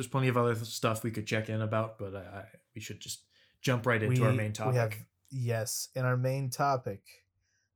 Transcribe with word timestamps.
there's 0.00 0.08
plenty 0.08 0.28
of 0.28 0.38
other 0.38 0.54
stuff 0.54 1.04
we 1.04 1.10
could 1.10 1.26
check 1.26 1.50
in 1.50 1.60
about, 1.60 1.98
but 1.98 2.16
I, 2.16 2.44
we 2.74 2.80
should 2.80 3.00
just 3.00 3.24
jump 3.60 3.84
right 3.84 4.02
into 4.02 4.24
our 4.24 4.32
main 4.32 4.54
topic. 4.54 4.72
We 4.72 4.78
have, 4.78 4.94
yes, 5.30 5.88
in 5.94 6.06
our 6.06 6.16
main 6.16 6.48
topic, 6.48 7.02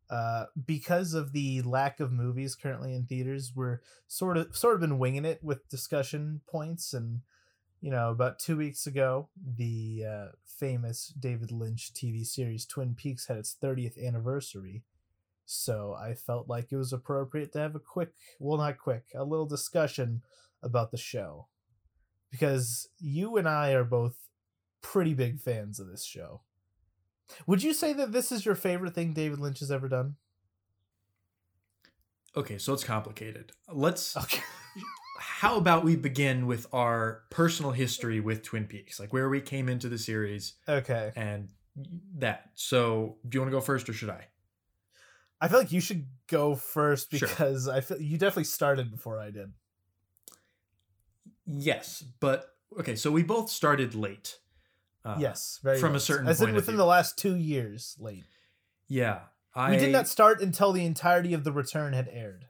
uh, 0.08 0.46
because 0.64 1.12
of 1.12 1.32
the 1.32 1.60
lack 1.60 2.00
of 2.00 2.10
movies 2.10 2.54
currently 2.54 2.94
in 2.94 3.04
theaters, 3.04 3.52
we're 3.54 3.80
sort 4.06 4.38
of 4.38 4.56
sort 4.56 4.76
of 4.76 4.80
been 4.80 4.98
winging 4.98 5.26
it 5.26 5.44
with 5.44 5.68
discussion 5.68 6.40
points. 6.48 6.94
And 6.94 7.20
you 7.82 7.90
know, 7.90 8.08
about 8.08 8.38
two 8.38 8.56
weeks 8.56 8.86
ago, 8.86 9.28
the 9.36 10.04
uh, 10.08 10.28
famous 10.46 11.08
David 11.08 11.52
Lynch 11.52 11.92
TV 11.92 12.24
series 12.24 12.64
Twin 12.64 12.94
Peaks 12.94 13.26
had 13.26 13.36
its 13.36 13.54
30th 13.62 14.02
anniversary. 14.02 14.82
So 15.44 15.92
I 15.92 16.14
felt 16.14 16.48
like 16.48 16.72
it 16.72 16.76
was 16.76 16.94
appropriate 16.94 17.52
to 17.52 17.58
have 17.58 17.74
a 17.74 17.80
quick, 17.80 18.14
well, 18.40 18.56
not 18.56 18.78
quick, 18.78 19.04
a 19.14 19.24
little 19.24 19.44
discussion 19.44 20.22
about 20.62 20.90
the 20.90 20.96
show. 20.96 21.48
Because 22.34 22.88
you 22.98 23.36
and 23.36 23.48
I 23.48 23.74
are 23.74 23.84
both 23.84 24.16
pretty 24.82 25.14
big 25.14 25.38
fans 25.38 25.78
of 25.78 25.86
this 25.86 26.04
show. 26.04 26.40
Would 27.46 27.62
you 27.62 27.72
say 27.72 27.92
that 27.92 28.10
this 28.10 28.32
is 28.32 28.44
your 28.44 28.56
favorite 28.56 28.92
thing 28.92 29.12
David 29.12 29.38
Lynch 29.38 29.60
has 29.60 29.70
ever 29.70 29.88
done? 29.88 30.16
Okay, 32.36 32.58
so 32.58 32.72
it's 32.74 32.82
complicated. 32.82 33.52
Let's. 33.72 34.16
Okay. 34.16 34.40
how 35.20 35.56
about 35.56 35.84
we 35.84 35.94
begin 35.94 36.48
with 36.48 36.66
our 36.72 37.22
personal 37.30 37.70
history 37.70 38.18
with 38.18 38.42
Twin 38.42 38.64
Peaks, 38.66 38.98
like 38.98 39.12
where 39.12 39.28
we 39.28 39.40
came 39.40 39.68
into 39.68 39.88
the 39.88 39.98
series. 39.98 40.54
Okay. 40.68 41.12
And 41.14 41.50
that. 42.16 42.50
So, 42.54 43.18
do 43.28 43.36
you 43.36 43.42
want 43.42 43.52
to 43.52 43.56
go 43.56 43.60
first, 43.60 43.88
or 43.88 43.92
should 43.92 44.10
I? 44.10 44.26
I 45.40 45.46
feel 45.46 45.60
like 45.60 45.70
you 45.70 45.80
should 45.80 46.08
go 46.26 46.56
first 46.56 47.12
Sure. 47.12 47.28
because 47.28 47.68
I 47.68 47.80
feel 47.80 48.00
you 48.00 48.18
definitely 48.18 48.44
started 48.44 48.90
before 48.90 49.20
I 49.20 49.30
did. 49.30 49.52
Yes, 51.46 52.02
but 52.20 52.54
okay. 52.78 52.96
So 52.96 53.10
we 53.10 53.22
both 53.22 53.50
started 53.50 53.94
late. 53.94 54.38
Uh, 55.04 55.16
yes, 55.18 55.60
very 55.62 55.78
from 55.78 55.94
a 55.94 56.00
certain 56.00 56.26
As 56.28 56.40
in 56.40 56.54
within 56.54 56.76
the 56.76 56.86
last 56.86 57.18
two 57.18 57.36
years, 57.36 57.96
late. 57.98 58.24
Yeah. 58.88 59.20
I 59.54 59.70
We 59.70 59.76
did 59.76 59.92
not 59.92 60.08
start 60.08 60.40
until 60.40 60.72
the 60.72 60.84
entirety 60.84 61.32
of 61.32 61.44
the 61.44 61.52
return 61.52 61.92
had 61.92 62.08
aired. 62.10 62.46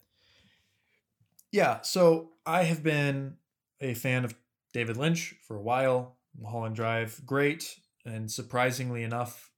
Yeah, 1.52 1.82
so 1.82 2.30
I 2.46 2.64
have 2.64 2.82
been 2.82 3.36
a 3.80 3.94
fan 3.94 4.24
of 4.24 4.34
David 4.72 4.96
Lynch 4.96 5.34
for 5.46 5.56
a 5.56 5.62
while. 5.62 6.16
Mulholland 6.36 6.74
Drive, 6.74 7.20
great, 7.24 7.78
and 8.04 8.30
surprisingly 8.30 9.02
enough, 9.02 9.52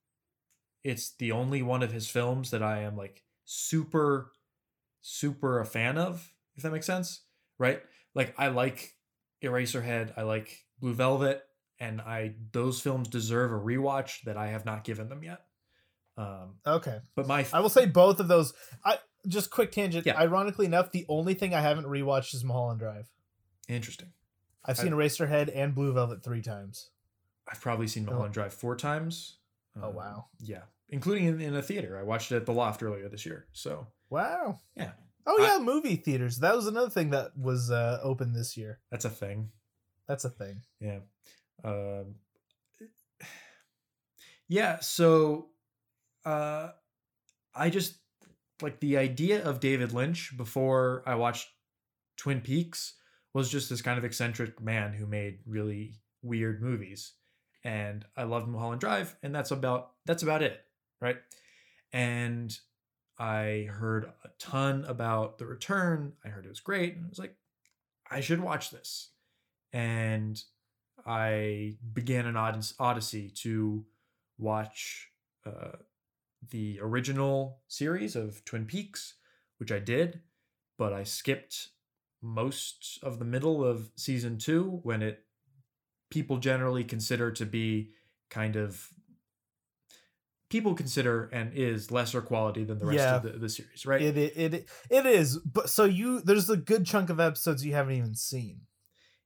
it's 0.83 1.09
the 1.09 1.31
only 1.31 1.63
one 1.63 1.81
of 1.81 1.91
his 1.91 2.07
films 2.07 2.51
that 2.51 2.61
I 2.61 2.81
am 2.81 2.95
like 2.95 3.23
super, 3.45 4.31
super 5.01 5.59
a 5.59 5.65
fan 5.65 5.97
of. 5.97 6.31
If 6.55 6.63
that 6.63 6.71
makes 6.71 6.85
sense, 6.85 7.21
right? 7.57 7.81
Like 8.13 8.35
I 8.37 8.49
like 8.49 8.93
Eraserhead, 9.43 10.13
I 10.17 10.23
like 10.23 10.65
Blue 10.79 10.93
Velvet, 10.93 11.43
and 11.79 12.01
I 12.01 12.35
those 12.51 12.81
films 12.81 13.07
deserve 13.07 13.51
a 13.51 13.55
rewatch 13.59 14.21
that 14.23 14.37
I 14.37 14.47
have 14.47 14.65
not 14.65 14.83
given 14.83 15.09
them 15.09 15.23
yet. 15.23 15.41
Um, 16.17 16.55
Okay. 16.65 16.99
but 17.15 17.27
my 17.27 17.45
I 17.53 17.59
will 17.59 17.69
say 17.69 17.85
both 17.85 18.19
of 18.19 18.27
those. 18.27 18.53
I 18.83 18.97
just 19.27 19.51
quick 19.51 19.71
tangent. 19.71 20.05
Yeah. 20.05 20.17
Ironically 20.17 20.65
enough, 20.65 20.91
the 20.91 21.05
only 21.09 21.33
thing 21.35 21.53
I 21.53 21.61
haven't 21.61 21.85
rewatched 21.85 22.33
is 22.33 22.43
Mulholland 22.43 22.79
Drive. 22.79 23.07
interesting. 23.67 24.13
I've 24.65 24.77
seen 24.77 24.91
Eraserhead 24.91 25.49
and 25.55 25.73
Blue 25.73 25.93
Velvet 25.93 26.23
three 26.23 26.41
times. 26.41 26.89
I've 27.49 27.61
probably 27.61 27.87
seen 27.87 28.05
Mulholland 28.05 28.33
Drive 28.33 28.53
four 28.53 28.75
times. 28.75 29.37
Oh 29.81 29.89
Um, 29.89 29.95
wow! 29.95 30.25
Yeah, 30.39 30.63
including 30.89 31.25
in, 31.25 31.39
in 31.39 31.55
a 31.55 31.61
theater. 31.61 31.97
I 31.97 32.03
watched 32.03 32.31
it 32.31 32.35
at 32.37 32.45
the 32.45 32.51
Loft 32.53 32.81
earlier 32.83 33.07
this 33.07 33.25
year. 33.25 33.47
So 33.53 33.87
Wow. 34.09 34.59
Yeah. 34.75 34.91
Oh 35.27 35.37
I- 35.41 35.45
yeah, 35.57 35.59
movie 35.59 35.97
theaters. 35.97 36.37
That 36.37 36.55
was 36.55 36.67
another 36.67 36.89
thing 36.89 37.09
that 37.11 37.37
was 37.37 37.69
uh, 37.69 37.99
open 38.01 38.33
this 38.33 38.55
year. 38.57 38.79
that's 38.89 39.05
a 39.05 39.09
thing. 39.09 39.51
That's 40.07 40.23
a 40.23 40.29
thing. 40.29 40.61
Yeah. 40.79 40.99
Um, 41.63 42.15
yeah. 44.47 44.79
So 44.79 45.47
uh, 46.25 46.69
I 47.53 47.69
just 47.69 47.95
like 48.61 48.79
the 48.79 48.97
idea 48.97 49.43
of 49.43 49.59
David 49.59 49.91
Lynch 49.93 50.35
before 50.35 51.03
I 51.05 51.15
watched 51.15 51.47
Twin 52.17 52.41
Peaks 52.41 52.95
was 53.33 53.49
just 53.49 53.69
this 53.69 53.81
kind 53.81 53.97
of 53.97 54.05
eccentric 54.05 54.61
man 54.61 54.93
who 54.93 55.05
made 55.05 55.39
really 55.45 55.95
weird 56.23 56.61
movies. 56.61 57.13
And 57.63 58.05
I 58.15 58.23
loved 58.23 58.47
Mulholland 58.47 58.79
Drive, 58.79 59.15
and 59.21 59.35
that's 59.35 59.51
about 59.51 59.91
that's 60.05 60.23
about 60.23 60.41
it, 60.41 60.57
right? 61.01 61.17
And 61.91 62.57
I 63.19 63.67
heard 63.71 64.05
a 64.23 64.29
ton 64.39 64.85
about 64.87 65.37
The 65.37 65.45
Return. 65.45 66.13
I 66.23 66.29
heard 66.29 66.45
it 66.45 66.49
was 66.49 66.59
great, 66.59 66.95
and 66.95 67.05
I 67.05 67.09
was 67.09 67.19
like, 67.19 67.35
I 68.09 68.21
should 68.21 68.41
watch 68.41 68.69
this. 68.71 69.09
And 69.73 70.41
I 71.05 71.77
began 71.93 72.25
an 72.25 72.37
odyssey 72.37 73.29
to 73.41 73.85
watch 74.37 75.09
uh, 75.45 75.77
the 76.49 76.79
original 76.81 77.59
series 77.67 78.15
of 78.15 78.43
Twin 78.45 78.65
Peaks, 78.65 79.15
which 79.57 79.71
I 79.71 79.79
did, 79.79 80.21
but 80.77 80.93
I 80.93 81.03
skipped 81.03 81.69
most 82.21 82.99
of 83.03 83.19
the 83.19 83.25
middle 83.25 83.63
of 83.63 83.91
season 83.95 84.37
two 84.37 84.79
when 84.83 85.01
it 85.01 85.23
people 86.09 86.37
generally 86.37 86.83
consider 86.83 87.31
to 87.31 87.45
be 87.45 87.91
kind 88.29 88.55
of 88.55 88.89
people 90.49 90.73
consider 90.73 91.29
and 91.33 91.51
is 91.53 91.91
lesser 91.91 92.21
quality 92.21 92.63
than 92.63 92.77
the 92.79 92.85
rest 92.85 92.97
Yeah. 92.99 93.15
of 93.17 93.23
the, 93.23 93.29
the 93.31 93.49
series, 93.49 93.85
right? 93.85 94.01
It, 94.01 94.17
it 94.17 94.37
it 94.53 94.69
it 94.89 95.05
is. 95.05 95.37
But 95.39 95.69
so 95.69 95.83
you 95.85 96.21
there's 96.21 96.49
a 96.49 96.57
good 96.57 96.85
chunk 96.85 97.09
of 97.09 97.19
episodes 97.19 97.65
you 97.65 97.73
haven't 97.73 97.95
even 97.95 98.15
seen. 98.15 98.61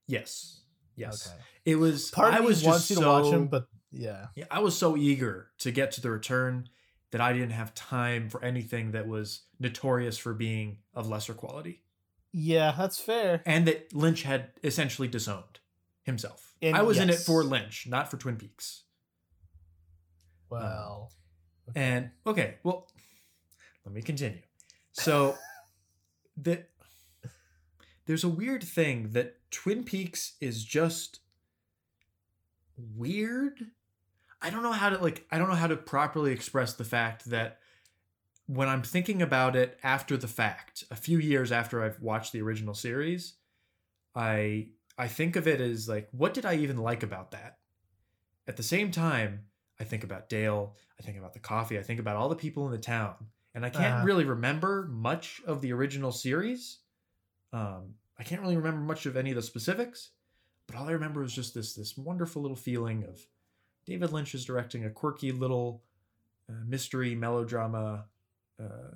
yes, 0.06 0.60
yes. 0.96 1.28
Okay. 1.28 1.36
It 1.64 1.76
was. 1.76 2.10
Part 2.10 2.34
of 2.34 2.40
I 2.40 2.44
was 2.44 2.64
wants 2.64 2.88
just 2.88 2.90
you 2.90 2.96
to 2.96 3.02
so, 3.02 3.22
watch 3.22 3.30
them, 3.30 3.46
but 3.46 3.66
yeah. 3.92 4.26
Yeah, 4.34 4.46
I 4.50 4.58
was 4.60 4.76
so 4.76 4.96
eager 4.96 5.50
to 5.58 5.70
get 5.70 5.92
to 5.92 6.00
the 6.00 6.10
return 6.10 6.68
that 7.12 7.20
I 7.20 7.32
didn't 7.32 7.50
have 7.50 7.74
time 7.74 8.28
for 8.30 8.42
anything 8.42 8.92
that 8.92 9.06
was 9.06 9.42
notorious 9.60 10.16
for 10.18 10.32
being 10.34 10.78
of 10.94 11.08
lesser 11.08 11.34
quality. 11.34 11.82
Yeah, 12.32 12.74
that's 12.76 12.98
fair. 12.98 13.42
And 13.44 13.66
that 13.68 13.94
Lynch 13.94 14.22
had 14.22 14.48
essentially 14.64 15.06
disowned 15.06 15.60
himself. 16.02 16.54
And 16.62 16.74
I 16.74 16.82
was 16.82 16.98
in 16.98 17.10
it 17.10 17.16
for 17.18 17.44
Lynch, 17.44 17.86
not 17.86 18.10
for 18.10 18.16
Twin 18.16 18.36
Peaks. 18.36 18.84
Uh-huh. 20.52 20.66
Well, 20.66 21.12
And 21.74 22.10
okay, 22.26 22.56
well, 22.62 22.88
let 23.84 23.94
me 23.94 24.02
continue. 24.02 24.42
So 24.92 25.36
the 26.36 26.64
there's 28.06 28.24
a 28.24 28.28
weird 28.28 28.62
thing 28.62 29.10
that 29.12 29.36
Twin 29.50 29.84
Peaks 29.84 30.34
is 30.40 30.64
just 30.64 31.20
weird. 32.76 33.70
I 34.40 34.50
don't 34.50 34.62
know 34.62 34.72
how 34.72 34.90
to 34.90 34.98
like 34.98 35.26
I 35.30 35.38
don't 35.38 35.48
know 35.48 35.54
how 35.54 35.68
to 35.68 35.76
properly 35.76 36.32
express 36.32 36.74
the 36.74 36.84
fact 36.84 37.26
that 37.26 37.58
when 38.46 38.68
I'm 38.68 38.82
thinking 38.82 39.22
about 39.22 39.54
it 39.54 39.78
after 39.82 40.16
the 40.16 40.28
fact, 40.28 40.84
a 40.90 40.96
few 40.96 41.18
years 41.18 41.52
after 41.52 41.82
I've 41.82 42.00
watched 42.00 42.32
the 42.32 42.42
original 42.42 42.74
series, 42.74 43.34
I 44.14 44.68
I 44.98 45.08
think 45.08 45.36
of 45.36 45.46
it 45.46 45.60
as 45.60 45.88
like 45.88 46.08
what 46.10 46.34
did 46.34 46.44
I 46.44 46.56
even 46.56 46.76
like 46.78 47.02
about 47.02 47.30
that? 47.30 47.58
At 48.48 48.56
the 48.56 48.62
same 48.64 48.90
time, 48.90 49.44
I 49.82 49.84
think 49.84 50.04
about 50.04 50.28
Dale, 50.28 50.76
I 50.98 51.02
think 51.02 51.18
about 51.18 51.32
the 51.32 51.40
coffee, 51.40 51.76
I 51.76 51.82
think 51.82 51.98
about 51.98 52.14
all 52.14 52.28
the 52.28 52.36
people 52.36 52.64
in 52.66 52.70
the 52.72 52.78
town, 52.78 53.16
and 53.52 53.66
I 53.66 53.70
can't 53.70 53.94
Uh-huh. 53.96 54.04
really 54.06 54.24
remember 54.24 54.86
much 54.88 55.42
of 55.44 55.60
the 55.60 55.72
original 55.72 56.12
series. 56.12 56.78
Um, 57.52 57.96
I 58.16 58.22
can't 58.22 58.40
really 58.40 58.56
remember 58.56 58.80
much 58.80 59.06
of 59.06 59.16
any 59.16 59.30
of 59.30 59.36
the 59.36 59.42
specifics, 59.42 60.10
but 60.68 60.76
all 60.76 60.88
I 60.88 60.92
remember 60.92 61.20
was 61.20 61.34
just 61.34 61.52
this 61.52 61.74
this 61.74 61.98
wonderful 61.98 62.40
little 62.42 62.56
feeling 62.56 63.02
of 63.04 63.26
David 63.84 64.12
Lynch 64.12 64.34
is 64.36 64.44
directing 64.44 64.84
a 64.84 64.90
quirky 64.90 65.32
little 65.32 65.82
uh, 66.48 66.62
mystery 66.64 67.16
melodrama 67.16 68.06
uh, 68.60 68.94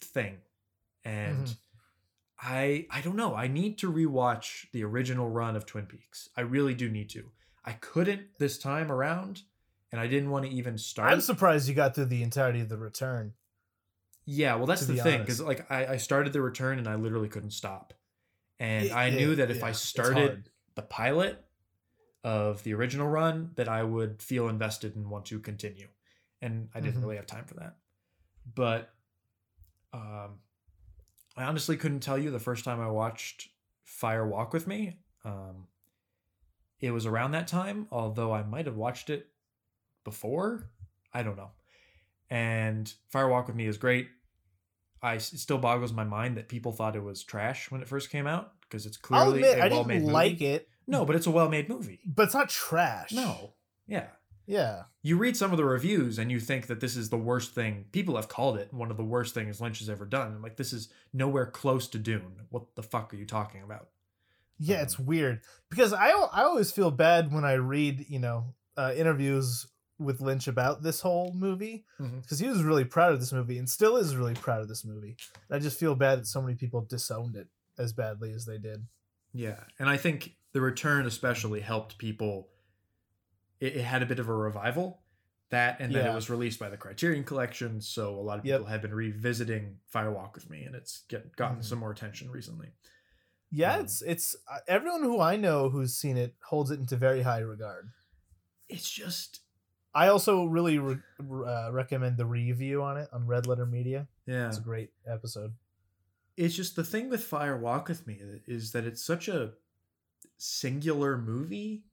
thing, 0.00 0.38
and 1.04 1.46
Mhm. 1.46 1.56
I 2.38 2.86
I 2.90 3.00
don't 3.02 3.16
know. 3.16 3.34
I 3.36 3.46
need 3.46 3.78
to 3.78 3.92
rewatch 3.92 4.68
the 4.72 4.82
original 4.84 5.30
run 5.30 5.54
of 5.54 5.64
Twin 5.64 5.86
Peaks. 5.86 6.28
I 6.36 6.40
really 6.40 6.74
do 6.74 6.88
need 6.90 7.08
to. 7.10 7.30
I 7.64 7.72
couldn't 7.74 8.38
this 8.38 8.58
time 8.58 8.90
around, 8.92 9.42
and 9.92 10.00
I 10.00 10.06
didn't 10.06 10.30
want 10.30 10.44
to 10.46 10.50
even 10.50 10.78
start. 10.78 11.12
I'm 11.12 11.20
surprised 11.20 11.68
you 11.68 11.74
got 11.74 11.94
through 11.94 12.06
the 12.06 12.22
entirety 12.22 12.60
of 12.60 12.68
the 12.68 12.78
return. 12.78 13.34
Yeah, 14.24 14.56
well, 14.56 14.66
that's 14.66 14.86
the 14.86 14.96
thing 14.96 15.20
because 15.20 15.40
like 15.40 15.70
I, 15.70 15.86
I 15.86 15.96
started 15.98 16.32
the 16.32 16.42
return 16.42 16.78
and 16.78 16.88
I 16.88 16.96
literally 16.96 17.28
couldn't 17.28 17.52
stop, 17.52 17.94
and 18.58 18.86
It- 18.86 18.92
I 18.92 19.10
knew 19.10 19.32
it- 19.32 19.36
that 19.36 19.50
if 19.50 19.58
yeah, 19.58 19.66
I 19.66 19.72
started 19.72 20.50
the 20.74 20.82
pilot 20.82 21.44
of 22.24 22.62
the 22.64 22.74
original 22.74 23.06
run, 23.06 23.52
that 23.54 23.68
I 23.68 23.84
would 23.84 24.20
feel 24.20 24.48
invested 24.48 24.96
and 24.96 25.08
want 25.10 25.26
to 25.26 25.38
continue, 25.38 25.88
and 26.42 26.68
I 26.74 26.80
didn't 26.80 26.98
Mhm. 27.00 27.02
really 27.04 27.16
have 27.16 27.26
time 27.26 27.44
for 27.44 27.54
that. 27.54 27.76
But 28.52 28.92
um, 29.92 30.40
I 31.36 31.44
honestly 31.44 31.76
couldn't 31.76 32.00
tell 32.00 32.18
you 32.18 32.30
the 32.30 32.40
first 32.40 32.64
time 32.64 32.80
I 32.80 32.88
watched 32.88 33.48
Fire 33.84 34.26
Walk 34.26 34.52
with 34.52 34.66
Me. 34.66 34.98
Um, 35.24 35.68
it 36.80 36.90
was 36.90 37.06
around 37.06 37.30
that 37.32 37.46
time, 37.46 37.86
although 37.90 38.32
I 38.32 38.42
might 38.42 38.66
have 38.66 38.76
watched 38.76 39.08
it 39.08 39.30
before. 40.06 40.70
I 41.12 41.22
don't 41.22 41.36
know. 41.36 41.50
And 42.30 42.90
Fire 43.08 43.28
Walk 43.28 43.46
with 43.48 43.56
Me 43.56 43.66
is 43.66 43.76
great. 43.76 44.08
I 45.02 45.14
it 45.16 45.20
still 45.22 45.58
boggles 45.58 45.92
my 45.92 46.04
mind 46.04 46.38
that 46.38 46.48
people 46.48 46.72
thought 46.72 46.96
it 46.96 47.02
was 47.04 47.22
trash 47.22 47.70
when 47.70 47.82
it 47.82 47.88
first 47.88 48.10
came 48.10 48.26
out 48.26 48.52
because 48.62 48.86
it's 48.86 48.96
clearly 48.96 49.40
admit, 49.42 49.58
a 49.58 49.64
I 49.64 49.68
well-made 49.68 49.94
didn't 49.94 50.02
movie. 50.06 50.12
like 50.14 50.40
it. 50.40 50.68
No, 50.86 51.04
but 51.04 51.14
it's 51.16 51.26
a 51.26 51.30
well-made 51.30 51.68
movie. 51.68 52.00
but 52.06 52.22
it's 52.24 52.34
not 52.34 52.48
trash. 52.48 53.12
No. 53.12 53.52
Yeah. 53.86 54.06
Yeah. 54.46 54.84
You 55.02 55.16
read 55.18 55.36
some 55.36 55.50
of 55.50 55.56
the 55.56 55.64
reviews 55.64 56.18
and 56.18 56.30
you 56.30 56.38
think 56.40 56.68
that 56.68 56.80
this 56.80 56.96
is 56.96 57.10
the 57.10 57.18
worst 57.18 57.52
thing. 57.52 57.86
People 57.92 58.16
have 58.16 58.28
called 58.28 58.56
it 58.56 58.72
one 58.72 58.90
of 58.90 58.96
the 58.96 59.04
worst 59.04 59.34
things 59.34 59.60
Lynch 59.60 59.80
has 59.80 59.90
ever 59.90 60.06
done. 60.06 60.28
I'm 60.34 60.42
like, 60.42 60.56
this 60.56 60.72
is 60.72 60.88
nowhere 61.12 61.46
close 61.46 61.88
to 61.88 61.98
Dune. 61.98 62.42
What 62.50 62.74
the 62.76 62.82
fuck 62.82 63.12
are 63.12 63.16
you 63.16 63.26
talking 63.26 63.62
about? 63.62 63.88
Yeah, 64.58 64.82
it's 64.82 64.98
weird 64.98 65.42
because 65.68 65.92
I 65.92 66.08
I 66.08 66.44
always 66.44 66.72
feel 66.72 66.90
bad 66.90 67.30
when 67.32 67.44
I 67.44 67.54
read 67.54 68.06
you 68.08 68.18
know 68.18 68.54
uh, 68.76 68.92
interviews 68.96 69.66
with 69.98 70.20
Lynch 70.20 70.46
about 70.48 70.82
this 70.82 71.00
whole 71.00 71.32
movie 71.34 71.84
because 72.20 72.38
he 72.38 72.48
was 72.48 72.62
really 72.62 72.84
proud 72.84 73.12
of 73.12 73.20
this 73.20 73.32
movie 73.32 73.58
and 73.58 73.68
still 73.68 73.96
is 73.96 74.14
really 74.16 74.34
proud 74.34 74.60
of 74.60 74.68
this 74.68 74.84
movie. 74.84 75.16
And 75.48 75.56
I 75.56 75.58
just 75.58 75.78
feel 75.78 75.94
bad 75.94 76.18
that 76.20 76.26
so 76.26 76.42
many 76.42 76.54
people 76.54 76.82
disowned 76.82 77.34
it 77.36 77.48
as 77.78 77.92
badly 77.92 78.32
as 78.32 78.44
they 78.44 78.58
did. 78.58 78.86
Yeah, 79.32 79.60
and 79.78 79.88
I 79.88 79.96
think 79.96 80.36
the 80.52 80.60
return 80.60 81.06
especially 81.06 81.60
helped 81.60 81.98
people. 81.98 82.48
It, 83.60 83.76
it 83.76 83.84
had 83.84 84.02
a 84.02 84.06
bit 84.06 84.18
of 84.18 84.28
a 84.28 84.34
revival, 84.34 85.02
that, 85.50 85.80
and 85.80 85.94
then 85.94 86.04
Yeah. 86.04 86.12
it 86.12 86.14
was 86.14 86.28
released 86.28 86.58
by 86.58 86.68
the 86.68 86.76
Criterion 86.76 87.24
Collection, 87.24 87.80
so 87.80 88.14
a 88.14 88.20
lot 88.20 88.38
of 88.38 88.44
Yep. 88.44 88.58
people 88.60 88.70
have 88.70 88.82
been 88.82 88.94
revisiting 88.94 89.78
Firewalk 89.94 90.34
with 90.34 90.50
Me, 90.50 90.64
and 90.64 90.74
it's 90.74 91.04
get 91.08 91.34
gotten 91.36 91.58
Mhm. 91.58 91.64
some 91.64 91.78
more 91.78 91.90
attention 91.90 92.30
recently. 92.30 92.72
Yeah, 93.50 93.76
Um, 93.76 93.84
it's 93.84 94.02
it's 94.02 94.36
uh, 94.50 94.58
everyone 94.68 95.02
who 95.04 95.20
I 95.20 95.36
know 95.36 95.70
who's 95.70 95.96
seen 95.96 96.16
it 96.16 96.34
holds 96.42 96.70
it 96.70 96.80
into 96.80 96.96
very 96.96 97.22
high 97.22 97.38
regard. 97.38 97.90
It's 98.68 98.90
just, 98.90 99.40
I 99.96 100.08
also 100.08 100.44
really 100.44 100.78
re- 100.78 100.98
uh, 101.20 101.70
recommend 101.72 102.16
the 102.18 102.26
review 102.26 102.82
on 102.82 102.96
it 102.98 103.08
on 103.12 103.26
Red 103.26 103.46
Letter 103.46 103.64
Media. 103.66 104.06
yeah, 104.26 104.48
It's 104.48 104.58
a 104.58 104.60
great 104.72 104.90
episode. 105.06 105.54
it's 106.36 106.54
just 106.54 106.76
the 106.76 106.84
thing 106.84 107.08
with 107.08 107.24
Fire 107.24 107.56
Walk 107.56 107.88
with 107.88 108.06
Me 108.06 108.18
is 108.46 108.72
that 108.72 108.84
it's 108.84 109.02
such 109.02 109.26
a 109.28 109.52
singular 110.36 111.16
movie, 111.16 111.84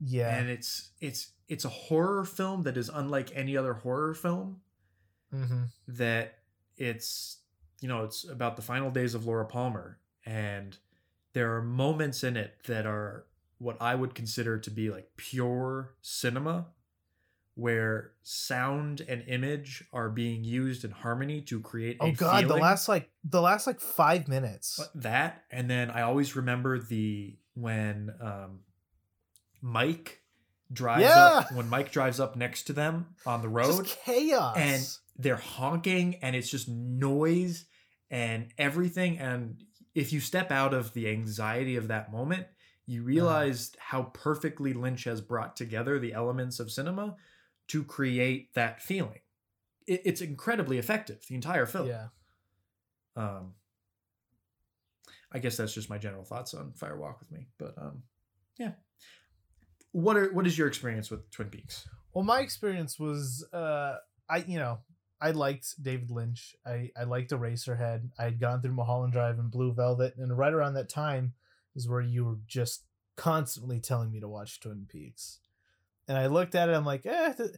Yeah. 0.00 0.34
and 0.36 0.48
it's 0.48 0.90
it's 1.00 1.32
it's 1.48 1.64
a 1.64 1.68
horror 1.68 2.24
film 2.24 2.62
that 2.62 2.76
is 2.76 2.88
unlike 2.88 3.30
any 3.34 3.56
other 3.56 3.74
horror 3.74 4.14
film. 4.14 4.60
hmm 5.30 5.64
that 5.86 6.38
it's 6.76 7.38
you 7.80 7.88
know 7.88 8.04
it's 8.04 8.24
about 8.28 8.56
the 8.56 8.62
final 8.62 8.90
days 8.90 9.14
of 9.14 9.26
Laura 9.26 9.44
Palmer 9.46 9.98
and 10.26 10.78
there 11.34 11.54
are 11.54 11.62
moments 11.62 12.24
in 12.24 12.36
it 12.36 12.54
that 12.66 12.84
are 12.86 13.26
what 13.58 13.76
I 13.80 13.94
would 13.94 14.14
consider 14.14 14.58
to 14.58 14.70
be 14.70 14.90
like 14.90 15.10
pure 15.16 15.94
cinema 16.02 16.66
where 17.54 18.12
sound 18.22 19.00
and 19.08 19.22
image 19.26 19.84
are 19.92 20.08
being 20.08 20.44
used 20.44 20.84
in 20.84 20.90
harmony 20.90 21.40
to 21.42 21.60
create 21.60 21.96
Oh 22.00 22.06
a 22.06 22.12
god, 22.12 22.48
the 22.48 22.56
last 22.56 22.88
like 22.88 23.10
the 23.24 23.40
last 23.42 23.66
like 23.66 23.80
five 23.80 24.28
minutes. 24.28 24.80
That 24.94 25.44
and 25.50 25.68
then 25.68 25.90
I 25.90 26.02
always 26.02 26.36
remember 26.36 26.78
the 26.78 27.36
when 27.54 28.14
um 28.20 28.60
Mike 29.60 30.20
drives 30.72 31.02
Yeah. 31.02 31.16
up 31.40 31.52
when 31.52 31.68
Mike 31.68 31.90
drives 31.92 32.20
up 32.20 32.36
next 32.36 32.64
to 32.64 32.72
them 32.72 33.14
on 33.26 33.42
the 33.42 33.48
road 33.48 33.84
Just 33.84 33.98
chaos. 34.04 34.56
and 34.56 34.86
they're 35.18 35.36
honking 35.36 36.16
and 36.22 36.34
it's 36.36 36.48
just 36.50 36.68
noise 36.68 37.64
and 38.10 38.48
everything 38.56 39.18
and 39.18 39.62
if 39.94 40.12
you 40.12 40.20
step 40.20 40.50
out 40.52 40.72
of 40.72 40.94
the 40.94 41.08
anxiety 41.08 41.76
of 41.76 41.88
that 41.88 42.12
moment 42.12 42.46
you 42.86 43.02
realize 43.02 43.72
how 43.78 44.04
perfectly 44.14 44.72
lynch 44.72 45.04
has 45.04 45.20
brought 45.20 45.56
together 45.56 45.98
the 45.98 46.12
elements 46.12 46.58
of 46.60 46.70
cinema 46.70 47.16
to 47.70 47.82
create 47.84 48.52
that 48.54 48.80
feeling 48.82 49.20
it, 49.86 50.02
it's 50.04 50.20
incredibly 50.20 50.78
effective 50.78 51.24
the 51.28 51.34
entire 51.34 51.66
film 51.66 51.88
yeah. 51.88 52.06
um 53.16 53.54
i 55.32 55.38
guess 55.38 55.56
that's 55.56 55.74
just 55.74 55.90
my 55.90 55.98
general 55.98 56.24
thoughts 56.24 56.54
on 56.54 56.72
fire 56.72 56.96
walk 56.96 57.18
with 57.20 57.30
me 57.30 57.48
but 57.58 57.74
um 57.78 58.02
yeah 58.58 58.72
what 59.92 60.16
are 60.16 60.32
what 60.32 60.46
is 60.46 60.56
your 60.56 60.68
experience 60.68 61.10
with 61.10 61.30
twin 61.30 61.48
peaks 61.48 61.88
Well, 62.12 62.24
my 62.24 62.40
experience 62.40 62.98
was, 62.98 63.46
uh, 63.52 63.94
I 64.28 64.38
you 64.46 64.58
know, 64.58 64.80
I 65.20 65.30
liked 65.30 65.80
David 65.82 66.10
Lynch. 66.10 66.56
I 66.66 66.90
I 66.96 67.04
liked 67.04 67.30
Eraserhead. 67.30 68.10
I 68.18 68.24
had 68.24 68.40
gone 68.40 68.62
through 68.62 68.74
Mulholland 68.74 69.12
Drive 69.12 69.38
and 69.38 69.50
Blue 69.50 69.72
Velvet, 69.72 70.14
and 70.16 70.36
right 70.36 70.52
around 70.52 70.74
that 70.74 70.88
time 70.88 71.34
is 71.76 71.88
where 71.88 72.00
you 72.00 72.24
were 72.24 72.38
just 72.46 72.84
constantly 73.16 73.80
telling 73.80 74.10
me 74.10 74.20
to 74.20 74.28
watch 74.28 74.60
Twin 74.60 74.86
Peaks. 74.88 75.38
And 76.10 76.18
I 76.18 76.26
looked 76.26 76.56
at 76.56 76.68
it. 76.68 76.74
I'm 76.74 76.84
like, 76.84 77.06
eh. 77.06 77.34
th- 77.34 77.50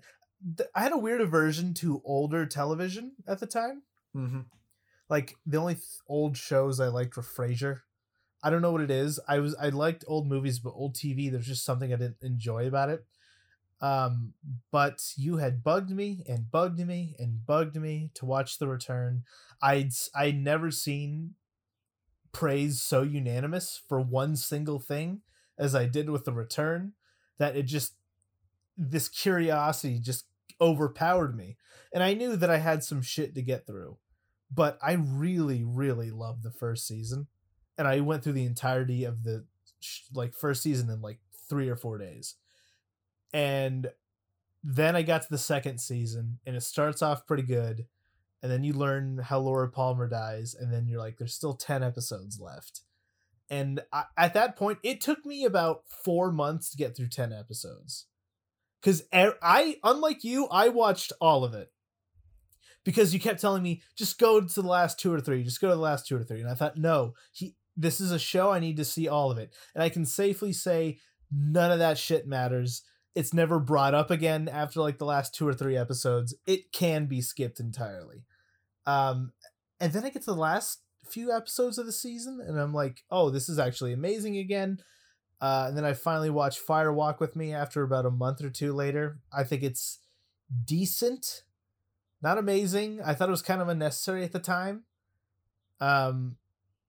th- 0.58 0.68
I 0.74 0.82
had 0.82 0.92
a 0.92 0.98
weird 0.98 1.22
aversion 1.22 1.72
to 1.76 2.02
older 2.04 2.44
television 2.44 3.12
at 3.26 3.40
the 3.40 3.46
time. 3.46 3.82
mm-hmm. 4.14 4.40
like 5.08 5.36
the 5.46 5.56
only 5.56 5.76
th- 5.76 5.86
old 6.06 6.36
shows 6.36 6.78
I 6.78 6.88
liked 6.88 7.16
were 7.16 7.22
Frasier. 7.22 7.80
I 8.42 8.50
don't 8.50 8.60
know 8.60 8.70
what 8.72 8.82
it 8.82 8.90
is. 8.90 9.18
I 9.26 9.38
was 9.38 9.54
I 9.54 9.70
liked 9.70 10.04
old 10.06 10.28
movies, 10.28 10.58
but 10.58 10.74
old 10.76 10.96
TV. 10.96 11.30
There's 11.30 11.46
just 11.46 11.64
something 11.64 11.94
I 11.94 11.96
didn't 11.96 12.18
enjoy 12.20 12.66
about 12.66 12.90
it. 12.90 13.06
Um, 13.80 14.34
but 14.70 15.00
you 15.16 15.38
had 15.38 15.64
bugged 15.64 15.90
me 15.90 16.22
and 16.28 16.50
bugged 16.50 16.78
me 16.86 17.16
and 17.18 17.46
bugged 17.46 17.76
me 17.76 18.10
to 18.16 18.26
watch 18.26 18.58
The 18.58 18.68
Return. 18.68 19.22
I'd 19.62 19.92
I'd 20.14 20.36
never 20.36 20.70
seen 20.70 21.36
praise 22.32 22.82
so 22.82 23.00
unanimous 23.00 23.80
for 23.88 23.98
one 23.98 24.36
single 24.36 24.78
thing 24.78 25.22
as 25.58 25.74
I 25.74 25.86
did 25.86 26.10
with 26.10 26.26
The 26.26 26.34
Return. 26.34 26.92
That 27.38 27.56
it 27.56 27.62
just 27.62 27.94
this 28.76 29.08
curiosity 29.08 29.98
just 29.98 30.26
overpowered 30.60 31.36
me, 31.36 31.56
and 31.92 32.02
I 32.02 32.14
knew 32.14 32.36
that 32.36 32.50
I 32.50 32.58
had 32.58 32.84
some 32.84 33.02
shit 33.02 33.34
to 33.34 33.42
get 33.42 33.66
through 33.66 33.98
but 34.54 34.78
I 34.82 34.92
really, 34.92 35.64
really 35.64 36.10
loved 36.10 36.42
the 36.42 36.50
first 36.50 36.86
season, 36.86 37.28
and 37.78 37.88
I 37.88 38.00
went 38.00 38.22
through 38.22 38.34
the 38.34 38.44
entirety 38.44 39.04
of 39.04 39.24
the 39.24 39.46
like 40.14 40.34
first 40.34 40.62
season 40.62 40.90
in 40.90 41.00
like 41.00 41.18
three 41.48 41.68
or 41.68 41.76
four 41.76 41.98
days, 41.98 42.36
and 43.32 43.88
then 44.62 44.94
I 44.94 45.02
got 45.02 45.22
to 45.22 45.30
the 45.30 45.38
second 45.38 45.80
season, 45.80 46.38
and 46.46 46.54
it 46.54 46.62
starts 46.62 47.02
off 47.02 47.26
pretty 47.26 47.44
good, 47.44 47.86
and 48.42 48.52
then 48.52 48.62
you 48.62 48.74
learn 48.74 49.18
how 49.18 49.38
Laura 49.38 49.70
Palmer 49.70 50.08
dies, 50.08 50.54
and 50.54 50.72
then 50.72 50.86
you're 50.86 51.00
like, 51.00 51.16
there's 51.16 51.34
still 51.34 51.54
ten 51.54 51.82
episodes 51.82 52.38
left, 52.38 52.82
and 53.48 53.80
I, 53.92 54.04
at 54.18 54.34
that 54.34 54.56
point, 54.56 54.78
it 54.82 55.00
took 55.00 55.24
me 55.24 55.44
about 55.44 55.84
four 56.04 56.30
months 56.30 56.70
to 56.70 56.76
get 56.76 56.94
through 56.94 57.08
ten 57.08 57.32
episodes, 57.32 58.06
because 58.82 59.02
I, 59.12 59.76
unlike 59.84 60.24
you, 60.24 60.48
I 60.50 60.68
watched 60.68 61.12
all 61.20 61.44
of 61.44 61.54
it. 61.54 61.70
Because 62.84 63.14
you 63.14 63.20
kept 63.20 63.40
telling 63.40 63.62
me 63.62 63.80
just 63.96 64.18
go 64.18 64.40
to 64.40 64.62
the 64.62 64.68
last 64.68 64.98
two 64.98 65.12
or 65.12 65.20
three 65.20 65.44
just 65.44 65.60
go 65.60 65.68
to 65.68 65.76
the 65.76 65.80
last 65.80 66.04
two 66.04 66.16
or 66.16 66.24
three 66.24 66.40
and 66.40 66.50
i 66.50 66.54
thought 66.54 66.76
no 66.76 67.14
he 67.30 67.54
this 67.76 68.00
is 68.00 68.10
a 68.10 68.18
show 68.18 68.50
i 68.50 68.58
need 68.58 68.76
to 68.76 68.84
see 68.84 69.06
all 69.06 69.30
of 69.30 69.38
it. 69.38 69.54
And 69.72 69.84
i 69.84 69.88
can 69.88 70.04
safely 70.04 70.52
say 70.52 70.98
none 71.30 71.70
of 71.70 71.78
that 71.78 71.96
shit 71.96 72.26
matters. 72.26 72.82
It's 73.14 73.32
never 73.32 73.60
brought 73.60 73.94
up 73.94 74.10
again 74.10 74.48
after 74.48 74.80
like 74.80 74.98
the 74.98 75.04
last 75.04 75.32
two 75.32 75.46
or 75.46 75.54
three 75.54 75.76
episodes. 75.76 76.34
It 76.44 76.72
can 76.72 77.06
be 77.06 77.20
skipped 77.20 77.60
entirely. 77.60 78.24
Um 78.84 79.30
and 79.78 79.92
then 79.92 80.04
i 80.04 80.10
get 80.10 80.22
to 80.22 80.32
the 80.32 80.34
last 80.34 80.80
few 81.08 81.30
episodes 81.30 81.78
of 81.78 81.86
the 81.86 81.92
season 81.92 82.40
and 82.44 82.58
i'm 82.58 82.72
like 82.72 83.02
oh 83.10 83.30
this 83.30 83.48
is 83.48 83.58
actually 83.58 83.92
amazing 83.92 84.38
again 84.38 84.78
uh, 85.42 85.66
and 85.68 85.76
then 85.76 85.84
i 85.84 85.92
finally 85.92 86.30
watched 86.30 86.58
fire 86.58 86.92
walk 86.92 87.20
with 87.20 87.36
me 87.36 87.52
after 87.52 87.82
about 87.82 88.06
a 88.06 88.10
month 88.10 88.42
or 88.42 88.48
two 88.48 88.72
later 88.72 89.18
i 89.30 89.44
think 89.44 89.62
it's 89.62 89.98
decent 90.64 91.42
not 92.22 92.38
amazing. 92.38 93.00
I 93.04 93.14
thought 93.14 93.28
it 93.28 93.32
was 93.32 93.42
kind 93.42 93.60
of 93.60 93.68
unnecessary 93.68 94.22
at 94.22 94.32
the 94.32 94.38
time. 94.38 94.84
Um, 95.80 96.36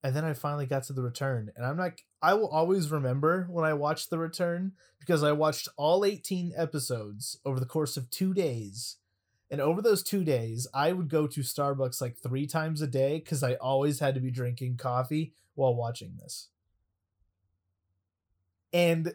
and 0.03 0.15
then 0.15 0.23
I 0.23 0.33
finally 0.33 0.67
got 0.67 0.83
to 0.83 0.93
the 0.93 1.01
return, 1.01 1.51
and 1.55 1.65
I'm 1.65 1.77
like, 1.77 2.03
I 2.21 2.35
will 2.35 2.49
always 2.49 2.91
remember 2.91 3.47
when 3.49 3.65
I 3.65 3.73
watched 3.73 4.09
the 4.09 4.19
return 4.19 4.73
because 4.99 5.23
I 5.23 5.31
watched 5.31 5.69
all 5.75 6.05
18 6.05 6.53
episodes 6.55 7.39
over 7.45 7.59
the 7.59 7.65
course 7.65 7.97
of 7.97 8.09
two 8.09 8.33
days. 8.33 8.97
And 9.49 9.59
over 9.61 9.81
those 9.81 10.03
two 10.03 10.23
days, 10.23 10.67
I 10.73 10.93
would 10.93 11.09
go 11.09 11.27
to 11.27 11.41
Starbucks 11.41 12.01
like 12.01 12.17
three 12.17 12.47
times 12.47 12.81
a 12.81 12.87
day 12.87 13.19
because 13.19 13.43
I 13.43 13.55
always 13.55 13.99
had 13.99 14.15
to 14.15 14.21
be 14.21 14.31
drinking 14.31 14.77
coffee 14.77 15.33
while 15.55 15.75
watching 15.75 16.17
this. 16.19 16.49
And 18.73 19.13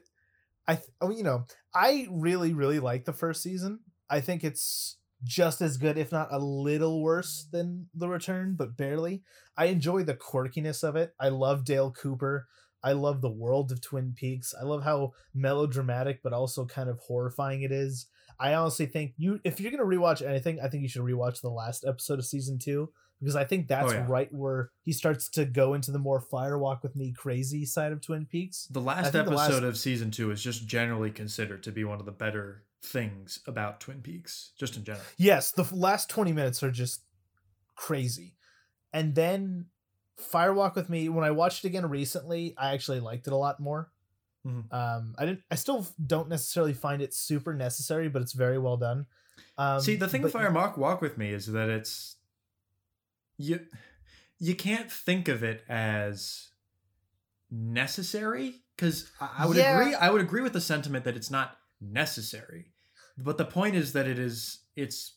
I, 0.66 0.78
oh, 1.00 1.10
you 1.10 1.22
know, 1.22 1.44
I 1.74 2.06
really, 2.10 2.54
really 2.54 2.78
like 2.78 3.04
the 3.04 3.12
first 3.12 3.42
season. 3.42 3.80
I 4.08 4.20
think 4.20 4.44
it's 4.44 4.96
just 5.24 5.60
as 5.60 5.76
good, 5.76 5.98
if 5.98 6.12
not 6.12 6.32
a 6.32 6.38
little 6.38 7.02
worse 7.02 7.46
than 7.50 7.88
The 7.94 8.08
Return, 8.08 8.54
but 8.56 8.76
barely. 8.76 9.22
I 9.56 9.66
enjoy 9.66 10.04
the 10.04 10.14
quirkiness 10.14 10.84
of 10.84 10.94
it. 10.96 11.14
I 11.18 11.28
love 11.28 11.64
Dale 11.64 11.90
Cooper. 11.90 12.46
I 12.82 12.92
love 12.92 13.20
the 13.20 13.30
world 13.30 13.72
of 13.72 13.80
Twin 13.80 14.14
Peaks. 14.16 14.54
I 14.58 14.64
love 14.64 14.84
how 14.84 15.12
melodramatic 15.34 16.20
but 16.22 16.32
also 16.32 16.64
kind 16.64 16.88
of 16.88 17.00
horrifying 17.00 17.62
it 17.62 17.72
is. 17.72 18.06
I 18.38 18.54
honestly 18.54 18.86
think 18.86 19.14
you 19.16 19.40
if 19.42 19.58
you're 19.58 19.72
gonna 19.72 19.82
rewatch 19.82 20.24
anything, 20.24 20.60
I 20.60 20.68
think 20.68 20.84
you 20.84 20.88
should 20.88 21.02
rewatch 21.02 21.40
the 21.40 21.50
last 21.50 21.84
episode 21.84 22.20
of 22.20 22.26
season 22.26 22.58
two 22.58 22.90
because 23.20 23.36
I 23.36 23.44
think 23.44 23.68
that's 23.68 23.90
Oh, 23.92 23.94
yeah. 23.94 24.06
right 24.08 24.32
where 24.32 24.70
he 24.82 24.92
starts 24.92 25.28
to 25.30 25.44
go 25.44 25.74
into 25.74 25.90
the 25.90 25.98
more 25.98 26.20
firewalk 26.20 26.82
with 26.82 26.94
me 26.96 27.12
crazy 27.12 27.64
side 27.66 27.92
of 27.92 28.00
Twin 28.00 28.26
Peaks. 28.26 28.66
The 28.70 28.80
last 28.80 29.14
episode 29.14 29.24
the 29.24 29.30
last- 29.36 29.62
of 29.62 29.76
season 29.78 30.10
two 30.10 30.30
is 30.30 30.42
just 30.42 30.66
generally 30.66 31.10
considered 31.10 31.62
to 31.64 31.72
be 31.72 31.84
one 31.84 31.98
of 32.00 32.06
the 32.06 32.12
better 32.12 32.64
things 32.82 33.40
about 33.46 33.80
Twin 33.80 34.00
Peaks, 34.02 34.52
just 34.58 34.76
in 34.76 34.84
general. 34.84 35.04
Yes, 35.16 35.50
the 35.50 35.64
last 35.74 36.08
20 36.10 36.32
minutes 36.32 36.62
are 36.62 36.70
just 36.70 37.02
crazy. 37.74 38.34
And 38.92 39.14
then 39.14 39.66
Firewalk 40.32 40.74
with 40.74 40.88
Me, 40.88 41.08
when 41.08 41.24
I 41.24 41.30
watched 41.30 41.64
it 41.64 41.68
again 41.68 41.88
recently, 41.88 42.54
I 42.58 42.72
actually 42.74 43.00
liked 43.00 43.26
it 43.26 43.32
a 43.32 43.36
lot 43.36 43.60
more. 43.60 43.90
Mhm. 44.46 44.72
Um, 44.72 45.14
I 45.18 45.26
didn't. 45.26 45.42
I 45.50 45.56
still 45.56 45.86
don't 46.04 46.28
necessarily 46.28 46.72
find 46.72 47.02
it 47.02 47.12
super 47.14 47.54
necessary, 47.54 48.08
but 48.08 48.22
it's 48.22 48.32
very 48.32 48.58
well 48.58 48.76
done. 48.76 49.06
Um, 49.56 49.80
See, 49.80 49.96
the 49.96 50.08
thing 50.08 50.22
with 50.22 50.32
but- 50.32 50.40
Fire 50.40 50.52
Walk 50.52 50.76
Walk 50.76 51.00
with 51.00 51.18
Me 51.18 51.30
is 51.32 51.46
that 51.46 51.68
it's 51.68 52.16
you 53.38 53.60
you 54.38 54.54
can't 54.54 54.90
think 54.92 55.26
of 55.28 55.42
it 55.42 55.64
as 55.68 56.48
necessary 57.50 58.56
because 58.76 59.10
I, 59.20 59.46
would 59.46 59.56
Yeah. 59.56 59.80
agree. 59.80 59.94
I 59.94 60.10
would 60.10 60.20
agree 60.20 60.42
with 60.42 60.52
the 60.52 60.60
sentiment 60.60 61.04
that 61.04 61.16
it's 61.16 61.30
not 61.30 61.58
necessary, 61.80 62.72
but 63.16 63.38
the 63.38 63.44
point 63.44 63.74
is 63.74 63.92
that 63.94 64.06
it 64.06 64.18
is. 64.18 64.60
It's 64.76 65.14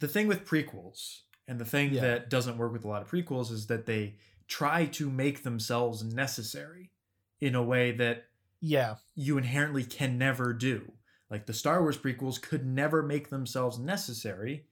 the 0.00 0.08
thing 0.08 0.26
with 0.26 0.44
prequels, 0.44 1.20
and 1.48 1.58
the 1.58 1.64
thing 1.64 1.94
Yeah. 1.94 2.00
that 2.02 2.30
doesn't 2.30 2.58
work 2.58 2.72
with 2.72 2.84
a 2.84 2.88
lot 2.88 3.02
of 3.02 3.08
prequels 3.08 3.50
is 3.50 3.66
that 3.68 3.86
they 3.86 4.16
try 4.48 4.86
to 4.86 5.10
make 5.10 5.42
themselves 5.42 6.02
necessary 6.04 6.92
in 7.40 7.54
a 7.54 7.62
way 7.62 7.92
that 7.92 8.28
yeah, 8.60 8.96
you 9.14 9.36
inherently 9.38 9.84
can 9.84 10.18
never 10.18 10.52
do. 10.52 10.92
Like 11.30 11.46
the 11.46 11.52
Star 11.52 11.80
Wars 11.82 11.98
prequels 11.98 12.40
could 12.40 12.64
never 12.66 13.02
make 13.02 13.28
themselves 13.30 13.78
necessary 13.78 14.66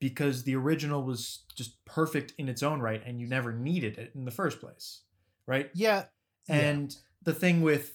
because 0.00 0.42
the 0.44 0.56
original 0.56 1.02
was 1.02 1.44
just 1.54 1.82
perfect 1.84 2.32
in 2.38 2.48
its 2.48 2.62
own 2.62 2.80
right 2.80 3.02
and 3.06 3.20
you 3.20 3.26
never 3.26 3.52
needed 3.52 3.96
it 3.98 4.12
in 4.14 4.24
the 4.24 4.30
first 4.30 4.60
place. 4.60 5.00
Right? 5.46 5.70
yeah, 5.74 6.04
yeah. 6.48 6.54
And 6.56 6.96
the 7.22 7.34
thing 7.34 7.60
with 7.62 7.94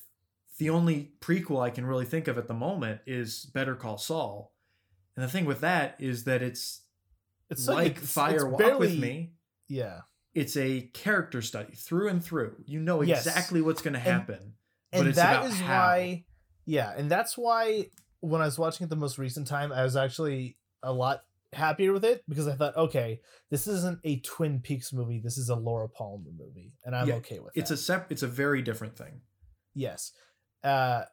the 0.60 0.70
only 0.70 1.14
prequel 1.20 1.62
I 1.64 1.70
can 1.72 1.86
really 1.86 2.06
think 2.06 2.28
of 2.28 2.38
at 2.38 2.48
the 2.48 2.54
moment 2.54 3.02
is 3.08 3.46
Better 3.54 3.76
Call 3.76 3.98
Saul. 3.98 4.54
And 5.16 5.24
the 5.26 5.30
thing 5.32 5.46
with 5.46 5.62
that 5.62 5.96
is 6.00 6.26
that 6.26 6.42
it's, 6.44 6.82
it's 7.50 7.68
like, 7.68 7.94
it's- 7.98 8.12
Fire 8.12 8.36
it's 8.36 8.44
Walk 8.44 8.80
with 8.80 8.98
Me. 9.00 9.34
Yeah, 9.68 10.02
It's 10.34 10.56
a 10.58 10.82
character 10.94 11.42
study 11.42 11.74
through 11.76 12.10
and 12.10 12.24
through. 12.24 12.56
You 12.66 12.80
know 12.80 13.02
Yes. 13.02 13.26
exactly 13.26 13.62
what's 13.62 13.82
going 13.82 13.94
to 13.94 14.00
And- 14.00 14.08
happen. 14.08 14.54
but 14.92 15.00
and 15.00 15.08
it's 15.10 15.18
that 15.18 15.38
about 15.40 15.50
is 15.52 15.60
how. 15.60 15.88
why. 15.88 16.26
Yeah, 16.66 16.94
and 16.96 17.10
that's 17.10 17.36
why 17.38 17.90
when 18.20 18.42
I 18.42 18.46
was 18.46 18.60
watching 18.60 18.86
it 18.86 18.90
the 18.90 18.96
most 18.96 19.18
recent 19.18 19.48
time, 19.48 19.72
I 19.72 19.84
was 19.84 19.96
actually 19.96 20.58
a 20.84 20.92
lot 20.94 21.24
happier 21.54 21.94
with 21.94 22.06
it 22.06 22.24
because 22.30 22.48
I 22.48 22.54
thought, 22.56 22.76
okay, 22.78 23.22
this 23.50 23.68
isn't 23.68 24.00
a 24.04 24.20
Twin 24.20 24.60
Peaks 24.60 24.94
movie. 24.94 25.20
This 25.20 25.38
is 25.38 25.50
a 25.50 25.56
Laura 25.56 25.90
Palmer 25.90 26.32
movie, 26.38 26.74
and 26.86 26.96
I'm 26.96 27.08
Yeah, 27.08 27.16
okay 27.16 27.40
with 27.40 27.56
it. 27.58 27.60
It's 27.62 27.72
a 27.72 27.78
sep- 27.78 28.12
it's 28.12 28.24
a 28.24 28.28
very 28.28 28.62
different 28.62 28.96
thing. 28.98 29.22
yes 29.74 30.12
uh 30.64 31.04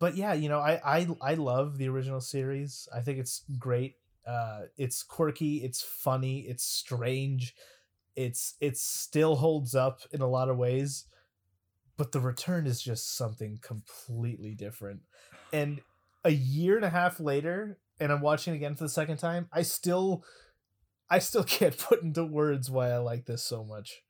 but 0.00 0.16
yeah 0.16 0.32
you 0.32 0.48
know 0.48 0.58
I, 0.58 0.80
I 0.84 1.06
i 1.22 1.34
love 1.34 1.78
the 1.78 1.88
original 1.88 2.20
series 2.20 2.88
i 2.92 3.00
think 3.00 3.18
it's 3.20 3.44
great 3.58 3.94
uh 4.26 4.62
it's 4.76 5.02
quirky 5.04 5.58
it's 5.58 5.80
funny 5.82 6.40
it's 6.40 6.64
strange 6.64 7.54
it's 8.16 8.54
it 8.60 8.76
still 8.78 9.36
holds 9.36 9.74
up 9.76 10.00
in 10.12 10.22
a 10.22 10.26
lot 10.26 10.48
of 10.48 10.56
ways 10.56 11.04
but 11.96 12.10
the 12.10 12.18
return 12.20 12.66
is 12.66 12.82
just 12.82 13.16
something 13.16 13.58
completely 13.62 14.54
different 14.56 15.02
and 15.52 15.80
a 16.24 16.30
year 16.30 16.74
and 16.76 16.84
a 16.84 16.90
half 16.90 17.20
later 17.20 17.78
and 18.00 18.12
i'm 18.12 18.20
watching 18.20 18.52
it 18.52 18.56
again 18.56 18.74
for 18.74 18.84
the 18.84 18.90
second 18.90 19.16
time 19.16 19.48
i 19.52 19.62
still 19.62 20.24
i 21.10 21.18
still 21.18 21.44
can't 21.56 21.78
put 21.78 22.02
into 22.02 22.24
words 22.24 22.70
why 22.70 22.90
i 22.90 22.98
like 22.98 23.26
this 23.26 23.42
so 23.42 23.64
much 23.64 24.02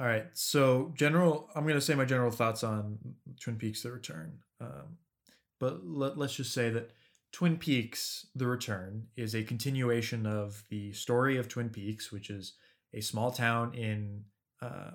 All 0.00 0.06
right. 0.06 0.26
So 0.32 0.92
general, 0.96 1.50
I'm 1.56 1.64
going 1.64 1.74
to 1.74 1.80
say 1.80 1.96
my 1.96 2.04
general 2.04 2.30
thoughts 2.30 2.62
on 2.62 2.98
Twin 3.40 3.56
Peaks: 3.56 3.82
The 3.82 3.90
Return. 3.90 4.38
Um, 4.60 4.98
but 5.58 5.84
let, 5.84 6.16
let's 6.16 6.36
just 6.36 6.54
say 6.54 6.70
that 6.70 6.92
Twin 7.32 7.56
Peaks: 7.56 8.26
The 8.36 8.46
Return 8.46 9.08
is 9.16 9.34
a 9.34 9.42
continuation 9.42 10.24
of 10.24 10.62
the 10.70 10.92
story 10.92 11.36
of 11.36 11.48
Twin 11.48 11.68
Peaks, 11.70 12.12
which 12.12 12.30
is 12.30 12.54
a 12.94 13.00
small 13.00 13.32
town 13.32 13.74
in 13.74 14.22
uh, 14.62 14.92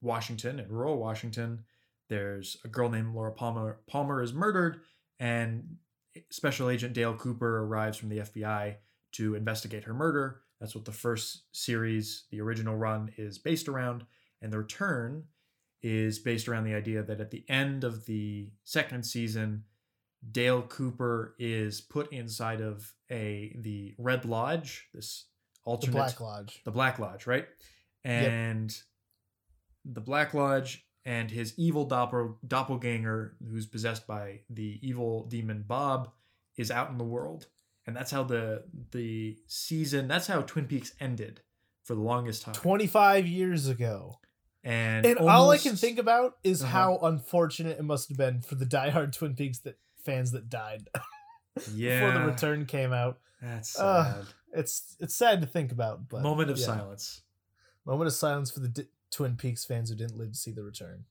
Washington, 0.00 0.58
in 0.58 0.68
rural 0.68 0.98
Washington. 0.98 1.62
There's 2.08 2.56
a 2.64 2.68
girl 2.68 2.88
named 2.90 3.14
Laura 3.14 3.32
Palmer. 3.32 3.78
Palmer 3.86 4.22
is 4.22 4.32
murdered, 4.32 4.80
and 5.20 5.76
Special 6.30 6.68
Agent 6.68 6.92
Dale 6.92 7.14
Cooper 7.14 7.64
arrives 7.64 7.96
from 7.96 8.08
the 8.08 8.18
FBI 8.18 8.76
to 9.12 9.34
investigate 9.34 9.84
her 9.84 9.94
murder. 9.94 10.40
That's 10.60 10.74
what 10.74 10.84
the 10.84 10.92
first 10.92 11.42
series, 11.52 12.24
the 12.30 12.40
original 12.40 12.76
run, 12.76 13.12
is 13.16 13.38
based 13.38 13.68
around. 13.68 14.04
And 14.40 14.52
the 14.52 14.58
return 14.58 15.24
is 15.82 16.18
based 16.18 16.48
around 16.48 16.64
the 16.64 16.74
idea 16.74 17.02
that 17.02 17.20
at 17.20 17.30
the 17.30 17.44
end 17.48 17.84
of 17.84 18.06
the 18.06 18.50
second 18.64 19.04
season, 19.04 19.64
Dale 20.30 20.62
Cooper 20.62 21.34
is 21.38 21.80
put 21.80 22.12
inside 22.12 22.60
of 22.60 22.92
a 23.10 23.56
the 23.60 23.94
Red 23.98 24.24
Lodge, 24.24 24.88
this 24.94 25.26
the 25.64 25.70
alternate 25.70 25.94
black 25.94 26.20
lodge 26.20 26.60
the 26.64 26.70
Black 26.70 26.98
Lodge, 26.98 27.26
right? 27.26 27.46
And 28.04 28.72
the 29.84 30.00
Black 30.00 30.34
Lodge 30.34 30.84
and 31.04 31.30
his 31.30 31.54
evil 31.58 31.88
doppel, 31.88 32.36
doppelganger, 32.46 33.36
who's 33.50 33.66
possessed 33.66 34.06
by 34.06 34.40
the 34.50 34.78
evil 34.82 35.24
demon 35.26 35.64
Bob, 35.66 36.10
is 36.56 36.70
out 36.70 36.90
in 36.90 36.98
the 36.98 37.04
world, 37.04 37.46
and 37.86 37.96
that's 37.96 38.10
how 38.10 38.22
the 38.22 38.64
the 38.92 39.38
season. 39.46 40.08
That's 40.08 40.26
how 40.26 40.42
Twin 40.42 40.66
Peaks 40.66 40.92
ended 41.00 41.40
for 41.84 41.94
the 41.94 42.00
longest 42.02 42.42
time. 42.42 42.54
25 42.54 43.26
years 43.26 43.66
ago 43.68 44.20
and 44.62 45.04
And 45.04 45.18
all 45.18 45.50
I 45.50 45.58
can 45.58 45.74
think 45.74 45.98
about 45.98 46.36
is 46.44 46.62
Uh-huh. 46.62 46.70
how 46.70 46.98
unfortunate 47.02 47.78
it 47.78 47.82
must 47.82 48.08
have 48.08 48.16
been 48.16 48.40
for 48.40 48.54
the 48.54 48.64
diehard 48.66 49.12
Twin 49.16 49.34
Peaks 49.34 49.58
that 49.60 49.78
fans 50.04 50.30
that 50.30 50.48
died 50.48 50.88
yeah, 51.74 52.06
before 52.10 52.20
the 52.20 52.26
return 52.26 52.66
came 52.66 52.92
out. 52.92 53.18
That's 53.40 53.70
sad. 53.70 53.82
Uh, 53.84 54.22
It's 54.52 54.96
it's 55.00 55.14
sad 55.14 55.40
to 55.40 55.46
think 55.48 55.72
about, 55.72 56.08
but 56.08 56.22
Moment 56.22 56.50
of 56.50 56.58
yeah. 56.58 56.66
silence. 56.66 57.22
Moment 57.84 58.06
of 58.06 58.14
silence 58.14 58.50
for 58.52 58.60
the 58.60 58.68
D- 58.68 58.86
Twin 59.12 59.36
Peaks 59.36 59.64
fans 59.64 59.90
who 59.90 59.96
didn't 59.96 60.18
live 60.18 60.32
to 60.32 60.38
see 60.38 60.50
the 60.50 60.64
return. 60.64 61.04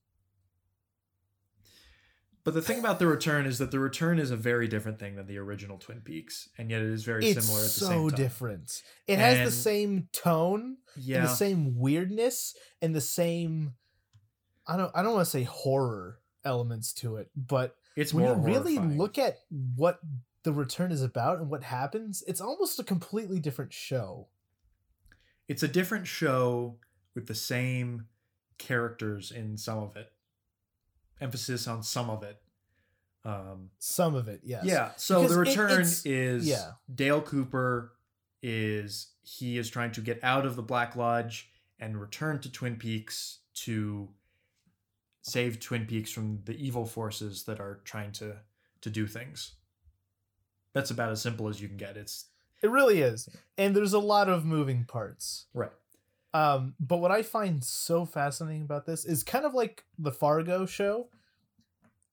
But 2.43 2.55
the 2.55 2.61
thing 2.61 2.79
about 2.79 2.97
the 2.97 3.05
return 3.05 3.45
is 3.45 3.59
that 3.59 3.69
the 3.69 3.79
return 3.79 4.17
is 4.17 4.31
a 4.31 4.35
very 4.35 4.67
different 4.67 4.97
thing 4.97 5.15
than 5.15 5.27
the 5.27 5.37
original 5.37 5.77
Twin 5.77 6.01
Peaks, 6.01 6.49
and 6.57 6.71
yet 6.71 6.81
it 6.81 6.87
is 6.87 7.03
very 7.03 7.23
It's 7.27 7.45
similar 7.45 7.59
at 7.59 7.65
the 7.65 7.69
so 7.69 7.85
same 7.85 7.93
time. 7.95 8.05
It's 8.07 8.13
so 8.13 8.23
different. 8.23 8.83
It 9.07 9.19
has 9.19 9.55
the 9.55 9.61
same 9.61 10.07
tone 10.11 10.77
Yeah, 10.97 11.17
and 11.17 11.25
the 11.25 11.33
same 11.33 11.77
weirdness 11.77 12.55
and 12.81 12.95
the 12.95 13.01
same 13.01 13.75
I 14.65 14.75
don't 14.75 14.91
I 14.95 15.03
don't 15.03 15.13
want 15.13 15.25
to 15.25 15.31
say 15.31 15.43
horror 15.43 16.19
elements 16.43 16.93
to 16.93 17.17
it, 17.17 17.29
but 17.35 17.75
it's 17.95 18.11
when 18.11 18.25
you 18.25 18.33
really 18.33 18.75
horrifying. 18.75 18.97
look 18.97 19.19
at 19.19 19.37
what 19.75 19.99
the 20.41 20.51
return 20.51 20.91
is 20.91 21.03
about 21.03 21.37
and 21.37 21.49
what 21.51 21.61
happens, 21.61 22.23
it's 22.25 22.41
almost 22.41 22.79
a 22.79 22.83
completely 22.83 23.39
different 23.39 23.71
show. 23.71 24.29
it's 25.47 25.61
a 25.61 25.67
different 25.67 26.07
show 26.07 26.77
with 27.15 27.27
the 27.27 27.35
same 27.35 28.05
characters 28.57 29.31
in 29.31 29.57
some 29.57 29.77
of 29.79 29.95
it 29.95 30.11
emphasis 31.19 31.67
on 31.67 31.83
some 31.83 32.09
of 32.09 32.23
it 32.23 32.37
um 33.23 33.69
Some 33.79 34.15
of 34.15 34.27
it, 34.27 34.41
yes. 34.43 34.63
yeah 34.65 34.91
so 34.97 35.21
Because 35.21 35.33
the 35.35 35.39
return 35.41 35.71
it's- 35.71 36.05
is 36.05 36.47
yeah. 36.47 36.71
dale 36.93 37.21
cooper 37.21 37.93
is 38.43 39.11
he 39.21 39.57
is 39.59 39.69
trying 39.69 39.91
to 39.91 40.01
get 40.01 40.19
out 40.23 40.45
of 40.45 40.55
the 40.55 40.63
black 40.63 40.95
lodge 40.95 41.51
and 41.79 41.99
return 41.99 42.39
to 42.39 42.51
twin 42.51 42.75
peaks 42.75 43.39
to 43.53 44.09
save 45.21 45.59
twin 45.59 45.85
peaks 45.85 46.11
from 46.11 46.39
the 46.45 46.53
evil 46.55 46.85
forces 46.85 47.43
that 47.43 47.59
are 47.59 47.81
trying 47.83 48.11
to 48.13 48.37
to 48.81 48.89
do 48.89 49.05
things 49.05 49.53
that's 50.73 50.89
about 50.89 51.11
as 51.11 51.21
simple 51.21 51.47
as 51.47 51.61
you 51.61 51.67
can 51.67 51.77
get 51.77 51.97
it's 51.97 52.25
It 52.63 52.69
really 52.71 53.01
is. 53.01 53.27
And 53.57 53.75
there's 53.75 53.93
a 53.93 53.99
lot 53.99 54.29
of 54.29 54.45
moving 54.45 54.85
parts. 54.85 55.45
right 55.53 55.71
Um, 56.33 56.75
but 56.79 56.97
what 56.97 57.11
I 57.11 57.23
find 57.23 57.63
so 57.63 58.05
fascinating 58.05 58.61
about 58.61 58.85
this 58.85 59.05
is 59.05 59.23
kind 59.23 59.45
of 59.45 59.53
like 59.53 59.83
the 59.99 60.11
Fargo 60.11 60.65
show. 60.65 61.09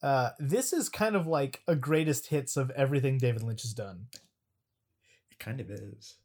Uh, 0.02 0.30
this 0.38 0.72
is 0.72 0.88
kind 0.88 1.16
of 1.16 1.26
like 1.26 1.62
a 1.66 1.75
greatest 1.75 2.28
hits 2.28 2.56
of 2.56 2.70
everything 2.70 3.18
David 3.18 3.42
Lynch 3.42 3.62
has 3.62 3.75
done. 3.75 4.06
it 5.30 5.38
kind 5.38 5.60
of 5.60 5.70
is 5.70 6.16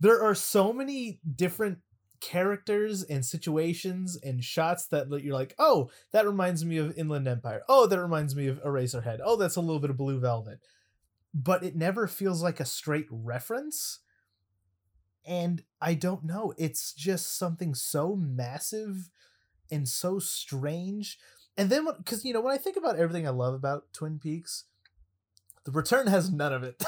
There 0.00 0.22
are 0.22 0.34
so 0.34 0.72
many 0.72 1.20
different 1.36 1.78
characters 2.20 3.02
and 3.02 3.24
situations 3.24 4.16
and 4.16 4.42
shots 4.42 4.86
that 4.86 5.08
you're 5.22 5.34
like, 5.34 5.54
oh, 5.58 5.90
that 6.12 6.26
reminds 6.26 6.64
me 6.64 6.78
of 6.78 6.96
Inland 6.96 7.28
Empire. 7.28 7.62
Oh, 7.68 7.86
that 7.86 8.00
reminds 8.00 8.34
me 8.34 8.46
of 8.46 8.62
Eraserhead. 8.62 9.18
Oh, 9.22 9.36
that's 9.36 9.56
a 9.56 9.60
little 9.60 9.80
bit 9.80 9.90
of 9.90 9.96
Blue 9.96 10.18
Velvet. 10.18 10.60
But 11.34 11.62
it 11.62 11.76
never 11.76 12.06
feels 12.06 12.42
like 12.42 12.60
a 12.60 12.64
straight 12.64 13.06
reference. 13.10 14.00
And 15.26 15.62
I 15.80 15.94
don't 15.94 16.24
know. 16.24 16.52
It's 16.58 16.92
just 16.92 17.38
something 17.38 17.74
so 17.74 18.14
massive 18.14 19.08
and 19.70 19.88
so 19.88 20.18
strange. 20.18 21.18
And 21.56 21.70
then, 21.70 21.86
because, 21.96 22.24
you 22.24 22.34
know, 22.34 22.40
when 22.40 22.52
I 22.54 22.58
think 22.58 22.76
about 22.76 22.98
everything 22.98 23.26
I 23.26 23.30
love 23.30 23.54
about 23.54 23.84
Twin 23.92 24.18
Peaks, 24.18 24.64
The 25.64 25.70
Return 25.72 26.08
has 26.08 26.30
none 26.30 26.52
of 26.52 26.62
it. 26.62 26.82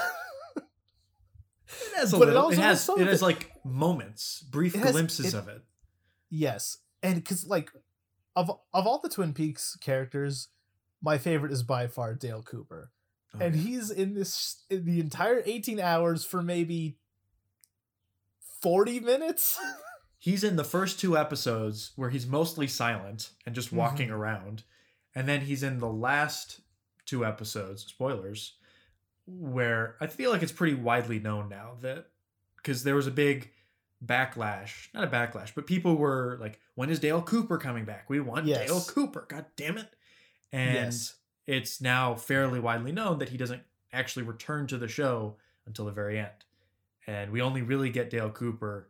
It 1.69 1.95
has 1.97 2.13
a 2.13 2.17
But 2.17 2.27
little. 2.29 2.33
It, 2.33 2.45
also 2.45 2.61
has 2.61 2.87
has. 2.87 2.97
It 2.99 3.07
has 3.07 3.21
like 3.21 3.51
moments, 3.65 4.41
brief 4.41 4.73
It 4.73 4.79
has- 4.79 4.91
glimpses 4.91 5.33
it- 5.33 5.37
of 5.37 5.47
it. 5.49 5.61
Yes, 6.29 6.77
and 7.03 7.15
because 7.15 7.45
like 7.45 7.71
of 8.35 8.49
of 8.73 8.87
all 8.87 8.99
the 9.01 9.09
Twin 9.09 9.33
Peaks 9.33 9.75
characters, 9.77 10.47
my 11.01 11.17
favorite 11.17 11.51
is 11.51 11.63
by 11.63 11.87
far 11.87 12.13
Dale 12.13 12.41
Cooper, 12.41 12.91
Oh, 13.33 13.39
and 13.39 13.55
yeah. 13.55 13.61
he's 13.61 13.89
in 13.91 14.13
this 14.13 14.63
in 14.69 14.85
the 14.85 14.99
entire 15.01 15.41
eighteen 15.45 15.79
hours 15.79 16.23
for 16.25 16.41
maybe 16.41 16.97
forty 18.61 18.99
minutes. 18.99 19.59
he's 20.17 20.43
in 20.43 20.55
the 20.55 20.63
first 20.63 20.99
two 20.99 21.17
episodes 21.17 21.91
where 21.95 22.09
he's 22.09 22.25
mostly 22.27 22.67
silent 22.67 23.31
and 23.45 23.53
just 23.55 23.67
Mm-hmm. 23.69 23.77
walking 23.77 24.09
around, 24.11 24.63
and 25.15 25.27
then 25.27 25.41
he's 25.41 25.63
in 25.63 25.79
the 25.79 25.89
last 25.89 26.61
two 27.05 27.25
episodes. 27.25 27.85
Spoilers, 27.85 28.53
where 29.25 29.95
I 30.01 30.07
feel 30.07 30.31
like 30.31 30.43
it's 30.43 30.51
pretty 30.51 30.75
widely 30.75 31.19
known 31.19 31.49
now 31.49 31.77
that 31.81 32.07
because 32.57 32.83
there 32.83 32.95
was 32.95 33.07
a 33.07 33.11
big 33.11 33.51
backlash, 34.05 34.87
not 34.93 35.03
a 35.03 35.07
backlash, 35.07 35.53
but 35.55 35.67
people 35.67 35.95
were 35.95 36.37
like, 36.39 36.59
"When 36.75 36.89
is 36.89 36.99
Dale 36.99 37.21
Cooper 37.21 37.57
coming 37.57 37.85
back? 37.85 38.09
We 38.09 38.19
want 38.19 38.45
Yes. 38.45 38.67
Dale 38.67 38.81
Cooper. 38.81 39.25
God 39.27 39.45
damn 39.55 39.77
it!" 39.77 39.93
And 40.51 40.73
Yes. 40.73 41.15
it's 41.45 41.81
now 41.81 42.15
fairly 42.15 42.59
widely 42.59 42.91
known 42.91 43.19
that 43.19 43.29
he 43.29 43.37
doesn't 43.37 43.63
actually 43.93 44.23
return 44.23 44.67
to 44.67 44.77
the 44.77 44.87
show 44.87 45.37
until 45.65 45.85
the 45.85 45.91
very 45.91 46.19
end. 46.19 46.45
And 47.07 47.31
we 47.31 47.41
only 47.41 47.61
really 47.61 47.89
get 47.89 48.09
Dale 48.09 48.29
Cooper 48.29 48.89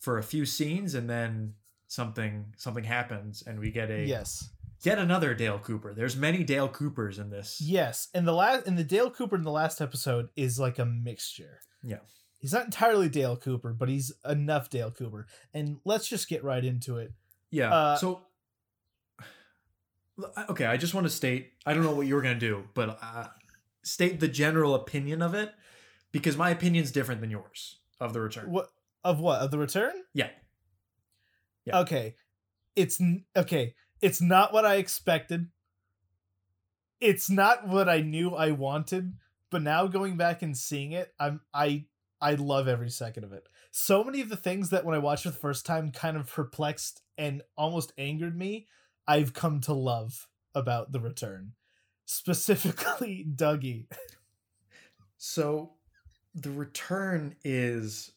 for 0.00 0.18
a 0.18 0.22
few 0.22 0.44
scenes 0.44 0.94
and 0.94 1.08
then 1.08 1.54
something 1.86 2.52
something 2.56 2.84
happens 2.84 3.42
and 3.46 3.60
we 3.60 3.70
get 3.70 3.90
a 3.90 4.04
Yes. 4.04 4.50
yet 4.82 4.98
another 4.98 5.32
Dale 5.34 5.58
Cooper. 5.58 5.94
There's 5.94 6.16
many 6.16 6.42
Dale 6.42 6.68
Coopers 6.68 7.18
in 7.18 7.30
this. 7.30 7.60
Yes, 7.60 8.08
and 8.14 8.26
the 8.26 8.32
last 8.32 8.66
and 8.66 8.76
the 8.76 8.84
Dale 8.84 9.10
Cooper 9.10 9.36
in 9.36 9.42
the 9.42 9.50
last 9.52 9.80
episode 9.80 10.28
is 10.36 10.58
like 10.58 10.78
a 10.78 10.84
mixture. 10.84 11.60
Yeah. 11.82 12.00
He's 12.38 12.52
not 12.52 12.64
entirely 12.66 13.08
Dale 13.08 13.36
Cooper, 13.36 13.72
but 13.72 13.88
he's 13.88 14.12
enough 14.28 14.68
Dale 14.68 14.90
Cooper. 14.90 15.26
And 15.54 15.78
let's 15.86 16.08
just 16.08 16.28
get 16.28 16.44
right 16.44 16.62
into 16.64 16.98
it. 16.98 17.12
Yeah. 17.50 17.72
Uh, 17.72 17.96
so 17.96 18.22
okay, 20.50 20.66
I 20.66 20.76
just 20.76 20.94
want 20.94 21.06
to 21.06 21.10
state 21.10 21.52
I 21.64 21.74
don't 21.74 21.82
know 21.82 21.94
what 21.94 22.06
you 22.06 22.14
were 22.14 22.22
going 22.22 22.38
to 22.38 22.46
do, 22.46 22.64
but 22.74 22.98
uh, 23.02 23.28
state 23.82 24.20
the 24.20 24.28
general 24.28 24.74
opinion 24.74 25.22
of 25.22 25.34
it 25.34 25.52
because 26.14 26.36
my 26.36 26.50
opinion's 26.50 26.92
different 26.92 27.20
than 27.20 27.28
yours 27.28 27.80
of 27.98 28.12
the 28.12 28.20
return. 28.20 28.48
What 28.48 28.70
of 29.02 29.18
what? 29.18 29.40
Of 29.40 29.50
the 29.50 29.58
return? 29.58 29.92
Yeah. 30.14 30.30
Yeah. 31.64 31.80
Okay. 31.80 32.14
It's 32.76 33.02
okay. 33.36 33.74
It's 34.00 34.22
not 34.22 34.52
what 34.52 34.64
I 34.64 34.76
expected. 34.76 35.48
It's 37.00 37.28
not 37.28 37.66
what 37.66 37.88
I 37.88 38.00
knew 38.00 38.30
I 38.30 38.52
wanted, 38.52 39.14
but 39.50 39.62
now 39.62 39.88
going 39.88 40.16
back 40.16 40.42
and 40.42 40.56
seeing 40.56 40.92
it, 40.92 41.12
I'm 41.18 41.40
I 41.52 41.86
I 42.20 42.34
love 42.34 42.68
every 42.68 42.90
second 42.90 43.24
of 43.24 43.32
it. 43.32 43.48
So 43.72 44.04
many 44.04 44.20
of 44.20 44.28
the 44.28 44.36
things 44.36 44.70
that 44.70 44.84
when 44.84 44.94
I 44.94 44.98
watched 44.98 45.26
it 45.26 45.30
the 45.30 45.34
first 45.34 45.66
time 45.66 45.90
kind 45.90 46.16
of 46.16 46.30
perplexed 46.30 47.02
and 47.18 47.42
almost 47.56 47.92
angered 47.98 48.38
me, 48.38 48.68
I've 49.08 49.34
come 49.34 49.60
to 49.62 49.74
love 49.74 50.28
about 50.54 50.92
the 50.92 51.00
return. 51.00 51.54
Specifically 52.04 53.26
Dougie. 53.34 53.86
So 55.16 55.72
the 56.34 56.50
return 56.50 57.36
is 57.44 58.12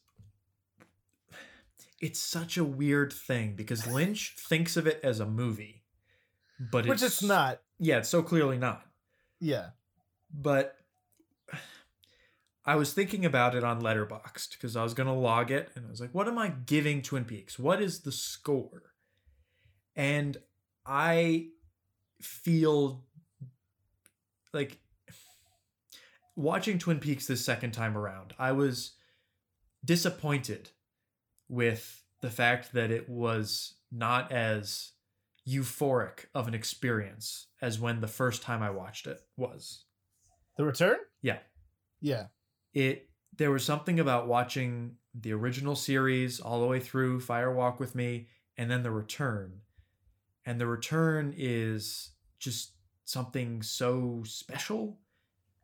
it's 2.00 2.20
such 2.20 2.56
a 2.56 2.64
weird 2.64 3.12
thing 3.12 3.54
because 3.54 3.86
Lynch 3.86 4.34
thinks 4.38 4.76
of 4.76 4.86
it 4.86 5.00
as 5.02 5.20
a 5.20 5.26
movie, 5.26 5.82
but 6.58 6.86
Which 6.86 7.02
it's 7.02 7.22
not. 7.22 7.60
Yeah, 7.78 7.98
it's 7.98 8.08
so 8.08 8.22
clearly 8.22 8.58
not. 8.58 8.84
Yeah. 9.40 9.70
But 10.32 10.76
I 12.64 12.76
was 12.76 12.92
thinking 12.92 13.24
about 13.24 13.54
it 13.54 13.64
on 13.64 13.80
Letterboxd 13.80 14.50
because 14.52 14.76
I 14.76 14.82
was 14.82 14.94
gonna 14.94 15.14
log 15.14 15.50
it, 15.50 15.70
and 15.74 15.86
I 15.86 15.90
was 15.90 16.00
like, 16.00 16.14
"What 16.14 16.28
am 16.28 16.38
I 16.38 16.48
giving 16.48 17.02
Twin 17.02 17.24
Peaks? 17.24 17.58
What 17.58 17.80
is 17.80 18.00
the 18.00 18.12
score?" 18.12 18.92
And 19.96 20.36
I 20.84 21.48
feel 22.20 23.04
like 24.52 24.78
watching 26.38 26.78
Twin 26.78 27.00
Peaks 27.00 27.26
this 27.26 27.44
second 27.44 27.72
time 27.72 27.98
around, 27.98 28.32
I 28.38 28.52
was 28.52 28.92
disappointed 29.84 30.70
with 31.48 32.04
the 32.20 32.30
fact 32.30 32.72
that 32.72 32.92
it 32.92 33.08
was 33.08 33.74
not 33.90 34.30
as 34.30 34.92
euphoric 35.46 36.26
of 36.34 36.46
an 36.46 36.54
experience 36.54 37.48
as 37.60 37.80
when 37.80 38.00
the 38.00 38.06
first 38.06 38.42
time 38.42 38.62
I 38.62 38.70
watched 38.70 39.06
it 39.06 39.20
was. 39.36 39.84
The 40.56 40.64
return? 40.64 40.98
Yeah. 41.22 41.38
Yeah. 42.00 42.26
It 42.72 43.08
there 43.36 43.50
was 43.50 43.64
something 43.64 43.98
about 44.00 44.28
watching 44.28 44.96
the 45.14 45.32
original 45.32 45.74
series 45.74 46.40
all 46.40 46.60
the 46.60 46.66
way 46.66 46.80
through 46.80 47.20
Fire 47.20 47.52
Walk 47.52 47.80
with 47.80 47.94
Me 47.94 48.28
and 48.56 48.70
then 48.70 48.82
the 48.82 48.90
return. 48.90 49.60
And 50.46 50.60
the 50.60 50.66
return 50.66 51.34
is 51.36 52.10
just 52.38 52.72
something 53.04 53.62
so 53.62 54.22
special 54.24 54.98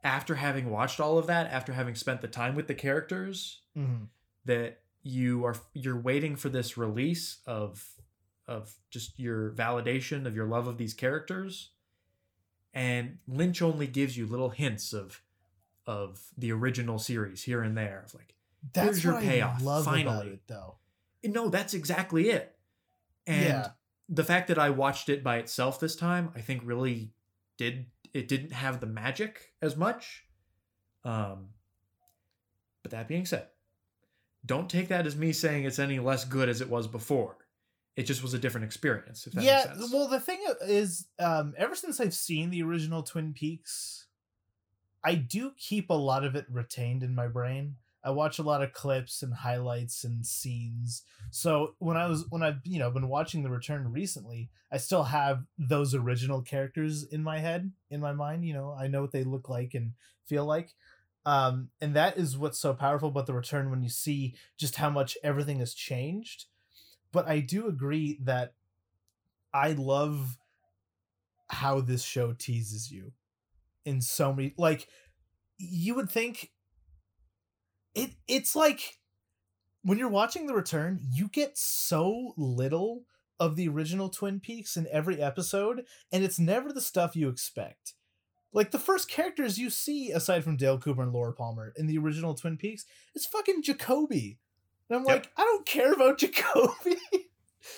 after 0.05 0.35
having 0.37 0.71
watched 0.71 1.01
all 1.01 1.19
of 1.19 1.27
that, 1.27 1.51
after 1.51 1.73
having 1.73 1.95
spent 1.97 2.21
the 2.21 2.29
time 2.29 2.55
with 2.55 2.67
the 2.69 2.75
characters 2.75 3.61
Mm-hmm. 3.77 4.05
that 4.45 4.83
you 5.03 5.45
are 5.45 5.57
you're 5.73 5.99
waiting 5.99 6.37
for 6.37 6.49
this 6.49 6.77
release 6.79 7.38
of 7.45 7.85
of 8.47 8.73
just 8.90 9.19
your 9.19 9.51
validation 9.51 10.27
of 10.27 10.37
your 10.37 10.47
love 10.47 10.69
of 10.69 10.79
these 10.79 10.95
characters 10.95 11.71
and 12.73 13.19
lynch 13.29 13.61
only 13.62 13.87
gives 13.87 14.17
you 14.17 14.27
little 14.27 14.51
hints 14.51 14.93
of 14.93 15.23
of 15.87 16.23
the 16.38 16.53
original 16.53 16.99
series 16.99 17.43
here 17.43 17.62
and 17.62 17.77
there 17.77 18.03
of 18.07 18.14
like 18.14 18.35
That's 18.73 18.87
Here's 18.87 19.05
your 19.05 19.21
payoff, 19.21 19.61
I 19.61 19.64
love 19.64 19.83
about 19.87 19.95
finally. 19.95 20.29
it, 20.35 20.40
though. 20.47 20.77
no 21.25 21.49
that's 21.49 21.75
exactly 21.75 22.31
it 22.31 22.55
and 23.27 23.45
Yeah. 23.45 23.69
the 24.09 24.25
fact 24.25 24.49
that 24.49 24.59
i 24.59 24.71
watched 24.71 25.09
it 25.09 25.25
by 25.25 25.38
itself 25.38 25.81
this 25.81 25.97
time 25.97 26.31
i 26.37 26.40
think 26.40 26.62
really 26.64 27.12
did 27.59 27.87
it 28.14 28.29
didn't 28.29 28.53
have 28.53 28.81
the 28.81 28.87
magic 28.87 29.53
as 29.61 29.77
much 29.77 30.24
um 31.05 31.48
but 32.83 32.92
that 32.92 33.07
being 33.09 33.27
said 33.27 33.48
don't 34.46 34.70
take 34.70 34.88
that 34.88 35.07
as 35.07 35.16
me 35.16 35.33
saying 35.33 35.64
it's 35.64 35.79
any 35.79 35.98
less 35.98 36.24
good 36.24 36.48
as 36.48 36.61
it 36.61 36.70
was 36.70 36.87
before 36.87 37.37
it 37.96 38.05
just 38.05 38.22
was 38.22 38.35
a 38.35 38.38
different 38.38 38.64
experience 38.64 39.27
if 39.27 39.33
that 39.35 39.44
yeah. 39.44 39.64
makes 39.66 39.81
sense 39.81 39.92
Well, 39.92 40.09
the 40.09 40.20
thing 40.20 40.40
is, 40.62 41.07
um, 41.18 41.55
ever 41.57 41.74
since 41.74 42.00
I've 42.00 42.14
seen 42.14 42.50
the 42.50 42.62
original 42.62 43.03
Twin 43.03 43.33
Peaks, 43.33 44.07
I 45.05 45.14
do 45.14 45.53
keep 45.57 45.90
a 45.90 45.94
lot 45.94 46.24
of 46.24 46.35
it 46.35 46.46
retained 46.50 47.03
in 47.03 47.14
my 47.14 47.29
brain. 47.29 47.77
I 48.05 48.11
watch 48.11 48.38
a 48.38 48.43
lot 48.43 48.62
of 48.62 48.75
clips 48.75 49.23
and 49.23 49.33
highlights 49.33 50.05
and 50.05 50.27
scenes. 50.27 51.03
So 51.31 51.75
when 51.79 51.97
I 51.97 52.07
was 52.07 52.27
when 52.29 52.43
I've 52.43 52.61
you 52.64 52.79
know 52.79 52.90
been 52.90 53.09
watching 53.09 53.43
The 53.43 53.51
Return 53.51 53.90
recently, 53.90 54.51
I 54.71 54.77
still 54.77 55.05
have 55.05 55.45
those 55.59 55.95
original 55.95 56.43
characters 56.43 57.05
in 57.05 57.23
my 57.23 57.38
head, 57.38 57.73
in 57.90 58.01
my 58.01 58.12
mind. 58.12 58.45
You 58.45 58.55
know, 58.55 58.77
I 58.79 58.88
know 58.88 59.01
what 59.01 59.12
they 59.12 59.25
look 59.25 59.49
like 59.49 59.73
and 59.75 59.93
feel 60.27 60.45
like. 60.45 60.75
Um, 61.27 61.71
and 61.81 61.97
that 61.97 62.19
is 62.19 62.37
what's 62.37 62.59
so 62.59 62.75
powerful 62.75 63.09
about 63.09 63.27
The 63.27 63.33
Return 63.33 63.71
when 63.71 63.83
you 63.83 63.88
see 63.88 64.35
just 64.59 64.77
how 64.77 64.90
much 64.90 65.17
everything 65.25 65.59
has 65.61 65.73
changed. 65.73 66.45
But 67.12 67.27
I 67.27 67.40
do 67.40 67.67
agree 67.67 68.19
that 68.23 68.53
I 69.55 69.73
love 69.73 70.37
how 71.49 71.81
this 71.81 72.03
show 72.03 72.35
teases 72.35 72.90
you 72.90 73.12
in 73.85 74.01
so 74.01 74.33
many 74.33 74.53
like 74.57 74.88
you 75.59 75.95
would 75.95 76.11
think 76.11 76.51
it 77.94 78.11
it's 78.28 78.54
like 78.57 78.98
when 79.83 79.98
you're 79.98 80.09
watching 80.09 80.46
the 80.46 80.54
return 80.54 81.00
you 81.12 81.28
get 81.28 81.57
so 81.59 82.33
little 82.37 83.04
of 83.40 83.57
the 83.57 83.68
original 83.68 84.09
twin 84.09 84.40
peaks 84.40 84.76
in 84.76 84.87
every 84.90 85.20
episode 85.20 85.85
and 86.12 86.22
it's 86.24 86.38
never 86.38 86.72
the 86.72 86.80
stuff 86.80 87.16
you 87.16 87.28
expect. 87.28 87.94
Like 88.52 88.70
the 88.70 88.78
first 88.78 89.11
characters 89.11 89.59
you 89.59 89.68
see 89.70 90.12
aside 90.12 90.44
from 90.44 90.57
dale 90.57 90.78
cooper 90.78 91.02
and 91.02 91.12
laura 91.12 91.33
palmer 91.33 91.72
in 91.76 91.87
the 91.88 91.98
original 91.98 92.35
twin 92.35 92.57
peaks 92.57 92.85
is 93.14 93.26
fucking 93.26 93.62
jacoby. 93.62 94.38
And 94.88 94.98
i'm 94.98 95.04
Yep. 95.07 95.14
like 95.14 95.33
i 95.37 95.42
don't 95.42 95.66
care 95.66 95.92
about 95.92 96.18
jacoby. 96.24 96.96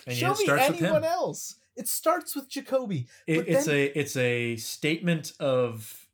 And 0.07 0.17
show 0.17 0.35
me 0.35 0.47
anyone 0.49 1.05
else. 1.05 1.57
It 1.77 1.89
starts 1.89 2.35
with 2.37 2.49
jacoby 2.49 3.07
it, 3.27 3.49
it's 3.49 3.67
then- 3.67 3.75
a 3.75 3.85
it's 3.99 4.17
a 4.17 4.57
statement 4.57 5.33
of 5.41 6.07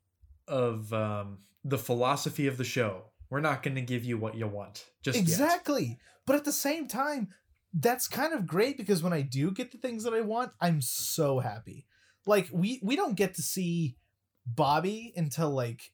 of 0.48 0.92
um 0.92 1.38
the 1.64 1.78
philosophy 1.78 2.46
of 2.48 2.56
the 2.56 2.64
show 2.64 3.04
we're 3.33 3.40
not 3.40 3.62
going 3.62 3.75
to 3.75 3.81
give 3.81 4.05
you 4.05 4.18
what 4.18 4.35
you 4.35 4.47
want 4.47 4.85
just 5.01 5.16
yet. 5.16 5.23
exactly 5.23 5.99
but 6.27 6.37
at 6.37 6.45
the 6.45 6.53
same 6.53 6.87
time 6.87 7.29
that's 7.73 8.07
kind 8.07 8.35
of 8.35 8.47
great 8.47 8.77
because 8.77 9.03
when 9.03 9.14
i 9.14 9.23
do 9.23 9.51
get 9.51 9.73
the 9.73 9.79
things 9.79 10.05
that 10.05 10.12
i 10.12 10.21
want 10.21 10.53
i'm 10.61 10.83
so 10.83 11.38
happy 11.38 11.87
like 12.27 12.47
we 12.53 12.79
we 12.83 12.95
don't 12.95 13.16
get 13.16 13.35
to 13.35 13.40
see 13.40 13.97
bobby 14.47 15.14
until 15.16 15.51
like 15.51 15.92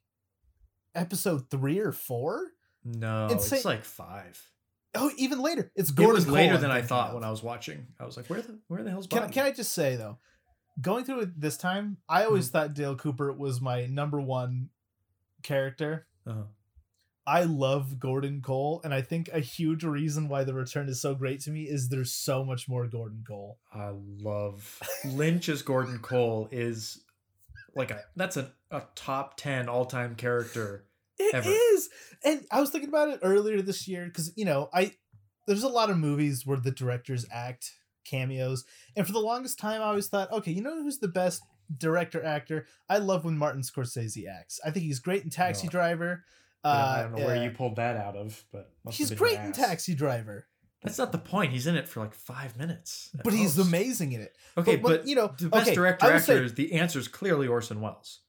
episode 0.96 1.48
three 1.48 1.78
or 1.78 1.92
four 1.92 2.48
no 2.84 3.28
It's 3.30 3.52
it's, 3.52 3.64
like 3.64 3.84
five 3.84 4.42
oh 4.96 5.12
even 5.16 5.40
later 5.40 5.70
it's 5.76 5.90
it 5.90 5.96
was 5.96 6.24
Cole 6.24 6.34
later 6.34 6.58
than 6.58 6.72
i 6.72 6.82
thought 6.82 7.10
of. 7.10 7.14
when 7.14 7.22
i 7.22 7.30
was 7.30 7.42
watching 7.44 7.86
i 8.00 8.04
was 8.04 8.16
like 8.16 8.26
where 8.26 8.42
the 8.42 8.58
where 8.66 8.82
the 8.82 8.90
hell's 8.90 9.06
can, 9.06 9.20
Bobby? 9.20 9.32
can 9.32 9.46
i 9.46 9.52
just 9.52 9.72
say 9.72 9.94
though 9.94 10.18
going 10.80 11.04
through 11.04 11.20
it 11.20 11.40
this 11.40 11.56
time 11.56 11.98
i 12.08 12.24
always 12.24 12.48
thought 12.48 12.74
dale 12.74 12.96
cooper 12.96 13.32
was 13.32 13.60
my 13.60 13.86
number 13.86 14.20
one 14.20 14.70
character 15.44 16.08
uh-huh. 16.26 16.42
I 17.28 17.42
love 17.42 17.98
Gordon 18.00 18.40
Cole, 18.40 18.80
and 18.84 18.94
I 18.94 19.02
think 19.02 19.28
a 19.34 19.38
huge 19.40 19.84
reason 19.84 20.30
why 20.30 20.44
the 20.44 20.54
return 20.54 20.88
is 20.88 20.98
so 21.02 21.14
great 21.14 21.40
to 21.40 21.50
me 21.50 21.64
is 21.64 21.90
there's 21.90 22.10
so 22.14 22.42
much 22.42 22.70
more 22.70 22.86
Gordon 22.86 23.22
Cole. 23.28 23.58
I 23.70 23.90
love 23.92 24.80
Lynch 25.04 25.50
as 25.50 25.60
Gordon 25.60 25.98
Cole 25.98 26.48
is 26.50 27.02
like 27.76 27.90
a 27.90 28.00
that's 28.16 28.38
a, 28.38 28.50
a 28.70 28.82
top 28.94 29.36
10 29.36 29.68
all-time 29.68 30.14
character. 30.14 30.86
It 31.18 31.44
is, 31.44 31.90
Ever. 32.24 32.36
and 32.38 32.46
I 32.50 32.60
was 32.62 32.70
thinking 32.70 32.88
about 32.88 33.10
it 33.10 33.20
earlier 33.22 33.60
this 33.60 33.86
year 33.86 34.06
because 34.06 34.32
you 34.34 34.46
know 34.46 34.70
I 34.72 34.92
there's 35.46 35.64
a 35.64 35.68
lot 35.68 35.90
of 35.90 35.98
movies 35.98 36.46
where 36.46 36.56
the 36.58 36.70
directors 36.70 37.26
act 37.30 37.72
cameos, 38.06 38.64
and 38.96 39.06
for 39.06 39.12
the 39.12 39.18
longest 39.18 39.58
time 39.58 39.82
I 39.82 39.86
always 39.86 40.08
thought, 40.08 40.32
okay, 40.32 40.52
you 40.52 40.62
know 40.62 40.82
who's 40.82 40.98
the 40.98 41.08
best 41.08 41.42
director 41.76 42.24
actor. 42.24 42.66
I 42.88 42.98
love 42.98 43.26
when 43.26 43.36
Martin 43.36 43.60
Scorsese 43.60 44.26
acts. 44.26 44.58
I 44.64 44.70
think 44.70 44.86
he's 44.86 45.00
great 45.00 45.24
in 45.24 45.28
Taxi 45.30 45.66
Oh. 45.66 45.70
Driver. 45.70 46.24
I 46.64 46.72
don't- 46.72 46.80
Uh, 46.80 46.84
I 46.98 47.02
don't 47.02 47.12
know 47.20 47.26
where 47.26 47.42
you 47.42 47.50
pulled 47.50 47.76
that 47.76 47.96
out 47.96 48.16
of, 48.16 48.44
but 48.52 48.72
must 48.84 48.98
He's 48.98 49.08
have 49.10 49.18
been 49.18 49.28
your 49.28 49.36
great 49.36 49.46
in. 49.46 49.52
Taxi 49.52 49.94
Driver, 49.94 50.48
That's 50.82 50.98
not 50.98 51.10
the 51.12 51.18
point. 51.18 51.52
He's 51.52 51.66
in 51.66 51.74
it 51.76 51.88
for 51.88 52.00
like 52.00 52.14
five 52.14 52.56
minutes. 52.56 53.10
at 53.18 53.24
but 53.24 53.32
he's 53.32 53.58
amazing 53.58 54.12
in 54.12 54.20
it. 54.20 54.36
Okay, 54.56 54.76
but- 54.76 54.82
but, 54.88 55.00
but, 55.00 55.08
you 55.08 55.16
know, 55.16 55.34
the 55.38 55.48
best 55.48 55.66
okay, 55.68 55.74
director 55.74 56.06
I 56.06 56.10
actor 56.12 56.20
say- 56.38 56.44
is 56.44 56.54
the 56.54 56.72
answer 56.74 56.98
is 57.00 57.08
clearly 57.08 57.48
Orson 57.48 57.80
Welles. 57.80 58.20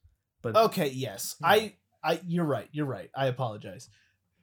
But 0.41 0.55
Okay, 0.55 0.87
yes. 0.89 1.35
Yeah. 1.41 1.47
I 1.47 1.75
I 2.03 2.21
you're 2.25 2.45
right. 2.45 2.69
You're 2.71 2.85
right. 2.85 3.09
I 3.15 3.27
apologize. 3.27 3.89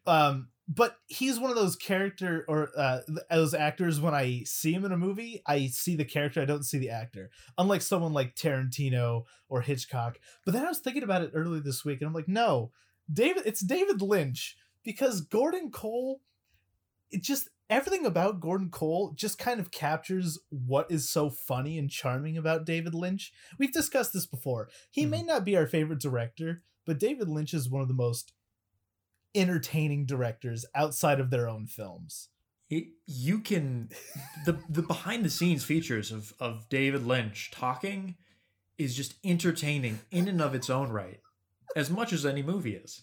Um 0.07 0.51
but 0.69 0.97
he's 1.07 1.39
one 1.39 1.51
of 1.51 1.57
those 1.57 1.75
character 1.77 2.45
or 2.49 2.71
uh 2.77 3.01
those 3.31 3.55
actors 3.55 4.01
when 4.01 4.15
I 4.15 4.43
see 4.45 4.73
him 4.73 4.85
in 4.85 4.93
a 4.93 4.97
movie, 4.97 5.43
I 5.47 5.69
see 5.69 5.97
the 5.97 6.05
character, 6.05 6.43
I 6.43 6.45
don't 6.45 6.65
see 6.65 6.79
the 6.79 6.91
actor. 6.91 7.31
Unlike 7.57 7.83
someone 7.83 8.13
like 8.13 8.35
Tarantino 8.37 9.25
or 9.49 9.63
Hitchcock. 9.63 10.19
But 10.45 10.53
then 10.55 10.65
I 10.65 10.69
was 10.69 10.81
thinking 10.81 11.03
about 11.03 11.23
it 11.23 11.31
earlier 11.35 11.61
this 11.63 11.85
week 11.85 12.01
and 12.01 12.09
I'm 12.09 12.15
like, 12.15 12.29
"No. 12.29 12.73
David 13.13 13.45
it's 13.47 13.65
David 13.65 14.03
Lynch 14.03 14.57
because 14.85 15.21
Gordon 15.21 15.71
Cole 15.71 16.21
it 17.11 17.23
just 17.23 17.49
everything 17.69 18.07
about 18.07 18.41
Gordon 18.41 18.71
Cole 18.71 19.13
just 19.17 19.39
kind 19.39 19.61
of 19.61 19.71
captures 19.71 20.39
what 20.51 20.91
is 20.91 21.09
so 21.09 21.31
funny 21.31 21.79
and 21.79 21.91
charming 21.91 22.37
about 22.37 22.65
David 22.65 22.95
Lynch. 22.95 23.33
We've 23.59 23.73
discussed 23.73 24.13
this 24.13 24.27
before. 24.27 24.69
He 24.91 25.07
may 25.07 25.19
mm-hmm. 25.19 25.27
not 25.27 25.45
be 25.45 25.57
our 25.57 25.67
favorite 25.67 26.01
director, 26.01 26.63
but 26.85 26.99
David 26.99 27.29
Lynch 27.29 27.55
is 27.55 27.69
one 27.69 27.83
of 27.83 27.89
the 27.89 27.95
most 27.95 28.33
entertaining 29.35 30.07
directors 30.07 30.65
outside 30.75 31.21
of 31.21 31.31
their 31.31 31.49
own 31.49 31.67
films. 31.67 32.29
it, 32.71 32.85
you 33.07 33.41
can 33.41 33.91
the 34.45 34.59
the 34.69 34.83
behind 34.83 35.25
the 35.25 35.31
scenes 35.31 35.65
features 35.65 36.11
of 36.11 36.33
of 36.41 36.69
David 36.69 37.07
Lynch 37.07 37.51
talking 37.53 38.17
is 38.79 38.97
just 38.97 39.15
entertaining 39.25 40.01
in 40.11 40.29
and 40.29 40.41
of 40.41 40.55
its 40.55 40.69
own 40.69 40.91
right, 40.91 41.21
as 41.77 41.91
much 41.91 42.13
as 42.13 42.27
any 42.27 42.43
movie 42.43 42.75
is. 42.75 43.03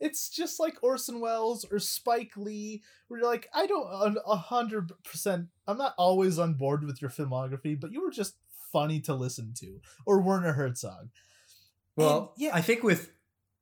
It's 0.00 0.28
just 0.28 0.58
like 0.58 0.82
Orson 0.82 1.20
Welles 1.20 1.64
or 1.70 1.78
Spike 1.78 2.32
Lee, 2.36 2.82
where 3.06 3.20
you're 3.20 3.28
like, 3.30 3.48
I 3.54 3.66
don't 3.66 4.18
a- 4.26 4.36
hundred 4.36 4.90
percent. 5.04 5.46
I'm 5.68 5.78
not 5.78 5.94
always 5.96 6.38
on 6.38 6.54
board 6.54 6.84
with 6.84 7.00
your 7.00 7.10
filmography, 7.10 7.78
but 7.80 7.92
you 7.92 8.02
were 8.02 8.10
just 8.10 8.34
funny 8.72 8.98
to 9.02 9.14
listen 9.14 9.52
to. 9.58 9.80
Or 10.04 10.20
Werner 10.20 10.54
Herzog. 10.54 11.10
Well, 11.94 12.34
yeah. 12.36 12.50
I 12.52 12.62
think 12.62 12.82
with 12.82 13.10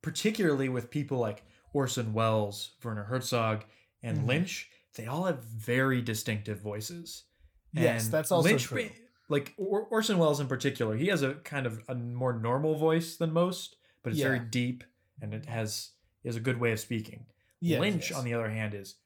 particularly 0.03 0.68
with 0.70 0.90
people 0.90 1.18
like 1.18 1.42
Orson 1.75 2.14
Welles, 2.14 2.73
Werner 2.83 3.05
Herzog, 3.05 3.64
and 4.03 4.20
Mhm. 4.20 4.27
Lynch, 4.27 4.70
they 4.94 5.07
all 5.07 5.25
have 5.25 5.44
very 5.44 6.01
distinctive 6.01 6.61
voices. 6.61 7.25
Yes, 7.73 8.05
And 8.05 8.12
that's 8.14 8.33
also 8.33 8.49
Lynch, 8.49 8.62
true. 8.62 8.88
Like 9.31 9.55
or- 9.57 9.87
Orson 9.87 10.19
Welles 10.19 10.40
in 10.40 10.49
particular, 10.49 10.97
he 10.97 11.07
has 11.07 11.23
a 11.23 11.35
kind 11.35 11.64
of 11.64 11.83
a 11.88 11.95
more 11.95 12.35
normal 12.35 12.75
voice 12.75 13.16
than 13.16 13.33
most, 13.33 13.77
but 14.03 14.12
it's 14.12 14.21
very 14.21 14.40
deep 14.40 14.85
and 15.23 15.33
it 15.33 15.47
has 15.47 15.90
is 16.25 16.37
a 16.37 16.40
good 16.40 16.61
way 16.61 16.73
of 16.73 16.81
speaking. 16.81 17.25
Yeah, 17.61 17.81
Lynch, 17.81 18.11
yes. 18.11 18.19
on 18.19 18.25
the 18.25 18.35
other 18.35 18.51
hand, 18.51 18.75
is 18.75 18.97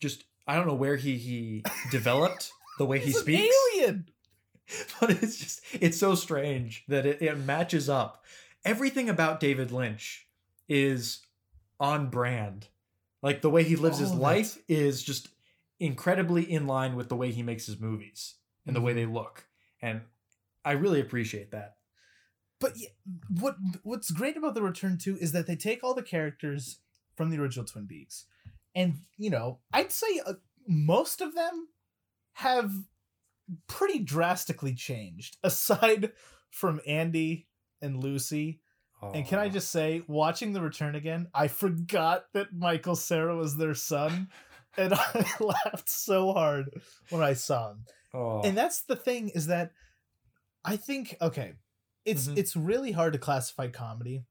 just 0.00 0.24
I 0.46 0.56
don't 0.56 0.66
know 0.66 0.74
where 0.74 0.96
he 0.96 1.16
he 1.18 1.62
developed 1.90 2.50
the 2.78 2.86
way 2.86 2.98
he 2.98 3.12
speaks, 3.12 3.54
alien. 3.74 4.08
but 5.00 5.10
it's 5.10 5.36
just 5.36 5.60
it's 5.72 5.98
so 5.98 6.14
strange 6.14 6.84
that 6.88 7.06
it, 7.06 7.22
it 7.22 7.38
matches 7.38 7.88
up. 7.88 8.24
Everything 8.64 9.10
about 9.10 9.38
David 9.38 9.70
Lynch 9.70 10.26
is 10.68 11.20
on 11.78 12.08
brand. 12.08 12.68
Like 13.22 13.42
the 13.42 13.50
way 13.50 13.64
he 13.64 13.76
lives 13.76 13.98
his 13.98 14.10
All 14.10 14.16
of 14.16 14.22
life 14.22 14.58
is 14.68 15.02
just 15.02 15.28
incredibly 15.80 16.50
in 16.50 16.66
line 16.66 16.96
with 16.96 17.08
the 17.08 17.16
way 17.16 17.30
he 17.30 17.42
makes 17.42 17.66
his 17.66 17.78
movies 17.78 18.34
and 18.66 18.74
the 18.74 18.80
way 18.80 18.92
they 18.92 19.06
look. 19.06 19.46
And 19.84 20.00
I 20.64 20.72
really 20.72 21.00
appreciate 21.00 21.50
that. 21.50 21.74
but 22.58 22.72
yeah, 22.76 22.88
what 23.28 23.56
what's 23.82 24.10
great 24.10 24.36
about 24.38 24.54
the 24.54 24.62
return 24.62 24.96
too 24.96 25.18
is 25.20 25.32
that 25.32 25.46
they 25.46 25.56
take 25.56 25.84
all 25.84 25.92
the 25.92 26.02
characters 26.02 26.78
from 27.16 27.28
the 27.28 27.38
original 27.38 27.66
Twin 27.66 27.86
Peaks, 27.86 28.24
and 28.74 28.94
you 29.18 29.28
know 29.28 29.58
I'd 29.74 29.92
say 29.92 30.20
uh, 30.24 30.34
most 30.66 31.20
of 31.20 31.34
them 31.34 31.68
have 32.32 32.72
pretty 33.66 33.98
drastically 33.98 34.74
changed, 34.74 35.36
aside 35.44 36.12
from 36.50 36.80
Andy 36.86 37.46
and 37.82 38.02
Lucy. 38.02 38.60
And 39.12 39.26
can 39.26 39.38
I 39.38 39.50
just 39.50 39.70
say, 39.70 40.02
watching 40.06 40.54
the 40.54 40.62
return 40.62 40.94
again, 40.94 41.28
I 41.34 41.48
forgot 41.48 42.24
that 42.32 42.54
Michael 42.54 42.96
Cera 42.96 43.36
was 43.36 43.54
their 43.54 43.74
son, 43.74 44.28
and 44.78 44.94
I 45.14 45.26
laughed 45.40 45.90
so 45.90 46.32
hard 46.32 46.70
when 47.10 47.22
I 47.22 47.34
saw 47.34 47.72
him 47.72 47.84
Aw. 48.14 48.42
and 48.42 48.56
that's 48.56 48.82
the 48.82 48.96
thing 48.96 49.28
is 49.30 49.46
that 49.46 49.72
i 50.64 50.76
think 50.76 51.16
okay 51.20 51.54
it's 52.04 52.28
Mhm. 52.28 52.36
it's 52.38 52.54
really 52.56 52.92
hard 52.92 53.12
to 53.12 53.18
classify 53.18 53.68
comedy 53.68 54.24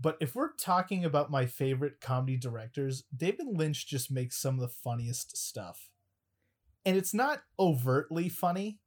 but 0.00 0.16
if 0.20 0.34
we're 0.34 0.52
talking 0.52 1.04
about 1.04 1.30
my 1.30 1.46
favorite 1.46 2.00
comedy 2.00 2.36
directors 2.36 3.04
david 3.16 3.46
lynch 3.46 3.86
just 3.86 4.10
makes 4.10 4.36
some 4.38 4.54
of 4.54 4.60
the 4.60 4.68
funniest 4.68 5.36
stuff 5.36 5.90
and 6.84 6.96
it's 6.96 7.12
not 7.14 7.42
overtly 7.58 8.28
funny 8.28 8.78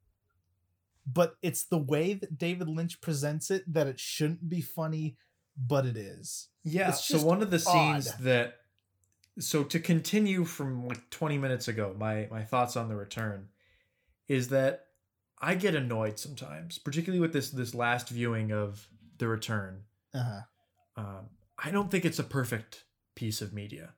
but 1.05 1.35
it's 1.41 1.63
the 1.63 1.77
way 1.77 2.13
that 2.13 2.37
david 2.37 2.67
lynch 2.67 3.01
presents 3.01 3.49
it 3.51 3.63
that 3.71 3.87
it 3.87 3.99
shouldn't 3.99 4.49
be 4.49 4.61
funny 4.61 5.15
but 5.57 5.85
it 5.85 5.97
is 5.97 6.49
Yeah. 6.63 6.91
So 6.91 7.19
one 7.21 7.41
of 7.41 7.51
the 7.51 7.59
scenes 7.59 8.13
that 8.19 8.61
so 9.39 9.63
to 9.65 9.79
continue 9.79 10.45
from 10.45 10.85
like 10.87 11.09
20 11.09 11.37
minutes 11.37 11.67
ago, 11.67 11.93
my 11.97 12.27
my 12.31 12.43
thoughts 12.43 12.77
on 12.77 12.87
the 12.87 12.95
return 12.95 13.49
is 14.29 14.47
that 14.49 14.85
I 15.41 15.55
get 15.55 15.75
annoyed 15.75 16.17
sometimes, 16.19 16.77
particularly 16.77 17.19
with 17.19 17.33
this 17.33 17.49
this 17.51 17.75
last 17.75 18.07
viewing 18.09 18.51
of 18.53 18.87
the 19.17 19.27
return. 19.27 19.83
uh-huh 20.13 20.41
Um, 20.95 21.29
I 21.61 21.71
don't 21.71 21.91
think 21.91 22.05
it's 22.05 22.19
a 22.19 22.23
perfect 22.23 22.85
piece 23.15 23.41
of 23.41 23.51
media. 23.53 23.95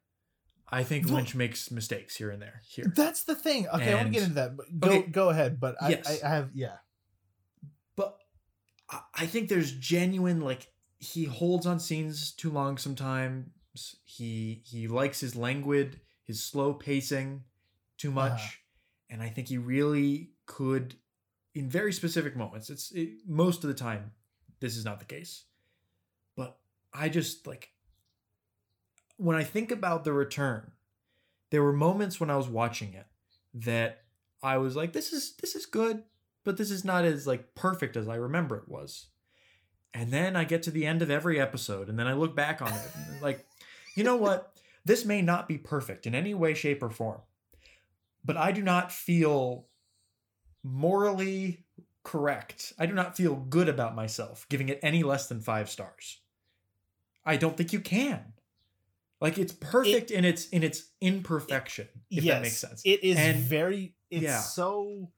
I 0.74 0.84
think 0.84 1.06
Well- 1.06 1.15
Lynch 1.15 1.36
makes 1.36 1.70
mistakes 1.70 2.15
here 2.15 2.32
and 2.32 2.41
there. 2.41 2.62
Here, 2.67 2.91
that's 2.96 3.24
the 3.24 3.36
thing 3.36 3.67
okay 3.67 3.91
i 3.91 3.96
want 3.96 4.08
to 4.08 4.13
get 4.13 4.24
into 4.24 4.36
that 4.36 4.56
but 4.58 4.65
go 4.80 4.89
Okay. 4.89 5.08
go 5.12 5.30
ahead 5.30 5.60
but 5.60 5.76
I, 5.82 5.89
Yes. 5.89 6.08
I 6.24 6.28
i 6.28 6.30
have 6.36 6.50
yeah 6.56 6.78
but 7.96 8.17
I- 8.89 9.04
I 9.24 9.26
think 9.26 9.50
there's 9.50 9.72
genuine 9.74 10.39
like 10.41 10.67
he 11.00 11.26
holds 11.26 11.65
on 11.65 11.80
scenes 11.80 12.32
too 12.32 12.52
long 12.52 12.78
sometimes. 12.78 13.96
He 14.06 14.62
he 14.65 14.88
likes 14.88 15.20
his 15.20 15.36
languid, 15.36 16.00
his 16.26 16.44
slow 16.44 16.74
pacing 16.74 17.44
too 17.98 18.12
much, 18.12 18.32
Uh-huh. 18.34 18.50
And 19.12 19.21
I 19.21 19.30
think 19.30 19.50
he 19.50 19.60
really 19.60 20.32
could, 20.47 20.95
in 21.54 21.69
very 21.69 21.93
specific 21.93 22.36
moments. 22.36 22.71
It's 22.71 22.91
it, 22.91 23.10
most 23.28 23.63
of 23.63 23.67
the 23.67 23.76
time, 23.76 24.12
this 24.60 24.76
is 24.76 24.86
not 24.86 25.00
the 25.00 25.06
case, 25.06 25.43
but 26.36 26.58
I 26.93 27.10
just 27.10 27.45
like 27.45 27.69
when 29.17 29.36
I 29.36 29.43
think 29.43 29.71
about 29.71 30.04
the 30.04 30.13
return. 30.13 30.71
There 31.52 31.62
were 31.62 31.74
moments 31.74 32.17
when 32.17 32.30
I 32.30 32.38
was 32.38 32.47
watching 32.47 32.93
it 32.93 33.06
that 33.54 34.04
I 34.41 34.58
was 34.58 34.78
like, 34.78 34.93
"This 34.93 35.12
is 35.12 35.36
this 35.36 35.54
is 35.54 35.65
good." 35.65 36.04
but 36.43 36.58
this 36.58 36.71
is 36.71 36.84
not 36.84 37.06
as 37.06 37.28
like 37.28 37.56
perfect 37.56 37.95
as 37.95 38.08
I 38.08 38.15
remember 38.15 38.56
it 38.58 38.67
was. 38.67 39.08
And 39.93 40.12
then 40.12 40.36
I 40.36 40.45
get 40.45 40.63
to 40.63 40.71
the 40.71 40.86
end 40.86 41.02
of 41.02 41.12
every 41.12 41.39
episode 41.39 41.89
and 41.89 42.00
then 42.00 42.08
I 42.08 42.13
look 42.13 42.36
back 42.36 42.62
on 42.62 42.71
it 42.71 42.91
like, 43.21 43.45
you 43.95 44.04
know 44.04 44.15
what? 44.15 44.54
This 44.86 45.06
may 45.06 45.21
not 45.21 45.47
be 45.47 45.58
perfect 45.58 46.08
in 46.08 46.15
any 46.15 46.34
way, 46.34 46.54
shape, 46.54 46.82
or 46.82 46.89
form, 46.89 47.21
but 48.24 48.38
I 48.38 48.52
do 48.52 48.62
not 48.62 48.92
feel 48.92 49.68
morally 50.64 51.66
correct. 52.04 52.74
I 52.80 52.86
do 52.86 52.94
not 52.94 53.16
feel 53.18 53.36
good 53.36 53.70
about 53.70 53.96
myself 53.96 54.46
giving 54.50 54.70
it 54.70 54.80
any 54.82 55.04
less 55.04 55.28
than 55.28 55.40
five 55.42 55.70
stars. 55.70 56.20
I 57.26 57.38
don't 57.38 57.56
think 57.56 57.74
you 57.74 57.80
can. 57.80 58.34
Like 59.20 59.38
it's 59.38 59.54
perfect 59.54 60.10
in 60.10 60.26
its 60.26 60.48
in 60.50 60.64
its 60.64 60.90
imperfection, 61.00 61.88
if 62.10 62.24
that 62.26 62.42
makes 62.42 62.58
sense. 62.58 62.82
It 62.86 63.04
is 63.04 63.18
And- 63.18 63.40
very 63.40 63.96
it's 64.10 64.24
yeah. 64.24 64.40
so 64.40 65.12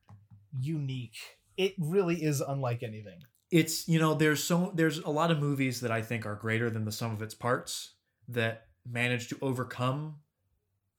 unique. 0.60 1.16
It 1.56 1.74
really 1.80 2.22
is 2.22 2.42
unlike 2.42 2.84
anything. 2.84 3.20
it's 3.52 3.88
you 3.88 4.00
know 4.00 4.14
there's 4.16 4.44
so 4.44 4.72
there's 4.76 4.98
a 5.00 5.10
lot 5.10 5.32
of 5.32 5.40
movies 5.40 5.80
that 5.82 5.92
I 5.92 6.02
think 6.02 6.26
are 6.26 6.36
greater 6.36 6.70
than 6.70 6.84
the 6.86 6.92
sum 6.92 7.12
of 7.12 7.22
its 7.22 7.34
parts 7.36 7.94
that 8.28 8.68
manage 8.86 9.30
to 9.30 9.38
overcome 9.42 10.16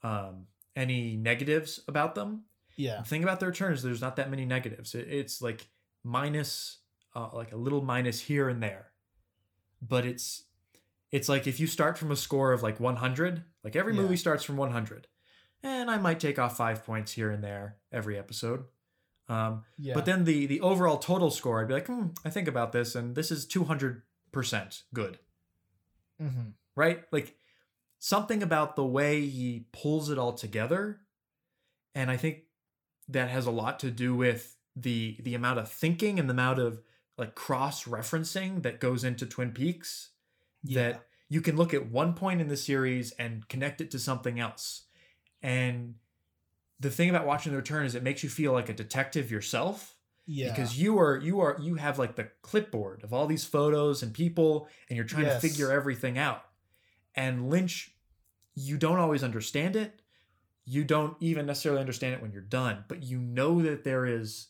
um, 0.03 0.47
any 0.77 1.17
negatives 1.17 1.81
about 1.89 2.15
them. 2.15 2.45
Yeah. 2.77 2.99
The 2.99 3.05
thing 3.09 3.23
about 3.23 3.41
the 3.41 3.47
return 3.47 3.73
is 3.73 3.83
there's 3.83 4.01
not 4.01 4.17
that 4.17 4.31
many 4.31 4.45
negatives. 4.45 4.95
It, 4.95 5.07
it's 5.09 5.41
like 5.41 5.69
minus, 6.03 6.79
uh, 7.15 7.29
like 7.33 7.53
a 7.53 7.57
little 7.57 7.83
minus 7.83 8.21
here 8.21 8.49
and 8.49 8.63
there, 8.63 8.91
but 9.81 10.05
it's 10.05 10.45
it's 11.13 11.29
like 11.29 11.47
if 11.47 11.61
you 11.61 11.69
start 11.69 11.97
from 11.97 12.11
a 12.11 12.17
score 12.17 12.53
of 12.53 12.63
like 12.65 12.81
100, 12.81 13.45
like 13.63 13.77
every 13.77 13.95
Yeah. 13.95 14.03
movie 14.03 14.17
starts 14.17 14.43
from 14.43 14.57
100, 14.57 15.07
and 15.63 15.89
I 15.89 15.97
might 15.99 16.19
take 16.19 16.39
off 16.41 16.57
five 16.57 16.85
points 16.85 17.13
here 17.13 17.31
and 17.31 17.45
there 17.45 17.77
every 17.93 18.19
episode. 18.19 18.65
Um, 19.29 19.65
Yeah. 19.79 19.95
but 19.95 20.05
then 20.07 20.25
the 20.25 20.47
the 20.47 20.61
overall 20.61 20.99
total 20.99 21.31
score, 21.31 21.61
I'd 21.63 21.69
be 21.69 21.75
like, 21.75 21.87
hmm, 21.87 22.09
I 22.25 22.31
think 22.31 22.49
about 22.49 22.73
this, 22.73 22.97
and 22.97 23.15
this 23.15 23.31
is 23.31 23.47
two 23.47 23.65
hundred 23.65 24.03
percent 24.33 24.83
good, 24.93 25.21
Mhm. 26.21 26.55
right? 26.75 27.05
Like 27.13 27.37
something 28.05 28.43
about 28.43 28.77
the 28.77 28.85
way 28.85 29.27
he 29.27 29.65
pulls 29.73 30.11
it 30.11 30.19
all 30.19 30.35
together, 30.35 31.01
and 31.95 32.11
I 32.11 32.19
think 32.19 32.41
that 33.09 33.31
has 33.31 33.47
a 33.47 33.51
lot 33.51 33.81
to 33.81 33.91
do 33.91 34.15
with 34.15 34.57
the 34.77 35.17
the 35.23 35.35
amount 35.35 35.59
of 35.59 35.71
thinking 35.71 36.19
and 36.19 36.29
the 36.29 36.35
amount 36.35 36.59
of 36.59 36.83
like 37.17 37.35
cross 37.35 37.85
referencing 37.85 38.63
that 38.63 38.79
goes 38.79 39.05
into 39.05 39.25
Twin 39.25 39.53
Peaks 39.53 40.11
Yeah. 40.63 40.83
that 40.83 41.07
you 41.31 41.41
can 41.41 41.57
look 41.57 41.73
at 41.73 41.91
one 41.91 42.13
point 42.15 42.41
in 42.43 42.49
the 42.49 42.57
series 42.57 43.13
and 43.13 43.49
connect 43.49 43.81
it 43.81 43.91
to 43.93 43.99
something 43.99 44.39
else. 44.39 44.83
And 45.41 45.95
the 46.81 46.91
thing 46.91 47.09
about 47.09 47.25
watching 47.27 47.53
the 47.53 47.57
return 47.59 47.87
is 47.87 47.95
it 47.95 48.03
makes 48.03 48.23
you 48.23 48.29
feel 48.29 48.53
like 48.53 48.69
a 48.69 48.75
detective 48.75 49.31
yourself 49.31 49.97
yeah. 50.27 50.51
because 50.51 50.77
you 50.79 50.99
are 50.99 51.17
you 51.19 51.41
are 51.41 51.57
you 51.61 51.77
have 51.77 51.99
like 51.99 52.17
the 52.17 52.29
clipboard 52.43 53.03
of 53.05 53.15
all 53.15 53.27
these 53.27 53.45
photos 53.45 54.03
and 54.03 54.13
people 54.13 54.69
and 54.89 54.97
you're 54.97 55.07
trying 55.07 55.25
Yes. 55.27 55.41
to 55.41 55.49
figure 55.49 55.71
everything 55.73 56.19
out. 56.19 56.43
And 57.15 57.49
Lynch 57.49 57.94
you 58.55 58.77
don't 58.79 58.99
always 58.99 59.23
understand 59.25 59.77
it. 59.77 60.01
You 60.65 60.85
don't 60.85 61.17
even 61.21 61.47
necessarily 61.47 61.81
understand 61.81 62.15
it 62.15 62.23
when 62.23 62.33
you're 62.33 62.41
done, 62.43 62.85
but 62.89 63.03
you 63.03 63.19
know 63.19 63.61
that 63.63 63.85
there 63.85 64.07
is 64.07 64.49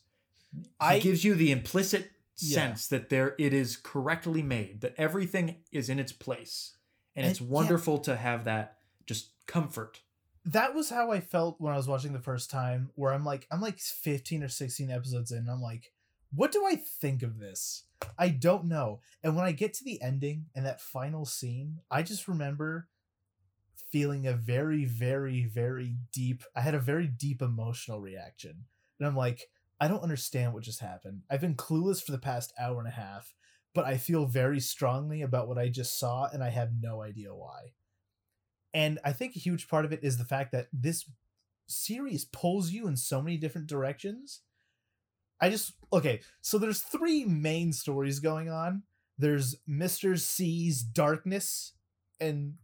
I- 0.78 1.00
gives 1.00 1.24
you 1.24 1.34
the 1.34 1.50
implicit 1.50 2.10
Yeah. 2.38 2.54
sense 2.54 2.88
that 2.88 3.08
there 3.10 3.34
it 3.38 3.52
is 3.52 3.76
correctly 3.76 4.42
made, 4.42 4.80
that 4.82 4.94
everything 4.96 5.62
is 5.72 5.88
in 5.88 5.98
its 5.98 6.12
place. 6.12 6.76
And, 7.16 7.24
And- 7.24 7.30
it's 7.32 7.40
yeah. 7.40 7.46
wonderful 7.48 7.98
to 8.00 8.16
have 8.16 8.44
that 8.44 8.78
just 9.06 9.30
comfort. 9.46 10.00
that 10.46 10.74
was 10.74 10.90
how 10.90 11.10
I 11.10 11.20
felt 11.20 11.58
when 11.58 11.72
I 11.72 11.76
was 11.78 11.88
watching 11.88 12.12
the 12.12 12.20
first 12.20 12.50
time, 12.50 12.90
where 12.96 13.14
I'm 13.14 13.24
like, 13.24 13.46
I'm 13.50 13.62
like 13.62 13.78
15 13.78 14.42
or 14.42 14.48
16 14.50 14.90
episodes 14.90 15.32
in, 15.32 15.38
and 15.38 15.50
I'm 15.50 15.62
like, 15.62 15.90
what 16.32 16.52
do 16.52 16.66
I 16.66 16.76
think 16.76 17.22
of 17.22 17.38
this? 17.38 17.84
I 18.18 18.28
don't 18.28 18.66
know. 18.66 19.00
And 19.22 19.34
when 19.36 19.46
I 19.46 19.52
get 19.52 19.72
to 19.74 19.84
the 19.84 20.02
ending 20.02 20.50
and 20.54 20.66
that 20.66 20.82
final 20.82 21.24
scene, 21.24 21.80
I 21.90 22.02
just 22.02 22.28
remember 22.28 22.88
feeling 23.94 24.26
a 24.26 24.32
very, 24.32 24.84
very, 24.84 25.44
very 25.44 25.94
deep, 26.12 26.42
I 26.56 26.62
had 26.62 26.74
a 26.74 26.80
very 26.80 27.06
deep 27.06 27.40
emotional 27.40 28.00
reaction. 28.00 28.64
And 28.98 29.06
I'm 29.06 29.14
like, 29.14 29.42
I 29.80 29.86
don't 29.86 30.02
understand 30.02 30.52
what 30.52 30.64
just 30.64 30.80
happened. 30.80 31.22
I've 31.30 31.40
been 31.40 31.54
clueless 31.54 32.02
for 32.02 32.10
the 32.10 32.18
past 32.18 32.52
hour 32.58 32.80
and 32.80 32.88
a 32.88 32.90
half, 32.90 33.32
but 33.72 33.84
I 33.84 33.96
feel 33.96 34.26
very 34.26 34.58
strongly 34.58 35.22
about 35.22 35.46
what 35.46 35.58
I 35.58 35.68
just 35.68 35.96
saw, 35.96 36.26
and 36.32 36.42
I 36.42 36.50
have 36.50 36.70
no 36.80 37.02
idea 37.02 37.32
why. 37.32 37.74
And 38.72 38.98
I 39.04 39.12
think 39.12 39.36
a 39.36 39.38
huge 39.38 39.68
part 39.68 39.84
of 39.84 39.92
it 39.92 40.00
is 40.02 40.18
the 40.18 40.24
fact 40.24 40.50
that 40.50 40.66
this 40.72 41.08
series 41.68 42.24
pulls 42.24 42.72
you 42.72 42.88
in 42.88 42.96
so 42.96 43.22
many 43.22 43.36
different 43.36 43.68
directions. 43.68 44.40
I 45.40 45.50
just 45.50 45.74
okay, 45.92 46.20
so 46.40 46.58
there's 46.58 46.80
three 46.80 47.24
main 47.24 47.72
stories 47.72 48.18
going 48.18 48.50
on. 48.50 48.82
There's 49.18 49.54
Mr. 49.70 50.18
C's 50.18 50.82
darkness 50.82 51.74
and 52.18 52.54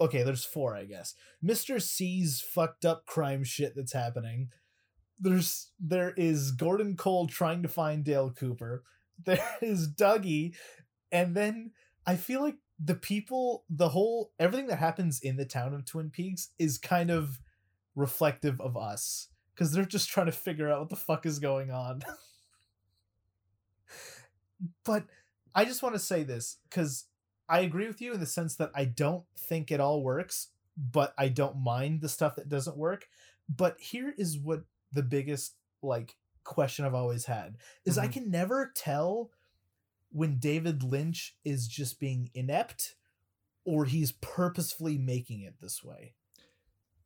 okay, 0.00 0.22
there's 0.22 0.44
four, 0.44 0.74
I 0.74 0.84
guess. 0.84 1.14
Mr. 1.44 1.80
C's 1.80 2.40
fucked 2.40 2.84
up 2.84 3.06
crime 3.06 3.44
shit 3.44 3.74
that's 3.76 3.92
happening. 3.92 4.48
There's 5.18 5.70
there 5.78 6.14
is 6.16 6.52
Gordon 6.52 6.96
Cole 6.96 7.26
trying 7.26 7.62
to 7.62 7.68
find 7.68 8.04
Dale 8.04 8.30
Cooper. 8.30 8.82
There 9.26 9.38
is 9.60 9.86
Dougie, 9.86 10.54
and 11.12 11.36
then 11.36 11.72
I 12.06 12.16
feel 12.16 12.40
like 12.40 12.56
the 12.82 12.94
people, 12.94 13.64
the 13.68 13.90
whole 13.90 14.32
everything 14.38 14.68
that 14.68 14.78
happens 14.78 15.20
in 15.20 15.36
the 15.36 15.44
town 15.44 15.74
of 15.74 15.84
Twin 15.84 16.08
Peaks 16.08 16.48
is 16.58 16.78
kind 16.78 17.10
of 17.10 17.38
reflective 17.94 18.58
of 18.62 18.78
us 18.78 19.28
because 19.54 19.72
they're 19.72 19.84
just 19.84 20.08
trying 20.08 20.24
to 20.24 20.32
figure 20.32 20.70
out 20.70 20.80
what 20.80 20.88
the 20.88 20.96
fuck 20.96 21.26
is 21.26 21.38
going 21.38 21.70
on. 21.70 22.00
but 24.84 25.04
I 25.54 25.66
just 25.66 25.82
want 25.82 25.94
to 25.94 26.00
say 26.00 26.22
this 26.22 26.56
because 26.70 27.04
I 27.50 27.60
agree 27.60 27.86
with 27.88 28.00
you 28.00 28.14
in 28.14 28.20
the 28.20 28.26
sense 28.26 28.56
that 28.56 28.70
I 28.74 28.84
don't 28.86 29.24
think 29.38 29.70
it 29.72 29.80
all 29.80 30.02
works, 30.02 30.50
but 30.76 31.14
I 31.18 31.28
don't 31.28 31.58
mind 31.58 32.00
the 32.00 32.08
stuff 32.08 32.36
that 32.36 32.48
doesn't 32.48 32.76
work. 32.76 33.08
But 33.48 33.80
here 33.80 34.14
is 34.16 34.38
what 34.38 34.64
the 34.92 35.02
biggest 35.02 35.56
like 35.82 36.16
question 36.44 36.84
I've 36.84 36.94
always 36.94 37.26
had 37.26 37.58
is 37.84 37.98
I 37.98 38.08
Mhm. 38.08 38.12
can 38.12 38.30
never 38.30 38.72
tell 38.74 39.32
when 40.10 40.38
David 40.38 40.82
Lynch 40.82 41.36
is 41.44 41.68
just 41.68 42.00
being 42.00 42.30
inept 42.34 42.96
or 43.64 43.84
he's 43.86 44.12
purposefully 44.12 44.98
making 44.98 45.42
it 45.42 45.60
this 45.60 45.84
way. 45.84 46.14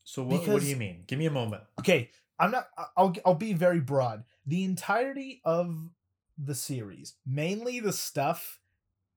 So 0.04 0.22
what, 0.22 0.46
what 0.46 0.60
do 0.60 0.66
you 0.68 0.76
mean? 0.76 1.04
Give 1.06 1.18
me 1.18 1.26
a 1.26 1.30
moment. 1.30 1.64
Okay, 1.80 2.10
I'm 2.38 2.50
not 2.50 2.68
I'll 2.96 3.14
I'll 3.24 3.34
be 3.34 3.52
very 3.52 3.80
broad. 3.80 4.24
The 4.46 4.64
entirety 4.64 5.40
of 5.44 5.90
the 6.36 6.54
series, 6.54 7.14
mainly 7.24 7.80
the 7.80 7.92
stuff 7.92 8.60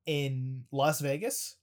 in 0.07 0.63
Las 0.71 0.99
Vegas, 1.01 1.57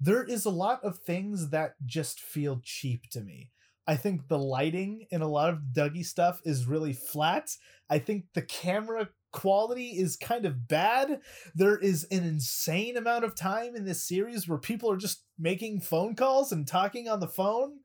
there 0.00 0.22
is 0.22 0.44
a 0.44 0.50
lot 0.50 0.84
of 0.84 0.98
things 0.98 1.50
that 1.50 1.74
just 1.86 2.20
feel 2.20 2.60
cheap 2.62 3.08
to 3.10 3.20
me. 3.20 3.50
I 3.86 3.96
think 3.96 4.28
the 4.28 4.38
lighting 4.38 5.06
in 5.10 5.22
a 5.22 5.28
lot 5.28 5.48
of 5.48 5.60
Dougie 5.72 6.04
stuff 6.04 6.42
is 6.44 6.66
really 6.66 6.92
flat. 6.92 7.56
I 7.88 7.98
think 7.98 8.26
the 8.34 8.42
camera 8.42 9.08
quality 9.32 9.98
is 9.98 10.16
kind 10.16 10.44
of 10.44 10.68
bad. 10.68 11.20
There 11.54 11.78
is 11.78 12.04
an 12.10 12.24
insane 12.24 12.96
amount 12.98 13.24
of 13.24 13.34
time 13.34 13.74
in 13.74 13.86
this 13.86 14.06
series 14.06 14.46
where 14.46 14.58
people 14.58 14.90
are 14.90 14.98
just 14.98 15.24
making 15.38 15.80
phone 15.80 16.14
calls 16.14 16.52
and 16.52 16.66
talking 16.66 17.08
on 17.08 17.20
the 17.20 17.28
phone. 17.28 17.78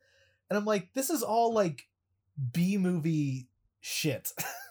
And 0.50 0.58
I'm 0.58 0.66
like, 0.66 0.94
this 0.94 1.10
is 1.10 1.24
all 1.24 1.54
like 1.54 1.88
B 2.52 2.78
movie 2.78 3.48
shit. 3.80 4.34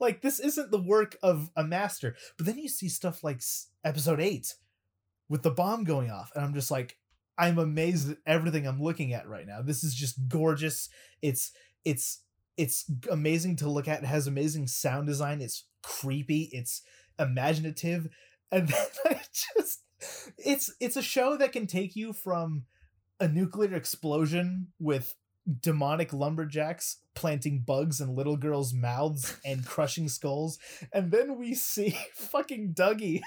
like 0.00 0.22
this 0.22 0.40
isn't 0.40 0.70
the 0.70 0.82
work 0.82 1.16
of 1.22 1.50
a 1.56 1.64
master. 1.64 2.16
But 2.36 2.46
then 2.46 2.58
you 2.58 2.68
see 2.68 2.88
stuff 2.88 3.24
like 3.24 3.42
episode 3.84 4.20
8 4.20 4.54
with 5.28 5.42
the 5.42 5.50
bomb 5.50 5.84
going 5.84 6.10
off 6.10 6.32
and 6.34 6.44
I'm 6.44 6.54
just 6.54 6.70
like 6.70 6.96
I'm 7.38 7.58
amazed 7.58 8.10
at 8.10 8.18
everything 8.26 8.66
I'm 8.66 8.82
looking 8.82 9.12
at 9.12 9.28
right 9.28 9.46
now. 9.46 9.62
This 9.62 9.84
is 9.84 9.94
just 9.94 10.28
gorgeous. 10.28 10.88
It's 11.22 11.52
it's 11.84 12.22
it's 12.56 12.90
amazing 13.10 13.56
to 13.56 13.70
look 13.70 13.86
at. 13.86 14.02
It 14.02 14.06
has 14.06 14.26
amazing 14.26 14.66
sound 14.66 15.06
design. 15.06 15.40
It's 15.40 15.64
creepy. 15.82 16.50
It's 16.52 16.82
imaginative. 17.18 18.08
And 18.50 18.68
then 18.68 18.86
I 19.06 19.20
just 19.56 19.82
it's 20.36 20.74
it's 20.80 20.96
a 20.96 21.02
show 21.02 21.36
that 21.36 21.52
can 21.52 21.66
take 21.66 21.94
you 21.94 22.12
from 22.12 22.64
a 23.20 23.28
nuclear 23.28 23.74
explosion 23.74 24.68
with 24.78 25.14
demonic 25.60 26.12
lumberjacks 26.12 26.98
planting 27.14 27.60
bugs 27.66 28.00
in 28.00 28.14
little 28.14 28.36
girls' 28.36 28.74
mouths 28.74 29.36
and 29.44 29.66
crushing 29.66 30.08
skulls, 30.08 30.58
and 30.92 31.10
then 31.10 31.38
we 31.38 31.54
see 31.54 31.98
fucking 32.14 32.74
Dougie. 32.74 33.22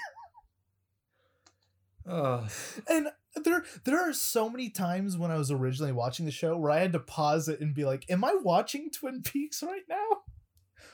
Uh, 2.06 2.48
And 2.88 3.08
there 3.44 3.64
there 3.84 4.00
are 4.00 4.12
so 4.12 4.50
many 4.50 4.68
times 4.70 5.16
when 5.16 5.30
I 5.30 5.38
was 5.38 5.50
originally 5.50 5.92
watching 5.92 6.26
the 6.26 6.32
show 6.32 6.56
where 6.56 6.70
I 6.70 6.80
had 6.80 6.92
to 6.92 6.98
pause 6.98 7.48
it 7.48 7.60
and 7.60 7.74
be 7.74 7.84
like, 7.84 8.04
"Am 8.10 8.24
I 8.24 8.34
watching 8.42 8.90
Twin 8.90 9.22
Peaks 9.22 9.62
right 9.62 9.84
now? 9.88 10.22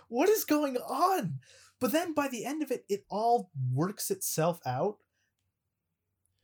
What 0.09 0.29
is 0.29 0.45
going 0.45 0.77
on?" 0.77 1.41
But 1.81 1.93
then 1.93 2.13
by 2.13 2.29
the 2.29 2.45
end 2.45 2.63
of 2.63 2.71
it, 2.71 2.85
it 2.89 3.05
all 3.09 3.51
works 3.73 4.11
itself 4.11 4.61
out. 4.67 4.99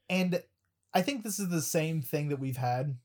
And 0.08 0.42
I 0.92 1.02
think 1.02 1.24
this 1.24 1.38
is 1.38 1.48
the 1.48 1.62
same 1.62 2.02
thing 2.02 2.28
that 2.28 2.38
we've 2.38 2.56
had, 2.56 2.96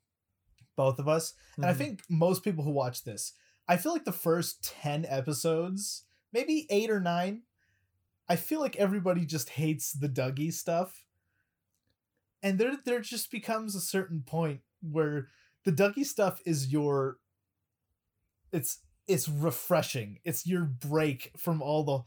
both 0.79 0.97
of 0.97 1.09
us. 1.09 1.33
And 1.57 1.65
I 1.65 1.73
mhm. 1.73 1.77
think 1.77 2.03
most 2.09 2.41
people 2.41 2.63
who 2.63 2.71
watch 2.71 3.03
this, 3.03 3.33
I 3.67 3.75
feel 3.75 3.91
like 3.91 4.05
the 4.05 4.13
first 4.13 4.63
10 4.63 5.05
episodes, 5.09 6.05
maybe 6.31 6.67
eight 6.69 6.89
or 6.89 7.01
nine, 7.01 7.41
I 8.29 8.37
feel 8.37 8.61
like 8.61 8.77
everybody 8.77 9.25
just 9.25 9.49
hates 9.49 9.91
the 9.91 10.07
Dougie 10.07 10.53
stuff. 10.53 11.03
And 12.41 12.57
there 12.57 12.77
there 12.85 13.01
just 13.01 13.29
becomes 13.29 13.75
a 13.75 13.81
certain 13.81 14.23
point 14.25 14.61
where 14.81 15.27
the 15.65 15.73
Dougie 15.73 16.05
stuff 16.05 16.39
is 16.45 16.71
your 16.71 17.17
it's 18.53 18.79
it's 19.05 19.27
refreshing. 19.27 20.19
It's 20.23 20.47
your 20.47 20.63
break 20.63 21.33
from 21.37 21.61
all 21.61 21.83
the 21.83 21.99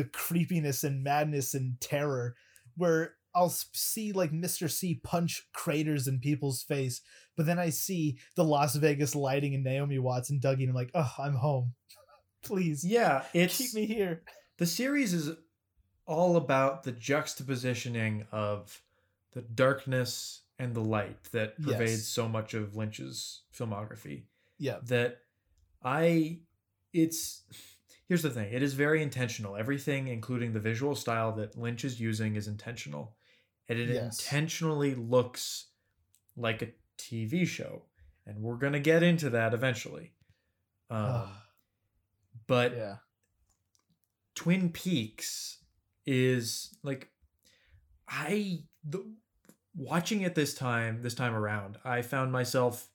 the 0.00 0.04
creepiness 0.04 0.84
and 0.84 1.02
madness 1.02 1.54
and 1.54 1.80
terror 1.80 2.36
where 2.76 3.16
I'll 3.34 3.48
see 3.50 4.12
like 4.12 4.30
Mr. 4.32 4.70
C 4.70 5.00
punch 5.02 5.46
craters 5.54 6.06
in 6.06 6.20
people's 6.20 6.62
face, 6.62 7.00
but 7.36 7.46
then 7.46 7.58
I 7.58 7.70
see 7.70 8.18
the 8.36 8.44
Las 8.44 8.76
Vegas 8.76 9.14
lighting 9.14 9.54
and 9.54 9.64
Naomi 9.64 9.98
Watts 9.98 10.30
and 10.30 10.40
Dougie, 10.40 10.60
and 10.60 10.68
I'm 10.70 10.74
like, 10.74 10.90
oh, 10.94 11.12
I'm 11.18 11.34
home. 11.34 11.74
Please 12.42 12.84
yeah, 12.84 13.22
it's 13.32 13.56
keep 13.56 13.72
me 13.74 13.86
here. 13.86 14.22
the 14.58 14.66
series 14.66 15.14
is 15.14 15.30
all 16.06 16.36
about 16.36 16.82
the 16.82 16.92
juxtapositioning 16.92 18.26
of 18.32 18.82
the 19.32 19.42
darkness 19.42 20.42
and 20.58 20.74
the 20.74 20.80
light 20.80 21.16
that 21.32 21.56
pervades 21.62 21.92
Yes. 21.92 22.06
so 22.08 22.28
much 22.28 22.54
of 22.54 22.76
Lynch's 22.76 23.42
filmography. 23.56 24.24
Yeah. 24.58 24.78
That 24.84 25.18
I 25.82 26.40
it's 26.92 27.42
here's 28.08 28.22
the 28.22 28.30
thing, 28.30 28.52
it 28.52 28.62
is 28.62 28.74
very 28.74 29.02
intentional. 29.02 29.56
Everything 29.56 30.08
including 30.08 30.52
the 30.52 30.60
visual 30.60 30.94
style 30.94 31.32
that 31.36 31.56
Lynch 31.56 31.84
is 31.84 32.00
using 32.00 32.36
is 32.36 32.48
intentional. 32.48 33.14
And 33.68 33.78
it 33.78 33.88
Yes. 33.88 34.18
intentionally 34.20 34.94
looks 34.94 35.68
like 36.36 36.62
a 36.62 36.68
TV 36.98 37.46
show. 37.46 37.86
And 38.26 38.40
we're 38.42 38.56
going 38.56 38.72
to 38.74 38.80
get 38.80 39.02
into 39.02 39.30
that 39.30 39.54
eventually. 39.54 40.12
Um, 40.90 41.28
but 42.46 42.76
yeah. 42.76 42.96
Twin 44.34 44.70
Peaks 44.70 45.58
is 46.06 46.76
like 46.82 47.10
I 48.08 48.64
the, 48.84 49.04
watching 49.74 50.22
it 50.22 50.34
this 50.34 50.54
time 50.54 51.02
this 51.02 51.14
time 51.14 51.34
around 51.34 51.78
I 51.84 52.02
found 52.02 52.32
myself 52.32 52.88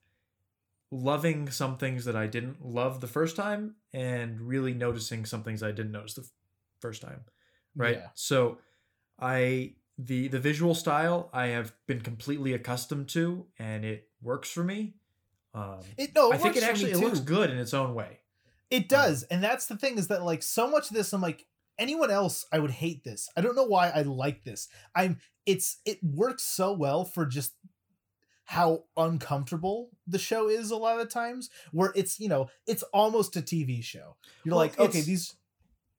loving 0.91 1.49
some 1.49 1.77
things 1.77 2.05
that 2.05 2.15
I 2.15 2.27
didn't 2.27 2.63
love 2.63 3.01
the 3.01 3.07
first 3.07 3.35
time 3.35 3.75
and 3.93 4.39
really 4.41 4.73
noticing 4.73 5.25
some 5.25 5.43
things 5.43 5.61
I 5.63 5.71
didn't 5.71 5.91
notice 5.91 6.13
the 6.15 6.21
f- 6.21 6.29
first 6.79 7.01
time. 7.01 7.21
right? 7.75 7.97
Yeah. 7.97 8.07
So 8.13 8.59
I 9.19 9.75
the 9.97 10.27
the 10.27 10.39
visual 10.39 10.75
style 10.75 11.29
I 11.33 11.47
have 11.47 11.73
been 11.87 12.01
completely 12.01 12.53
accustomed 12.53 13.09
to 13.09 13.45
and 13.57 13.83
it 13.83 14.09
works 14.21 14.51
for 14.51 14.63
me. 14.63 14.95
Um 15.53 15.79
It 15.97 16.13
no, 16.15 16.31
it 16.31 16.35
I 16.35 16.37
think 16.37 16.55
it 16.55 16.63
actually 16.63 16.91
it 16.91 16.97
looks 16.99 17.19
good 17.19 17.49
in 17.49 17.57
its 17.57 17.73
own 17.73 17.93
way. 17.93 18.19
It 18.69 18.89
does, 18.89 19.23
and 19.23 19.41
that's 19.41 19.67
the 19.67 19.77
thing 19.77 19.97
is 19.97 20.09
that 20.09 20.23
like 20.23 20.43
so 20.43 20.69
much 20.69 20.89
of 20.89 20.95
this, 20.95 21.13
I'm 21.13 21.21
like 21.21 21.45
anyone 21.79 22.11
else, 22.11 22.45
I 22.51 22.59
would 22.59 22.71
hate 22.71 23.03
this. 23.03 23.29
I 23.37 23.41
don't 23.41 23.55
know 23.55 23.63
why 23.63 23.89
I 23.89 24.01
like 24.01 24.43
this. 24.43 24.67
I'm 24.95 25.19
it's 25.45 25.77
it 25.85 26.03
works 26.03 26.43
so 26.43 26.73
well 26.73 27.05
for 27.05 27.25
just 27.25 27.53
how 28.43 28.83
uncomfortable 28.95 29.89
the 30.05 30.19
show 30.19 30.47
is 30.47 30.71
a 30.71 30.75
lot 30.77 30.99
of 31.01 31.09
times 31.09 31.49
where 31.71 31.91
it's 31.95 32.19
you 32.19 32.29
know 32.29 32.49
it's 32.65 32.81
almost 32.93 33.35
a 33.35 33.41
tv 33.41 33.83
show 33.83 34.15
you're 34.45 34.55
Well, 34.55 34.59
like 34.59 34.79
okay 34.79 35.01
these 35.01 35.35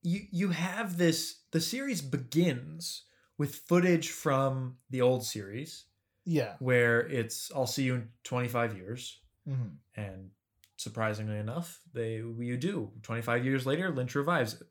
you 0.03 0.21
you 0.31 0.49
have 0.51 0.97
this 0.97 1.41
the 1.51 1.61
series 1.61 2.01
begins 2.01 3.03
with 3.39 3.55
footage 3.55 4.11
from 4.11 4.77
the 4.91 5.01
old 5.01 5.25
series 5.25 5.85
yeah. 6.25 6.55
where 6.59 7.01
it's 7.09 7.51
I'll 7.55 7.67
see 7.67 7.85
you 7.85 7.95
in 7.95 8.09
25 8.25 8.77
years. 8.77 9.21
Mhm, 9.49 9.77
and 9.97 10.31
surprisingly 10.77 11.39
enough 11.39 11.81
they 11.95 12.17
you 12.17 12.57
do. 12.57 12.93
25 13.03 13.45
years 13.45 13.65
later 13.67 13.91
Lynch 13.91 14.15
revives 14.15 14.55
it. 14.55 14.67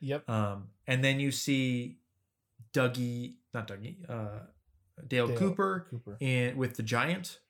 Yep. 0.00 0.28
Um 0.30 0.68
and 0.86 1.02
then 1.02 1.18
you 1.20 1.32
see 1.32 1.98
Dougie 2.72 3.34
not 3.52 3.66
Dougie 3.68 3.96
uh 4.08 4.44
Dale, 5.06 5.26
Dale 5.28 5.36
Cooper 5.36 5.86
cooper. 5.90 6.16
in 6.20 6.56
with 6.56 6.76
the 6.76 6.82
giant. 6.82 7.40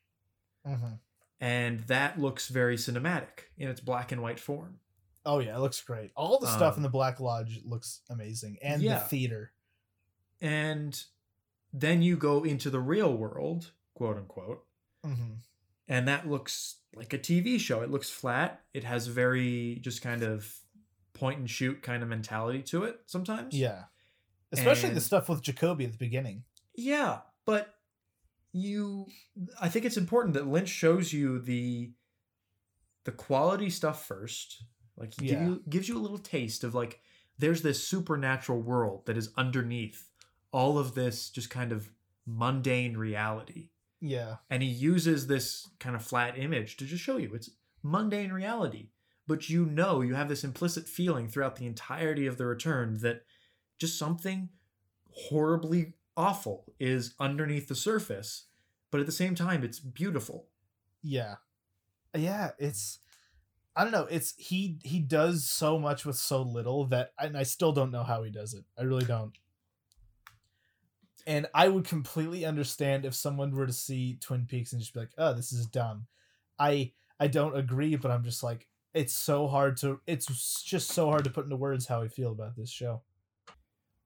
Mhm. 0.67 0.99
and 1.41 1.81
that 1.81 2.21
looks 2.21 2.49
very 2.49 2.77
cinematic 2.77 3.49
in 3.57 3.69
its 3.69 3.81
black 3.81 4.13
and 4.13 4.23
white 4.23 4.39
form. 4.41 4.79
Oh 5.25 5.39
yeah 5.41 5.57
it 5.57 5.61
looks 5.61 5.81
great. 5.83 6.11
All 6.17 6.39
the 6.39 6.47
stuff 6.47 6.75
in 6.77 6.81
Um, 6.81 6.83
the 6.85 6.89
black 6.91 7.19
lodge 7.21 7.61
looks 7.65 8.01
amazing 8.11 8.59
and 8.63 8.83
yeah. 8.83 8.99
the 8.99 9.05
theater 9.07 9.53
and 10.41 11.05
then 11.73 12.03
you 12.03 12.17
go 12.17 12.43
into 12.45 12.71
the 12.71 12.81
real 12.81 13.15
world 13.17 13.73
quote 13.95 14.17
unquote 14.17 14.65
Mhm. 15.05 15.39
and 15.89 16.09
that 16.09 16.29
looks 16.29 16.77
like 16.95 17.13
a 17.13 17.19
TV 17.19 17.59
show. 17.59 17.81
It 17.83 17.91
looks 17.91 18.11
flat. 18.11 18.65
It 18.75 18.85
has 18.85 19.07
very 19.07 19.79
just 19.81 20.03
kind 20.03 20.23
of 20.23 20.59
point 21.13 21.39
and 21.39 21.49
shoot 21.51 21.83
kind 21.83 22.03
of 22.03 22.09
mentality 22.09 22.63
to 22.63 22.85
it 22.85 23.01
sometimes. 23.07 23.55
yeah 23.55 23.85
especially 24.53 24.91
the 24.91 25.01
stuff 25.01 25.29
with 25.29 25.43
jacoby 25.43 25.85
at 25.85 25.93
the 25.93 25.99
beginning 25.99 26.43
Yeah, 26.75 27.21
but 27.45 27.75
you 28.53 29.07
I 29.61 29.69
think 29.69 29.85
it's 29.85 29.97
important 29.97 30.35
that 30.35 30.47
Lynch 30.49 30.69
shows 30.69 31.13
you 31.13 31.39
the 31.41 31.93
the 33.05 33.13
quality 33.13 33.71
stuff 33.71 34.05
first. 34.07 34.65
Like 34.97 35.15
he 35.21 35.29
give 35.29 35.41
you, 35.41 35.63
gives 35.69 35.89
you 35.89 35.97
a 35.97 36.03
little 36.03 36.19
taste 36.19 36.65
of 36.65 36.75
like 36.75 37.01
there's 37.39 37.63
this 37.63 37.87
supernatural 37.87 38.61
world 38.61 39.07
that 39.07 39.17
is 39.17 39.31
underneath 39.37 40.10
all 40.53 40.79
of 40.79 40.95
this 40.95 41.31
just 41.31 41.51
kind 41.51 41.73
of 41.73 41.91
mundane 42.27 42.97
reality. 42.97 43.71
yeah. 44.01 44.37
And 44.49 44.63
he 44.63 44.69
uses 44.69 45.27
this 45.27 45.69
kind 45.79 45.95
of 45.97 46.03
flat 46.03 46.39
image 46.39 46.77
to 46.79 46.85
just 46.85 47.03
show 47.03 47.17
you 47.17 47.33
it's 47.35 47.51
mundane 47.83 48.33
reality. 48.33 48.89
But 49.27 49.49
you 49.49 49.65
know 49.65 50.01
you 50.01 50.15
have 50.15 50.29
this 50.29 50.45
implicit 50.45 50.89
feeling 50.89 51.29
throughout 51.29 51.57
the 51.57 51.67
entirety 51.67 52.27
of 52.27 52.37
the 52.37 52.47
return 52.47 52.99
that 53.03 53.23
just 53.79 53.99
something 53.99 54.49
horribly 55.13 55.95
awful 56.17 56.73
is 56.79 57.15
underneath 57.19 57.69
the 57.69 57.75
surface 57.75 58.47
but 58.91 59.01
at 59.01 59.07
the 59.07 59.13
same 59.13 59.35
time 59.35 59.63
it's 59.65 59.79
beautiful. 59.81 60.47
Yeah. 61.03 61.37
Yeah 62.15 62.51
it's 62.59 62.99
i 63.77 63.85
don't 63.85 63.93
know 63.93 64.07
it's 64.11 64.35
he 64.37 64.79
he 64.83 64.99
does 64.99 65.45
so 65.49 65.79
much 65.79 66.05
with 66.05 66.17
so 66.17 66.43
little 66.43 66.85
that 66.87 67.13
and 67.21 67.37
i 67.39 67.45
still 67.45 67.71
don't 67.71 67.93
know 67.93 68.03
how 68.03 68.23
he 68.25 68.31
does 68.31 68.53
it. 68.53 68.65
I 68.77 68.83
really 68.83 69.05
don't 69.05 69.33
and 71.31 71.47
i 71.55 71.69
would 71.69 71.85
completely 71.85 72.45
understand 72.45 73.05
if 73.05 73.15
someone 73.15 73.55
were 73.55 73.67
to 73.67 73.73
see 73.73 74.19
twin 74.21 74.45
peaks 74.47 74.73
and 74.73 74.81
just 74.81 74.93
be 74.93 75.01
like 75.01 75.13
oh 75.17 75.33
this 75.33 75.53
is 75.53 75.67
dumb. 75.67 76.07
I 76.59 76.93
i 77.19 77.27
don't 77.29 77.57
agree 77.57 77.95
but 77.97 78.11
i'm 78.11 78.25
just 78.25 78.43
like 78.43 78.67
it's 78.93 79.15
so 79.15 79.47
hard 79.47 79.77
to 79.79 80.01
it's 80.07 80.63
just 80.63 80.91
so 80.91 81.07
hard 81.09 81.25
to 81.25 81.31
put 81.31 81.45
into 81.45 81.57
words 81.57 81.87
how 81.87 82.03
i 82.03 82.09
feel 82.09 82.33
about 82.33 82.57
this 82.57 82.71
show. 82.71 83.03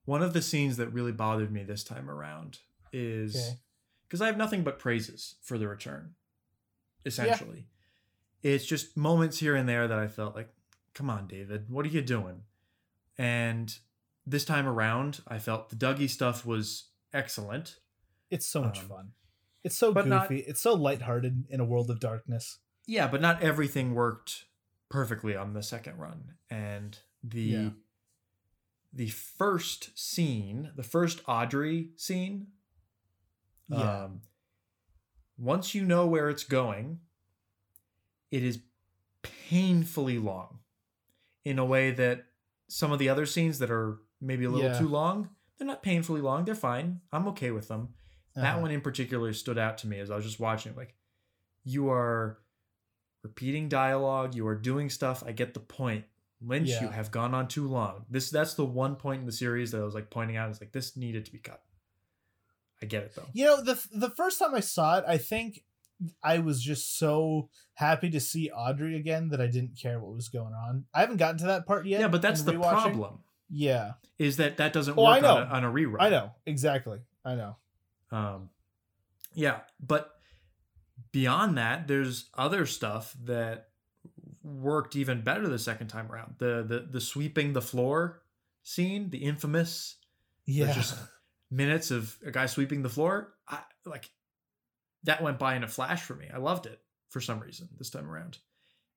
One 0.05 0.23
of 0.23 0.35
the 0.35 0.43
scenes 0.43 0.77
that 0.77 0.89
really 0.89 1.13
bothered 1.13 1.51
me 1.51 1.63
this 1.65 1.83
time 1.83 2.11
around 2.11 2.59
is 2.93 3.35
Okay. 3.35 3.59
because 4.07 4.21
i 4.21 4.27
have 4.27 4.37
nothing 4.37 4.63
but 4.63 4.79
praises 4.79 5.37
for 5.43 5.57
the 5.59 5.67
return 5.67 6.15
essentially. 7.07 7.67
It's 8.43 8.67
just 8.67 8.97
moments 8.97 9.39
here 9.39 9.57
and 9.57 9.67
there 9.69 9.89
that 9.89 9.99
i 9.99 10.07
felt 10.07 10.37
like 10.37 10.51
come 10.93 11.09
on 11.09 11.27
david 11.27 11.71
what 11.71 11.87
are 11.87 11.89
you 11.89 12.03
doing? 12.03 12.43
And 13.17 13.75
this 14.27 14.45
time 14.45 14.67
around 14.67 15.23
i 15.27 15.39
felt 15.39 15.71
the 15.71 15.77
dougie 15.77 16.11
stuff 16.11 16.45
was 16.45 16.91
excellent. 17.14 17.79
It's 18.31 18.46
so 18.46 18.62
much 18.62 18.81
Um, 18.81 18.88
fun. 18.88 19.12
It's 19.62 19.77
so 19.77 19.92
goofy 19.94 20.09
not- 20.11 20.31
it's 20.33 20.61
so 20.61 20.74
lighthearted 20.74 21.46
in 21.48 21.61
a 21.61 21.64
world 21.64 21.90
of 21.90 22.00
darkness. 22.00 22.59
Yeah 22.87 23.09
but 23.09 23.20
not 23.22 23.40
everything 23.42 23.94
worked 23.94 24.44
perfectly 24.90 25.35
on 25.35 25.55
the 25.55 25.62
second 25.62 25.96
run. 25.98 26.35
And 26.50 26.98
the 27.22 27.40
Yeah. 27.42 27.70
the 28.92 29.09
first 29.09 29.96
scene 29.98 30.72
the 30.77 30.83
first 30.83 31.22
audrey 31.27 31.92
scene 31.96 32.48
yeah. 33.68 34.05
Um, 34.05 34.20
once 35.38 35.74
you 35.74 35.87
know 35.87 36.07
where 36.07 36.29
it's 36.29 36.44
going, 36.44 37.00
it 38.31 38.42
is 38.42 38.61
painfully 39.22 40.18
long 40.18 40.59
in 41.46 41.59
a 41.59 41.64
way 41.64 41.90
that 41.90 42.27
some 42.68 42.92
of 42.92 42.98
the 42.98 43.09
other 43.09 43.24
scenes 43.24 43.59
that 43.61 43.70
are 43.70 44.00
maybe 44.20 44.44
a 44.44 44.50
little 44.50 44.70
Yeah. 44.70 44.79
too 44.79 44.87
long, 44.88 45.35
they're 45.64 45.72
not 45.72 45.83
painfully 45.83 46.20
long. 46.20 46.44
They're 46.44 46.55
fine. 46.55 47.00
I'm 47.11 47.27
okay 47.29 47.50
with 47.50 47.68
them. 47.68 47.94
That 48.35 48.53
Uh-huh. 48.55 48.61
one 48.62 48.70
in 48.70 48.81
particular 48.83 49.33
stood 49.33 49.57
out 49.59 49.79
to 49.79 49.87
me 49.87 49.98
as 49.98 50.11
I 50.11 50.16
was 50.16 50.24
just 50.24 50.38
watching 50.40 50.72
it. 50.72 50.77
Like, 50.79 50.94
you 51.64 51.88
are 51.90 52.38
repeating 53.22 53.68
dialogue, 53.70 54.35
you 54.35 54.46
are 54.46 54.55
doing 54.57 54.90
stuff. 54.90 55.22
I 55.27 55.33
get 55.33 55.55
the 55.55 55.61
point. 55.61 56.05
Lynch, 56.42 56.68
you 56.68 56.88
have 56.88 57.11
gone 57.11 57.33
on 57.33 57.48
too 57.48 57.66
long. 57.66 58.05
This 58.11 58.29
that's 58.29 58.53
the 58.53 58.66
one 58.66 58.96
point 58.96 59.20
in 59.20 59.27
the 59.27 59.33
series 59.33 59.70
that 59.70 59.81
I 59.81 59.85
was 59.85 59.94
like 59.94 60.11
pointing 60.11 60.37
out. 60.37 60.50
Is 60.50 60.61
like 60.61 60.72
this 60.72 60.94
needed 60.94 61.24
to 61.24 61.33
be 61.33 61.38
cut. 61.38 61.62
I 62.83 62.87
get 62.87 63.03
it 63.05 63.14
though. 63.14 63.24
You 63.33 63.46
know, 63.46 63.62
the 63.62 63.83
the 63.94 64.11
first 64.11 64.38
time 64.38 64.55
I 64.55 64.61
saw 64.61 64.98
it, 64.98 65.05
I 65.09 65.16
think 65.16 65.64
I 66.22 66.40
was 66.40 66.62
just 66.62 66.98
so 66.98 67.48
happy 67.74 68.11
to 68.11 68.20
see 68.20 68.50
Audrey 68.50 68.96
again 68.96 69.31
that 69.31 69.40
I 69.40 69.46
didn't 69.46 69.79
care 69.81 69.98
what 69.98 70.14
was 70.14 70.29
going 70.29 70.53
on. 70.53 70.85
I 70.92 71.00
haven't 71.00 71.16
gotten 71.16 71.38
to 71.38 71.46
that 71.46 71.64
part 71.66 71.87
yet. 71.87 72.00
Yeah, 72.03 72.09
but 72.09 72.20
that's 72.20 72.42
the 72.42 72.53
problem. 72.59 73.20
Yeah, 73.57 73.93
Is 74.19 74.37
that 74.38 74.57
that 74.57 74.73
doesn't 74.73 74.99
Oh, 74.99 75.05
I 75.05 75.17
work 75.21 75.25
on 75.31 75.43
a, 75.43 75.45
know. 75.47 75.51
on 75.53 75.64
a 75.64 75.71
rerun? 75.71 75.97
I 76.01 76.09
know 76.11 76.33
exactly. 76.45 76.99
I 77.25 77.35
know. 77.37 77.57
Um, 78.11 78.51
yeah, 79.35 79.61
but 79.81 80.11
beyond 81.12 81.57
that, 81.59 81.87
there's 81.88 82.29
other 82.35 82.67
stuff 82.67 83.14
that 83.25 83.69
worked 84.43 84.97
even 84.97 85.23
better 85.23 85.49
the 85.49 85.59
second 85.59 85.88
time 85.88 86.11
around. 86.11 86.35
The 86.38 86.64
the 86.67 86.87
the 86.90 87.01
sweeping 87.01 87.53
the 87.53 87.62
floor 87.62 88.23
scene, 88.62 89.11
the 89.11 89.19
infamous 89.19 89.97
Yeah, 90.47 90.73
just- 90.73 90.99
minutes 91.51 91.90
of 91.90 92.17
a 92.27 92.31
guy 92.31 92.47
sweeping 92.47 92.83
the 92.83 92.88
floor. 92.88 93.35
I 93.49 93.61
like 93.85 94.11
that 95.05 95.23
went 95.23 95.38
by 95.38 95.55
in 95.55 95.62
a 95.64 95.69
flash 95.69 96.03
for 96.03 96.14
me. 96.14 96.27
I 96.33 96.38
loved 96.38 96.67
it 96.67 96.81
for 97.11 97.21
some 97.21 97.40
reason 97.40 97.69
this 97.79 97.90
time 97.90 98.11
around. 98.11 98.38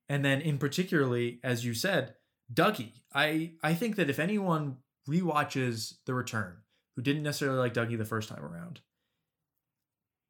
And 0.09 0.23
then 0.23 0.41
in 0.41 0.57
particularly, 0.57 1.39
as 1.43 1.65
you 1.65 1.73
said, 1.73 2.15
Dougie. 2.53 2.93
I 3.13 3.53
I 3.63 3.73
think 3.73 3.95
that 3.97 4.09
if 4.09 4.19
anyone 4.19 4.77
rewatches 5.09 5.95
The 6.05 6.13
Return 6.13 6.57
who 6.95 7.01
didn't 7.01 7.23
necessarily 7.23 7.59
like 7.59 7.73
Dougie 7.73 7.97
the 7.97 8.05
first 8.05 8.29
time 8.29 8.43
around, 8.43 8.81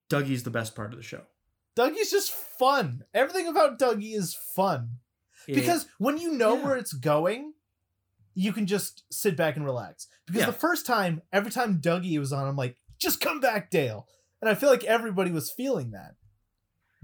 Dougie's 0.10 0.44
the 0.44 0.50
best 0.50 0.76
part 0.76 0.92
of 0.94 0.98
the 0.98 1.04
show. 1.04 1.22
Dougie's 1.78 2.12
just 2.12 2.32
fun. 2.32 3.04
Everything 3.14 3.48
about 3.48 3.78
Dougie 3.80 4.16
is 4.16 4.34
fun 4.56 5.00
It- 5.48 5.56
because 5.56 5.88
when 5.98 6.18
you 6.18 6.34
know 6.34 6.56
yeah. 6.58 6.64
where 6.66 6.76
it's 6.78 6.94
going, 6.94 7.54
you 8.34 8.54
can 8.54 8.66
just 8.68 9.04
sit 9.12 9.36
back 9.36 9.56
and 9.56 9.66
relax. 9.66 10.08
Because 10.26 10.42
Yeah. 10.42 10.46
the 10.48 10.54
first 10.54 10.86
time, 10.86 11.22
every 11.34 11.52
time 11.52 11.82
Dougie 11.82 12.20
was 12.20 12.32
on, 12.34 12.48
I'm 12.48 12.56
like, 12.56 12.78
just 13.00 13.20
come 13.22 13.40
back, 13.40 13.70
Dale. 13.70 14.08
And 14.42 14.50
I 14.50 14.56
feel 14.56 14.70
like 14.70 14.84
everybody 14.84 15.32
was 15.32 15.52
feeling 15.52 15.92
that. 15.92 16.16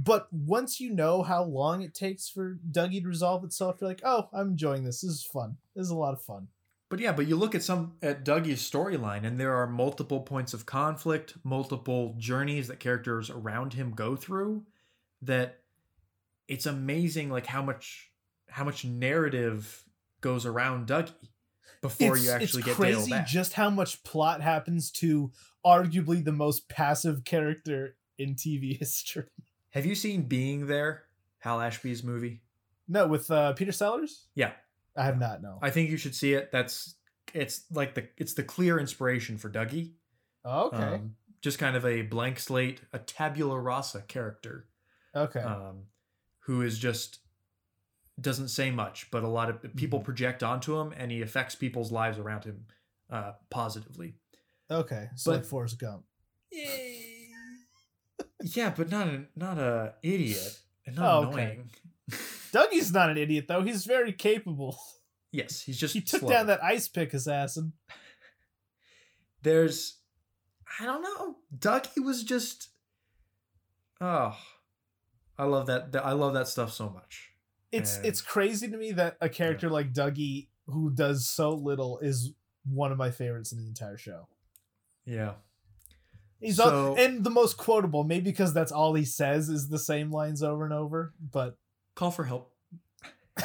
But 0.04 0.28
once 0.32 0.80
you 0.80 0.92
know 0.92 1.24
how 1.24 1.44
long 1.44 1.82
it 1.82 1.94
takes 1.94 2.28
for 2.28 2.58
Dougie 2.70 3.02
to 3.02 3.08
resolve 3.08 3.44
itself, 3.44 3.78
you're 3.80 3.90
like, 3.90 4.02
oh, 4.04 4.28
I'm 4.34 4.50
enjoying 4.50 4.84
this. 4.84 5.02
This 5.02 5.12
is 5.12 5.24
fun. 5.24 5.58
This 5.76 5.86
is 5.86 5.92
a 5.92 5.96
lot 5.96 6.14
of 6.14 6.22
fun. 6.22 6.48
But 6.90 7.00
yeah, 7.00 7.14
but 7.14 7.28
you 7.28 7.38
look 7.38 7.56
at 7.56 7.64
some 7.64 7.94
at 8.02 8.26
Dougie's 8.26 8.70
storyline, 8.70 9.26
and 9.26 9.40
there 9.40 9.56
are 9.56 9.66
multiple 9.66 10.20
points 10.20 10.54
of 10.54 10.66
conflict, 10.66 11.36
multiple 11.44 12.16
journeys 12.18 12.68
that 12.68 12.80
characters 12.80 13.30
around 13.30 13.74
him 13.74 13.92
go 13.92 14.16
through. 14.16 14.66
That 15.22 15.60
it's 16.48 16.66
amazing, 16.66 17.30
like 17.30 17.46
how 17.46 17.64
much 17.64 18.12
how 18.50 18.64
much 18.64 18.86
narrative 18.86 19.86
goes 20.22 20.46
around 20.46 20.88
Dougie 20.88 21.14
before 21.82 22.16
it's, 22.16 22.26
you 22.26 22.32
actually 22.32 22.60
it's 22.60 22.68
get 22.68 22.76
crazy 22.76 23.10
Dale 23.10 23.20
back. 23.20 23.28
just 23.28 23.54
how 23.54 23.70
much 23.70 24.04
plot 24.04 24.42
happens 24.42 24.92
to 24.92 25.32
arguably 25.66 26.24
the 26.24 26.32
most 26.32 26.70
passive 26.70 27.24
character 27.24 27.96
in 28.20 28.36
TV 28.36 28.78
history. 28.80 29.26
Have 29.74 29.86
you 29.86 29.96
seen 29.96 30.24
Being 30.24 30.68
There, 30.68 31.04
Hal 31.40 31.60
Ashby's 31.62 32.04
movie? 32.04 32.42
No, 32.88 33.08
with 33.08 33.30
uh, 33.32 33.54
Peter 33.54 33.72
Sellers? 33.72 34.28
Yeah, 34.36 34.52
I 34.96 35.04
have 35.06 35.18
not, 35.20 35.42
no. 35.42 35.58
I 35.62 35.70
think 35.70 35.90
you 35.90 35.98
should 35.98 36.16
see 36.16 36.34
it. 36.34 36.52
That's 36.52 36.96
it's 37.34 37.64
like 37.72 37.96
the 37.96 38.08
it's 38.18 38.34
the 38.34 38.44
clear 38.44 38.80
inspiration 38.80 39.38
for 39.38 39.50
Dougie. 39.50 39.92
okay. 40.46 40.78
Um, 40.78 41.16
just 41.42 41.60
kind 41.60 41.76
of 41.76 41.86
a 41.86 42.04
blank 42.04 42.40
slate, 42.40 42.82
a 42.94 43.00
tabula 43.00 43.60
rasa 43.60 44.02
character. 44.08 44.68
okay. 45.16 45.42
um, 45.42 45.84
who 46.46 46.62
is 46.62 46.78
just 46.78 47.20
doesn't 48.22 48.50
say 48.50 48.70
much, 48.70 49.10
but 49.12 49.24
a 49.24 49.28
lot 49.28 49.50
of 49.50 49.76
people 49.76 50.00
Mhm. 50.00 50.04
project 50.06 50.44
onto 50.44 50.78
him, 50.80 50.94
and 50.96 51.12
he 51.12 51.22
affects 51.22 51.56
people's 51.56 51.92
lives 51.92 52.20
around 52.20 52.44
him 52.44 52.66
uh, 53.10 53.34
positively. 53.50 54.16
okay. 54.70 55.10
So 55.16 55.32
but- 55.32 55.38
like 55.38 55.46
Forrest 55.46 55.80
Gump. 55.80 56.04
Yeah, 58.44 58.74
but 58.76 58.90
not 58.92 59.08
a 59.08 59.26
not 59.36 59.58
a 59.58 59.96
idiot 60.04 60.60
and 60.86 60.96
not 60.98 61.06
Oh, 61.26 61.28
okay. 61.30 61.42
annoying. 61.44 61.70
Dougie's 62.52 62.92
not 62.92 63.10
an 63.10 63.18
idiot 63.18 63.46
though. 63.48 63.62
He's 63.64 63.86
very 63.86 64.12
capable. 64.14 64.78
Yes, 65.32 65.62
he's 65.62 65.80
just 65.80 65.94
He 65.96 66.02
took 66.02 66.20
slow. 66.20 66.30
down 66.30 66.46
that 66.48 66.64
ice 66.64 66.88
pick 66.88 67.14
assassin. 67.14 67.74
There's, 69.42 69.98
I 70.80 70.86
don't 70.86 71.02
know. 71.02 71.38
Dougie 71.58 72.04
was 72.04 72.24
just, 72.24 72.70
oh, 74.00 74.38
I 75.38 75.44
love 75.46 75.66
that. 75.68 75.90
I 76.04 76.12
love 76.14 76.34
that 76.36 76.48
stuff 76.48 76.72
so 76.72 76.90
much. 76.90 77.32
It's 77.72 77.98
And- 77.98 78.06
it's 78.06 78.22
crazy 78.22 78.70
to 78.70 78.78
me 78.78 78.92
that 78.94 79.18
a 79.22 79.28
character 79.30 79.70
like 79.70 79.92
Dougie 79.94 80.50
who 80.68 80.92
does 80.92 81.28
so 81.28 81.52
little 81.54 82.00
is 82.00 82.32
one 82.66 82.92
of 82.92 82.98
my 82.98 83.12
favorites 83.12 83.52
in 83.52 83.58
the 83.58 83.68
entire 83.68 83.98
show. 83.98 84.28
Yeah. 85.06 85.34
He's 86.44 86.60
all, 86.60 86.96
and 86.96 87.24
the 87.24 87.30
most 87.30 87.58
quotable, 87.58 88.04
maybe 88.04 88.26
because 88.32 88.54
that's 88.54 88.72
all 88.72 88.94
he 88.94 89.06
says 89.06 89.50
is 89.50 89.70
the 89.70 89.80
same 89.80 90.12
lines 90.12 90.44
over 90.44 90.66
and 90.66 90.74
over. 90.74 91.14
But 91.20 91.58
call 91.96 92.12
for 92.12 92.24
help. 92.26 92.52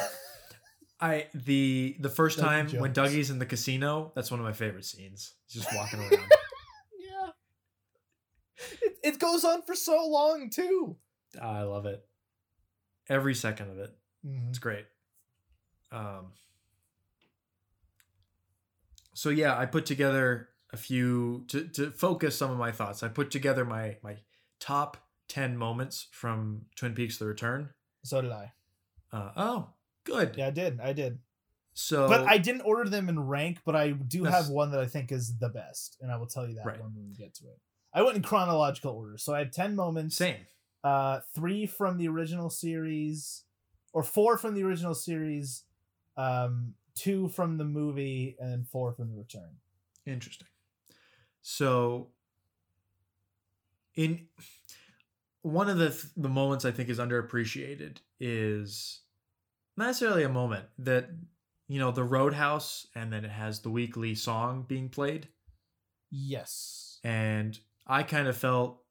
I 1.01 1.27
the 1.33 1.95
the 1.99 2.09
first 2.09 2.39
Dougie 2.39 2.41
time 2.43 2.69
when. 2.79 2.91
Dougie's 2.93 3.29
in 3.29 3.39
the 3.39 3.45
casino, 3.45 4.11
that's 4.15 4.29
one 4.31 4.39
of 4.39 4.45
my 4.45 4.51
favorite 4.53 4.85
scenes. 4.85 5.33
He's 5.47 5.63
just 5.63 5.75
walking 5.75 5.99
around. 5.99 6.11
yeah, 6.99 7.29
it, 8.81 8.97
it 9.03 9.19
goes 9.19 9.45
on 9.45 9.61
for 9.61 9.75
so 9.75 10.05
long 10.07 10.49
too. 10.49 10.97
I 11.41 11.61
love 11.61 11.85
it. 11.85 12.05
Every 13.07 13.33
second 13.33 13.71
of 13.71 13.77
it. 13.79 13.95
Mhm. 14.27 14.49
It's 14.49 14.59
great. 14.59 14.85
Um 15.91 16.33
So 19.13 19.29
yeah, 19.29 19.57
I 19.57 19.65
put 19.65 19.85
together 19.85 20.48
a 20.71 20.77
few 20.77 21.45
to 21.47 21.67
to 21.69 21.91
focus 21.91 22.37
some 22.37 22.51
of 22.51 22.57
my 22.57 22.71
thoughts. 22.71 23.03
I 23.03 23.07
put 23.07 23.31
together 23.31 23.65
my 23.65 23.97
my 24.03 24.17
top 24.59 24.97
10 25.29 25.57
moments 25.57 26.07
from 26.11 26.65
Twin 26.75 26.93
Peaks 26.93 27.17
The 27.17 27.25
Return. 27.25 27.69
So 28.03 28.21
did 28.21 28.31
I. 28.31 28.51
Uh, 29.11 29.31
oh, 29.37 29.67
good. 30.03 30.35
Yeah, 30.37 30.47
I 30.47 30.51
did. 30.51 30.79
I 30.81 30.93
did. 30.93 31.19
So 31.73 32.07
but 32.07 32.27
I 32.27 32.37
didn't 32.37 32.61
order 32.61 32.89
them 32.89 33.07
in 33.09 33.19
rank, 33.19 33.59
but 33.65 33.75
I 33.75 33.91
do 33.91 34.23
have 34.25 34.49
one 34.49 34.71
that 34.71 34.81
I 34.81 34.85
think 34.85 35.11
is 35.11 35.37
the 35.37 35.49
best, 35.49 35.97
and 36.01 36.11
I 36.11 36.17
will 36.17 36.25
tell 36.27 36.47
you 36.47 36.55
that 36.55 36.65
Right. 36.65 36.81
when 36.81 36.93
we 36.95 37.13
get 37.15 37.33
to 37.35 37.45
it. 37.45 37.59
I 37.93 38.01
went 38.03 38.17
in 38.17 38.21
chronological 38.23 38.91
order, 38.93 39.17
so 39.17 39.33
I 39.33 39.39
had 39.39 39.53
ten 39.53 39.75
moments. 39.75 40.15
same. 40.17 40.45
Uh, 40.83 41.19
three 41.33 41.65
from 41.65 41.97
the 41.97 42.07
original 42.07 42.49
series, 42.49 43.43
or 43.93 44.03
four 44.03 44.37
from 44.37 44.55
the 44.55 44.63
original 44.63 44.93
series, 44.95 45.63
um, 46.17 46.73
two 46.95 47.27
from 47.29 47.57
the 47.57 47.63
movie, 47.65 48.35
and 48.39 48.51
then 48.51 48.63
four 48.63 48.91
from 48.93 49.09
the 49.09 49.15
return. 49.17 49.57
Interesting. 50.05 50.47
So, 51.51 52.09
in 53.95 54.27
one 55.41 55.67
of 55.67 55.79
the 55.79 55.89
th- 55.89 56.13
the 56.15 56.29
moments 56.29 56.63
I 56.63 56.69
think 56.69 56.89
is 56.89 56.99
underappreciated 56.99 57.97
is 58.19 59.01
not 59.75 59.87
necessarily 59.87 60.23
a 60.23 60.29
moment 60.29 60.67
that 60.77 61.09
you 61.67 61.79
know 61.79 61.89
the 61.89 62.03
Roadhouse, 62.03 62.85
and 62.93 63.11
then 63.11 63.25
it 63.25 63.31
has 63.31 63.61
the 63.61 63.71
weekly 63.71 64.13
song 64.13 64.63
being 64.67 64.89
played, 64.89 65.27
Yes. 66.11 66.99
and 67.03 67.57
I 67.87 68.03
kind 68.03 68.27
of 68.27 68.37
felt 68.37 68.83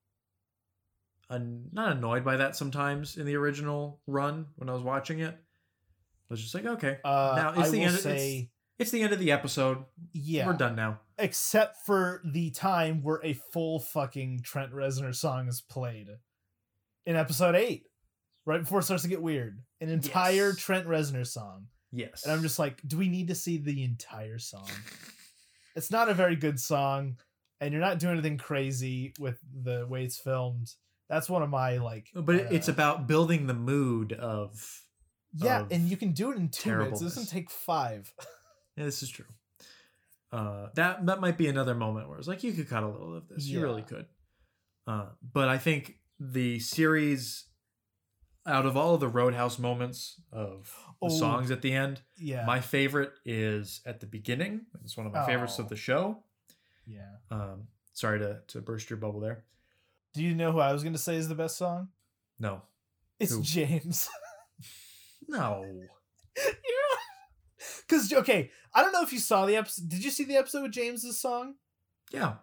an- 1.30 1.68
not 1.70 1.92
annoyed 1.92 2.24
by 2.24 2.38
that 2.38 2.56
sometimes 2.56 3.16
in 3.18 3.24
the 3.24 3.36
original 3.36 4.00
run 4.08 4.46
when 4.56 4.68
I 4.68 4.72
was 4.72 4.82
watching 4.82 5.20
it. 5.20 5.32
I 5.34 6.26
was 6.28 6.42
just 6.42 6.56
like, 6.56 6.66
okay, 6.66 6.98
Uh, 7.04 7.34
Now, 7.36 7.50
it's 7.60 7.68
I 7.68 7.70
the 7.70 7.82
end 7.84 7.94
of- 7.94 8.00
say, 8.00 8.50
it's 8.78 8.90
the 8.90 9.02
end 9.02 9.12
of 9.12 9.20
the 9.20 9.30
episode. 9.30 9.84
yeah. 10.12 10.44
We're 10.44 10.54
done 10.54 10.74
now. 10.74 11.00
Except 11.18 11.78
for 11.84 12.20
the 12.24 12.50
time 12.50 13.02
where 13.02 13.20
a 13.24 13.32
full 13.52 13.80
fucking 13.80 14.40
Trent 14.44 14.72
Reznor 14.72 15.14
song 15.14 15.48
is 15.48 15.60
played 15.60 16.08
in 17.06 17.16
episode 17.16 17.54
eight, 17.54 17.84
right 18.46 18.60
before 18.60 18.80
it 18.80 18.84
starts 18.84 19.02
to 19.02 19.08
get 19.08 19.22
weird. 19.22 19.60
An 19.80 19.88
entire 19.88 20.48
Yes. 20.50 20.56
Trent 20.58 20.86
Reznor 20.86 21.26
song, 21.26 21.66
Yes, 21.92 22.24
and 22.24 22.32
I'm 22.32 22.42
just 22.42 22.58
like, 22.58 22.80
do 22.86 22.98
we 22.98 23.08
need 23.08 23.28
to 23.28 23.34
see 23.34 23.58
the 23.58 23.82
entire 23.84 24.38
song? 24.38 24.68
It's 25.76 25.92
not 25.92 26.08
a 26.08 26.14
very 26.14 26.34
good 26.34 26.58
song, 26.58 27.18
and 27.60 27.70
you're 27.72 27.80
not 27.80 28.00
doing 28.00 28.14
anything 28.14 28.36
crazy 28.36 29.12
with 29.20 29.38
the 29.62 29.86
way 29.88 30.02
it's 30.02 30.18
filmed. 30.18 30.66
That's 31.08 31.30
one 31.30 31.40
of 31.42 31.50
my 31.50 31.76
like, 31.76 32.08
But 32.14 32.34
it- 32.34 32.52
it's 32.52 32.68
uh, 32.68 32.72
about 32.72 33.06
building 33.06 33.46
the 33.46 33.54
mood 33.54 34.12
of. 34.12 34.60
yeah, 35.34 35.60
of 35.60 35.70
and 35.70 35.88
you 35.88 35.96
can 35.96 36.10
do 36.12 36.32
it 36.32 36.36
in 36.36 36.48
two 36.48 36.74
minutes. 36.76 37.00
It 37.00 37.04
doesn't 37.04 37.26
take 37.28 37.48
five. 37.50 38.12
Yeah, 38.76 38.84
this 38.86 39.02
is 39.04 39.08
true. 39.10 39.26
Uh, 40.30 40.68
that 40.74 41.06
that 41.06 41.20
might 41.20 41.38
be 41.38 41.46
another 41.48 41.74
moment 41.74 42.08
where 42.08 42.18
it's 42.18 42.28
like 42.28 42.42
you 42.44 42.52
could 42.52 42.68
cut 42.68 42.82
a 42.82 42.88
little 42.88 43.16
of 43.16 43.28
this. 43.28 43.46
You 43.46 43.60
really 43.62 43.82
could. 43.82 44.06
Uh, 44.86 45.06
but 45.32 45.48
I 45.48 45.58
think 45.58 45.96
the 46.20 46.58
series, 46.58 47.46
out 48.46 48.66
of 48.66 48.76
all 48.76 48.94
of 48.94 49.00
the 49.00 49.08
Roadhouse 49.08 49.58
moments 49.58 50.20
of 50.32 50.74
the 51.00 51.06
Oh, 51.06 51.08
songs 51.08 51.50
at 51.50 51.62
the 51.62 51.72
end, 51.72 52.02
Yeah, 52.16 52.44
my 52.46 52.60
favorite 52.60 53.12
is 53.24 53.80
at 53.86 54.00
the 54.00 54.06
beginning. 54.06 54.62
It's 54.82 54.96
one 54.96 55.06
of 55.06 55.12
my 55.12 55.24
favorites 55.26 55.56
Oh. 55.58 55.62
of 55.62 55.68
the 55.68 55.76
show. 55.76 56.24
yeah. 56.86 57.16
Um, 57.30 57.68
sorry 57.92 58.18
to 58.18 58.40
to 58.48 58.60
burst 58.60 58.90
your 58.90 58.96
bubble 58.98 59.20
there. 59.20 59.44
Do 60.14 60.22
you 60.22 60.34
know 60.34 60.52
who 60.52 60.58
I 60.60 60.72
was 60.72 60.82
going 60.82 60.94
to 60.94 60.98
say 60.98 61.16
is 61.16 61.28
the 61.28 61.34
best 61.34 61.56
song? 61.56 61.88
No, 62.40 62.62
It's 63.20 63.32
Who? 63.34 63.42
James. 63.42 64.08
no. 65.28 65.64
yeah. 66.36 66.52
Because 67.88 68.12
okay, 68.12 68.50
I 68.74 68.82
don't 68.82 68.92
know 68.92 69.02
if 69.02 69.12
you 69.12 69.18
saw 69.18 69.46
the 69.46 69.56
episode. 69.56 69.88
Did 69.88 70.04
you 70.04 70.10
see 70.10 70.24
the 70.24 70.36
episode 70.36 70.62
with 70.62 70.72
James's 70.72 71.20
song? 71.20 71.54
Yeah, 72.12 72.34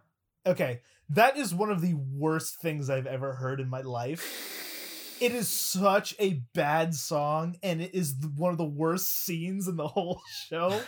Okay, 0.48 0.82
that 1.10 1.38
is 1.38 1.56
one 1.56 1.72
of 1.72 1.82
the 1.82 1.96
worst 1.96 2.62
things 2.62 2.89
I've 2.89 3.08
ever 3.08 3.34
heard 3.34 3.60
in 3.60 3.68
my 3.68 3.82
life. 3.82 5.18
It 5.20 5.34
is 5.34 5.50
such 5.50 6.14
a 6.20 6.43
bad 6.54 6.93
song, 6.93 7.56
and 7.64 7.82
it 7.82 7.96
is 7.96 8.14
one 8.36 8.52
of 8.52 8.58
the 8.58 8.66
worst 8.66 9.26
scenes 9.26 9.68
in 9.68 9.76
the 9.76 9.88
whole 9.88 10.22
show. 10.50 10.82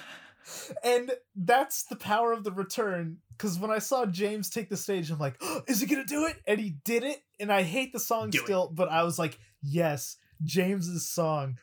And 0.83 1.11
that's 1.35 1.85
the 1.85 1.95
power 1.95 2.33
of 2.33 2.43
the 2.43 2.51
return. 2.51 3.17
Because 3.31 3.57
when 3.57 3.71
I 3.71 3.79
saw 3.79 4.05
James 4.05 4.49
take 4.49 4.69
the 4.69 4.77
stage, 4.77 5.09
I'm 5.09 5.17
like, 5.17 5.37
oh, 5.41 5.61
is 5.67 5.79
he 5.81 5.87
gonna 5.87 6.05
do 6.05 6.25
it? 6.25 6.37
And 6.45 6.59
he 6.59 6.75
did 6.85 7.03
it. 7.03 7.17
And 7.39 7.51
I 7.51 7.63
hate 7.63 7.93
the 7.93 7.99
song 7.99 8.29
Do 8.29 8.39
it. 8.39 8.43
still, 8.43 8.69
but 8.71 8.89
I 8.89 9.03
was 9.03 9.17
like, 9.17 9.39
yes, 9.63 10.17
James's 10.43 11.09
song. 11.09 11.57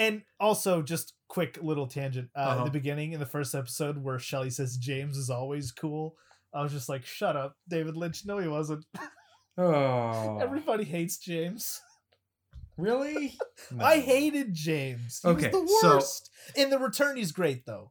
And 0.00 0.22
also, 0.40 0.82
just 0.82 1.12
quick 1.28 1.58
little 1.62 1.86
tangent. 1.86 2.30
Uh, 2.34 2.40
Uh-huh. 2.40 2.64
The 2.64 2.70
beginning 2.70 3.12
in 3.12 3.20
the 3.20 3.26
first 3.26 3.54
episode 3.54 3.98
where 4.02 4.18
Shelly 4.18 4.50
says 4.50 4.76
James 4.76 5.16
is 5.16 5.30
always 5.30 5.70
cool. 5.70 6.16
I 6.52 6.62
was 6.62 6.72
just 6.72 6.88
like, 6.88 7.06
shut 7.06 7.36
up, 7.36 7.54
David 7.68 7.96
Lynch. 7.96 8.24
No, 8.26 8.38
he 8.38 8.48
wasn't. 8.48 8.84
Oh, 9.58 10.38
Everybody 10.40 10.84
hates 10.84 11.18
James. 11.18 11.82
really? 12.78 13.36
I 13.80 13.98
hated 13.98 14.54
James. 14.54 15.20
He 15.22 15.28
Okay, 15.28 15.50
was 15.50 15.68
the 15.68 15.78
so- 15.82 15.94
worst. 15.96 16.30
In 16.56 16.70
the 16.70 16.78
return, 16.78 17.16
he's 17.18 17.32
great 17.32 17.66
though. 17.66 17.90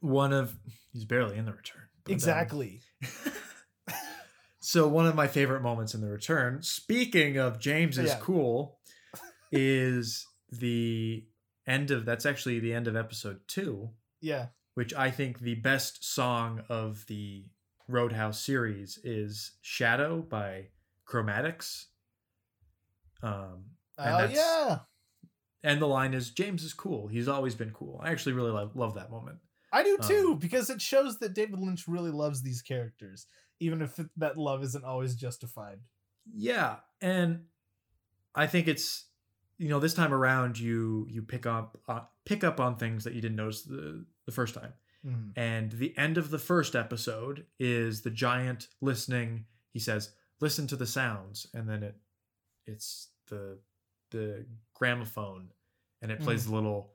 one 0.00 0.32
of 0.32 0.56
he's 0.92 1.04
barely 1.04 1.36
in 1.36 1.44
the 1.44 1.52
return. 1.52 1.82
Exactly. 2.08 2.80
so 4.60 4.86
one 4.88 5.06
of 5.06 5.14
my 5.14 5.26
favorite 5.26 5.60
moments 5.60 5.92
in 5.94 6.00
the 6.00 6.08
return, 6.08 6.62
speaking 6.62 7.36
of 7.36 7.58
James 7.58 7.98
is 7.98 8.10
Yeah. 8.10 8.18
cool, 8.20 8.78
is 9.52 10.26
the 10.50 11.26
end 11.66 11.90
of 11.90 12.04
that's 12.04 12.26
actually 12.26 12.58
the 12.58 12.72
end 12.72 12.88
of 12.88 12.96
episode 12.96 13.40
two, 13.46 13.90
yeah. 14.20 14.46
which 14.74 14.92
I 14.94 15.10
think 15.10 15.40
the 15.40 15.56
best 15.56 16.04
song 16.04 16.62
of 16.68 17.06
the 17.06 17.44
Roadhouse 17.88 18.40
series 18.40 18.98
is 19.02 19.52
Shadow 19.62 20.22
by 20.22 20.68
Chromatics. 21.08 21.86
Um 23.22 23.64
And 23.98 24.14
Oh 24.14 24.28
yeah. 24.32 24.78
and 25.62 25.80
the 25.80 25.86
line 25.86 26.14
is 26.14 26.30
James 26.30 26.64
is 26.64 26.72
cool. 26.72 27.08
He's 27.08 27.28
always 27.28 27.54
been 27.54 27.72
cool. 27.72 28.00
I 28.02 28.10
actually 28.10 28.32
really 28.32 28.50
love, 28.52 28.74
love 28.74 28.94
that 28.94 29.10
moment. 29.10 29.38
I 29.72 29.82
do 29.82 29.98
Um, 30.00 30.08
too, 30.08 30.36
because 30.40 30.70
it 30.70 30.80
shows 30.80 31.18
that 31.18 31.34
David 31.34 31.60
Lynch 31.60 31.86
really 31.86 32.10
loves 32.10 32.42
these 32.42 32.62
characters, 32.62 33.26
even 33.60 33.82
if 33.82 34.00
that 34.16 34.36
love 34.36 34.64
isn't 34.64 34.84
always 34.84 35.14
justified. 35.14 35.78
Yeah, 36.32 36.76
and 37.00 37.44
I 38.34 38.46
think 38.46 38.68
it's 38.68 39.06
you 39.60 39.68
know 39.68 39.78
this 39.78 39.92
time 39.92 40.12
around 40.14 40.58
you 40.58 41.06
you 41.10 41.20
pick 41.22 41.44
up 41.44 41.78
uh, 41.86 42.00
pick 42.24 42.42
up 42.42 42.58
on 42.58 42.76
things 42.76 43.04
that 43.04 43.12
you 43.12 43.20
didn't 43.20 43.36
notice 43.36 43.62
the 43.62 44.04
the 44.24 44.32
first 44.32 44.54
time. 44.54 44.72
Mhm. 45.06 45.32
And 45.36 45.72
the 45.72 45.96
end 45.96 46.18
of 46.18 46.30
the 46.30 46.38
first 46.38 46.74
episode 46.74 47.46
is 47.58 48.00
the 48.02 48.10
giant 48.10 48.68
listening. 48.80 49.44
He 49.72 49.78
says, 49.78 50.12
"Listen 50.40 50.66
to 50.68 50.76
the 50.76 50.86
sounds," 50.86 51.46
and 51.54 51.68
then 51.68 51.82
it 51.82 51.96
it's 52.66 53.08
the 53.28 53.58
the 54.10 54.46
gramophone, 54.74 55.50
and 56.02 56.10
it 56.10 56.20
plays 56.20 56.46
the 56.46 56.54
little 56.54 56.92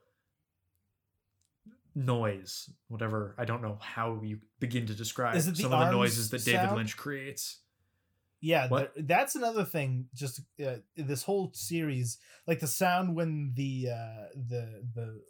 noise, 1.94 2.70
whatever. 2.88 3.36
I 3.38 3.46
don't 3.46 3.62
know 3.62 3.78
how 3.82 4.22
you 4.24 4.40
begin 4.60 4.88
to 4.88 4.94
describe 4.94 5.36
Is 5.36 5.48
it 5.48 5.56
the 5.56 5.64
some 5.64 5.74
of 5.74 5.80
the 5.80 5.92
noises 5.92 6.30
that 6.32 6.44
David? 6.44 6.72
Lynch 6.74 6.98
creates. 6.98 7.60
Yeah, 8.46 8.68
there- 8.96 9.04
that's 9.04 9.36
another 9.36 9.66
thing. 9.66 10.08
Just 10.14 10.42
uh, 10.66 10.76
this 10.96 11.24
whole 11.24 11.52
series, 11.54 12.18
like 12.48 12.60
the 12.60 12.68
sound 12.68 13.16
when 13.16 13.54
the 13.56 13.90
uh, 13.92 14.26
the 14.36 14.84
the 14.94 15.22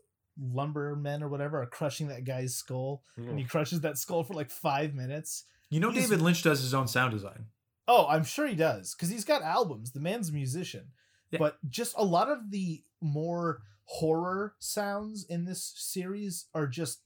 lumbermen 0.41 1.24
or 1.24 1.30
whatever 1.30 1.61
are 1.61 1.66
crushing 1.66 2.07
that 2.09 2.26
guy's 2.26 2.55
skull, 2.55 3.03
and 3.18 3.39
he 3.39 3.45
crushes 3.45 3.82
that 3.82 3.97
skull 3.97 4.24
for 4.24 4.34
like 4.34 4.49
five 4.49 4.93
minutes. 4.93 5.45
You 5.70 5.80
know, 5.80 5.89
he's- 5.91 6.09
David 6.09 6.22
Lynch 6.22 6.43
does 6.43 6.61
his 6.61 6.74
own 6.74 6.88
sound 6.88 7.13
design. 7.13 7.45
Oh, 7.88 8.07
I'm 8.07 8.24
sure 8.24 8.47
he 8.47 8.55
does 8.55 8.93
because 8.95 9.09
he's 9.09 9.26
got 9.26 9.41
albums. 9.43 9.91
The 9.91 9.99
man's 9.99 10.30
a 10.30 10.34
musician. 10.34 10.88
Yeah. 11.32 11.39
But 11.39 11.57
just 11.70 11.93
a 11.97 12.03
lot 12.03 12.30
of 12.30 12.49
the 12.51 12.84
more 13.01 13.61
horror 13.86 14.55
sounds 14.59 15.24
in 15.30 15.45
this 15.45 15.74
series 15.78 16.47
are 16.53 16.68
just 16.68 17.01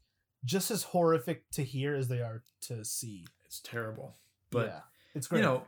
just 0.46 0.72
as 0.72 0.84
horrific 0.84 1.50
to 1.52 1.64
hear 1.64 1.96
as 1.96 2.08
they 2.08 2.22
are 2.22 2.44
to 2.62 2.84
see. 2.86 3.26
It's 3.46 3.60
terrible, 3.60 4.16
but 4.52 4.68
yeah, 4.68 4.80
it's 5.14 5.28
great. 5.28 5.40
you 5.40 5.46
know, 5.46 5.64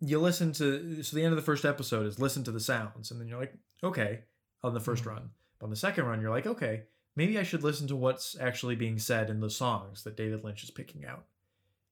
you 0.00 0.18
listen 0.20 0.52
to 0.54 1.02
so 1.02 1.16
the 1.16 1.22
end 1.24 1.32
of 1.32 1.36
the 1.36 1.42
first 1.42 1.64
episode 1.64 2.06
is 2.06 2.18
listen 2.18 2.44
to 2.44 2.52
the 2.52 2.60
sounds, 2.60 3.10
and 3.10 3.20
then 3.20 3.28
you're 3.28 3.40
like, 3.40 3.54
okay, 3.82 4.24
on 4.62 4.74
the 4.74 4.80
1st 4.80 5.02
Mhm. 5.04 5.06
run. 5.06 5.30
But 5.58 5.66
on 5.66 5.70
the 5.70 5.76
second 5.76 6.04
run, 6.04 6.20
you're 6.20 6.30
like, 6.30 6.46
okay, 6.46 6.84
maybe 7.14 7.38
I 7.38 7.42
should 7.42 7.62
listen 7.62 7.88
to 7.88 7.96
what's 7.96 8.36
actually 8.38 8.76
being 8.76 8.98
said 8.98 9.30
in 9.30 9.40
the 9.40 9.48
songs 9.50 10.02
that 10.04 10.16
David 10.16 10.44
Lynch 10.44 10.62
is 10.64 10.70
picking 10.70 11.04
out. 11.06 11.26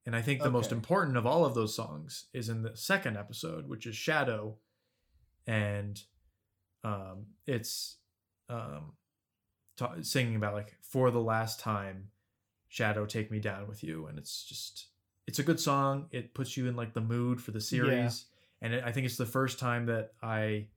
And 0.07 0.14
I 0.14 0.20
think 0.20 0.42
the 0.42 0.50
most 0.50 0.70
important 0.70 1.16
of 1.16 1.24
all 1.26 1.46
of 1.46 1.55
those 1.55 1.74
songs 1.74 2.26
is 2.34 2.50
in 2.50 2.62
the 2.62 2.76
second 2.76 3.16
episode, 3.16 3.66
which 3.68 3.86
is 3.86 3.96
Shadow, 3.96 4.59
and 5.46 6.02
um, 6.82 7.26
it's 7.46 7.96
um, 8.50 8.92
ta- 9.78 10.02
singing 10.02 10.36
about 10.36 10.52
like 10.52 10.76
for 10.82 11.11
the 11.11 11.20
last 11.22 11.59
time, 11.59 12.11
Shadow, 12.68 13.07
take 13.07 13.30
me 13.30 13.38
down 13.40 13.66
with 13.66 13.82
you, 13.82 14.07
and 14.07 14.18
it's 14.18 14.44
just 14.44 14.88
it's 15.27 15.39
a 15.39 15.43
good 15.43 15.59
song. 15.61 16.07
It 16.11 16.35
puts 16.35 16.57
you 16.57 16.68
in 16.68 16.77
like 16.77 16.93
the 16.95 17.01
mood 17.01 17.41
for 17.41 17.51
the 17.51 17.61
series, 17.61 18.27
and 18.61 18.72
it, 18.75 18.85
I 18.85 18.93
think 18.93 19.07
it's 19.07 19.16
the 19.16 19.27
first 19.27 19.59
time 19.59 19.87
that 19.87 20.12
I 20.22 20.68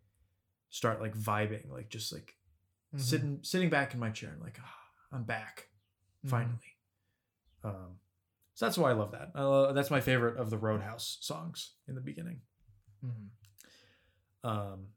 start 0.70 1.02
like 1.02 1.16
vibing, 1.18 1.70
like 1.72 1.90
just 1.90 2.12
like 2.14 2.36
Mhm. 2.94 3.02
sitting 3.02 3.40
sitting 3.44 3.70
back 3.70 3.94
in 3.94 4.00
my 4.00 4.10
chair 4.12 4.32
and 4.32 4.42
like 4.42 4.58
ah, 4.62 4.80
I'm 5.12 5.24
back 5.24 5.70
Mhm. 6.26 6.30
finally. 6.30 6.78
Um, 7.64 8.00
so 8.54 8.66
that's 8.66 8.78
why 8.78 8.90
I 8.92 8.94
love 8.94 9.12
that. 9.12 9.32
Uh, 9.36 9.74
that's 9.74 9.92
my 9.92 10.00
favorite 10.02 10.38
of 10.38 10.50
the 10.50 10.58
Roadhouse 10.58 11.18
songs 11.22 11.74
in 11.88 11.96
the 11.96 12.02
beginning. 12.02 12.42
Mhm. 13.04 13.30
Um, 14.44 14.94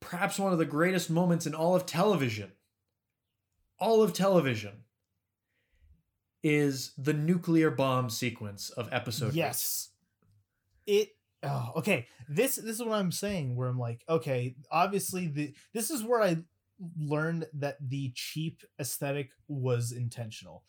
perhaps 0.00 0.38
one 0.38 0.52
of 0.52 0.58
the 0.58 0.64
greatest 0.64 1.08
moments 1.10 1.46
in 1.46 1.54
all 1.54 1.74
of 1.76 1.86
television, 1.86 2.52
all 3.78 4.02
of 4.02 4.12
television, 4.12 4.84
is 6.42 6.92
the 6.98 7.12
nuclear 7.12 7.70
bomb 7.70 8.10
sequence 8.10 8.70
of 8.70 8.88
episode. 8.92 9.28
eight. 9.30 9.36
Yes. 9.36 9.90
It 10.86 11.10
oh, 11.42 11.72
okay. 11.76 12.06
This 12.28 12.56
this 12.56 12.76
is 12.80 12.82
what 12.82 12.98
I'm 12.98 13.12
saying 13.12 13.54
where 13.56 13.68
I'm 13.68 13.78
like, 13.78 14.04
okay, 14.08 14.56
obviously 14.70 15.28
the 15.28 15.54
this 15.72 15.90
is 15.90 16.02
where 16.02 16.20
I 16.22 16.38
learned 16.98 17.46
that 17.54 17.76
the 17.80 18.10
cheap 18.14 18.62
aesthetic 18.80 19.30
was 19.48 19.92
intentional. 19.92 20.64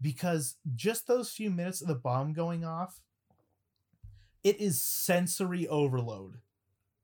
Because 0.00 0.56
just 0.74 1.06
those 1.06 1.30
few 1.30 1.50
minutes 1.50 1.80
of 1.82 1.88
the 1.88 1.94
bomb 1.94 2.32
going 2.32 2.64
off, 2.64 3.00
it 4.42 4.58
is 4.60 4.82
sensory 4.82 5.68
overload 5.68 6.40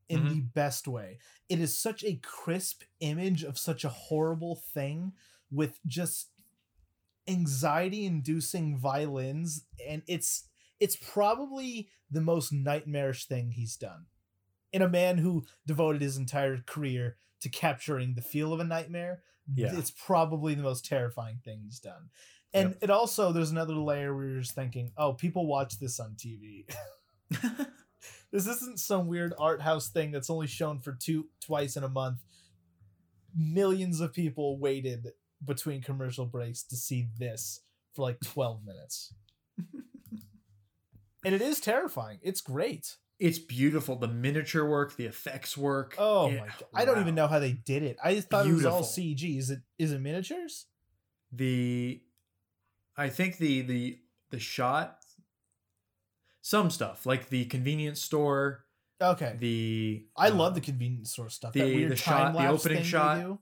in 0.09 0.21
Mhm. 0.23 0.29
the 0.31 0.41
best 0.41 0.89
way. 0.89 1.19
It 1.49 1.61
is 1.61 1.79
such 1.79 2.03
a 2.03 2.17
crisp 2.17 2.83
image 3.01 3.45
of 3.45 3.59
such 3.59 3.85
a 3.85 3.89
horrible 3.91 4.57
thing 4.57 5.13
with 5.51 5.79
just 5.87 6.31
anxiety 7.29 8.07
inducing 8.07 8.79
violins 8.79 9.65
and 9.87 10.03
it's 10.07 10.49
it's 10.81 10.97
probably 10.97 11.89
the 12.11 12.21
most 12.21 12.53
nightmarish 12.53 13.27
thing 13.27 13.51
he's 13.51 13.77
done. 13.77 14.07
In 14.73 14.83
a 14.83 14.89
man 14.89 15.19
who 15.19 15.45
devoted 15.67 16.01
his 16.03 16.17
entire 16.17 16.59
career 16.67 17.17
to 17.41 17.49
capturing 17.49 18.15
the 18.15 18.23
feel 18.23 18.53
of 18.53 18.61
a 18.61 18.65
nightmare 18.65 19.23
Yeah. 19.55 19.77
it's 19.79 19.91
probably 19.91 20.55
the 20.55 20.63
most 20.63 20.85
terrifying 20.85 21.39
thing 21.45 21.61
he's 21.65 21.81
done. 21.81 22.11
And 22.55 22.77
it 22.81 22.91
also 22.91 23.33
there's 23.33 23.51
another 23.51 23.75
layer 23.75 24.15
where 24.15 24.27
you're 24.29 24.41
just 24.41 24.55
thinking 24.55 24.93
oh 24.97 25.13
people 25.13 25.47
watch 25.47 25.79
this 25.79 26.01
on 26.01 26.17
tv 26.17 26.65
this 28.33 28.47
isn't 28.47 28.79
some 28.81 29.07
weird 29.07 29.35
art 29.39 29.61
house 29.63 29.89
thing 29.91 30.11
that's 30.13 30.31
only 30.31 30.47
shown 30.47 30.79
for 30.81 30.93
two 30.93 31.27
twice 31.41 31.77
in 31.77 31.85
a 31.85 31.89
month. 31.89 32.21
Millions 33.37 34.01
of 34.01 34.13
people 34.13 34.59
waited 34.59 35.09
between 35.45 35.83
commercial 35.83 36.27
breaks 36.27 36.63
to 36.65 36.77
see 36.77 37.09
this 37.19 37.61
for 37.95 38.03
like 38.03 38.19
12 38.21 38.61
minutes. 38.65 39.15
And 41.25 41.35
it 41.35 41.43
is 41.43 41.61
terrifying. 41.61 42.21
It's 42.23 42.41
great. 42.41 42.97
It's 43.19 43.39
beautiful. 43.41 43.97
The 43.97 44.07
miniature 44.09 44.65
work, 44.65 44.97
the 44.97 45.07
effects 45.07 45.59
work. 45.59 45.97
oh 45.99 46.29
it- 46.31 46.39
my 46.41 46.47
god 46.47 46.63
i 46.75 46.85
don't 46.85 47.01
even 47.01 47.15
know 47.17 47.27
how 47.27 47.39
they 47.41 47.53
did 47.53 47.83
it. 47.83 47.97
I 48.03 48.21
thought 48.21 48.47
it 48.47 48.53
was 48.53 48.65
all 48.65 48.83
cg 48.83 49.37
is 49.39 49.51
it 49.51 49.61
is 49.79 49.93
it 49.93 50.01
miniatures? 50.01 50.67
The 51.33 52.01
i 52.97 53.09
think 53.09 53.39
the 53.39 53.63
the 53.63 53.99
the 54.31 54.39
shot 54.39 54.99
some 56.41 56.71
stuff 56.71 57.05
like 57.05 57.29
the 57.29 57.45
convenience 57.47 58.01
store 58.01 58.65
okay. 59.03 59.37
the 59.39 60.07
i 60.17 60.29
love 60.29 60.49
um, 60.49 60.55
the 60.55 60.61
convenience 60.61 61.11
store 61.11 61.29
stuff. 61.31 61.53
the- 61.53 61.61
that 61.61 61.75
weird 61.75 61.93
the 61.93 61.97
shot- 61.97 62.33
the 62.35 62.47
opening 62.47 62.83
shot. 62.85 63.39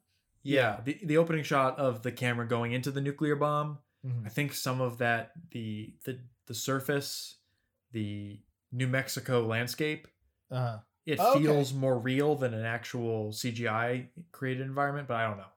Yeah 0.47 0.81
the, 0.85 0.99
the 1.05 1.17
opening 1.17 1.43
shot 1.45 1.79
of 1.79 2.03
the 2.03 2.13
camera 2.13 2.47
going 2.47 2.73
into 2.73 2.91
the 2.91 3.01
nuclear 3.01 3.37
bomb 3.37 3.79
Mhm. 4.05 4.27
i 4.27 4.29
think 4.29 4.53
some 4.55 4.81
of 4.81 4.99
that 4.99 5.33
the 5.51 5.95
the 6.05 6.21
the 6.47 6.55
surface 6.55 7.39
the 7.93 8.41
new 8.73 8.87
mexico 8.87 9.47
landscape 9.47 10.07
uh-huh 10.51 10.79
it 11.07 11.21
feels 11.21 11.73
more 11.73 11.99
real 11.99 12.35
than 12.35 12.53
an 12.55 12.65
actual 12.65 13.31
cgi 13.31 14.09
created 14.33 14.67
environment 14.67 15.09
but 15.09 15.17
i 15.17 15.27
don't 15.27 15.39
know 15.39 15.53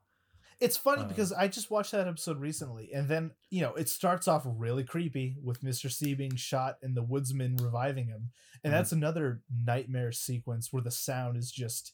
It's 0.60 0.76
funny 0.78 1.04
Um, 1.04 1.08
because 1.08 1.32
I 1.32 1.48
just 1.48 1.72
watched 1.72 1.94
that 1.94 2.08
episode 2.08 2.38
recently, 2.40 2.92
and 2.94 3.08
then 3.08 3.32
you 3.50 3.62
know 3.62 3.76
it 3.76 3.88
starts 3.88 4.28
off 4.28 4.44
really 4.46 4.84
creepy 4.84 5.38
with 5.42 5.64
Mister 5.64 5.88
C 5.90 6.14
being 6.16 6.36
shot 6.36 6.78
and 6.84 6.96
the 6.98 7.02
woodsman 7.12 7.56
reviving 7.56 8.08
him, 8.08 8.32
and 8.64 8.74
Mhm. 8.74 8.78
that's 8.78 8.92
another 8.92 9.42
nightmare 9.50 10.12
sequence 10.12 10.74
where 10.74 10.84
the 10.84 10.92
sound 10.92 11.38
is 11.38 11.50
just, 11.50 11.94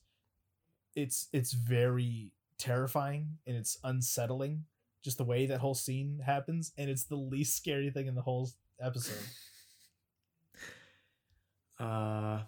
it's 0.95 1.27
it's 1.31 1.53
very 1.53 2.33
terrifying 2.57 3.37
and 3.47 3.55
it's 3.55 3.77
unsettling, 3.83 4.65
just 5.03 5.17
the 5.17 5.23
way 5.23 5.45
that 5.45 5.59
whole 5.59 5.75
scene 5.75 6.19
happens, 6.25 6.71
and 6.77 6.89
it's 6.89 7.05
the 7.05 7.15
least 7.15 7.55
scary 7.55 7.89
thing 7.91 8.07
in 8.07 8.15
the 8.15 8.21
whole 8.21 8.49
episode. 8.81 9.19
uh 11.79 12.39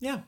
yeah 0.00 0.20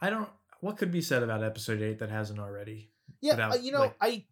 i 0.00 0.10
don't 0.10 0.28
what 0.60 0.76
could 0.76 0.92
be 0.92 1.00
said 1.00 1.22
about 1.24 1.42
episode 1.42 1.82
8 1.82 1.98
that 1.98 2.10
hasn't 2.10 2.38
already 2.38 2.90
Yeah, 3.20 3.32
Without, 3.32 3.52
uh, 3.52 3.56
you 3.56 3.72
know, 3.72 3.80
like- 3.80 3.96
I 4.00 4.24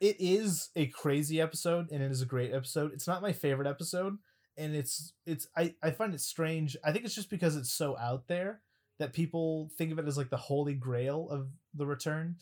it 0.00 0.16
is 0.20 0.70
a 0.76 0.86
crazy 0.86 1.40
episode 1.40 1.90
and 1.90 2.02
it 2.02 2.10
is 2.10 2.22
a 2.22 2.26
great 2.26 2.52
episode. 2.54 2.92
It's 2.92 3.08
not 3.08 3.20
my 3.20 3.32
favorite 3.32 3.66
episode 3.68 4.16
and 4.56 4.74
it's 4.76 5.12
it's 5.26 5.48
I 5.56 5.74
I 5.82 5.90
find 5.90 6.14
it 6.14 6.20
strange. 6.20 6.76
I 6.84 6.92
think 6.92 7.04
it's 7.04 7.14
just 7.14 7.30
because 7.30 7.56
it's 7.56 7.72
so 7.72 7.96
out 7.98 8.28
there 8.28 8.60
that 8.98 9.12
people 9.12 9.70
think 9.76 9.92
of 9.92 9.98
it 9.98 10.06
as 10.06 10.16
like 10.16 10.30
the 10.30 10.36
holy 10.36 10.74
grail 10.74 11.28
of 11.30 11.48
the 11.74 11.86
return. 11.86 12.36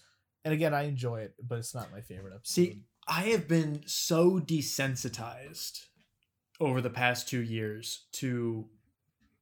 And 0.45 0.53
again, 0.53 0.75
I 0.75 0.83
enjoy 0.83 1.21
it, 1.21 1.35
but 1.43 1.59
it's 1.59 1.75
not 1.75 1.93
my 1.93 2.01
favorite 2.01 2.35
episode. 2.35 2.53
See, 2.53 2.83
I 3.09 3.23
have 3.29 3.49
been 3.49 3.83
so 3.87 4.41
desensitized 4.41 5.87
over 6.61 6.81
the 6.81 6.91
past 6.91 7.29
two 7.29 7.43
years 7.43 8.07
to 8.13 8.67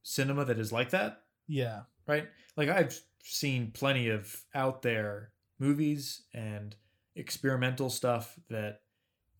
cinema 0.02 0.44
that 0.44 0.58
is 0.58 0.72
like 0.72 0.90
that, 0.90 1.22
yeah. 1.48 1.82
right? 2.06 2.28
Like 2.56 2.68
I've 2.68 2.98
seen 3.22 3.70
plenty 3.72 4.08
of 4.08 4.42
out 4.54 4.82
there 4.82 5.32
movies 5.58 6.22
and 6.34 6.74
experimental 7.14 7.90
stuff 7.90 8.38
that 8.48 8.80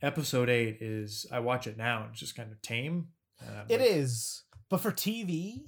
episode 0.03 0.49
eight 0.49 0.79
is 0.81 1.27
I 1.33 1.41
watch 1.41 1.67
it 1.67 1.77
now 1.77 2.03
and 2.03 2.11
it's 2.11 2.21
just 2.21 2.37
kind 2.37 2.53
of 2.53 2.61
tame. 2.63 3.09
I'm 3.41 3.67
It 3.69 3.81
is. 3.81 4.45
But 4.69 4.81
for 4.81 4.93
TV, 4.93 5.65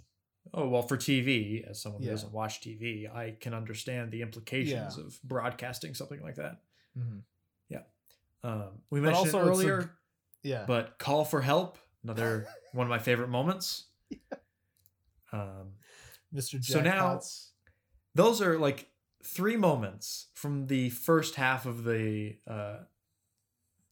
Oh 0.53 0.69
well, 0.69 0.83
for 0.83 0.97
TV, 0.97 1.65
as 1.69 1.81
someone 1.81 2.03
who 2.03 2.07
Yeah. 2.07 2.13
doesn't 2.13 2.33
watch 2.33 2.61
TV, 2.61 3.09
I 3.13 3.37
can 3.41 3.55
understand 3.55 4.11
the 4.13 4.23
implications 4.23 4.99
of 4.99 5.19
broadcasting 5.25 5.95
something 5.95 6.21
like 6.23 6.35
that. 6.37 6.61
Yeah. 7.69 7.83
Um, 8.43 8.83
we 8.91 9.01
But 9.01 9.07
mentioned 9.13 9.35
also 9.35 9.39
it 9.39 9.51
it's 9.51 9.59
a- 9.61 9.63
earlier. 9.63 9.91
yeah. 10.43 10.65
but 10.67 10.99
call 10.99 11.25
for 11.25 11.41
help 11.41 11.79
another 12.03 12.47
one 12.73 12.87
of 12.87 12.91
my 12.91 12.99
favorite 12.99 13.29
moments 13.29 13.87
um 15.33 15.73
Mr. 16.33 16.59
Jackpots. 16.61 16.65
so 16.67 16.81
now- 16.83 17.21
those 18.15 18.43
are 18.43 18.59
like 18.59 18.91
three 19.25 19.57
moments 19.57 20.29
from 20.35 20.67
the 20.67 20.91
first 20.91 21.37
half 21.37 21.65
of 21.67 21.85
the 21.85 22.37
uh 22.47 22.81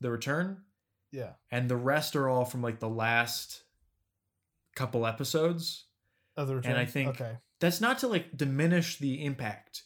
the 0.00 0.10
return 0.10 0.62
yeah. 1.10 1.32
and 1.50 1.68
the 1.70 1.76
rest 1.76 2.14
are 2.14 2.28
all 2.28 2.44
from 2.44 2.60
like 2.62 2.78
the 2.80 2.88
last 2.88 3.62
couple 4.76 5.06
episodes 5.06 5.86
Other 6.36 6.56
return. 6.56 6.72
And 6.72 6.80
I 6.80 6.86
think- 6.86 7.08
okay. 7.20 7.36
that's 7.60 7.80
not 7.80 7.98
to 8.00 8.08
like 8.08 8.36
diminish 8.36 8.98
the 8.98 9.24
impact 9.24 9.82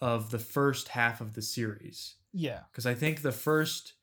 of 0.00 0.30
the 0.30 0.38
first 0.38 0.88
half 0.88 1.20
of 1.20 1.34
the 1.34 1.42
series 1.42 2.14
Yeah. 2.32 2.60
because 2.70 2.86
i 2.86 2.94
think 2.94 3.20
the 3.22 3.32
first 3.32 3.94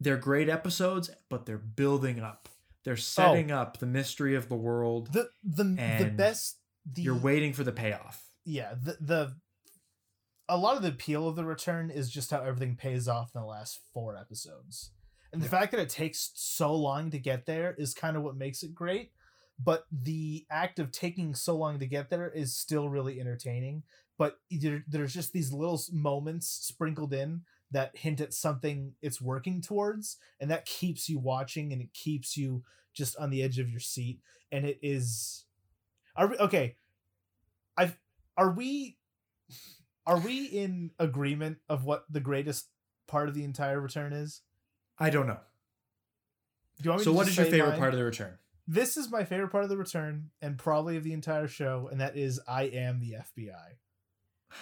they're 0.00 0.16
great 0.16 0.48
episodes, 0.48 1.10
but 1.30 1.46
they're 1.46 1.56
building 1.58 2.18
up. 2.20 2.48
They're 2.84 2.94
oh. 2.94 2.96
setting 2.96 3.52
up 3.52 3.78
the 3.78 3.86
mystery 3.86 4.34
of 4.34 4.48
the 4.48 4.56
world. 4.56 5.12
the 5.12 5.28
the 5.44 5.62
the 5.62 6.10
best 6.14 6.58
the 6.84 7.02
You're 7.02 7.14
waiting 7.16 7.52
for 7.52 7.62
the 7.64 7.70
payoff. 7.72 8.24
yeah 8.44 8.74
the 8.74 8.96
the 9.00 9.36
a 10.48 10.56
lot 10.58 10.76
of 10.76 10.82
the 10.82 10.88
appeal 10.88 11.28
of 11.28 11.36
the 11.36 11.44
return 11.44 11.88
is 11.90 12.10
just 12.10 12.30
how 12.32 12.40
everything 12.42 12.74
pays 12.76 13.06
off 13.06 13.30
in 13.34 13.40
the 13.40 13.46
last 13.46 13.78
four 13.94 14.16
episodes 14.16 14.90
and 15.32 15.40
the 15.40 15.46
Yeah. 15.46 15.50
fact 15.52 15.70
that 15.70 15.80
it 15.80 15.88
takes 15.88 16.32
so 16.34 16.74
long 16.74 17.10
to 17.12 17.18
get 17.18 17.46
there 17.46 17.74
is 17.78 17.94
kind 17.94 18.16
of 18.16 18.22
what 18.24 18.36
makes 18.36 18.62
it 18.64 18.74
great 18.74 19.12
but 19.62 19.86
the 19.90 20.46
act 20.50 20.78
of 20.78 20.90
taking 20.92 21.34
so 21.34 21.56
long 21.56 21.78
to 21.78 21.86
get 21.86 22.10
there 22.10 22.28
is 22.30 22.54
still 22.56 22.88
really 22.88 23.20
entertaining 23.20 23.82
but 24.18 24.38
there, 24.50 24.84
there's 24.86 25.14
just 25.14 25.32
these 25.32 25.52
little 25.52 25.80
moments 25.92 26.46
sprinkled 26.48 27.12
in 27.12 27.42
that 27.70 27.96
hint 27.96 28.20
at 28.20 28.32
something 28.34 28.94
it's 29.02 29.20
working 29.20 29.60
towards 29.60 30.18
and 30.40 30.50
that 30.50 30.64
keeps 30.66 31.08
you 31.08 31.18
watching 31.18 31.72
and 31.72 31.80
it 31.82 31.92
keeps 31.94 32.36
you 32.36 32.62
just 32.94 33.16
on 33.16 33.30
the 33.30 33.42
edge 33.42 33.58
of 33.58 33.70
your 33.70 33.80
seat 33.80 34.20
and 34.50 34.64
it 34.66 34.78
is 34.82 35.44
are 36.16 36.28
we, 36.28 36.36
okay 36.38 36.76
i 37.76 37.92
are 38.36 38.50
we 38.50 38.98
are 40.06 40.18
we 40.18 40.44
in 40.46 40.90
agreement 40.98 41.58
of 41.68 41.84
what 41.84 42.04
the 42.10 42.20
greatest 42.20 42.68
part 43.06 43.28
of 43.28 43.34
the 43.34 43.44
entire 43.44 43.80
return 43.80 44.12
is 44.12 44.42
I 44.98 45.10
don't 45.10 45.26
know. 45.26 45.40
do 46.80 46.84
you 46.84 46.90
want 46.90 47.00
me 47.00 47.04
So, 47.04 47.10
to 47.12 47.16
what 47.16 47.28
is 47.28 47.36
your 47.36 47.46
favorite 47.46 47.70
mine? 47.70 47.78
part 47.78 47.92
of 47.94 47.98
the 47.98 48.04
return? 48.04 48.38
This 48.66 48.96
is 48.96 49.10
my 49.10 49.24
favorite 49.24 49.50
part 49.50 49.64
of 49.64 49.70
the 49.70 49.76
return 49.76 50.30
and 50.40 50.58
probably 50.58 50.96
of 50.96 51.04
the 51.04 51.12
entire 51.12 51.48
show 51.48 51.88
and 51.90 52.00
that 52.00 52.16
is 52.16 52.40
i 52.46 52.64
am 52.64 53.00
the 53.00 53.16
fbi 53.36 53.52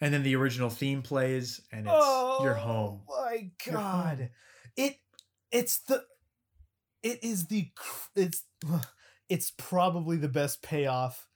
And 0.00 0.14
then 0.14 0.22
the 0.22 0.36
original 0.36 0.70
theme 0.70 1.02
plays, 1.02 1.60
and 1.70 1.86
it's 1.86 1.94
oh 1.94 2.40
your 2.42 2.54
home. 2.54 3.02
Oh 3.08 3.24
my 3.26 3.50
god. 3.66 4.18
home. 4.18 4.28
It 4.76 4.96
it's 5.52 5.78
the 5.80 6.04
it 7.02 7.22
is 7.22 7.46
the 7.46 7.70
it's 8.16 8.44
it's 9.28 9.52
probably 9.56 10.16
the 10.16 10.28
best 10.28 10.62
payoff 10.62 11.28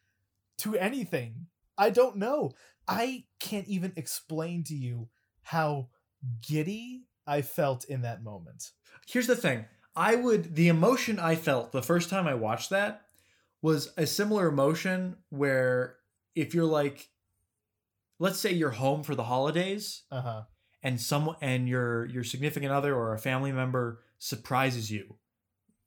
to 0.59 0.77
anything. 0.77 1.47
I 1.77 1.91
don't 1.91 2.17
know. 2.17 2.53
I 2.89 3.25
can't 3.41 3.69
even 3.69 3.93
explain 3.97 4.65
to 4.65 4.75
you 4.75 5.09
how 5.43 5.89
giddy 6.47 7.03
I 7.27 7.43
felt 7.43 7.85
in 7.85 8.03
that 8.03 8.23
moment. 8.23 8.71
Here's 9.07 9.27
the 9.27 9.37
thing 9.37 9.67
I 9.97 10.17
would, 10.17 10.55
the 10.57 10.69
emotion 10.69 11.19
I 11.19 11.35
felt 11.37 11.73
the 11.73 11.83
first 11.83 12.11
time 12.11 12.27
I 12.27 12.35
watched 12.35 12.71
that 12.71 13.03
was 13.63 13.93
a 13.97 14.07
similar 14.07 14.49
emotion 14.49 15.17
where 15.31 15.97
if 16.35 16.55
you're 16.55 16.65
like, 16.65 17.09
let's 18.19 18.39
say 18.41 18.53
you're 18.53 18.71
home 18.71 19.03
for 19.03 19.15
the 19.15 19.25
holidays 19.25 20.03
Uh-huh. 20.11 20.43
and 20.83 21.01
someone 21.01 21.37
and 21.41 21.69
your 21.69 22.07
your 22.07 22.25
significant 22.25 22.73
other 22.73 22.95
or 22.95 23.15
a 23.15 23.19
family 23.19 23.53
member 23.53 24.01
surprises 24.19 24.91
you 24.91 25.17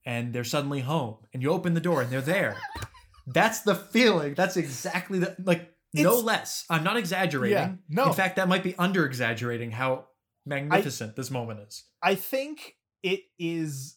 and 0.06 0.32
they're 0.34 0.44
suddenly 0.44 0.82
home 0.82 1.18
and 1.34 1.42
you 1.44 1.52
open 1.52 1.74
the 1.74 1.80
door 1.82 2.02
and 2.02 2.10
they're 2.12 2.22
there 2.22 2.58
that's 3.28 3.62
the 3.62 3.76
feeling 3.76 4.34
that's 4.36 4.56
exactly 4.58 5.20
the 5.20 5.36
like 5.44 5.74
no 5.94 6.20
less 6.20 6.66
i'm 6.70 6.84
not 6.84 6.98
exaggerating 6.98 7.58
Yeah, 7.58 7.74
no. 7.90 8.06
in 8.08 8.14
fact 8.14 8.36
that 8.38 8.48
might 8.48 8.64
be 8.64 8.76
under 8.78 9.06
exaggerating 9.06 9.72
how 9.72 10.08
magnificent 10.46 11.16
this 11.16 11.30
moment 11.32 11.60
is 11.68 11.84
I 12.02 12.16
think 12.16 12.76
it 13.04 13.22
is 13.38 13.97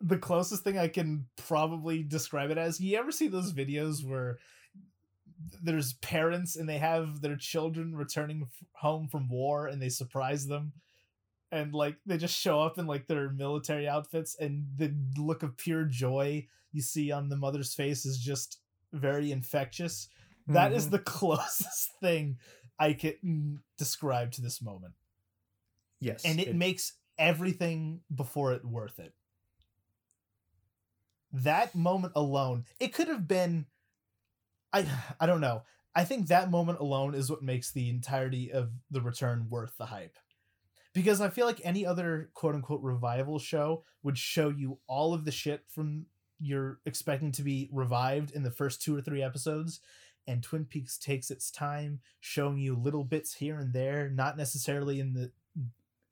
the 0.00 0.18
closest 0.18 0.62
thing 0.64 0.78
I 0.78 0.88
can 0.88 1.26
probably 1.36 2.02
describe 2.02 2.50
it 2.50 2.58
as. 2.58 2.80
You 2.80 2.96
ever 2.98 3.10
see 3.12 3.28
those 3.28 3.52
videos 3.52 4.04
where 4.04 4.38
there's 5.62 5.94
parents 5.94 6.56
and 6.56 6.68
they 6.68 6.78
have 6.78 7.20
their 7.20 7.36
children 7.36 7.94
returning 7.94 8.42
f- 8.44 8.66
home 8.72 9.08
from 9.08 9.28
war 9.28 9.66
and 9.66 9.80
they 9.80 9.88
surprise 9.88 10.46
them? 10.46 10.72
And 11.50 11.72
like 11.72 11.96
they 12.04 12.18
just 12.18 12.38
show 12.38 12.60
up 12.60 12.78
in 12.78 12.86
like 12.86 13.06
their 13.06 13.30
military 13.30 13.88
outfits 13.88 14.36
and 14.38 14.66
the 14.76 14.94
look 15.16 15.42
of 15.42 15.56
pure 15.56 15.84
joy 15.84 16.46
you 16.72 16.82
see 16.82 17.10
on 17.10 17.28
the 17.28 17.36
mother's 17.36 17.74
face 17.74 18.04
is 18.04 18.18
just 18.18 18.60
very 18.92 19.32
infectious. 19.32 20.08
That 20.46 20.72
is 20.72 20.88
Mhm. 20.88 20.90
the 20.90 20.98
closest 21.16 21.92
thing 22.00 22.38
I 22.78 22.92
can 22.92 23.60
describe 23.76 24.32
to 24.32 24.42
this 24.42 24.62
moment 24.62 24.94
yes 26.00 26.24
and 26.24 26.38
it, 26.38 26.54
makes 26.54 26.92
everything 27.18 28.00
before 28.14 28.52
it 28.52 28.64
worth 28.64 29.00
it. 29.00 29.12
That 31.32 31.74
moment 31.74 32.14
alone, 32.16 32.64
it 32.80 32.92
could 32.92 33.08
have 33.08 33.28
been 33.28 33.66
I 34.72 34.86
I 35.20 35.26
don't 35.26 35.40
know. 35.40 35.62
I 35.94 36.04
think 36.04 36.28
that 36.28 36.50
moment 36.50 36.78
alone 36.78 37.14
is 37.14 37.30
what 37.30 37.42
makes 37.42 37.72
the 37.72 37.88
entirety 37.90 38.52
of 38.52 38.70
the 38.90 39.00
return 39.00 39.46
worth 39.50 39.76
the 39.78 39.86
hype. 39.86 40.16
Because 40.94 41.20
I 41.20 41.28
feel 41.28 41.46
like 41.46 41.60
any 41.64 41.84
other 41.86 42.30
quote 42.34 42.54
unquote 42.54 42.82
revival 42.82 43.38
show 43.38 43.84
would 44.02 44.18
show 44.18 44.48
you 44.48 44.78
all 44.86 45.14
of 45.14 45.24
the 45.24 45.32
shit 45.32 45.64
from 45.68 46.06
you're 46.40 46.78
expecting 46.86 47.32
to 47.32 47.42
be 47.42 47.68
revived 47.72 48.30
in 48.30 48.44
the 48.44 48.50
first 48.50 48.80
two 48.80 48.96
or 48.96 49.00
three 49.00 49.22
episodes 49.22 49.80
and 50.28 50.42
Twin 50.42 50.66
Peaks 50.66 50.98
takes 50.98 51.30
its 51.30 51.50
time 51.50 52.00
showing 52.20 52.58
you 52.58 52.76
little 52.76 53.02
bits 53.02 53.34
here 53.34 53.58
and 53.58 53.72
there, 53.72 54.10
not 54.10 54.36
necessarily 54.36 55.00
in 55.00 55.14
the 55.14 55.32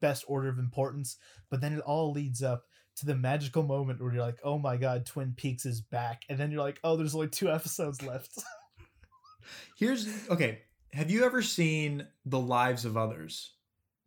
best 0.01 0.25
order 0.27 0.49
of 0.49 0.57
importance, 0.57 1.17
but 1.51 1.61
then 1.61 1.73
it 1.73 1.81
all 1.81 2.11
leads 2.11 2.41
up 2.41 2.65
to 2.97 3.05
the 3.05 3.15
magical 3.15 3.63
moment 3.63 4.01
where 4.01 4.13
you're 4.13 4.25
like, 4.25 4.39
"Oh 4.43 4.57
my 4.59 4.77
god, 4.77 5.05
Twin 5.05 5.33
Peaks 5.35 5.65
is 5.65 5.81
back." 5.81 6.23
And 6.29 6.37
then 6.39 6.51
you're 6.51 6.61
like, 6.63 6.79
"Oh, 6.83 6.95
there's 6.97 7.15
only 7.15 7.29
two 7.29 7.49
episodes 7.51 8.01
left." 8.03 8.37
here's 9.77 10.07
okay 10.29 10.59
have 10.91 11.09
you 11.09 11.23
ever 11.23 11.41
seen 11.41 12.05
the 12.25 12.39
lives 12.39 12.83
of 12.85 12.97
others 12.97 13.53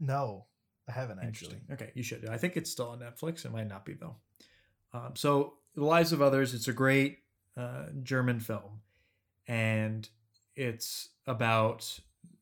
no, 0.02 0.46
I 0.88 0.92
haven't 0.92 1.18
actually. 1.18 1.56
Interesting. 1.68 1.74
Okay, 1.74 1.90
you 1.94 2.02
should. 2.02 2.26
I 2.26 2.38
think 2.38 2.56
it's 2.56 2.70
still 2.70 2.88
on 2.88 3.00
Netflix. 3.00 3.44
It 3.44 3.52
might 3.52 3.68
not 3.68 3.84
be 3.84 3.92
though. 3.92 4.16
Um, 4.94 5.12
so, 5.14 5.58
The 5.74 5.84
Lives 5.84 6.12
of 6.12 6.22
Others. 6.22 6.54
It's 6.54 6.68
a 6.68 6.72
great 6.72 7.18
uh, 7.54 7.84
German 8.02 8.40
film, 8.40 8.80
and 9.46 10.08
it's 10.56 11.10
about 11.26 12.00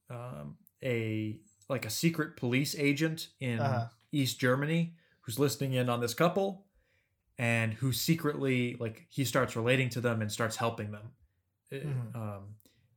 um, 0.09 0.57
a 0.85 1.41
like 1.69 1.85
a 1.85 1.91
secret 1.91 2.37
police 2.37 2.77
agent 2.79 3.27
in 3.41 3.59
Uh-huh. 3.59 3.87
East 4.13 4.39
Germany 4.39 4.95
who's 5.29 5.39
listening 5.39 5.75
in 5.75 5.91
on 5.91 6.01
this 6.01 6.15
couple, 6.15 6.65
and 7.37 7.75
who 7.75 7.93
secretly 7.93 8.77
like 8.81 9.07
he 9.11 9.27
starts 9.27 9.55
relating 9.55 9.91
to 9.91 10.01
them 10.01 10.23
and 10.23 10.33
starts 10.33 10.57
helping 10.57 10.91
them 10.91 11.11
uh, 11.71 11.77
Mhm. 11.77 12.17
um, 12.17 12.55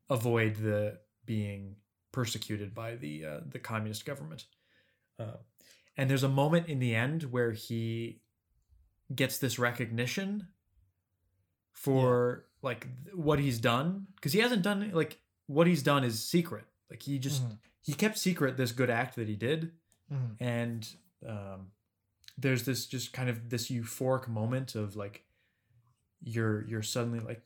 avoid 0.09 0.55
the 0.55 0.97
being 1.25 1.75
persecuted 2.13 2.73
by 2.73 2.95
the 2.95 3.25
uh, 3.25 3.39
the 3.45 3.59
communist 3.59 4.05
government. 4.05 4.45
Uh, 5.19 5.35
and 5.97 6.09
there's 6.09 6.23
a 6.23 6.29
moment 6.29 6.67
in 6.69 6.79
the 6.79 6.95
end 6.95 7.23
where 7.23 7.51
he 7.51 8.21
gets 9.13 9.37
this 9.37 9.59
recognition 9.59 10.47
for 11.73 12.45
like 12.61 12.87
th- 13.03 13.13
what 13.15 13.39
he's 13.39 13.59
done 13.59 14.07
because 14.15 14.31
he 14.31 14.39
hasn't 14.39 14.61
done 14.61 14.89
like 14.93 15.19
what 15.47 15.67
he's 15.67 15.83
done 15.83 16.05
is 16.05 16.23
secret. 16.25 16.63
Like 16.89 17.01
he 17.03 17.19
just 17.19 17.43
Mhm. 17.43 17.57
he 17.81 17.93
kept 17.93 18.17
secret 18.17 18.55
this 18.55 18.71
good 18.71 18.89
act 18.89 19.17
that 19.17 19.27
he 19.27 19.35
did, 19.35 19.73
Mhm. 20.09 20.37
and 20.39 20.95
um, 21.27 21.71
there's 22.41 22.63
this 22.63 22.85
just 22.85 23.13
kind 23.13 23.29
of 23.29 23.49
this 23.49 23.69
euphoric 23.69 24.27
moment 24.27 24.75
of 24.75 24.95
like 24.95 25.23
you're 26.23 26.65
you're 26.67 26.83
suddenly 26.83 27.19
like 27.19 27.41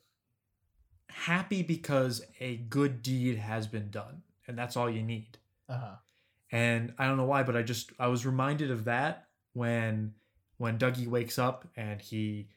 happy 1.10 1.62
because 1.64 2.22
a 2.40 2.58
good 2.58 3.02
deed 3.02 3.38
has 3.38 3.68
been 3.68 3.90
done 3.90 4.22
and 4.48 4.58
that's 4.58 4.76
all 4.76 4.90
you 4.90 5.02
need 5.02 5.38
Uh-huh. 5.70 5.96
and 6.52 6.94
i 6.98 7.06
don't 7.06 7.18
know 7.18 7.26
why 7.26 7.44
but 7.44 7.56
i 7.56 7.62
just 7.62 7.92
i 8.00 8.08
was 8.08 8.26
reminded 8.26 8.70
of 8.72 8.86
that 8.86 9.28
when 9.54 10.14
when 10.58 10.78
dougie 10.78 11.08
wakes 11.08 11.38
up 11.40 11.68
and 11.76 12.02
he 12.02 12.50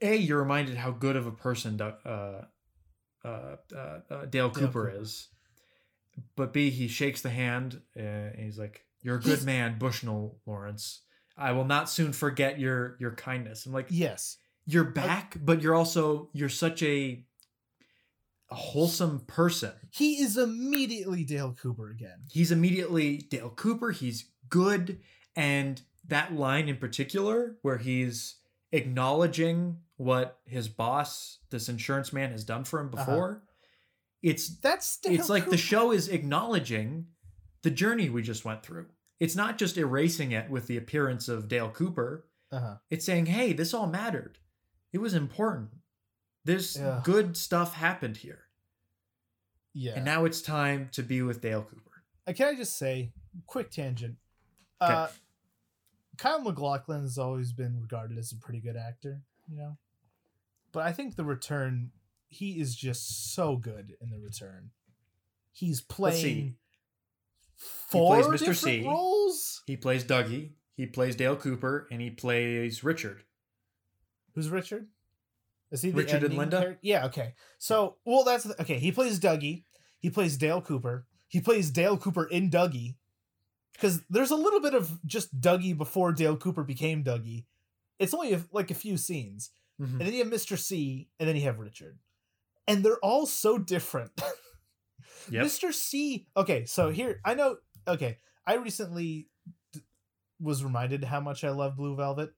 a 0.00 0.16
you're 0.16 0.38
reminded 0.38 0.76
how 0.76 0.90
good 0.90 1.16
of 1.16 1.26
a 1.26 1.32
person 1.32 1.80
uh, 1.80 1.92
uh, 2.04 2.46
uh, 3.24 3.56
uh, 4.10 4.24
dale 4.28 4.50
cooper 4.50 4.86
Cooper. 4.90 5.00
is 5.02 5.28
but 6.36 6.52
b 6.52 6.70
he 6.70 6.88
shakes 6.88 7.22
the 7.22 7.30
hand 7.30 7.80
and 7.96 8.34
he's 8.36 8.58
like 8.58 8.84
you're 9.08 9.16
a 9.16 9.20
good 9.20 9.42
man 9.44 9.78
bushnell 9.78 10.36
lawrence 10.44 11.00
i 11.38 11.50
will 11.52 11.64
not 11.64 11.88
soon 11.88 12.12
forget 12.12 12.58
your 12.60 12.96
your 13.00 13.12
kindness 13.12 13.64
i'm 13.64 13.72
like 13.72 13.86
Yes. 13.88 14.36
you're 14.66 14.84
back 14.84 15.36
but 15.40 15.62
you're 15.62 15.74
also 15.74 16.28
you're 16.34 16.48
such 16.50 16.82
a, 16.82 17.24
a 18.50 18.54
wholesome 18.54 19.20
person 19.20 19.72
He 19.90 20.20
is 20.22 20.36
immediately 20.36 21.24
Dale 21.24 21.54
Cooper 21.60 21.90
again. 21.90 22.18
he's 22.30 22.52
immediately 22.52 23.16
dale 23.18 23.50
cooper 23.50 23.90
he's 23.92 24.26
good 24.50 25.00
and 25.36 25.80
that 26.06 26.34
line 26.34 26.68
in 26.68 26.76
particular 26.76 27.56
where 27.62 27.78
he's 27.78 28.36
acknowledging 28.72 29.78
what 29.96 30.38
his 30.46 30.68
boss 30.68 31.38
this 31.50 31.68
insurance 31.68 32.12
man 32.12 32.30
has 32.30 32.44
done 32.44 32.64
for 32.64 32.80
him 32.80 32.90
Uh-huh. 32.92 33.04
before 33.04 33.42
it's 34.22 34.48
That's 34.58 34.98
Dale 34.98 35.12
it's 35.14 35.28
like 35.28 35.44
Cooper. 35.44 35.52
the 35.52 35.62
show 35.62 35.92
is 35.92 36.08
acknowledging 36.08 37.06
the 37.62 37.70
journey 37.70 38.08
we 38.10 38.22
just 38.22 38.44
went 38.44 38.62
through 38.62 38.86
it's 39.20 39.34
not 39.36 39.58
just 39.58 39.76
erasing 39.76 40.32
it 40.32 40.48
with 40.50 40.66
the 40.66 40.76
appearance 40.76 41.28
of 41.28 41.48
dale 41.48 41.70
cooper 41.70 42.24
Uh-huh. 42.52 42.76
it's 42.90 43.04
saying, 43.04 43.26
hey, 43.26 43.52
this 43.52 43.74
all 43.74 43.86
mattered. 43.86 44.38
It 44.92 44.98
was 44.98 45.12
important. 45.14 45.70
This 46.44 46.76
Yeah. 46.76 47.02
good 47.04 47.36
stuff 47.36 47.74
happened 47.74 48.18
here. 48.18 48.44
Yeah. 49.74 49.92
And 49.96 50.04
now 50.04 50.24
it's 50.24 50.40
time 50.40 50.88
to 50.92 51.02
be 51.02 51.20
with 51.22 51.40
Dale 51.42 51.62
Cooper. 51.62 52.04
Uh, 52.26 52.32
can 52.32 52.48
I 52.48 52.54
just 52.56 52.76
say, 52.76 53.12
quick 53.46 53.70
tangent. 53.70 54.16
Okay. 54.80 54.92
Uh, 54.92 55.08
Kyle 56.16 56.40
MacLachlan 56.40 57.02
has 57.02 57.18
always 57.18 57.52
been 57.52 57.80
regarded 57.80 58.18
as 58.18 58.32
a 58.32 58.36
pretty 58.36 58.60
good 58.60 58.76
actor, 58.76 59.22
you 59.46 59.56
know. 59.56 59.76
But 60.72 60.84
I 60.86 60.92
think 60.92 61.14
the 61.16 61.24
return, 61.24 61.92
he 62.28 62.58
is 62.58 62.74
just 62.74 63.32
so 63.34 63.56
good 63.56 63.94
in 64.00 64.10
the 64.10 64.18
return. 64.18 64.70
He's 65.52 65.82
Let's 65.98 66.16
see. 66.16 66.22
playing 66.22 66.56
four 67.58 68.22
plays 68.22 68.40
Mr. 68.42 68.54
C. 68.54 68.84
roles. 68.84 69.62
He 69.66 69.76
plays 69.76 70.04
Dougie, 70.04 70.52
he 70.74 70.86
plays 70.86 71.14
Dale 71.16 71.36
Cooper, 71.36 71.86
and 71.90 72.00
he 72.00 72.10
plays 72.10 72.82
Richard. 72.82 73.24
Who's 74.34 74.48
Richard? 74.48 74.86
Is 75.70 75.82
he 75.82 75.90
the 75.90 75.96
Richard 75.98 76.22
and 76.24 76.34
Linda? 76.36 76.62
char- 76.62 76.78
Yeah. 76.80 77.04
Okay. 77.06 77.34
So, 77.58 77.96
well, 78.04 78.24
that's 78.24 78.44
the- 78.44 78.60
okay. 78.62 78.78
He 78.78 78.92
plays 78.92 79.18
Dougie. 79.20 79.64
He 79.98 80.08
plays 80.10 80.36
Dale 80.36 80.62
Cooper. 80.62 81.06
He 81.26 81.40
plays 81.40 81.70
Dale 81.70 81.98
Cooper 81.98 82.24
in 82.24 82.48
Dougie. 82.50 82.94
Because 83.74 84.02
there's 84.08 84.30
a 84.30 84.36
little 84.36 84.60
bit 84.60 84.74
of 84.74 84.98
just 85.04 85.40
Dougie 85.40 85.76
before 85.76 86.12
Dale 86.12 86.36
Cooper 86.36 86.64
became 86.64 87.04
Dougie. 87.04 87.44
It's 87.98 88.14
only 88.14 88.32
a, 88.32 88.44
like 88.52 88.70
a 88.70 88.74
few 88.74 88.96
scenes, 88.96 89.50
Mhm. 89.80 89.92
and 89.92 90.00
then 90.00 90.12
you 90.12 90.24
have 90.24 90.32
Mr. 90.32 90.58
C, 90.58 91.08
and 91.20 91.28
then 91.28 91.36
you 91.36 91.42
have 91.42 91.58
Richard, 91.58 91.98
and 92.66 92.84
they're 92.84 92.98
all 93.04 93.26
so 93.26 93.58
different. 93.58 94.12
Yep. 95.30 95.44
Mr. 95.46 95.72
C. 95.72 96.26
Okay, 96.36 96.64
so 96.64 96.90
here 96.90 97.20
I 97.24 97.34
know. 97.34 97.56
Okay, 97.86 98.18
I 98.46 98.54
recently 98.56 99.28
d- 99.72 99.80
was 100.40 100.62
reminded 100.64 101.04
how 101.04 101.20
much 101.20 101.44
I 101.44 101.50
love 101.50 101.76
Blue 101.76 101.96
Velvet. 101.96 102.30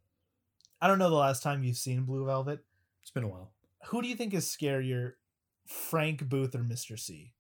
I 0.81 0.87
don't 0.89 0.99
know 0.99 1.11
the 1.11 1.17
last 1.17 1.43
time 1.43 1.63
you've 1.63 1.77
seen 1.77 2.05
Blue 2.05 2.25
Velvet. 2.27 2.61
It's 3.03 3.11
been 3.11 3.25
a 3.25 3.29
while. 3.29 3.53
Who 3.87 4.03
do 4.03 4.09
you 4.09 4.17
think 4.17 4.35
is 4.35 4.47
scarier, 4.47 5.13
Frank 5.67 6.29
Booth 6.29 6.55
or 6.55 6.61
Mr. 6.61 6.99
C? 6.99 7.35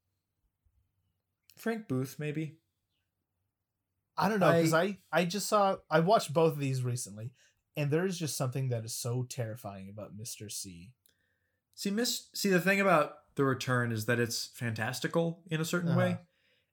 Frank 1.56 1.88
Booth, 1.88 2.16
maybe. 2.18 2.56
I 4.16 4.28
don't 4.28 4.40
know 4.40 4.52
because 4.52 4.72
I- 4.74 4.82
I 4.82 4.98
I 5.12 5.24
just 5.24 5.48
saw 5.48 5.76
I 5.90 6.00
watched 6.00 6.32
both 6.32 6.52
of 6.54 6.58
these 6.58 6.82
recently, 6.82 7.32
and 7.76 7.90
there 7.90 8.04
is 8.06 8.18
just 8.18 8.36
something 8.36 8.68
that 8.68 8.84
is 8.84 8.94
so 8.94 9.22
terrifying 9.24 9.88
about 9.88 10.16
Mr. 10.16 10.50
C. 10.50 10.92
See, 11.74 11.90
Miss. 11.90 12.28
See, 12.34 12.50
the 12.50 12.60
thing 12.60 12.80
about 12.80 13.14
the 13.34 13.44
return 13.44 13.92
is 13.92 14.06
that 14.06 14.18
it's 14.18 14.46
fantastical 14.54 15.42
in 15.50 15.60
a 15.60 15.64
certain 15.64 15.94
way, 15.96 16.10
Uh-huh. 16.12 16.18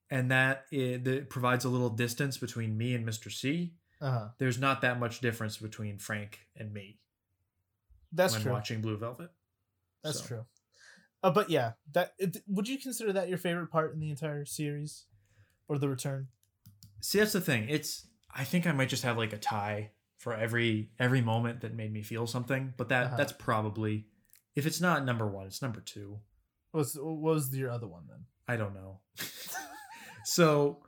and 0.09 0.31
that 0.31 0.65
it, 0.71 1.03
that 1.03 1.29
provides 1.29 1.65
a 1.65 1.69
little 1.69 1.89
distance 1.89 2.37
between 2.37 2.77
me 2.77 2.95
and 2.95 3.05
Mister 3.05 3.29
C. 3.29 3.73
Uh 4.01 4.11
huh. 4.11 4.27
There's 4.37 4.59
not 4.59 4.81
that 4.81 4.99
much 4.99 5.21
difference 5.21 5.57
between 5.57 5.97
Frank 5.97 6.39
and 6.55 6.73
me 6.73 6.99
That's 8.11 8.33
when 8.33 8.43
true. 8.43 8.51
watching 8.51 8.81
Blue 8.81 8.97
Velvet. 8.97 9.31
That's 10.03 10.19
So, 10.19 10.27
true. 10.27 10.45
Uh, 11.23 11.31
but 11.31 11.49
yeah, 11.49 11.73
that 11.93 12.13
it, 12.19 12.37
would 12.47 12.67
you 12.67 12.77
consider 12.77 13.11
that 13.13 13.27
your 13.27 13.39
favorite 13.39 13.71
part 13.71 13.93
in 13.93 13.99
the 13.99 14.09
entire 14.11 14.45
series, 14.45 15.05
or 15.67 15.77
the 15.79 15.89
return? 15.89 16.27
See, 17.01 17.19
that's 17.19 17.33
the 17.33 17.41
thing. 17.41 17.67
It's. 17.69 18.07
I 18.35 18.43
think 18.43 18.67
I 18.67 18.71
might 18.71 18.89
just 18.89 19.03
have 19.03 19.17
like 19.17 19.33
a 19.33 19.37
tie 19.37 19.91
for 20.17 20.33
every 20.33 20.91
every 20.99 21.21
moment 21.21 21.61
that 21.61 21.73
made 21.73 21.91
me 21.91 22.03
feel 22.03 22.27
something, 22.27 22.73
but 22.77 22.89
that 22.89 23.05
Uh-huh. 23.07 23.17
that's 23.17 23.31
probably 23.33 24.05
if 24.55 24.65
it's 24.67 24.79
not 24.81 25.05
number 25.05 25.25
one, 25.27 25.47
it's 25.47 25.61
number 25.61 25.81
two. 25.81 26.19
What's 26.71 26.95
what 26.97 27.17
was 27.17 27.55
your 27.55 27.71
other 27.71 27.87
one 27.87 28.03
then? 28.09 28.25
I 28.47 28.55
don't 28.57 28.73
know. 28.73 28.99
so 30.25 30.79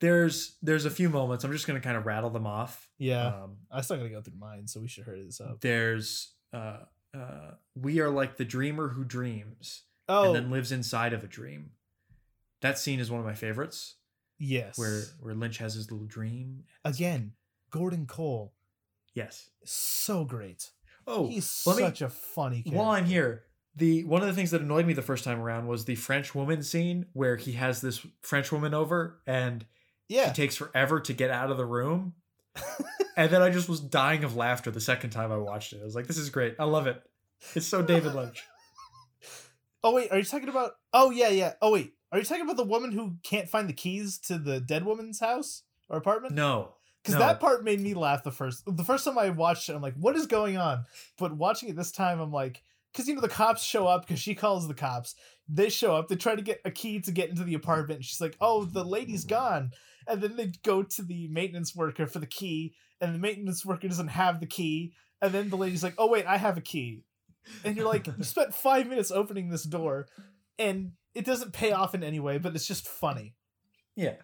there's 0.00 0.56
there's 0.62 0.84
a 0.84 0.90
few 0.90 1.08
moments. 1.08 1.44
I'm 1.44 1.52
just 1.52 1.66
gonna 1.66 1.80
kind 1.80 1.96
of 1.96 2.06
rattle 2.06 2.30
them 2.30 2.46
off. 2.46 2.88
Yeah, 2.98 3.26
Um, 3.26 3.56
I 3.70 3.80
still 3.80 3.96
gotta 3.96 4.08
go 4.08 4.20
through 4.22 4.38
mine, 4.38 4.66
so 4.66 4.80
we 4.80 4.88
should 4.88 5.04
hurry 5.04 5.24
this 5.24 5.40
up. 5.40 5.60
there's 5.60 6.32
uh, 6.52 6.78
uh, 7.16 7.52
we 7.74 8.00
are 8.00 8.10
like 8.10 8.36
the 8.36 8.44
dreamer 8.44 8.88
who 8.88 9.04
dreams 9.04 9.82
Oh, 10.08 10.26
and 10.26 10.34
then 10.36 10.50
lives 10.50 10.70
inside 10.72 11.12
of 11.12 11.24
a 11.24 11.26
dream. 11.26 11.70
That 12.60 12.78
scene 12.78 13.00
is 13.00 13.10
one 13.10 13.20
of 13.20 13.26
my 13.26 13.34
favorites, 13.34 13.96
yes. 14.38 14.78
where 14.78 15.02
where 15.20 15.34
Lynch 15.34 15.58
has 15.58 15.74
his 15.74 15.90
little 15.90 16.06
dream. 16.06 16.64
again, 16.84 17.32
Gordon 17.70 18.06
Cole, 18.06 18.54
Yes. 19.14 19.50
so 19.64 20.24
great. 20.24 20.70
Oh, 21.06 21.26
He's 21.28 21.62
let 21.66 21.76
me- 21.76 21.82
such 21.82 22.02
a 22.02 22.08
funny 22.08 22.62
character. 22.62 22.78
while 22.78 22.90
I'm 22.90 23.04
here, 23.04 23.44
the 23.76 24.04
one 24.04 24.22
of 24.22 24.28
the 24.28 24.34
things 24.34 24.50
that 24.52 24.60
annoyed 24.60 24.86
me 24.86 24.92
the 24.92 25.02
first 25.02 25.24
time 25.24 25.40
around 25.40 25.66
was 25.66 25.84
the 25.84 25.94
French 25.96 26.34
woman 26.34 26.62
scene 26.62 27.06
where 27.12 27.36
he 27.36 27.52
has 27.52 27.80
this 27.80 28.06
French 28.20 28.52
woman 28.52 28.74
over 28.74 29.20
and 29.26 29.64
yeah, 30.08 30.30
it 30.30 30.34
takes 30.34 30.56
forever 30.56 31.00
to 31.00 31.12
get 31.12 31.30
out 31.30 31.50
of 31.50 31.56
the 31.56 31.66
room. 31.66 32.14
and 33.16 33.30
then 33.30 33.42
I 33.42 33.50
just 33.50 33.68
was 33.68 33.80
dying 33.80 34.22
of 34.22 34.36
laughter 34.36 34.70
the 34.70 34.80
second 34.80 35.10
time 35.10 35.32
I 35.32 35.38
watched 35.38 35.72
it. 35.72 35.80
I 35.80 35.84
was 35.84 35.94
like, 35.94 36.06
this 36.06 36.18
is 36.18 36.30
great. 36.30 36.54
I 36.58 36.64
love 36.64 36.86
it. 36.86 37.02
It's 37.54 37.66
so 37.66 37.82
David 37.82 38.14
Lynch. 38.14 38.42
Oh 39.86 39.92
wait, 39.92 40.10
are 40.10 40.16
you 40.16 40.24
talking 40.24 40.48
about? 40.48 40.76
Oh 40.94 41.10
yeah, 41.10 41.28
yeah. 41.28 41.52
Oh 41.60 41.70
wait, 41.70 41.92
are 42.10 42.18
you 42.18 42.24
talking 42.24 42.44
about 42.44 42.56
the 42.56 42.64
woman 42.64 42.90
who 42.90 43.16
can't 43.22 43.50
find 43.50 43.68
the 43.68 43.74
keys 43.74 44.16
to 44.20 44.38
the 44.38 44.58
dead 44.58 44.82
woman's 44.82 45.20
house 45.20 45.62
or 45.90 45.98
apartment? 45.98 46.34
No. 46.34 46.72
because 47.02 47.16
no. 47.16 47.20
that 47.20 47.38
part 47.38 47.64
made 47.64 47.80
me 47.80 47.92
laugh 47.92 48.24
the 48.24 48.30
first 48.30 48.62
the 48.66 48.82
first 48.82 49.04
time 49.04 49.18
I 49.18 49.28
watched 49.28 49.68
it. 49.68 49.74
I'm 49.74 49.82
like, 49.82 49.96
what 49.96 50.16
is 50.16 50.26
going 50.26 50.56
on? 50.56 50.86
But 51.18 51.36
watching 51.36 51.68
it 51.68 51.76
this 51.76 51.92
time, 51.92 52.18
I'm 52.18 52.32
like, 52.32 52.62
because 52.94 53.08
you 53.08 53.14
know 53.16 53.20
the 53.20 53.28
cops 53.28 53.62
show 53.62 53.88
up 53.88 54.06
because 54.06 54.20
she 54.20 54.36
calls 54.36 54.68
the 54.68 54.74
cops. 54.74 55.16
They 55.48 55.68
show 55.68 55.96
up. 55.96 56.06
They 56.08 56.14
try 56.16 56.36
to 56.36 56.42
get 56.42 56.60
a 56.64 56.70
key 56.70 57.00
to 57.00 57.10
get 57.10 57.28
into 57.28 57.42
the 57.42 57.54
apartment. 57.54 57.98
And 57.98 58.04
she's 58.04 58.20
like, 58.20 58.36
oh, 58.40 58.64
the 58.64 58.84
lady's 58.84 59.24
gone. 59.24 59.72
And 60.06 60.22
then 60.22 60.36
they 60.36 60.52
go 60.62 60.82
to 60.84 61.02
the 61.02 61.28
maintenance 61.28 61.74
worker 61.74 62.06
for 62.06 62.18
the 62.20 62.26
key, 62.26 62.74
and 63.00 63.14
the 63.14 63.18
maintenance 63.18 63.64
worker 63.66 63.88
doesn't 63.88 64.08
have 64.08 64.38
the 64.38 64.46
key. 64.46 64.94
And 65.20 65.32
then 65.32 65.50
the 65.50 65.56
lady's 65.56 65.82
like, 65.82 65.94
oh 65.98 66.08
wait, 66.08 66.26
I 66.26 66.36
have 66.36 66.56
a 66.56 66.62
key. 66.62 67.02
And 67.64 67.76
you're 67.76 67.86
like, 67.88 68.06
you 68.06 68.24
spent 68.24 68.54
five 68.54 68.86
minutes 68.86 69.10
opening 69.10 69.48
this 69.50 69.64
door, 69.64 70.06
and 70.58 70.92
it 71.14 71.24
doesn't 71.24 71.52
pay 71.52 71.72
off 71.72 71.94
in 71.94 72.04
any 72.04 72.20
way, 72.20 72.38
but 72.38 72.54
it's 72.54 72.66
just 72.66 72.86
funny. 72.86 73.34
Yeah. 73.96 74.16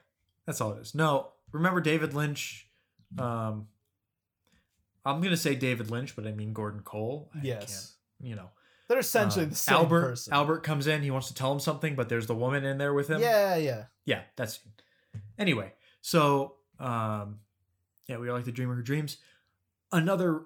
That's 0.47 0.61
all 0.61 0.73
it 0.73 0.81
is. 0.81 0.95
No. 0.95 1.29
Remember 1.53 1.81
David 1.81 2.15
Lynch? 2.15 2.69
Um 3.19 3.67
I'm 5.05 5.21
gonna 5.21 5.37
say 5.37 5.55
David 5.55 5.91
Lynch, 5.91 6.15
but 6.15 6.27
I 6.27 6.33
mean 6.33 6.53
Gordon 6.53 6.81
Cole. 6.83 7.31
I 7.35 7.41
Yes. 7.43 7.97
you 8.21 8.37
know. 8.37 8.51
They're 8.91 8.99
essentially 8.99 9.47
uh, 9.47 9.49
the 9.51 9.55
same 9.55 9.77
Albert 9.77 10.01
person. 10.03 10.33
Albert 10.35 10.63
comes 10.65 10.87
in, 10.87 11.01
he 11.03 11.11
wants 11.11 11.29
to 11.29 11.35
tell 11.35 11.51
him 11.53 11.61
something, 11.61 11.95
but 11.95 12.09
there's 12.11 12.27
the 12.27 12.35
woman 12.35 12.65
in 12.65 12.77
there 12.77 12.93
with 12.93 13.09
him. 13.09 13.21
Yeah, 13.23 13.57
yeah. 13.57 13.85
yeah 14.05 14.23
that's 14.37 14.59
anyway 15.39 15.73
so 16.03 16.57
um 16.79 17.39
yeah 18.09 18.17
we 18.19 18.29
are 18.29 18.33
like 18.33 18.45
the 18.45 18.53
dreamer 18.53 18.75
who 18.75 18.83
dreams 18.83 19.17
another 19.93 20.43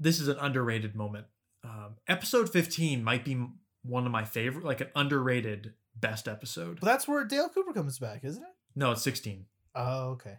this 0.00 0.20
is 0.20 0.28
an 0.28 0.36
underrated 0.40 0.94
moment 0.94 1.26
um 1.62 1.96
episode 2.08 2.48
15 2.50 3.02
might 3.04 3.24
be 3.24 3.44
one 3.82 4.04
of 4.06 4.12
my 4.12 4.24
favorite 4.24 4.64
like 4.64 4.80
an 4.80 4.88
underrated 4.96 5.74
best 5.96 6.26
episode 6.28 6.80
But 6.80 6.86
that's 6.86 7.06
where 7.08 7.24
Dale 7.24 7.48
Cooper 7.48 7.72
comes 7.72 7.98
back, 7.98 8.24
isn't 8.24 8.42
it? 8.42 8.48
no 8.74 8.92
it's 8.92 9.02
16 9.02 9.46
Oh, 9.74 10.10
okay. 10.10 10.38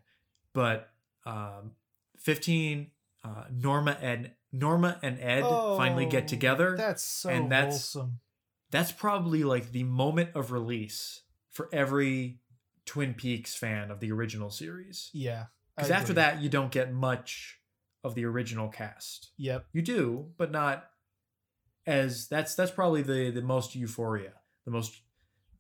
but 0.54 0.90
um 1.26 1.72
15 2.18 2.92
uh 3.24 3.44
norma 3.52 3.98
and 4.02 4.32
norma 4.58 5.00
and 5.04 5.20
ed 5.20 5.42
finally 5.42 6.06
get 6.06 6.24
Oh, 6.24 6.28
together 6.28 6.76
That's 6.78 7.04
so 7.04 7.30
and 7.30 7.52
that's- 7.52 7.74
wholesome. 7.94 8.20
that's 8.72 8.92
probably 8.92 9.44
like 9.44 9.72
the 9.72 9.84
moment 9.84 10.30
of 10.36 10.52
release 10.52 11.22
for 11.52 11.70
every 11.74 12.40
twin 12.86 13.14
peaks 13.14 13.56
fan 13.56 13.92
of 13.92 14.00
the 14.00 14.12
original 14.12 14.50
series 14.50 15.10
Yeah. 15.14 15.46
Because 15.76 15.92
after 15.92 16.14
that, 16.14 16.42
you 16.42 16.48
don't 16.48 16.72
get 16.72 16.94
much 16.94 17.60
of 18.04 18.16
the 18.16 18.24
original 18.24 18.70
cast. 18.70 19.32
Yep. 19.38 19.66
You 19.74 19.82
do, 19.82 20.32
but 20.38 20.50
not 20.52 20.86
as 21.86 22.28
that's 22.28 22.56
that's 22.56 22.72
probably 22.72 23.02
the 23.02 23.30
the 23.32 23.42
most 23.42 23.76
euphoria, 23.76 24.34
the 24.66 24.72
most 24.72 25.02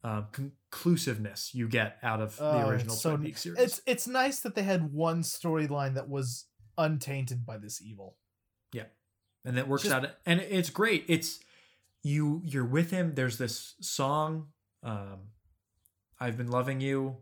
um, 0.03 0.27
conclusiveness 0.31 1.53
you 1.53 1.67
get 1.67 1.97
out 2.03 2.21
of 2.21 2.37
Oh, 2.39 2.51
the 2.59 2.67
original 2.67 2.95
so 2.95 3.11
Twin 3.15 3.25
Peaks 3.27 3.41
series. 3.41 3.59
It's 3.59 3.81
it's 3.85 4.07
nice 4.07 4.39
that 4.41 4.55
they 4.55 4.63
had 4.63 4.93
one 4.93 5.21
storyline 5.21 5.95
that 5.95 6.07
was 6.09 6.45
untainted 6.77 7.45
by 7.45 7.57
this 7.57 7.81
evil. 7.81 8.15
And 9.43 9.57
it 9.59 9.67
works 9.67 9.83
just- 9.83 9.93
out, 9.95 10.09
and 10.25 10.39
it's 10.41 10.69
great. 10.69 11.05
It's 11.07 11.39
you 12.03 12.41
you're 12.45 12.65
with 12.65 12.91
him. 12.91 13.15
There's 13.15 13.37
this 13.37 13.75
song, 13.81 14.49
um, 14.83 15.19
"I've 16.19 16.37
been 16.37 16.49
loving 16.49 16.81
you 16.81 17.17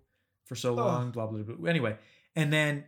for 0.45 0.56
so 0.56 0.72
Oh. 0.74 0.76
long." 0.76 1.12
Blah 1.12 1.28
blah 1.28 1.43
blah. 1.43 1.70
Anyway, 1.70 1.97
and 2.36 2.51
then 2.51 2.86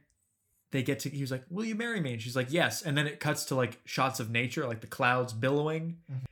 they 0.72 0.84
get 0.84 0.99
to. 0.99 1.09
He 1.09 1.22
was 1.22 1.32
like, 1.32 1.45
"Will 1.49 1.66
you 1.66 1.76
marry 1.76 1.99
me?" 2.01 2.13
And 2.13 2.22
she's 2.22 2.36
like, 2.36 2.51
"Yes." 2.51 2.82
And 2.82 2.97
then 2.97 3.07
it 3.07 3.20
cuts 3.20 3.45
to 3.45 3.55
like 3.55 3.80
shots 3.86 4.20
of 4.20 4.30
nature, 4.30 4.68
like 4.68 4.82
the 4.82 4.88
clouds 4.88 5.32
billowing. 5.34 5.99
Mhm. 6.11 6.26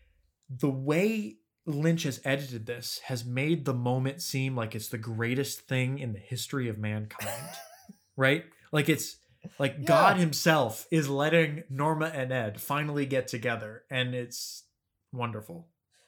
The 0.50 0.70
way 0.70 1.38
Lynch 1.66 2.04
has 2.04 2.20
edited 2.26 2.66
this 2.66 3.00
has 3.06 3.24
made 3.24 3.64
the 3.64 3.74
moment 3.74 4.22
seem 4.22 4.54
like 4.56 4.76
it's 4.76 4.90
the 4.90 4.98
greatest 4.98 5.62
thing 5.62 5.98
in 5.98 6.12
the 6.12 6.20
history 6.20 6.68
of 6.68 6.78
mankind. 6.78 7.30
right? 8.18 8.44
Like 8.74 8.90
it's 8.90 9.16
like 9.60 9.76
Yeah. 9.80 9.86
God 9.86 10.18
himself 10.18 10.88
is 10.92 11.10
letting 11.10 11.64
Norma 11.70 12.06
and 12.08 12.32
Ed 12.32 12.60
finally 12.62 13.06
get 13.06 13.28
together 13.28 13.84
and 13.90 14.14
it's 14.16 14.64
wonderful. 15.12 15.68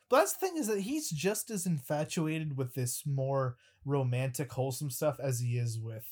But 0.09 0.17
that's 0.17 0.33
the 0.33 0.47
thing 0.47 0.57
is 0.57 0.67
that 0.67 0.81
he's 0.81 1.09
just 1.09 1.49
as 1.49 1.65
infatuated 1.65 2.57
with 2.57 2.73
this 2.75 3.03
more 3.05 3.57
romantic, 3.86 4.51
wholesome 4.51 4.89
stuff 4.91 5.19
as 5.19 5.39
he 5.39 5.57
is 5.57 5.79
with 5.79 6.05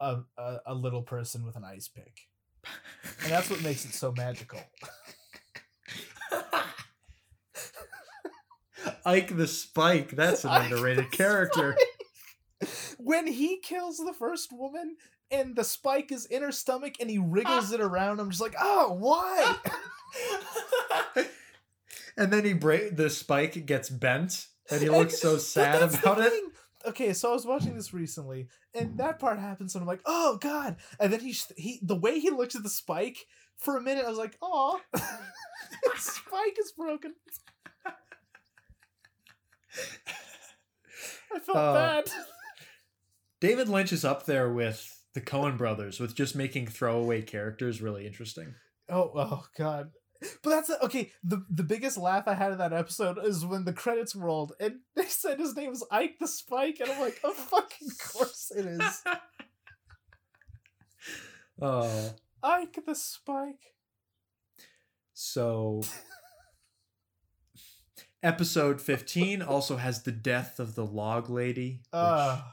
a, 0.00 0.20
a, 0.36 0.56
a 0.66 0.74
little 0.74 1.02
person 1.02 1.44
with 1.44 1.56
an 1.56 1.64
ice 1.64 1.88
pick. 1.88 2.28
And 3.22 3.30
that's 3.32 3.50
what 3.50 3.62
makes 3.62 3.84
it 3.84 3.92
so 3.94 4.12
magical. 4.16 4.60
Ike 9.04 9.36
the 9.36 9.46
Spike, 9.46 10.10
that's 10.10 10.44
an 10.44 10.50
Ike 10.50 10.64
underrated 10.70 11.10
character. 11.10 11.76
when 12.98 13.26
he 13.26 13.58
kills 13.58 13.98
the 13.98 14.12
first 14.12 14.52
woman 14.52 14.96
and 15.30 15.56
the 15.56 15.64
spike 15.64 16.12
is 16.12 16.26
in 16.26 16.42
her 16.42 16.52
stomach 16.52 16.94
and 17.00 17.10
he 17.10 17.18
wriggles 17.18 17.72
ah. 17.72 17.74
it 17.74 17.80
around. 17.80 18.20
I'm 18.20 18.30
just 18.30 18.40
like, 18.40 18.54
oh, 18.60 18.94
why? 18.94 19.56
Ah. 19.66 21.08
and 22.16 22.32
then 22.32 22.44
he 22.44 22.52
break 22.52 22.96
the 22.96 23.10
spike 23.10 23.66
gets 23.66 23.90
bent, 23.90 24.46
and 24.70 24.80
he 24.80 24.88
looks 24.88 25.20
so 25.20 25.36
sad 25.38 25.82
about 25.82 26.20
it. 26.20 26.30
thing. 26.30 26.50
Okay, 26.86 27.12
so 27.12 27.30
I 27.30 27.32
was 27.34 27.44
watching 27.44 27.74
this 27.74 27.92
recently, 27.92 28.48
and 28.74 28.98
that 28.98 29.18
part 29.18 29.38
happens, 29.38 29.74
and 29.74 29.82
I'm 29.82 29.88
like, 29.88 30.00
oh 30.06 30.38
god! 30.40 30.76
And 31.00 31.12
then 31.12 31.20
he 31.20 31.34
he 31.56 31.80
the 31.82 31.96
way 31.96 32.20
he 32.20 32.30
looks 32.30 32.54
at 32.54 32.62
the 32.62 32.68
spike 32.68 33.26
for 33.58 33.76
a 33.76 33.80
minute, 33.80 34.04
I 34.04 34.08
was 34.08 34.18
like, 34.18 34.38
oh, 34.40 34.80
spike 35.96 36.56
is 36.58 36.72
broken. 36.72 37.14
I 41.30 41.38
felt 41.40 41.58
Oh. 41.58 41.74
bad. 41.74 42.10
David 43.40 43.68
Lynch 43.68 43.92
is 43.92 44.04
up 44.04 44.26
there 44.26 44.50
with 44.52 44.97
the 45.14 45.20
Coen 45.20 45.56
brothers 45.56 46.00
with 46.00 46.14
just 46.14 46.36
making 46.36 46.66
throwaway 46.66 47.22
characters 47.22 47.82
really 47.82 48.06
interesting. 48.06 48.54
Oh, 48.88 49.10
oh 49.14 49.46
god. 49.56 49.90
But 50.42 50.50
that's 50.50 50.70
okay. 50.82 51.12
The 51.22 51.44
the 51.48 51.62
biggest 51.62 51.96
laugh 51.96 52.26
I 52.26 52.34
had 52.34 52.52
in 52.52 52.58
that 52.58 52.72
episode 52.72 53.18
is 53.24 53.46
when 53.46 53.64
the 53.64 53.72
credits 53.72 54.16
rolled 54.16 54.52
and 54.58 54.80
they 54.96 55.04
said 55.04 55.38
his 55.38 55.54
name 55.56 55.70
was 55.70 55.86
Ike 55.90 56.18
the 56.18 56.26
Spike, 56.26 56.78
and 56.80 56.90
I'm 56.90 57.00
like, 57.00 57.20
of 57.22 57.34
fucking 57.34 57.88
course 58.12 58.50
it 58.56 58.66
is. 58.66 59.02
Oh, 61.60 62.14
Ike 62.42 62.78
the 62.86 62.94
Spike. 62.94 63.74
so 65.14 65.82
episode 68.22 68.80
15 68.80 69.42
also 69.42 69.76
has 69.76 70.02
the 70.02 70.12
death 70.12 70.58
of 70.58 70.74
the 70.74 70.84
log 70.86 71.30
lady. 71.30 71.80
Which, 71.90 71.92
Uh 71.92 72.36
which 72.36 72.44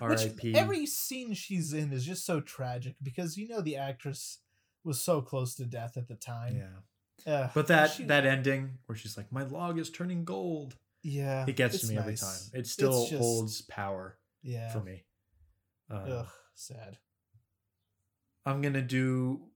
R.I.P. 0.00 0.54
every 0.54 0.86
scene 0.86 1.32
she's 1.34 1.72
in 1.72 1.92
is 1.92 2.04
just 2.04 2.24
so 2.26 2.40
tragic 2.40 2.96
because 3.02 3.36
you 3.36 3.48
know 3.48 3.60
the 3.60 3.76
actress 3.76 4.38
was 4.84 5.00
so 5.02 5.20
close 5.20 5.54
to 5.56 5.64
death 5.64 5.96
at 5.96 6.08
the 6.08 6.14
time. 6.16 6.56
yeah. 6.56 7.32
Uh, 7.32 7.48
But 7.54 7.66
that 7.68 7.90
she- 7.92 8.04
that 8.04 8.24
ending 8.26 8.78
where 8.86 8.94
she's 8.96 9.16
like, 9.16 9.32
"My 9.32 9.42
log 9.42 9.78
is 9.78 9.90
turning 9.90 10.24
gold," 10.24 10.76
yeah, 11.02 11.44
it 11.48 11.56
gets 11.56 11.80
to 11.80 11.86
me 11.88 11.96
every 11.96 12.16
time. 12.16 12.38
It 12.52 12.66
still 12.66 13.06
just- 13.08 13.20
holds 13.20 13.62
power 13.62 14.18
Yeah. 14.42 14.70
for 14.72 14.80
me. 14.80 15.04
Um, 15.90 16.10
Ugh, 16.10 16.28
sad. 16.54 16.98
I'm 18.44 18.60
gonna 18.62 18.82
do. 18.82 19.50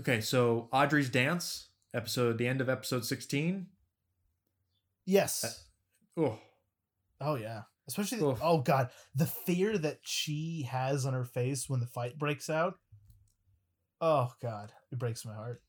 Okay, 0.00 0.20
so 0.20 0.68
Audrey's 0.72 1.10
dance 1.10 1.68
episode, 1.92 2.38
the 2.38 2.48
end 2.48 2.60
of 2.60 2.68
episode 2.68 3.04
16. 3.04 3.68
Yes. 5.06 5.68
Oh, 6.16 6.40
Oh 7.20 7.34
yeah. 7.36 7.62
Especially 7.86 8.18
the, 8.18 8.36
oh 8.42 8.60
god, 8.60 8.88
the 9.14 9.26
fear 9.26 9.76
that 9.76 9.98
she 10.02 10.66
has 10.70 11.04
on 11.04 11.12
her 11.12 11.24
face 11.24 11.68
when 11.68 11.80
the 11.80 11.86
fight 11.86 12.18
breaks 12.18 12.48
out. 12.48 12.74
Oh 14.00 14.30
god, 14.40 14.72
it 14.90 14.98
breaks 14.98 15.24
my 15.24 15.34
heart. 15.34 15.62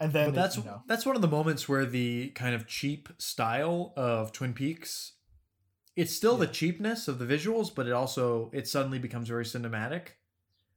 And 0.00 0.12
then 0.12 0.26
but 0.26 0.34
that's 0.34 0.56
it, 0.56 0.64
you 0.64 0.70
know, 0.70 0.82
that's 0.86 1.06
one 1.06 1.16
of 1.16 1.22
the 1.22 1.28
moments 1.28 1.68
where 1.68 1.86
the 1.86 2.30
kind 2.30 2.54
of 2.54 2.66
cheap 2.66 3.08
style 3.18 3.92
of 3.96 4.32
Twin 4.32 4.52
Peaks. 4.52 5.12
It's 5.96 6.14
still 6.14 6.36
the 6.36 6.46
cheapness 6.46 7.08
of 7.08 7.18
the 7.18 7.24
visuals, 7.24 7.74
but 7.74 7.86
it 7.86 7.92
also 7.92 8.50
it 8.52 8.66
suddenly 8.68 8.98
becomes 8.98 9.28
very 9.28 9.44
cinematic 9.44 10.08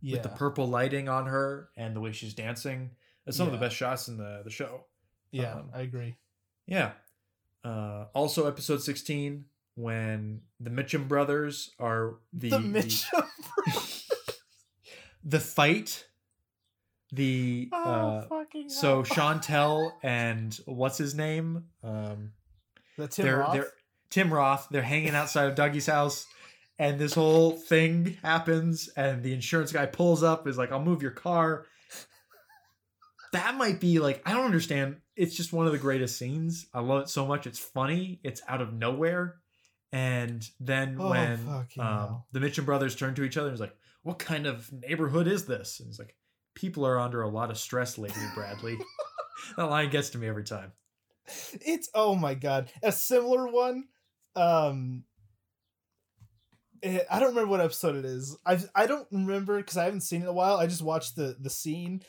yeah. 0.02 0.14
with 0.14 0.24
the 0.24 0.30
purple 0.30 0.68
lighting 0.68 1.10
on 1.10 1.28
her 1.28 1.70
and 1.78 1.96
the 1.96 2.00
way 2.00 2.12
she's 2.12 2.34
dancing. 2.34 2.92
It's 3.26 3.38
some 3.38 3.48
of 3.48 3.54
the 3.54 3.60
best 3.60 3.76
shots 3.76 4.08
in 4.08 4.18
the 4.18 4.42
the 4.44 4.50
show. 4.50 4.86
yeah, 5.32 5.54
um, 5.54 5.70
I 5.74 5.82
agree. 5.82 6.18
Yeah. 6.66 6.92
Uh, 7.64 8.06
also, 8.14 8.48
episode 8.48 8.82
sixteen 8.82 9.46
when 9.80 10.42
the 10.60 10.70
Mitchum 10.70 11.08
brothers 11.08 11.72
are 11.80 12.16
the 12.34 12.50
The, 12.50 12.58
the, 12.58 12.64
Mitchum. 12.64 13.28
the 15.24 15.40
fight. 15.40 16.06
The 17.12 17.70
oh, 17.72 17.84
uh, 17.84 18.22
fucking 18.28 18.70
so. 18.70 19.04
Chantal 19.04 19.98
and 20.04 20.58
what's 20.66 20.98
his 20.98 21.16
name? 21.16 21.64
Um, 21.84 22.34
the 22.98 23.08
Tim 23.08 23.26
they're 23.26 23.38
Roth. 23.38 23.54
they're 23.54 23.72
Tim 24.10 24.34
Roth. 24.34 24.68
They're 24.70 24.82
hanging 24.82 25.16
outside 25.16 25.48
of 25.48 25.56
Dougie's 25.56 25.88
house, 25.88 26.28
and 26.78 27.00
this 27.00 27.14
whole 27.14 27.52
thing 27.52 28.18
happens. 28.22 28.90
And 28.96 29.24
the 29.24 29.34
insurance 29.34 29.72
guy 29.72 29.88
pulls 29.88 30.22
up, 30.22 30.46
is 30.48 30.58
like, 30.58 30.72
"I'll 30.72 30.84
move 30.84 31.02
your 31.02 31.12
car." 31.12 31.66
That 33.32 33.56
might 33.56 33.80
be 33.80 34.00
like 34.00 34.22
I 34.26 34.34
don't 34.34 34.46
understand. 34.46 34.98
It's 35.16 35.36
just 35.36 35.54
one 35.54 35.66
of 35.66 35.72
the 35.72 35.80
greatest 35.80 36.18
scenes. 36.18 36.68
I 36.74 36.82
love 36.82 37.04
it 37.04 37.10
so 37.10 37.26
much. 37.26 37.48
It's 37.48 37.60
funny. 37.60 38.20
It's 38.24 38.42
out 38.48 38.62
of 38.62 38.74
nowhere. 38.74 39.38
And 39.92 40.48
then 40.60 40.98
Oh, 41.00 41.10
when 41.10 41.32
um, 41.48 41.68
hell. 41.76 42.28
the 42.32 42.40
Mitchum 42.40 42.66
brothers 42.66 42.96
turn 42.96 43.16
to 43.16 43.24
each 43.24 43.38
other, 43.38 43.50
he's 43.50 43.60
like, 43.60 43.76
"What 44.04 44.20
kind 44.20 44.46
of 44.46 44.72
neighborhood 44.72 45.28
is 45.28 45.46
this?" 45.46 45.80
And 45.80 45.88
he's 45.88 45.98
like, 46.00 46.16
"People 46.54 46.86
are 46.86 47.00
under 47.00 47.22
a 47.22 47.28
lot 47.30 47.50
of 47.50 47.58
stress 47.58 47.98
lately, 47.98 48.24
Bradley." 48.36 48.78
that 49.58 49.64
line 49.66 49.90
gets 49.90 50.12
to 50.12 50.18
me 50.20 50.28
every 50.28 50.44
time. 50.44 50.74
it's 51.62 51.90
oh 51.94 52.16
my 52.16 52.34
god 52.34 52.72
a 52.82 52.92
similar 52.92 53.48
one 53.48 53.84
um 54.36 55.04
eh, 56.82 57.02
i 57.10 57.20
don't 57.20 57.30
remember 57.30 57.50
what 57.52 57.62
episode 57.62 57.96
it 57.96 58.04
is 58.06 58.36
i 58.48 58.58
i 58.76 58.88
don't 58.88 59.08
remember 59.12 59.58
because 59.58 59.78
i 59.78 59.84
haven't 59.86 60.02
seen 60.02 60.22
it 60.22 60.24
in 60.24 60.30
a 60.30 60.34
while 60.34 60.58
i 60.58 60.66
just 60.66 60.82
watched 60.82 61.16
the 61.16 61.36
the 61.40 61.50
scene 61.50 62.02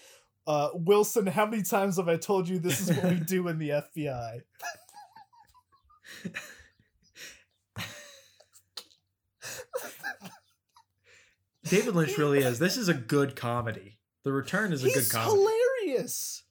uh 0.47 0.71
wilson 0.73 1.27
how 1.27 1.45
many 1.45 1.63
times 1.63 1.99
have 1.99 2.09
i 2.09 2.17
told 2.17 2.49
you 2.49 2.59
this 2.59 2.81
is 2.81 2.97
what 2.97 3.11
we 3.13 3.21
do 3.27 3.47
in 3.49 3.59
the 3.59 3.69
fbi 3.71 4.41
David 11.71 11.95
Lynch 11.95 12.19
really 12.19 12.41
is. 12.41 12.59
This 12.59 12.77
is 12.77 12.89
a 12.89 12.95
good 12.95 13.37
comedy. 13.37 13.99
The 14.25 14.33
Return 14.33 14.73
is 14.73 14.83
a 14.85 14.89
he's 14.89 15.09
good 15.09 15.11
comedy. 15.11 15.41
It's 15.41 15.51
hilarious 15.87 16.43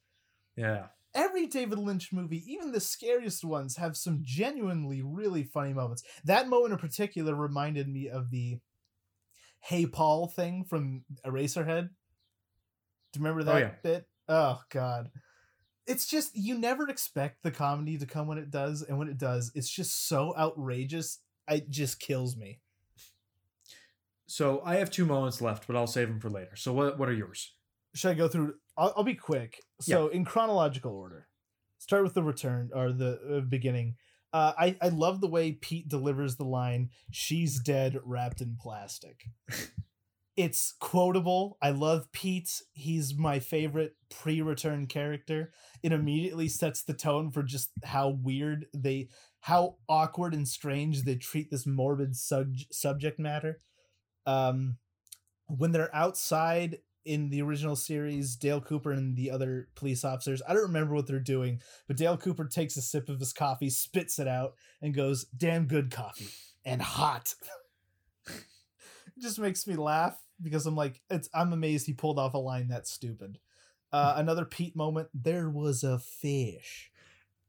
Yeah. 0.56 0.86
every 1.14 1.46
david 1.46 1.78
lynch 1.78 2.12
movie 2.12 2.42
even 2.52 2.72
the 2.72 2.80
scariest 2.80 3.44
ones 3.44 3.76
have 3.76 3.96
some 3.96 4.20
genuinely 4.22 5.02
really 5.02 5.42
funny 5.44 5.72
moments 5.72 6.02
that 6.24 6.48
moment 6.48 6.72
in 6.72 6.78
particular 6.78 7.34
reminded 7.34 7.88
me 7.88 8.08
of 8.08 8.30
the 8.30 8.58
hey 9.60 9.86
paul 9.86 10.26
thing 10.28 10.64
from 10.64 11.04
eraserhead 11.24 11.88
do 13.12 13.18
you 13.20 13.24
remember 13.24 13.40
Oh, 13.42 13.54
that 13.54 13.60
yeah. 13.60 13.70
bit 13.82 14.06
oh 14.28 14.60
god 14.70 15.10
it's 15.86 16.06
just 16.06 16.36
you 16.36 16.58
never 16.58 16.88
expect 16.88 17.42
the 17.42 17.50
comedy 17.50 17.96
to 17.98 18.06
come 18.06 18.26
when 18.26 18.38
it 18.38 18.50
does 18.50 18.82
and 18.82 18.98
when 18.98 19.08
it 19.08 19.18
does 19.18 19.50
it's 19.54 19.70
just 19.70 20.06
so 20.08 20.34
outrageous 20.36 21.18
it 21.48 21.70
just 21.70 21.98
kills 21.98 22.36
me 22.36 22.60
So 24.30 24.62
I 24.64 24.76
have 24.76 24.92
two 24.92 25.04
moments 25.04 25.40
left, 25.40 25.66
but 25.66 25.74
I'll 25.74 25.88
save 25.88 26.06
them 26.06 26.20
for 26.20 26.30
later. 26.30 26.54
So 26.54 26.72
what 26.72 26.98
what 26.98 27.08
are 27.08 27.12
yours? 27.12 27.52
should 27.96 28.12
I 28.12 28.14
go 28.14 28.28
through? 28.28 28.54
I'll, 28.76 28.94
I'll 28.96 29.02
be 29.02 29.16
quick. 29.16 29.60
So 29.80 30.06
in 30.06 30.24
chronological 30.24 30.92
order, 30.92 31.26
start 31.78 32.04
with 32.04 32.14
the 32.14 32.22
return 32.22 32.70
or 32.72 32.92
the 32.92 33.38
uh, 33.38 33.40
beginning. 33.40 33.96
Uh, 34.32 34.52
I 34.56 34.76
I 34.80 34.88
love 34.90 35.20
the 35.20 35.26
way 35.26 35.52
Pete 35.52 35.88
delivers 35.88 36.36
the 36.36 36.44
line 36.44 36.90
"She's 37.10 37.58
dead, 37.58 37.98
wrapped 38.04 38.40
in 38.40 38.56
plastic." 38.60 39.24
it's 40.36 40.74
quotable. 40.78 41.58
I 41.60 41.70
love 41.70 42.12
Pete. 42.12 42.62
He's 42.72 43.18
my 43.18 43.40
favorite 43.40 43.96
pre-return 44.10 44.86
character. 44.86 45.52
It 45.82 45.90
immediately 45.90 46.46
sets 46.46 46.84
the 46.84 46.94
tone 46.94 47.32
for 47.32 47.42
just 47.42 47.70
how 47.82 48.10
weird 48.10 48.66
they, 48.72 49.08
how 49.40 49.78
awkward 49.88 50.34
and 50.34 50.46
strange 50.46 51.02
they 51.02 51.16
treat 51.16 51.50
this 51.50 51.66
morbid 51.66 52.14
sub- 52.14 52.54
subject 52.70 53.18
matter. 53.18 53.58
Um, 54.26 54.76
when 55.46 55.72
they're 55.72 55.94
outside 55.94 56.78
in 57.04 57.30
the 57.30 57.42
original 57.42 57.76
series, 57.76 58.36
Dale 58.36 58.60
Cooper 58.60 58.92
and 58.92 59.16
the 59.16 59.30
other 59.30 59.68
police 59.74 60.04
officers, 60.04 60.42
I 60.46 60.52
don't 60.52 60.62
remember 60.62 60.94
what 60.94 61.06
they're 61.06 61.18
doing, 61.18 61.60
but 61.86 61.96
Dale 61.96 62.16
Cooper 62.16 62.44
takes 62.44 62.76
a 62.76 62.82
sip 62.82 63.08
of 63.08 63.18
his 63.18 63.32
coffee, 63.32 63.70
spits 63.70 64.18
it 64.18 64.28
out, 64.28 64.54
and 64.82 64.94
goes, 64.94 65.24
"Damn 65.24 65.66
good 65.66 65.90
coffee 65.90 66.28
and 66.64 66.82
hot." 66.82 67.34
it 68.28 69.20
just 69.20 69.38
makes 69.38 69.66
me 69.66 69.76
laugh 69.76 70.18
because 70.42 70.66
I'm 70.66 70.76
like, 70.76 71.00
it's 71.10 71.28
I'm 71.34 71.52
amazed 71.52 71.86
he 71.86 71.94
pulled 71.94 72.18
off 72.18 72.34
a 72.34 72.38
line 72.38 72.68
that 72.68 72.86
stupid. 72.86 73.38
Uh, 73.92 74.14
another 74.18 74.44
Pete 74.44 74.76
moment. 74.76 75.08
There 75.14 75.48
was 75.48 75.82
a 75.82 75.98
fish 75.98 76.90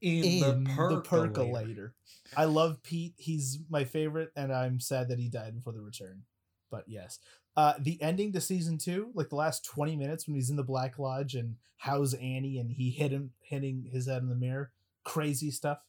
in 0.02 0.64
the 0.64 1.02
percolator. 1.06 1.94
I 2.36 2.46
love 2.46 2.82
Pete. 2.84 3.14
He's 3.18 3.60
my 3.70 3.84
favorite, 3.84 4.32
and 4.36 4.54
I'm 4.54 4.80
sad 4.80 5.10
that 5.10 5.20
he 5.20 5.30
died 5.30 5.56
before 5.56 5.74
the 5.74 5.82
return. 5.82 6.24
But 6.72 6.86
yes, 6.88 7.20
uh, 7.56 7.74
the 7.80 8.02
ending 8.02 8.32
to 8.34 8.42
season 8.42 8.78
two, 8.80 9.12
like 9.14 9.30
the 9.30 9.36
last 9.36 9.64
twenty 9.64 9.96
minutes 9.96 10.26
when 10.26 10.36
he's 10.36 10.50
in 10.50 10.56
the 10.56 10.64
Black 10.64 10.98
Lodge 10.98 11.36
and 11.36 11.58
how's 11.78 12.14
Annie 12.16 12.58
and 12.58 12.72
he 12.72 12.90
hit 12.90 13.12
him 13.12 13.32
hitting 13.42 13.90
his 13.92 14.08
head 14.08 14.22
in 14.24 14.30
the 14.30 14.36
mirror, 14.36 14.72
crazy 15.04 15.52
stuff. 15.52 15.80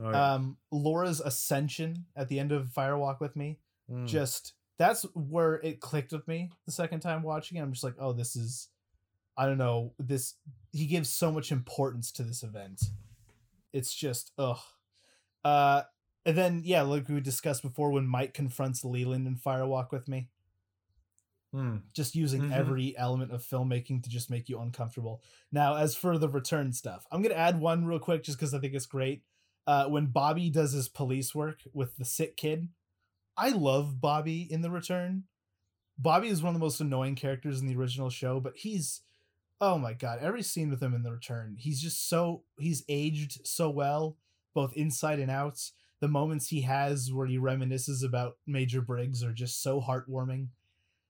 Oh, 0.00 0.10
yeah. 0.10 0.34
Um, 0.34 0.56
Laura's 0.70 1.20
ascension 1.20 2.06
at 2.16 2.28
the 2.28 2.38
end 2.38 2.52
of 2.52 2.70
Fire 2.72 2.96
Walk 2.96 3.20
with 3.20 3.36
me, 3.36 3.58
Mm. 3.90 4.06
just 4.06 4.54
that's 4.78 5.02
where 5.14 5.56
it 5.56 5.80
clicked 5.80 6.10
with 6.12 6.26
me 6.26 6.50
the 6.66 6.72
second 6.72 7.00
time 7.00 7.22
watching 7.22 7.58
it. 7.58 7.60
I'm 7.60 7.72
just 7.72 7.84
like, 7.84 7.94
oh, 7.98 8.12
this 8.12 8.34
is, 8.34 8.68
I 9.36 9.46
don't 9.46 9.58
know, 9.58 9.92
this. 9.98 10.34
He 10.72 10.86
gives 10.86 11.10
so 11.10 11.30
much 11.30 11.52
importance 11.52 12.10
to 12.12 12.22
this 12.22 12.42
event. 12.42 12.82
It's 13.72 13.94
just, 13.94 14.32
ugh. 14.38 14.58
Uh, 15.44 15.82
and 16.26 16.36
then 16.36 16.62
yeah, 16.64 16.82
like 16.82 17.08
we 17.08 17.20
discussed 17.20 17.62
before, 17.62 17.90
when 17.92 18.06
Mike 18.06 18.34
confronts 18.34 18.84
Leland 18.84 19.26
in 19.26 19.36
Fire 19.36 19.66
Walk 19.66 19.92
with 19.92 20.08
me, 20.08 20.30
Mm. 21.52 21.82
just 21.92 22.16
using 22.16 22.42
Mhm. 22.42 22.50
every 22.50 22.96
element 22.96 23.30
of 23.30 23.42
filmmaking 23.42 24.02
to 24.02 24.10
just 24.10 24.28
make 24.30 24.48
you 24.48 24.58
uncomfortable. 24.60 25.22
Now, 25.52 25.76
as 25.76 25.94
for 25.94 26.18
the 26.18 26.28
return 26.28 26.72
stuff, 26.72 27.06
I'm 27.12 27.22
gonna 27.22 27.34
add 27.34 27.60
one 27.60 27.84
real 27.86 28.00
quick 28.00 28.24
just 28.24 28.36
because 28.38 28.52
I 28.54 28.58
think 28.58 28.74
it's 28.74 28.86
great. 28.86 29.24
Uh, 29.66 29.88
when 29.88 30.06
Bobby 30.06 30.50
does 30.50 30.72
his 30.72 30.88
police 30.88 31.34
work 31.34 31.60
with 31.72 31.96
the 31.96 32.04
sick 32.04 32.36
kid, 32.36 32.68
I 33.36 33.50
love 33.50 34.00
Bobby 34.00 34.50
in 34.50 34.62
the 34.62 34.70
return. 34.70 35.24
Bobby 35.98 36.28
is 36.28 36.42
one 36.42 36.54
of 36.54 36.60
the 36.60 36.64
most 36.66 36.80
annoying 36.80 37.16
characters 37.16 37.60
in 37.60 37.68
the 37.68 37.76
original 37.76 38.10
show, 38.10 38.40
but 38.40 38.58
he's 38.58 39.02
oh 39.60 39.78
my 39.78 39.94
god, 39.94 40.20
every 40.20 40.42
scene 40.42 40.70
with 40.70 40.82
him 40.82 40.94
in 40.94 41.02
the 41.02 41.12
return, 41.12 41.56
he's 41.58 41.80
just 41.82 42.08
so 42.08 42.44
he's 42.58 42.84
aged 42.88 43.46
so 43.46 43.70
well, 43.70 44.18
both 44.54 44.74
inside 44.74 45.20
and 45.20 45.30
out. 45.30 45.72
The 46.04 46.08
moments 46.08 46.48
he 46.48 46.60
has 46.60 47.10
where 47.10 47.26
he 47.26 47.38
reminisces 47.38 48.04
about 48.04 48.34
Major 48.46 48.82
Briggs 48.82 49.24
are 49.24 49.32
just 49.32 49.62
so 49.62 49.80
heartwarming 49.80 50.48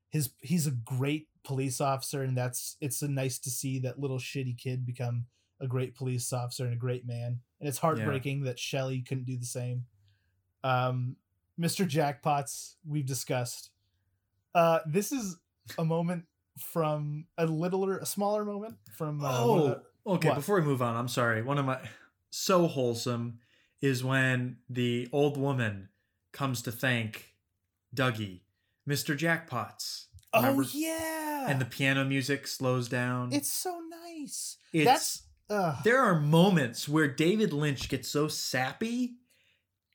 his 0.09 0.31
he's 0.41 0.69
a 0.69 0.71
great 0.71 1.27
police 1.43 1.81
officer 1.81 2.23
and 2.23 2.39
that's 2.39 2.77
it's 2.81 3.03
a 3.03 3.09
nice 3.09 3.41
to 3.41 3.51
see 3.51 3.81
that 3.81 3.99
little 3.99 4.21
shitty 4.21 4.57
kid 4.57 4.87
become 4.87 5.27
a 5.61 5.67
great 5.67 5.97
police 5.97 6.33
officer 6.33 6.65
and 6.65 6.73
a 6.73 6.77
great 6.77 7.05
man 7.05 7.41
and 7.59 7.69
it's 7.69 7.79
heartbreaking 7.79 8.45
that 8.45 8.57
Shelly 8.57 9.03
couldn't 9.03 9.27
do 9.27 9.37
the 9.37 9.45
same 9.45 9.87
um 10.63 11.17
Mr. 11.61 11.85
Jackpots 11.85 12.75
we've 12.87 13.05
discussed 13.05 13.71
uh 14.55 14.79
this 14.87 15.11
is 15.11 15.37
a 15.77 15.85
moment 15.85 16.27
from 16.57 17.27
a 17.37 17.47
littler 17.47 17.99
a 17.99 18.07
smaller 18.07 18.45
moment 18.45 18.77
from 18.97 19.25
uh, 19.25 19.39
oh, 19.41 19.67
the- 19.67 19.83
okay. 20.07 20.29
what? 20.29 20.37
Before 20.37 20.61
we 20.61 20.63
move 20.63 20.83
on, 20.83 20.95
I'm 20.95 21.09
sorry. 21.09 21.43
One 21.43 21.59
of 21.59 21.67
my 21.67 21.81
so 22.31 22.69
wholesome 22.69 23.41
is 23.85 24.03
when 24.03 24.57
the 24.69 25.09
old 25.13 25.37
woman 25.37 25.89
comes 26.33 26.63
to 26.63 26.73
thank 26.73 27.35
Dougie, 27.95 28.41
Mr. 28.89 29.17
Jackpots. 29.17 30.07
oh 30.33 30.63
yeah 30.73 31.47
And 31.49 31.61
the 31.61 31.65
piano 31.67 32.05
music 32.05 32.47
slows 32.47 32.89
down. 32.89 33.33
it's 33.33 33.51
so 33.51 33.81
nice 34.07 34.57
it's 34.73 34.85
that's 34.87 35.23
uh, 35.51 35.77
there 35.85 36.01
are 36.01 36.19
moments 36.19 36.89
where 36.89 37.07
David 37.07 37.53
Lynch 37.53 37.91
gets 37.91 38.09
so 38.09 38.27
sappy 38.29 39.17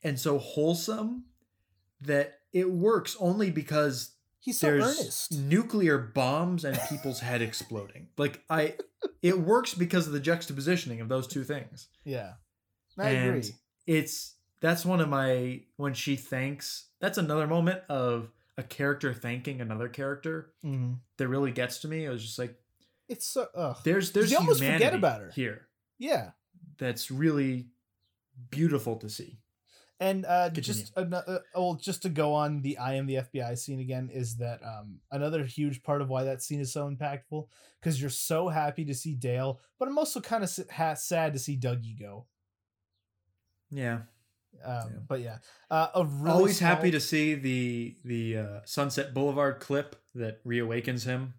and 0.03 0.19
so 0.19 0.37
wholesome 0.37 1.23
that 2.01 2.35
it 2.53 2.69
works 2.71 3.17
only 3.19 3.49
because 3.49 4.11
he's 4.39 4.59
so 4.59 4.67
there's 4.67 4.83
earnest 4.83 5.33
nuclear 5.39 5.97
bombs 5.97 6.63
and 6.63 6.79
people's 6.89 7.19
head 7.21 7.41
exploding. 7.41 8.07
Like 8.17 8.43
I 8.49 8.75
it 9.23 9.39
works 9.39 9.73
because 9.73 10.05
of 10.05 10.13
the 10.13 10.21
juxtapositioning 10.21 11.01
of 11.01 11.09
those 11.09 11.25
two 11.27 11.43
things. 11.43 11.87
yeah 12.05 12.33
I 12.97 13.09
and 13.09 13.29
agree 13.29 13.49
it's 13.89 14.35
that's 14.61 14.85
one 14.85 15.01
of 15.01 15.09
my 15.09 15.61
when 15.77 15.93
she 15.95 16.15
thanks 16.15 16.85
that's 16.99 17.17
another 17.17 17.47
moment 17.47 17.81
of 17.89 18.29
a 18.57 18.61
character 18.63 19.13
thanking 19.13 19.61
another 19.61 19.89
character 19.89 20.53
Mhm. 20.63 20.99
that 21.17 21.27
really 21.27 21.51
gets 21.51 21.79
to 21.79 21.87
me. 21.87 22.05
I 22.07 22.11
was 22.11 22.23
just 22.23 22.37
like 22.37 22.55
it's 23.07 23.25
so 23.25 23.47
ugh. 23.55 23.77
there's 23.83 24.11
there's 24.11 24.31
You 24.31 24.37
almost 24.37 24.59
forget 24.63 24.93
about 24.93 25.21
her. 25.21 25.31
here 25.31 25.67
yeah 25.97 26.31
that's 26.77 27.09
really 27.09 27.67
beautiful 28.51 28.95
to 28.97 29.09
see. 29.09 29.39
And 30.01 30.25
uh, 30.25 30.49
just 30.51 30.93
another, 30.95 31.41
well, 31.53 31.73
just 31.75 32.03
to 32.03 32.09
go 32.09 32.33
on 32.33 32.61
the 32.61 32.77
I 32.77 32.93
am 32.93 33.05
the 33.05 33.15
FBI 33.15 33.57
scene 33.57 33.81
again 33.81 34.09
is 34.13 34.37
that 34.37 34.61
um, 34.63 34.99
another 35.11 35.43
huge 35.43 35.83
part 35.83 36.01
of 36.01 36.07
why 36.07 36.23
that 36.23 36.41
scene 36.41 36.61
is 36.61 36.71
so 36.71 36.89
impactful 36.89 37.47
because 37.81 37.99
you're 37.99 38.09
so 38.09 38.47
happy 38.47 38.85
to 38.85 38.93
see 38.93 39.13
Dale, 39.15 39.59
but 39.77 39.89
I'm 39.89 39.97
also 39.97 40.21
kind 40.21 40.41
of 40.45 40.57
ha- 40.71 40.93
sad 40.93 41.33
to 41.33 41.39
see 41.39 41.57
Dougie 41.57 41.99
go. 41.99 42.27
Yeah. 43.71 43.99
Um, 44.63 44.89
Yeah. 44.91 44.99
But 45.07 45.21
yeah, 45.21 45.37
uh, 45.69 45.87
a 45.95 46.05
really 46.05 46.31
Always 46.31 46.57
small- 46.57 46.69
happy 46.69 46.91
to 46.91 46.99
see 46.99 47.35
the 47.35 47.95
the 48.03 48.37
uh, 48.37 48.59
Sunset 48.65 49.13
Boulevard 49.13 49.59
clip 49.59 49.95
that 50.15 50.43
reawakens 50.45 51.05
him. 51.05 51.35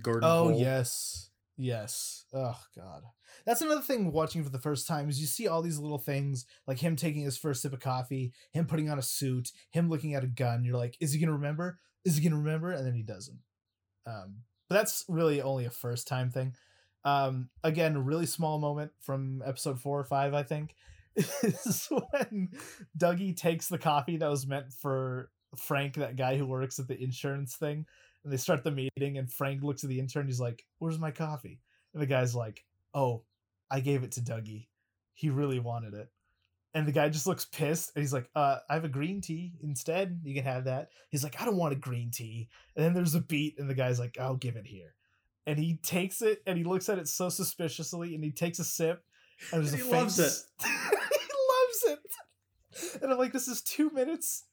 Gordon 0.00 0.24
Oh 0.24 0.48
Cole. 0.50 0.60
yes, 0.60 1.30
yes. 1.56 2.24
Oh 2.32 2.58
god, 2.76 3.02
that's 3.46 3.62
another 3.62 3.80
thing. 3.80 4.12
Watching 4.12 4.44
for 4.44 4.50
the 4.50 4.58
first 4.60 4.86
time 4.86 5.08
is 5.08 5.20
you 5.20 5.26
see 5.26 5.48
all 5.48 5.60
these 5.62 5.78
little 5.78 5.98
things 5.98 6.44
like 6.66 6.78
him 6.78 6.94
taking 6.96 7.22
his 7.22 7.36
first 7.38 7.62
sip 7.62 7.72
of 7.72 7.80
coffee, 7.80 8.32
him 8.52 8.66
putting 8.66 8.88
on 8.90 8.98
a 8.98 9.02
suit, 9.02 9.50
him 9.70 9.88
looking 9.88 10.14
at 10.14 10.24
a 10.24 10.28
gun. 10.28 10.64
You're 10.64 10.76
like, 10.78 10.96
is 11.00 11.12
he 11.12 11.20
gonna 11.20 11.32
remember? 11.32 11.78
Is 12.04 12.16
he 12.16 12.22
gonna 12.22 12.40
remember? 12.40 12.70
And 12.72 12.86
then 12.86 12.94
he 12.94 13.02
doesn't. 13.02 13.38
Um, 14.06 14.42
but 14.68 14.76
that's 14.76 15.04
really 15.08 15.40
only 15.42 15.64
a 15.64 15.70
first 15.70 16.06
time 16.06 16.30
thing. 16.30 16.54
Um, 17.04 17.48
again, 17.64 18.04
really 18.04 18.26
small 18.26 18.58
moment 18.58 18.92
from 19.00 19.42
episode 19.44 19.80
four 19.80 19.98
or 19.98 20.04
five, 20.04 20.32
I 20.34 20.42
think, 20.44 20.74
is 21.42 21.88
when 21.90 22.50
Dougie 22.98 23.36
takes 23.36 23.68
the 23.68 23.78
coffee 23.78 24.16
that 24.18 24.30
was 24.30 24.46
meant 24.46 24.72
for 24.72 25.30
Frank, 25.56 25.94
that 25.94 26.16
guy 26.16 26.36
who 26.36 26.46
works 26.46 26.78
at 26.78 26.88
the 26.88 27.00
insurance 27.02 27.56
thing, 27.56 27.84
and 28.24 28.32
they 28.32 28.36
start 28.38 28.64
the 28.64 28.70
meeting 28.70 29.18
and 29.18 29.30
frank 29.30 29.62
looks 29.62 29.82
at 29.82 29.90
the 29.90 29.98
intern 29.98 30.26
he's 30.26 30.38
like 30.40 30.64
where's 30.78 30.98
my 30.98 31.10
coffee? 31.10 31.60
And 31.92 32.00
the 32.00 32.06
guy's 32.06 32.34
like 32.34 32.64
oh 32.94 33.24
i 33.70 33.80
gave 33.80 34.04
it 34.04 34.12
to 34.12 34.20
dougie. 34.20 34.68
He 35.14 35.28
really 35.28 35.58
wanted 35.58 35.94
it. 35.94 36.08
And 36.72 36.86
the 36.86 36.92
guy 36.92 37.08
just 37.10 37.26
looks 37.26 37.44
pissed 37.46 37.90
and 37.94 38.02
he's 38.02 38.12
like 38.12 38.30
uh 38.36 38.58
i 38.70 38.74
have 38.74 38.84
a 38.84 38.88
green 38.88 39.20
tea 39.20 39.54
instead. 39.62 40.20
You 40.22 40.34
can 40.34 40.44
have 40.44 40.64
that. 40.64 40.90
He's 41.10 41.24
like 41.24 41.40
i 41.42 41.44
don't 41.44 41.56
want 41.56 41.72
a 41.72 41.76
green 41.76 42.10
tea. 42.12 42.48
And 42.76 42.84
then 42.84 42.94
there's 42.94 43.14
a 43.16 43.20
beat 43.20 43.58
and 43.58 43.68
the 43.68 43.74
guy's 43.74 43.98
like 43.98 44.16
i'll 44.20 44.36
give 44.36 44.54
it 44.56 44.66
here. 44.68 44.94
And 45.46 45.58
he 45.58 45.78
takes 45.82 46.22
it 46.22 46.42
and 46.46 46.56
he 46.56 46.62
looks 46.64 46.88
at 46.88 46.98
it 46.98 47.08
so 47.08 47.28
suspiciously 47.28 48.14
and 48.14 48.22
he 48.22 48.30
takes 48.30 48.60
a 48.60 48.64
sip 48.64 49.02
and 49.52 49.60
there's 49.62 49.72
And 49.72 49.82
a 49.82 49.84
he 49.84 49.90
face- 49.90 50.16
he 50.16 50.22
loves 50.22 50.46
it 50.60 50.68
and 53.02 53.10
i'm 53.10 53.18
like 53.18 53.32
this 53.32 53.48
is 53.48 53.62
two 53.62 53.90
minutes. 53.90 54.44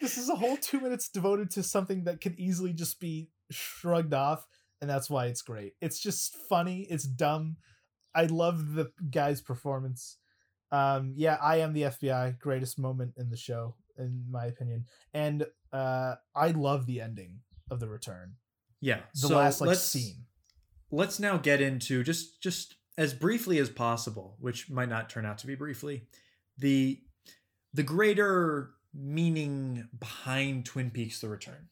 This 0.00 0.16
is 0.16 0.30
a 0.30 0.34
whole 0.34 0.56
two 0.56 0.80
minutes 0.80 1.10
devoted 1.10 1.50
to 1.50 1.62
something 1.62 2.04
that 2.04 2.22
could 2.22 2.38
easily 2.38 2.72
just 2.72 3.00
be 3.00 3.28
shrugged 3.50 4.14
off 4.14 4.46
and 4.80 4.88
that's 4.88 5.10
why 5.10 5.26
it's 5.26 5.42
great. 5.42 5.74
It's 5.80 6.00
just 6.00 6.36
funny. 6.48 6.86
It's 6.88 7.04
dumb. 7.04 7.56
I 8.14 8.24
love 8.24 8.74
the 8.74 8.92
guy's 9.10 9.42
performance. 9.42 10.16
Um 10.72 11.12
yeah 11.16 11.36
i 11.42 11.56
am 11.56 11.72
the 11.72 11.82
fbi 11.82 12.38
greatest 12.38 12.78
moment 12.78 13.14
in 13.16 13.28
the 13.28 13.36
show 13.36 13.74
in 13.98 14.24
my 14.30 14.46
opinion. 14.46 14.86
And 15.12 15.46
uh 15.72 16.14
i 16.34 16.48
love 16.52 16.86
the 16.86 17.00
ending 17.00 17.40
of 17.70 17.80
the 17.80 17.88
return. 17.88 18.34
Yeah. 18.80 19.00
the 19.14 19.28
so 19.28 19.36
last 19.36 19.60
like 19.60 19.68
let's, 19.68 19.82
scene. 19.82 20.24
Let's 20.90 21.20
now 21.20 21.36
get 21.36 21.60
into 21.60 22.02
just 22.02 22.42
just 22.42 22.76
as 22.96 23.14
briefly 23.14 23.58
as 23.58 23.70
possible, 23.70 24.36
which 24.40 24.70
might 24.70 24.88
not 24.88 25.08
turn 25.08 25.24
out 25.24 25.38
to 25.38 25.46
be 25.46 25.54
briefly, 25.54 26.06
the 26.58 27.00
the 27.74 27.82
greater 27.82 28.70
meaning 28.94 29.88
behind 29.98 30.64
Twin 30.66 30.90
Peaks: 30.90 31.20
The 31.20 31.28
Return. 31.28 31.68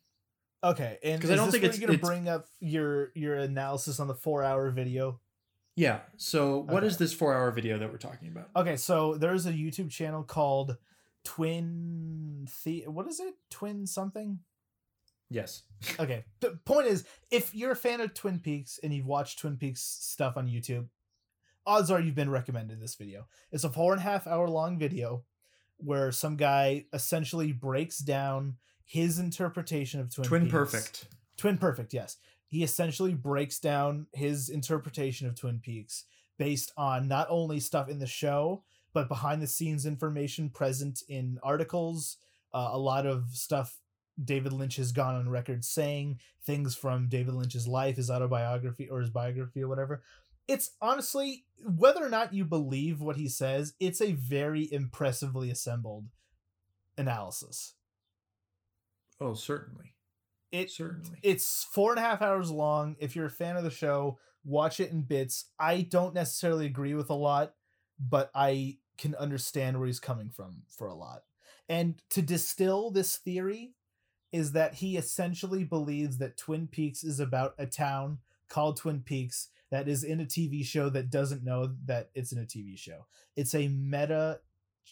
okay 0.65 0.99
and 1.05 1.21
'Cause 1.21 1.31
is 1.31 1.35
I 1.35 1.37
don't 1.43 1.51
think 1.53 1.63
it's- 1.65 1.79
gonna 1.79 1.99
bring 1.99 2.29
up 2.29 2.49
your 2.61 3.13
your 3.15 3.37
analysis 3.37 4.01
on 4.01 4.09
the 4.09 4.15
four 4.15 4.43
hour 4.43 4.71
video 4.71 5.21
Yeah. 5.77 6.01
So 6.17 6.59
what 6.59 6.83
is 6.83 6.95
Okay. 6.95 7.05
this 7.05 7.13
four 7.15 7.33
hour 7.35 7.53
video 7.53 7.79
that 7.79 7.93
we're 7.93 7.99
talking 7.99 8.27
about? 8.29 8.51
Okay, 8.57 8.77
so 8.77 9.15
there's 9.17 9.47
a 9.47 9.53
YouTube 9.53 9.91
channel 9.91 10.25
called 10.25 10.77
Twin 11.25 12.49
the 12.65 12.87
what 12.89 13.07
is 13.07 13.21
it? 13.21 13.35
Twin 13.51 13.87
something? 13.87 14.41
Yes. 15.31 15.63
Okay. 16.01 16.25
The 16.41 16.59
point 16.65 16.87
is, 16.89 17.05
if 17.31 17.55
you're 17.55 17.71
a 17.73 17.77
fan 17.77 18.01
of 18.01 18.13
Twin 18.15 18.41
Peaks 18.41 18.79
and 18.83 18.93
you've 18.93 19.07
watched 19.07 19.39
Twin 19.39 19.57
Peaks 19.57 19.81
stuff 19.83 20.37
on 20.37 20.49
YouTube, 20.49 20.89
odds 21.67 21.91
are 21.91 22.01
you've 22.01 22.15
been 22.17 22.31
recommended 22.31 22.81
this 22.81 22.97
video. 22.97 23.29
It's 23.53 23.63
a 23.65 23.71
four 23.71 23.93
and 23.93 24.01
a 24.01 24.05
half 24.05 24.27
hour 24.27 24.49
long 24.49 24.79
video 24.79 25.25
where 25.79 26.13
some 26.13 26.37
guy 26.37 26.85
essentially 26.93 27.53
breaks 27.53 27.99
down 27.99 28.57
his 28.85 29.19
interpretation 29.19 30.01
of 30.01 30.15
Twin, 30.15 30.27
Twin 30.27 30.43
Peaks. 30.43 30.53
Perfect. 30.53 31.07
Twin 31.37 31.59
Perfect, 31.59 31.95
yes. 31.95 32.17
He 32.49 32.63
essentially 32.63 33.15
breaks 33.15 33.59
down 33.59 34.07
his 34.13 34.49
interpretation 34.49 35.27
of 35.27 35.39
Twin 35.39 35.61
Peaks 35.63 36.05
based 36.39 36.73
on 36.77 37.09
not 37.09 37.27
only 37.31 37.61
stuff 37.61 37.89
in 37.89 37.99
the 37.99 38.07
show, 38.07 38.65
but 38.95 39.09
behind 39.09 39.43
the 39.43 39.47
scenes 39.47 39.85
information 39.85 40.49
present 40.49 41.03
in 41.09 41.39
articles, 41.43 42.17
uh, 42.55 42.71
a 42.73 42.79
lot 42.79 43.07
of 43.07 43.29
stuff 43.33 43.79
David 44.23 44.53
Lynch 44.53 44.77
has 44.77 44.93
gone 44.93 45.15
on 45.15 45.29
record 45.29 45.65
saying, 45.65 46.19
things 46.45 46.75
from 46.75 47.09
David 47.09 47.35
Lynch's 47.35 47.69
life, 47.69 47.97
his 47.97 48.11
autobiography 48.11 48.89
or 48.89 49.01
his 49.01 49.11
biography 49.11 49.63
or 49.63 49.69
whatever. 49.69 50.03
It's 50.49 50.71
honestly, 50.81 51.45
whether 51.63 52.05
or 52.05 52.09
not 52.09 52.33
you 52.33 52.45
believe 52.45 53.01
what 53.01 53.17
he 53.17 53.29
says, 53.29 53.75
it's 53.79 54.01
a 54.01 54.13
very 54.13 54.67
impressively 54.73 55.51
assembled 55.51 56.07
analysis. 56.97 57.75
Oh, 59.21 59.35
certainly. 59.35 59.95
It 60.51 60.71
Certainly. 60.71 61.19
it's 61.23 61.65
four 61.71 61.91
and 61.93 61.99
a 61.99 62.03
half 62.03 62.23
hours 62.23 62.51
long. 62.51 62.97
If 62.99 63.15
you're 63.15 63.27
a 63.27 63.31
fan 63.31 63.57
of 63.57 63.65
the 63.65 63.71
show, 63.71 64.19
watch 64.45 64.81
it 64.81 64.91
in 64.91 65.03
bits. 65.03 65.47
I 65.59 65.83
don't 65.83 66.15
necessarily 66.15 66.65
agree 66.65 66.95
with 66.95 67.11
a 67.11 67.15
lot, 67.15 67.55
but 68.01 68.31
I 68.35 68.79
can 68.97 69.15
understand 69.15 69.79
where 69.79 69.87
he's 69.87 70.01
coming 70.01 70.31
from 70.31 70.63
for 70.69 70.87
a 70.87 70.95
lot. 70.95 71.25
And 71.69 72.01
to 72.11 72.23
distill 72.23 72.91
this 72.91 73.19
theory 73.19 73.75
is 74.33 74.53
that 74.53 74.75
he 74.75 74.97
essentially 74.97 75.65
believes 75.65 76.17
that 76.19 76.39
Twin 76.39 76.67
Peaks 76.67 77.05
is 77.05 77.21
about 77.21 77.55
a 77.59 77.67
town 77.67 78.19
called 78.49 78.79
Twin 78.79 79.01
Peaks 79.01 79.49
that 79.71 79.89
is 79.89 80.05
in 80.05 80.21
a 80.21 80.25
TV 80.25 80.65
show 80.65 80.89
that 80.91 81.11
doesn't 81.11 81.45
know 81.45 81.75
that 81.85 82.11
it's 82.15 82.33
in 82.33 82.39
a 82.39 82.47
TV 82.47 82.79
show. 82.79 83.07
It's 83.37 83.55
a 83.55 83.69
meta 83.69 84.41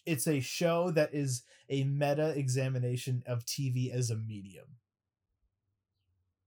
it's 0.04 0.26
a 0.26 0.40
show 0.40 0.90
that 0.90 1.14
is 1.14 1.42
a 1.70 1.84
meta 1.84 2.28
examination 2.36 3.22
of 3.26 3.44
TV 3.44 3.90
as 3.90 4.10
a 4.10 4.16
medium 4.16 4.66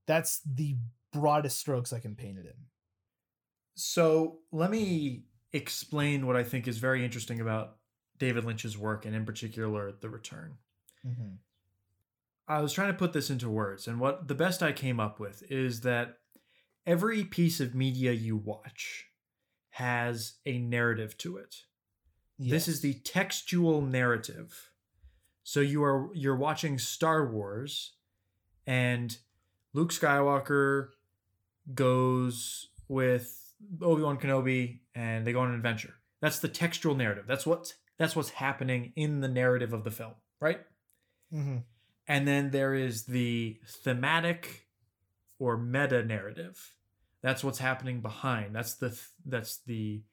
That's 0.05 0.41
the 0.41 0.77
broadest 1.11 1.57
strokes 1.57 1.91
I 1.91 1.99
can 1.99 2.15
paint 2.15 2.37
it 2.37 2.45
in. 2.45 2.65
So 3.75 4.39
let 4.51 4.69
me 4.69 5.23
explain 5.53 6.27
what 6.27 6.35
I 6.35 6.43
think 6.43 6.67
is 6.67 6.77
very 6.77 7.03
interesting 7.03 7.39
about 7.39 7.77
David 8.17 8.43
Lynch's 8.43 8.77
work, 8.77 9.05
and 9.05 9.15
in 9.15 9.25
particular, 9.25 9.93
The 9.93 10.09
Return. 10.09 10.57
Mm-hmm. 11.07 11.35
I 12.47 12.61
was 12.61 12.73
trying 12.73 12.91
to 12.91 12.97
put 12.97 13.13
this 13.13 13.29
into 13.29 13.49
words, 13.49 13.87
and 13.87 13.99
what 13.99 14.27
the 14.27 14.35
best 14.35 14.61
I 14.61 14.73
came 14.73 14.99
up 14.99 15.19
with 15.19 15.43
is 15.49 15.81
that 15.81 16.18
every 16.89 17.23
piece 17.23 17.59
of 17.59 17.75
media 17.75 18.11
you 18.11 18.35
watch 18.35 19.05
has 19.69 20.33
a 20.45 20.57
narrative 20.57 21.15
to 21.19 21.37
it. 21.37 21.57
This 22.39 22.67
is 22.67 22.81
the 22.81 22.95
textual 22.95 23.81
narrative. 23.81 24.71
So 25.43 25.59
you 25.59 25.83
are 25.83 26.09
you're 26.15 26.35
watching 26.35 26.79
Star 26.79 27.29
Wars 27.31 27.93
and 28.65 29.15
Luke 29.73 29.91
Skywalker 29.91 30.89
goes 31.75 32.69
with 32.87 33.53
Obi-Wan 33.81 34.17
Kenobi 34.17 34.79
and 34.95 35.27
they 35.27 35.33
go 35.33 35.41
on 35.41 35.49
an 35.49 35.55
adventure. 35.55 35.95
That's 36.21 36.39
the 36.39 36.47
textual 36.47 36.95
narrative. 36.95 37.25
That's 37.27 37.45
what's 37.45 37.75
that's 37.97 38.15
what's 38.15 38.29
happening 38.31 38.93
in 38.95 39.21
the 39.21 39.27
narrative 39.27 39.73
of 39.73 39.83
the 39.83 39.91
film, 39.91 40.15
right? 40.39 40.61
hmm 41.31 41.57
And 42.07 42.27
then 42.27 42.49
there 42.49 42.73
is 42.73 43.03
the 43.03 43.59
thematic 43.67 44.67
or 45.37 45.57
meta 45.57 46.03
narrative. 46.03 46.73
That's 47.21 47.43
what's 47.43 47.59
happening 47.59 48.01
behind. 48.01 48.55
That's 48.55 48.75
the 48.75 48.89
th- 48.89 49.09
that's 49.25 49.57
the 49.65 50.03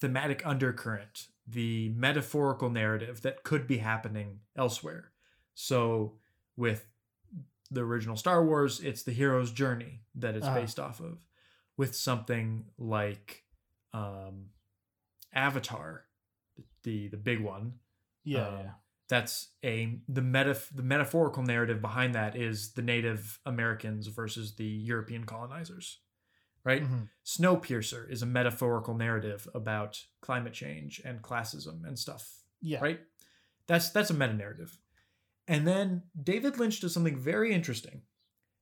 thematic 0.00 0.44
undercurrent, 0.46 1.28
the 1.46 1.90
metaphorical 1.90 2.70
narrative 2.70 3.22
that 3.22 3.42
could 3.44 3.66
be 3.66 3.78
happening 3.78 4.40
elsewhere. 4.56 5.12
So 5.54 6.18
with 6.56 6.86
the 7.70 7.82
original 7.82 8.16
Star 8.16 8.44
Wars, 8.44 8.80
it's 8.80 9.02
the 9.04 9.12
hero's 9.12 9.52
journey 9.52 10.02
that 10.16 10.34
it's 10.36 10.46
Uh-huh. 10.46 10.60
based 10.60 10.78
off 10.80 11.00
of. 11.00 11.18
With 11.76 11.94
something 11.94 12.66
like 12.78 13.44
um, 13.92 14.46
Avatar, 15.32 16.04
the 16.84 17.08
the 17.08 17.16
big 17.18 17.40
one, 17.40 17.74
yeah, 18.24 18.48
um, 18.48 18.58
yeah. 18.58 18.70
that's 19.08 19.48
a 19.64 20.00
the 20.08 20.22
meta 20.22 20.58
the 20.74 20.82
metaphorical 20.82 21.42
narrative 21.42 21.80
behind 21.82 22.14
that 22.14 22.34
is 22.34 22.72
the 22.72 22.82
Native 22.82 23.40
Americans 23.44 24.06
versus 24.06 24.54
the 24.56 24.64
European 24.64 25.24
colonizers, 25.24 25.98
right? 26.66 26.82
Mhm. 26.82 27.08
Snowpiercer 27.24 28.10
is 28.10 28.20
a 28.20 28.26
metaphorical 28.26 28.94
narrative 28.94 29.48
about 29.54 30.04
climate 30.20 30.52
change 30.52 31.00
and 31.04 31.22
classism 31.22 31.86
and 31.86 31.98
stuff, 31.98 32.42
yeah. 32.60 32.80
right? 32.80 33.00
That's 33.66 33.88
that's 33.90 34.10
a 34.10 34.14
meta 34.14 34.34
narrative. 34.34 34.78
And 35.48 35.66
then 35.66 36.02
David 36.20 36.58
Lynch 36.58 36.80
does 36.80 36.92
something 36.92 37.16
very 37.16 37.54
interesting 37.54 38.02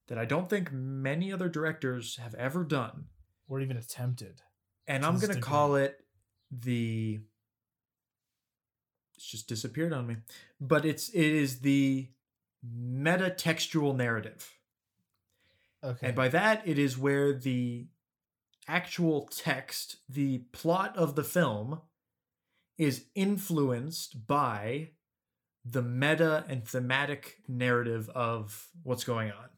that 0.06 0.18
I 0.18 0.26
don't 0.26 0.50
think 0.50 0.70
many 0.70 1.32
other 1.32 1.48
directors 1.48 2.16
have 2.16 2.34
ever 2.34 2.62
done. 2.62 3.06
Or 3.46 3.60
even 3.60 3.76
attempted. 3.76 4.40
And 4.86 5.04
I'm 5.04 5.18
going 5.18 5.34
to 5.34 5.40
call 5.40 5.76
it 5.76 6.02
the 6.50 7.20
it's 9.16 9.26
just 9.26 9.48
disappeared 9.48 9.92
on 9.92 10.06
me. 10.06 10.16
But 10.60 10.86
it's 10.86 11.10
it 11.10 11.26
is 11.26 11.60
the 11.60 12.08
meta 12.62 13.28
textual 13.28 13.92
narrative. 13.92 14.50
Okay. 15.82 16.06
And 16.06 16.16
by 16.16 16.28
that 16.28 16.66
it 16.66 16.78
is 16.78 16.96
where 16.96 17.34
the 17.34 17.86
actual 18.68 19.26
text, 19.26 19.96
the 20.08 20.38
plot 20.52 20.96
of 20.96 21.14
the 21.14 21.24
film 21.24 21.80
is 22.78 23.06
influenced 23.14 24.26
by 24.26 24.90
the 25.64 25.82
meta 25.82 26.44
and 26.48 26.66
thematic 26.66 27.36
narrative 27.48 28.10
of 28.10 28.68
what's 28.82 29.04
going 29.04 29.30
on. 29.30 29.48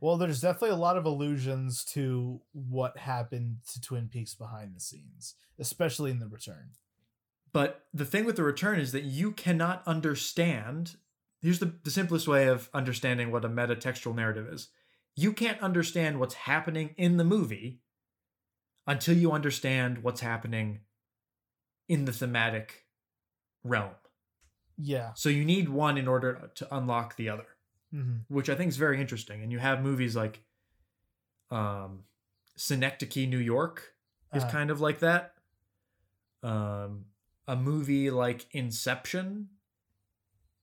well, 0.00 0.16
there's 0.16 0.40
definitely 0.40 0.70
a 0.70 0.76
lot 0.76 0.98
of 0.98 1.06
allusions 1.06 1.84
to 1.84 2.40
what 2.52 2.98
happened 2.98 3.58
to 3.72 3.80
Twin 3.80 4.08
Peaks 4.08 4.34
behind 4.34 4.76
the 4.76 4.80
scenes, 4.80 5.34
especially 5.58 6.10
in 6.10 6.18
the 6.18 6.28
return. 6.28 6.72
But 7.52 7.86
the 7.94 8.04
thing 8.04 8.26
with 8.26 8.36
the 8.36 8.44
return 8.44 8.78
is 8.78 8.92
that 8.92 9.04
you 9.04 9.32
cannot 9.32 9.82
understand. 9.86 10.96
Here's 11.40 11.58
the, 11.58 11.72
the 11.82 11.90
simplest 11.90 12.28
way 12.28 12.48
of 12.48 12.68
understanding 12.74 13.32
what 13.32 13.44
a 13.44 13.48
metatextual 13.48 14.14
narrative 14.14 14.46
is. 14.52 14.68
You 15.16 15.32
can't 15.32 15.60
understand 15.60 16.20
what's 16.20 16.34
happening 16.34 16.94
in 16.96 17.16
the 17.16 17.24
movie 17.24 17.80
until 18.86 19.16
you 19.16 19.32
understand 19.32 20.02
what's 20.02 20.20
happening 20.20 20.80
in 21.88 22.04
the 22.04 22.12
thematic 22.12 22.86
realm. 23.64 23.94
Yeah. 24.78 25.12
So 25.14 25.28
you 25.28 25.44
need 25.44 25.68
one 25.68 25.96
in 25.98 26.06
order 26.06 26.50
to 26.54 26.76
unlock 26.76 27.16
the 27.16 27.30
other, 27.30 27.46
hmm 27.90 28.18
which 28.28 28.50
I 28.50 28.54
think 28.54 28.68
is 28.68 28.76
very 28.76 29.00
interesting. 29.00 29.42
And 29.42 29.50
you 29.50 29.58
have 29.58 29.82
movies 29.82 30.14
like 30.14 30.44
um, 31.50 32.04
Synecdoche, 32.56 33.26
New 33.28 33.38
York, 33.38 33.94
is 34.34 34.44
Uh, 34.44 34.50
kind 34.50 34.70
of 34.70 34.80
like 34.80 34.98
that. 34.98 35.34
Um, 36.42 37.06
a 37.48 37.56
movie 37.56 38.10
like 38.10 38.46
Inception, 38.52 39.48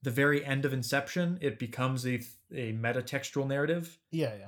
the 0.01 0.11
very 0.11 0.45
end 0.45 0.65
of 0.65 0.73
Inception, 0.73 1.37
it 1.41 1.57
becomes 1.57 2.05
a 2.05 2.21
a 2.53 2.73
metatextual 2.73 3.47
narrative. 3.47 3.97
yeah, 4.11 4.33
yeah. 4.39 4.47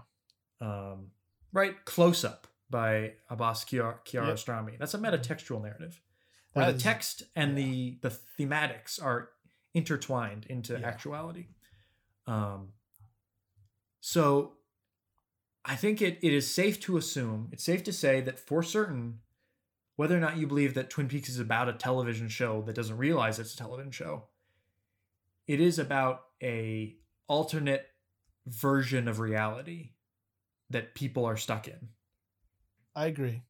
Um, 0.62 1.08
right, 1.52 1.84
Close 1.86 2.24
Up 2.24 2.48
by 2.70 3.14
Abbas 3.30 3.66
Kiar- 3.66 4.00
Yep. 4.04 4.06
Kiarostami. 4.06 4.78
That's 4.80 4.94
a 4.94 4.98
metatextual 4.98 5.62
narrative 5.62 6.02
where 6.54 6.66
That 6.66 6.72
the 6.72 6.78
is- 6.78 6.84
text 6.84 7.24
and 7.36 7.58
yeah. 7.58 7.66
the 7.66 8.00
the 8.02 8.20
thematics 8.40 9.02
are 9.04 9.30
intertwined 9.74 10.46
into 10.48 10.80
Yeah. 10.80 10.88
actuality. 10.88 11.48
Um, 12.28 12.74
so 14.00 14.54
I 15.64 15.76
think 15.76 16.02
it, 16.02 16.20
it 16.22 16.34
is 16.34 16.54
safe 16.54 16.80
to 16.82 16.98
assume, 16.98 17.50
it's 17.52 17.64
safe 17.64 17.84
to 17.86 17.94
say 17.94 18.22
that 18.22 18.40
for 18.40 18.62
certain, 18.64 19.20
whether 19.96 20.16
or 20.16 20.20
not 20.20 20.38
you 20.38 20.46
believe 20.48 20.74
that 20.76 20.90
Twin 20.90 21.08
Peaks 21.08 21.30
is 21.30 21.40
about 21.40 21.70
a 21.70 21.74
television 21.74 22.28
show 22.30 22.62
that 22.64 22.76
doesn't 22.76 22.98
realize 22.98 23.40
it's 23.40 23.54
a 23.54 23.58
television 23.58 23.92
show, 23.92 24.28
it 25.48 25.60
is 25.60 25.80
about 25.80 26.22
a 26.42 26.96
alternate 27.28 27.88
version 28.46 29.08
of 29.08 29.20
reality 29.20 29.92
that 30.70 30.96
people 30.96 31.26
are 31.26 31.38
stuck 31.38 31.68
in. 31.68 31.90
I 32.96 33.08
agree. 33.08 33.42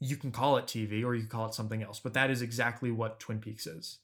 You 0.00 0.16
can 0.16 0.32
call 0.32 0.56
it 0.56 0.66
TV 0.66 1.04
or 1.04 1.14
you 1.14 1.22
can 1.22 1.30
call 1.30 1.46
it 1.46 1.54
something 1.54 1.82
else, 1.82 2.00
but 2.00 2.14
that 2.14 2.30
is 2.30 2.42
exactly 2.42 2.90
what 2.90 3.20
Twin 3.20 3.40
Peaks 3.40 3.66
is. 3.66 3.98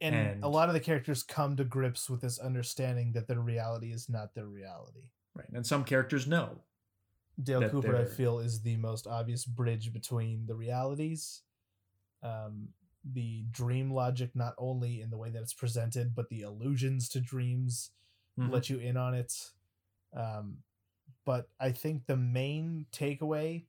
And, 0.00 0.14
And- 0.14 0.44
a 0.44 0.48
lot 0.48 0.68
of 0.68 0.74
the 0.74 0.80
characters 0.80 1.22
come 1.22 1.56
to 1.56 1.64
grips 1.64 2.08
with 2.08 2.20
this 2.20 2.38
understanding 2.38 3.12
that 3.12 3.26
their 3.26 3.40
reality 3.40 3.92
is 3.92 4.08
not 4.08 4.34
their 4.34 4.46
reality. 4.46 5.10
Right. 5.34 5.48
And 5.52 5.66
some 5.66 5.84
characters 5.84 6.26
know. 6.26 6.62
Dale 7.40 7.68
Cooper, 7.68 7.96
I 7.96 8.04
feel, 8.04 8.40
is 8.40 8.62
the 8.62 8.76
most 8.76 9.06
obvious 9.06 9.44
bridge 9.44 9.92
between 9.92 10.46
the 10.46 10.56
realities, 10.56 11.42
um, 12.20 12.70
the 13.04 13.44
dream 13.52 13.92
logic, 13.92 14.30
not 14.34 14.54
only 14.58 15.00
in 15.00 15.10
the 15.10 15.16
way 15.16 15.30
that 15.30 15.42
it's 15.42 15.54
presented, 15.54 16.16
but 16.16 16.28
the 16.30 16.42
allusions 16.42 17.08
to 17.10 17.20
dreams 17.20 17.90
Mhm. 18.38 18.50
let 18.50 18.70
you 18.70 18.78
in 18.78 18.96
on 18.96 19.14
it. 19.14 19.52
Um, 20.12 20.62
but 21.24 21.50
I 21.60 21.72
think 21.72 22.06
the 22.06 22.16
main 22.16 22.86
takeaway 22.92 23.66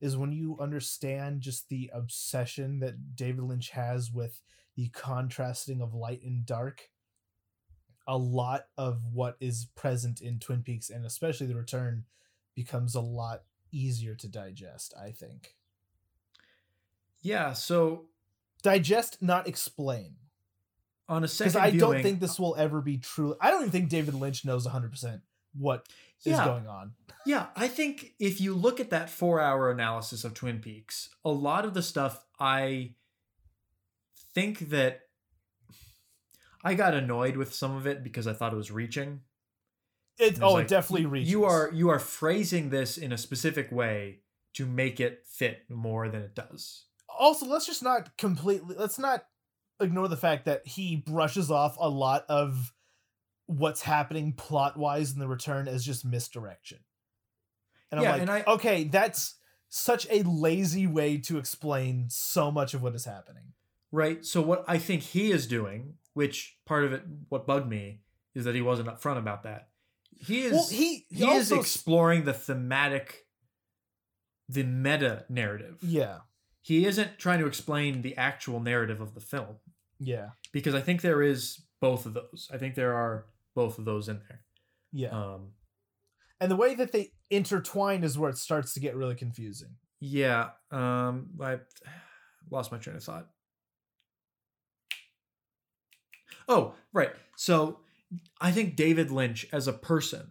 is 0.00 0.16
when 0.16 0.32
you 0.32 0.58
understand 0.60 1.40
just 1.40 1.68
the 1.68 1.90
obsession 1.92 2.80
that 2.80 3.16
David 3.16 3.44
Lynch 3.44 3.70
has 3.70 4.12
with 4.12 4.42
the 4.76 4.88
contrasting 4.90 5.80
of 5.80 5.94
light 5.94 6.22
and 6.22 6.44
dark. 6.46 6.90
A 8.06 8.16
lot 8.16 8.68
of 8.76 9.04
what 9.04 9.36
is 9.40 9.66
present 9.74 10.20
in 10.20 10.38
Twin 10.38 10.62
Peaks 10.62 10.88
and 10.90 11.04
especially 11.04 11.46
The 11.46 11.56
Return 11.56 12.06
becomes 12.54 12.94
a 12.94 13.00
lot 13.00 13.44
easier 13.70 14.14
to 14.14 14.28
digest, 14.28 14.94
I 14.96 15.12
think. 15.12 15.56
Yeah. 17.20 17.52
So 17.52 18.08
Digest, 18.62 19.22
not 19.22 19.46
explain. 19.46 20.16
On 21.08 21.18
a 21.18 21.20
Because 21.22 21.32
second 21.52 21.60
I 21.60 21.70
don't 21.70 22.02
think 22.02 22.18
uh, 22.18 22.20
this 22.20 22.38
will 22.38 22.54
ever 22.56 22.80
be 22.80 22.98
true. 22.98 23.36
I 23.40 23.50
don't 23.50 23.60
even 23.62 23.70
think 23.70 23.88
David 23.88 24.14
Lynch 24.14 24.44
knows 24.44 24.66
100% 24.66 25.20
what 25.54 25.86
is 26.24 26.32
Yeah. 26.32 26.44
going 26.44 26.66
on. 26.66 26.92
Yeah, 27.24 27.46
I 27.56 27.68
think 27.68 28.14
if 28.18 28.40
you 28.40 28.54
look 28.54 28.80
at 28.80 28.90
that 28.90 29.10
four 29.10 29.40
hour 29.40 29.70
analysis 29.70 30.24
of 30.24 30.34
Twin 30.34 30.60
Peaks, 30.60 31.08
a 31.24 31.30
lot 31.30 31.64
of 31.64 31.74
the 31.74 31.82
stuff 31.82 32.24
I 32.38 32.94
think 34.34 34.70
that 34.70 35.00
I 36.64 36.74
got 36.74 36.94
annoyed 36.94 37.36
with 37.36 37.54
some 37.54 37.76
of 37.76 37.86
it 37.86 38.02
because 38.02 38.26
I 38.26 38.32
thought 38.32 38.52
it 38.52 38.56
was 38.56 38.70
reaching. 38.70 39.20
It, 40.18 40.40
oh, 40.42 40.54
like, 40.54 40.64
it 40.64 40.68
definitely 40.68 41.06
reaches. 41.06 41.30
You 41.30 41.44
are 41.44 41.70
you 41.72 41.90
are 41.90 41.98
phrasing 42.00 42.70
this 42.70 42.98
in 42.98 43.12
a 43.12 43.18
specific 43.18 43.70
way 43.70 44.20
to 44.54 44.66
make 44.66 44.98
it 45.00 45.22
fit 45.26 45.62
more 45.70 46.08
than 46.08 46.22
it 46.22 46.34
does. 46.34 46.84
also 47.18 47.46
let's 47.46 47.66
just 47.66 47.82
not 47.82 48.16
completely 48.16 48.74
let's 48.78 48.98
not 48.98 49.24
ignore 49.80 50.08
the 50.08 50.16
fact 50.16 50.44
that 50.46 50.66
he 50.66 50.96
brushes 50.96 51.50
off 51.50 51.76
a 51.78 51.88
lot 51.88 52.24
of 52.28 52.72
what's 53.46 53.82
happening 53.82 54.32
plot 54.32 54.76
wise 54.76 55.12
in 55.12 55.18
the 55.20 55.28
return 55.28 55.68
as 55.68 55.84
just 55.84 56.04
misdirection 56.04 56.78
and 57.90 57.98
i'm 58.00 58.04
Yeah, 58.04 58.12
like 58.12 58.20
and 58.22 58.30
I- 58.30 58.44
okay 58.46 58.84
that's 58.84 59.36
such 59.70 60.06
a 60.10 60.22
lazy 60.22 60.86
way 60.86 61.18
to 61.18 61.38
explain 61.38 62.06
so 62.08 62.50
much 62.50 62.74
of 62.74 62.82
what 62.82 62.94
is 62.94 63.04
happening 63.04 63.52
Right? 63.90 64.22
So 64.22 64.42
what 64.42 64.66
I 64.68 64.76
think 64.76 65.02
he 65.02 65.30
is 65.32 65.46
doing, 65.46 65.94
which 66.12 66.58
part 66.66 66.84
of 66.84 66.92
it 66.92 67.04
what 67.30 67.46
bugged 67.46 67.70
me 67.70 68.02
is 68.34 68.44
that 68.44 68.54
he 68.54 68.60
wasn't 68.60 68.88
upfront 68.88 69.16
about 69.16 69.44
that. 69.44 69.68
he 70.14 70.42
is 70.42 70.52
well, 70.52 70.68
he 70.68 71.06
he, 71.08 71.24
is 71.24 71.50
also- 71.50 71.58
exploring 71.60 72.24
the 72.24 72.34
thematic 72.34 73.24
the 74.46 74.62
meta 74.62 75.24
narrative. 75.30 75.78
yeah, 75.82 76.18
He 76.60 76.84
isn't 76.84 77.18
trying 77.18 77.38
to 77.40 77.46
explain 77.46 78.02
the 78.02 78.14
actual 78.18 78.60
narrative 78.60 79.00
of 79.00 79.14
the 79.14 79.20
film 79.20 79.56
yeah, 79.98 80.28
because 80.52 80.74
I 80.74 80.80
think 80.80 81.00
there 81.02 81.22
is 81.22 81.60
both 81.80 82.06
of 82.06 82.14
those. 82.14 82.48
I 82.52 82.58
think 82.58 82.74
there 82.74 82.94
are 82.94 83.26
both 83.54 83.78
of 83.78 83.84
those 83.84 84.08
in 84.08 84.20
there. 84.28 84.40
yeah. 84.92 85.10
Um 85.10 85.52
and 86.40 86.50
the 86.50 86.56
way 86.56 86.74
that 86.76 86.92
they 86.92 87.10
intertwine 87.30 88.04
is 88.04 88.16
where 88.16 88.30
it 88.30 88.38
starts 88.38 88.72
to 88.74 88.80
get 88.80 88.94
really 88.96 89.14
confusing. 89.16 89.76
yeah, 90.00 90.50
um 90.70 91.30
I 91.40 91.58
lost 92.50 92.72
my 92.72 92.78
train 92.78 92.96
of 92.96 93.04
thought. 93.04 93.28
Oh, 96.48 96.74
right. 96.92 97.10
So 97.36 97.80
I 98.40 98.52
think 98.52 98.76
David 98.76 99.10
Lynch 99.10 99.46
as 99.52 99.68
a 99.68 99.72
person 99.72 100.30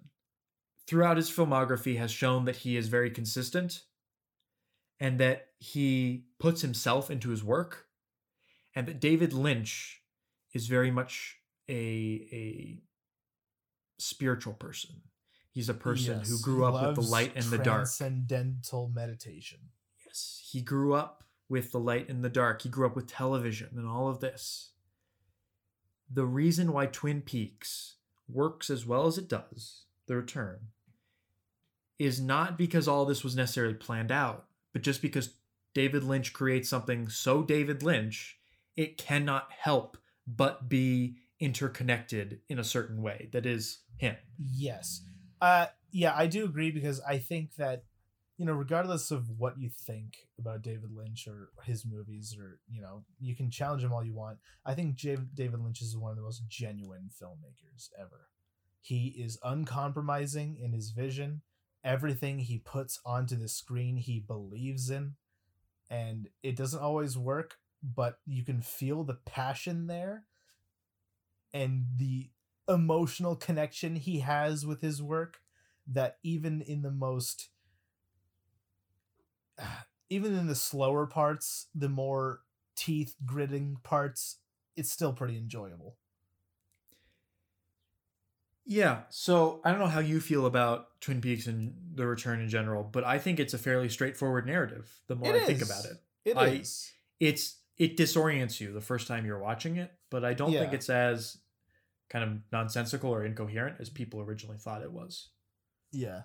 throughout 0.87 1.17
his 1.17 1.29
filmography 1.29 1.97
has 1.97 2.11
shown 2.11 2.45
that 2.45 2.57
he 2.57 2.77
is 2.77 2.87
very 2.87 3.11
consistent 3.11 3.83
and 4.99 5.19
that 5.19 5.47
he 5.59 6.25
puts 6.39 6.61
himself 6.61 7.11
into 7.11 7.29
his 7.29 7.43
work 7.43 7.86
and 8.77 8.85
that 8.85 8.99
David 8.99 9.33
Lynch 9.33 10.03
is 10.53 10.67
very 10.67 10.91
much 10.91 11.37
a 11.67 11.73
a 12.31 12.79
spiritual 13.97 14.53
person. 14.53 15.01
He's 15.51 15.67
a 15.67 15.73
person 15.73 16.21
who 16.21 16.39
grew 16.39 16.63
up 16.63 16.85
with 16.85 16.95
the 17.03 17.11
light 17.11 17.31
and 17.35 17.45
the 17.45 17.57
dark. 17.57 17.79
Transcendental 17.79 18.91
meditation. 18.93 19.57
Yes, 20.05 20.47
he 20.51 20.61
grew 20.61 20.93
up 20.93 21.23
with 21.49 21.71
the 21.71 21.79
light 21.79 22.07
and 22.07 22.23
the 22.23 22.29
dark. 22.29 22.61
He 22.61 22.69
grew 22.69 22.85
up 22.85 22.95
with 22.95 23.07
television 23.07 23.69
and 23.75 23.87
all 23.87 24.09
of 24.09 24.19
this. 24.19 24.73
The 26.13 26.25
reason 26.25 26.71
why 26.71 26.85
Twin 26.85 27.23
Peaks 27.23 27.95
works 28.29 28.69
as 28.69 28.85
well 28.85 29.07
as 29.07 29.17
it 29.17 29.27
does, 29.27 29.85
The 30.05 30.15
Return, 30.15 30.59
is 31.97 32.21
not 32.21 32.59
because 32.59 32.87
all 32.87 33.05
this 33.05 33.23
was 33.23 33.35
necessarily 33.35 33.73
planned 33.73 34.11
out, 34.11 34.45
but 34.71 34.83
just 34.83 35.01
because 35.01 35.31
David 35.73 36.03
Lynch 36.03 36.31
creates 36.31 36.69
something 36.69 37.09
so 37.09 37.41
David 37.41 37.81
Lynch, 37.81 38.36
it 38.77 38.97
cannot 38.97 39.51
help 39.51 39.97
but 40.25 40.69
be 40.69 41.17
interconnected 41.39 42.39
in 42.47 42.59
a 42.59 42.63
certain 42.63 43.01
way 43.01 43.29
that 43.33 43.45
is 43.45 43.79
him. 43.97 44.15
Yes. 44.37 45.01
Uh 45.41 45.67
yeah, 45.91 46.13
I 46.15 46.27
do 46.27 46.45
agree 46.45 46.71
because 46.71 47.01
I 47.01 47.17
think 47.17 47.55
that 47.55 47.83
you 48.37 48.45
know, 48.45 48.53
regardless 48.53 49.09
of 49.09 49.31
what 49.39 49.57
you 49.57 49.69
think 49.69 50.27
about 50.37 50.61
David 50.61 50.91
Lynch 50.95 51.27
or 51.27 51.49
his 51.63 51.85
movies 51.85 52.37
or, 52.39 52.59
you 52.69 52.81
know, 52.81 53.03
you 53.19 53.35
can 53.35 53.49
challenge 53.49 53.83
him 53.83 53.91
all 53.91 54.03
you 54.03 54.13
want. 54.13 54.37
I 54.63 54.75
think 54.75 54.93
J- 54.93 55.17
David 55.33 55.59
Lynch 55.59 55.81
is 55.81 55.97
one 55.97 56.11
of 56.11 56.17
the 56.17 56.23
most 56.23 56.47
genuine 56.47 57.09
filmmakers 57.09 57.89
ever. 57.99 58.29
He 58.79 59.07
is 59.17 59.39
uncompromising 59.43 60.57
in 60.61 60.71
his 60.71 60.91
vision. 60.91 61.41
Everything 61.83 62.37
he 62.37 62.59
puts 62.59 62.99
onto 63.03 63.35
the 63.35 63.49
screen, 63.49 63.97
he 63.97 64.19
believes 64.19 64.91
in. 64.91 65.15
And 65.89 66.29
it 66.43 66.55
doesn't 66.55 66.81
always 66.81 67.17
work, 67.17 67.57
but 67.95 68.19
you 68.25 68.43
can 68.43 68.61
feel 68.61 69.03
the 69.03 69.15
passion 69.15 69.87
there 69.87 70.27
and 71.53 71.85
the 71.97 72.31
emotional 72.67 73.35
connection 73.35 73.95
he 73.95 74.19
has 74.19 74.65
with 74.65 74.81
his 74.81 75.01
work 75.01 75.39
that 75.85 76.17
even 76.23 76.61
in 76.61 76.81
the 76.81 76.91
most 76.91 77.49
even 80.09 80.33
in 80.33 80.47
the 80.47 80.55
slower 80.55 81.05
parts 81.05 81.67
the 81.73 81.89
more 81.89 82.41
teeth 82.75 83.15
gritting 83.25 83.77
parts 83.83 84.41
it's 84.75 84.91
still 84.91 85.13
pretty 85.13 85.37
enjoyable 85.37 85.97
Yeah. 88.65 89.03
So 89.09 89.61
I 89.63 89.71
don't 89.71 89.79
know 89.79 89.87
how 89.87 89.99
you 89.99 90.19
feel 90.19 90.45
about 90.45 90.99
Twin 90.99 91.21
Peaks 91.21 91.47
and 91.47 91.95
The 91.95 92.05
Return 92.05 92.41
in 92.41 92.49
general, 92.49 92.83
but 92.83 93.03
I 93.03 93.17
think 93.17 93.39
it's 93.39 93.53
a 93.53 93.57
fairly 93.57 93.89
straightforward 93.89 94.45
narrative. 94.45 95.01
The 95.07 95.15
more 95.15 95.29
It 95.29 95.35
I 95.35 95.39
think 95.39 95.61
about 95.61 95.85
it, 95.85 95.97
It 96.25 96.41
is. 96.41 96.93
I- 97.19 97.25
it's 97.25 97.63
it 97.77 97.97
disorients 97.97 98.59
you 98.59 98.73
the 98.73 98.81
first 98.81 99.07
time 99.07 99.25
you're 99.25 99.39
watching 99.39 99.77
it, 99.77 99.91
but 100.09 100.25
I 100.25 100.33
don't 100.33 100.51
think 100.51 100.73
it's 100.73 100.89
as 100.89 101.37
kind 102.09 102.23
of 102.23 102.39
nonsensical 102.51 103.13
or 103.13 103.25
incoherent 103.25 103.77
as 103.79 103.89
people 103.89 104.21
originally 104.21 104.57
thought 104.57 104.81
it 104.81 104.91
was. 104.91 105.29
yeah 105.91 106.21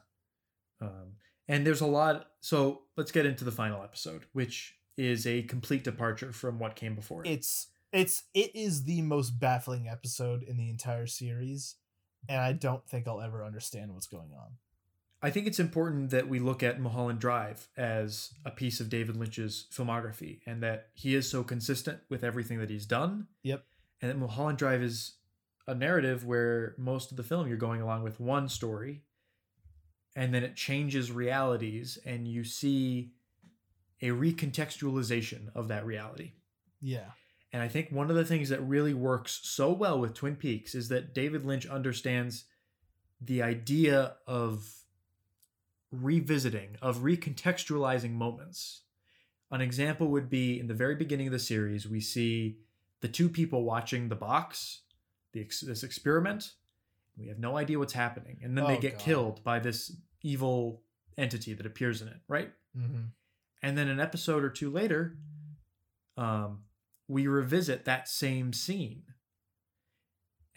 Um, 0.81 1.15
and 1.49 1.67
there's 1.67 1.81
a 1.81 1.87
lot. 1.87 2.27
So 2.41 2.83
let's 2.97 3.13
get 3.13 3.27
into 3.27 3.45
the 3.45 3.51
final 3.51 3.83
episode, 3.83 4.25
which 4.33 4.77
is 4.97 5.27
a 5.27 5.43
complete 5.43 5.85
departure 5.85 6.33
from 6.33 6.59
what 6.59 6.77
came 6.77 6.95
before. 6.95 7.25
it. 7.25 7.31
it's 7.31 7.69
it's 7.93 8.25
it 8.35 8.55
is 8.55 8.85
the 8.85 9.03
most 9.03 9.39
baffling 9.39 9.89
episode 9.89 10.43
in 10.43 10.57
the 10.57 10.69
entire 10.69 11.07
series 11.07 11.77
and 12.29 12.41
i 12.41 12.53
don't 12.53 12.87
think 12.89 13.07
i'll 13.07 13.21
ever 13.21 13.45
understand 13.45 13.93
what's 13.93 14.07
going 14.07 14.33
on 14.33 14.53
I 15.23 15.31
think 15.31 15.47
it's 15.47 15.61
important 15.61 16.11
that 16.11 16.29
we 16.29 16.41
look 16.41 16.65
at 16.65 16.81
Mulholland 16.81 17.21
Drive 17.21 17.69
as 17.77 18.35
a 18.45 18.51
piece 18.51 18.81
of 18.81 18.91
David 18.91 19.17
Lynch's 19.17 19.67
filmography 19.73 20.41
and 20.47 20.63
that 20.63 20.89
he 20.95 21.15
is 21.15 21.31
so 21.31 21.45
consistent 21.45 22.01
with 22.09 22.25
everything 22.25 22.59
that 22.59 22.71
he's 22.71 22.87
done. 22.87 23.29
Yep. 23.45 23.65
And 24.01 24.11
that 24.11 24.19
Mulholland 24.19 24.59
Drive 24.59 24.83
is 24.83 25.15
a 25.69 25.75
narrative 25.77 26.27
where 26.27 26.75
most 26.77 27.13
of 27.13 27.17
the 27.17 27.23
film 27.23 27.47
you're 27.47 27.57
going 27.57 27.81
along 27.81 28.03
with 28.03 28.19
one 28.19 28.49
story 28.49 29.03
and 30.17 30.35
then 30.35 30.43
it 30.43 30.57
changes 30.57 31.13
realities 31.13 31.99
and 32.05 32.27
you 32.27 32.43
see 32.43 33.13
a 34.01 34.09
recontextualization 34.09 35.55
of 35.55 35.69
that 35.69 35.87
reality. 35.87 36.33
yeah 36.81 37.13
And 37.53 37.63
I 37.63 37.69
think 37.69 37.91
one 37.91 38.11
of 38.11 38.17
the 38.17 38.25
things 38.25 38.49
that 38.49 38.61
really 38.61 38.93
works 38.93 39.41
so 39.45 39.73
well 39.73 40.01
with 40.01 40.15
Twin 40.15 40.35
Peaks 40.35 40.75
is 40.75 40.89
that 40.89 41.15
David 41.15 41.45
Lynch 41.45 41.67
understands 41.67 42.45
the 43.21 43.41
idea 43.41 44.17
of 44.27 44.82
revisiting, 45.93 46.77
of 46.83 46.99
recontextualizing 46.99 48.13
moments. 48.13 48.81
An 49.51 49.61
example 49.61 50.09
would 50.09 50.29
be 50.31 50.59
in 50.59 50.67
the 50.67 50.75
very 50.75 50.95
beginning 50.97 51.27
of 51.29 51.33
the 51.33 51.39
series, 51.39 51.87
we 51.89 52.01
see 52.01 52.57
the 53.03 53.09
two 53.09 53.29
people 53.29 53.63
watching 53.65 54.09
the 54.09 54.17
box, 54.17 54.81
the 55.33 55.41
ex- 55.43 55.61
this 55.61 55.83
experiment. 55.85 56.53
We 57.19 57.29
have 57.29 57.39
no 57.39 57.57
idea 57.59 57.79
what's 57.79 57.93
happening. 57.93 58.39
And 58.43 58.57
then 58.57 58.67
they 58.67 58.79
Oh, 58.79 58.81
get 58.81 58.93
God. 58.95 59.01
killed 59.03 59.45
by 59.45 59.59
this 59.59 59.95
evil 60.23 60.83
entity 61.19 61.53
that 61.53 61.67
appears 61.67 62.01
in 62.01 62.09
it, 62.09 62.21
right? 62.27 62.51
mm-hmm. 62.77 63.03
and 63.63 63.77
then 63.77 63.89
an 63.89 64.01
episode 64.01 64.43
or 64.43 64.49
two 64.49 64.71
later 64.71 65.19
um, 66.17 66.63
we 67.07 67.27
revisit 67.27 67.85
that 67.85 68.09
same 68.09 68.53
scene 68.55 69.03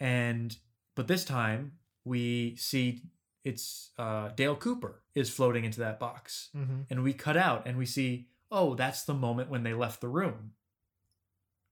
and 0.00 0.56
but 0.94 1.08
this 1.08 1.24
time 1.24 1.72
we 2.04 2.56
see 2.56 3.02
it's 3.46 3.90
uh, 3.98 4.28
dale 4.36 4.56
cooper 4.56 5.02
is 5.14 5.30
floating 5.30 5.64
into 5.64 5.80
that 5.80 5.98
box. 6.00 6.50
Mm-hmm. 6.54 6.80
and 6.90 7.02
we 7.02 7.12
cut 7.12 7.36
out 7.36 7.66
and 7.66 7.78
we 7.78 7.86
see 7.86 8.28
oh 8.50 8.74
that's 8.74 9.04
the 9.04 9.14
moment 9.14 9.50
when 9.50 9.62
they 9.62 9.72
left 9.74 10.00
the 10.00 10.08
room. 10.08 10.52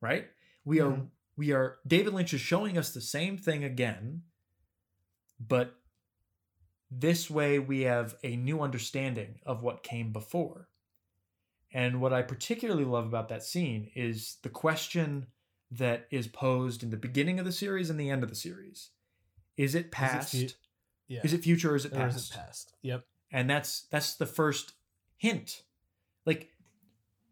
Right? 0.01 0.27
We 0.65 0.81
are 0.81 0.93
Mhm. 0.93 1.09
we 1.37 1.53
are 1.53 1.79
david 1.87 2.15
lynch 2.15 2.33
is 2.33 2.41
showing 2.41 2.79
us 2.79 2.93
the 2.95 3.01
same 3.01 3.37
thing 3.37 3.65
again 3.65 4.23
but 5.41 5.75
this 6.91 7.29
way 7.29 7.59
we 7.59 7.81
have 7.83 8.15
a 8.23 8.37
new 8.37 8.61
understanding 8.61 9.41
of 9.45 9.63
what 9.63 9.83
came 9.83 10.13
before. 10.13 10.69
And 11.73 12.01
what 12.01 12.13
i 12.13 12.23
particularly 12.23 12.85
love 12.85 13.07
about 13.07 13.29
that 13.31 13.43
scene 13.43 13.91
is 13.97 14.37
the 14.43 14.49
question 14.49 15.27
that 15.73 16.07
is 16.11 16.29
posed 16.29 16.85
in 16.85 16.91
the 16.91 16.97
beginning 16.97 17.41
of 17.41 17.45
the 17.45 17.51
series 17.53 17.91
and 17.91 17.99
the 17.99 18.11
end 18.11 18.23
of 18.23 18.29
the 18.29 18.37
series. 18.37 18.91
Is 19.57 19.75
it 19.75 19.91
past? 19.91 20.33
fu- 20.33 20.55
yeah. 21.09 21.21
Is 21.25 21.33
it 21.33 21.43
future 21.43 21.73
or 21.73 21.77
is 21.77 21.85
it 21.85 21.93
or 21.93 21.97
past 21.97 22.17
is 22.17 22.31
it 22.31 22.35
past? 22.35 22.75
yep. 22.83 23.05
And 23.33 23.49
that's 23.51 23.83
that's 23.91 24.15
the 24.17 24.27
first 24.27 24.73
hint. 25.17 25.63
Like 26.25 26.51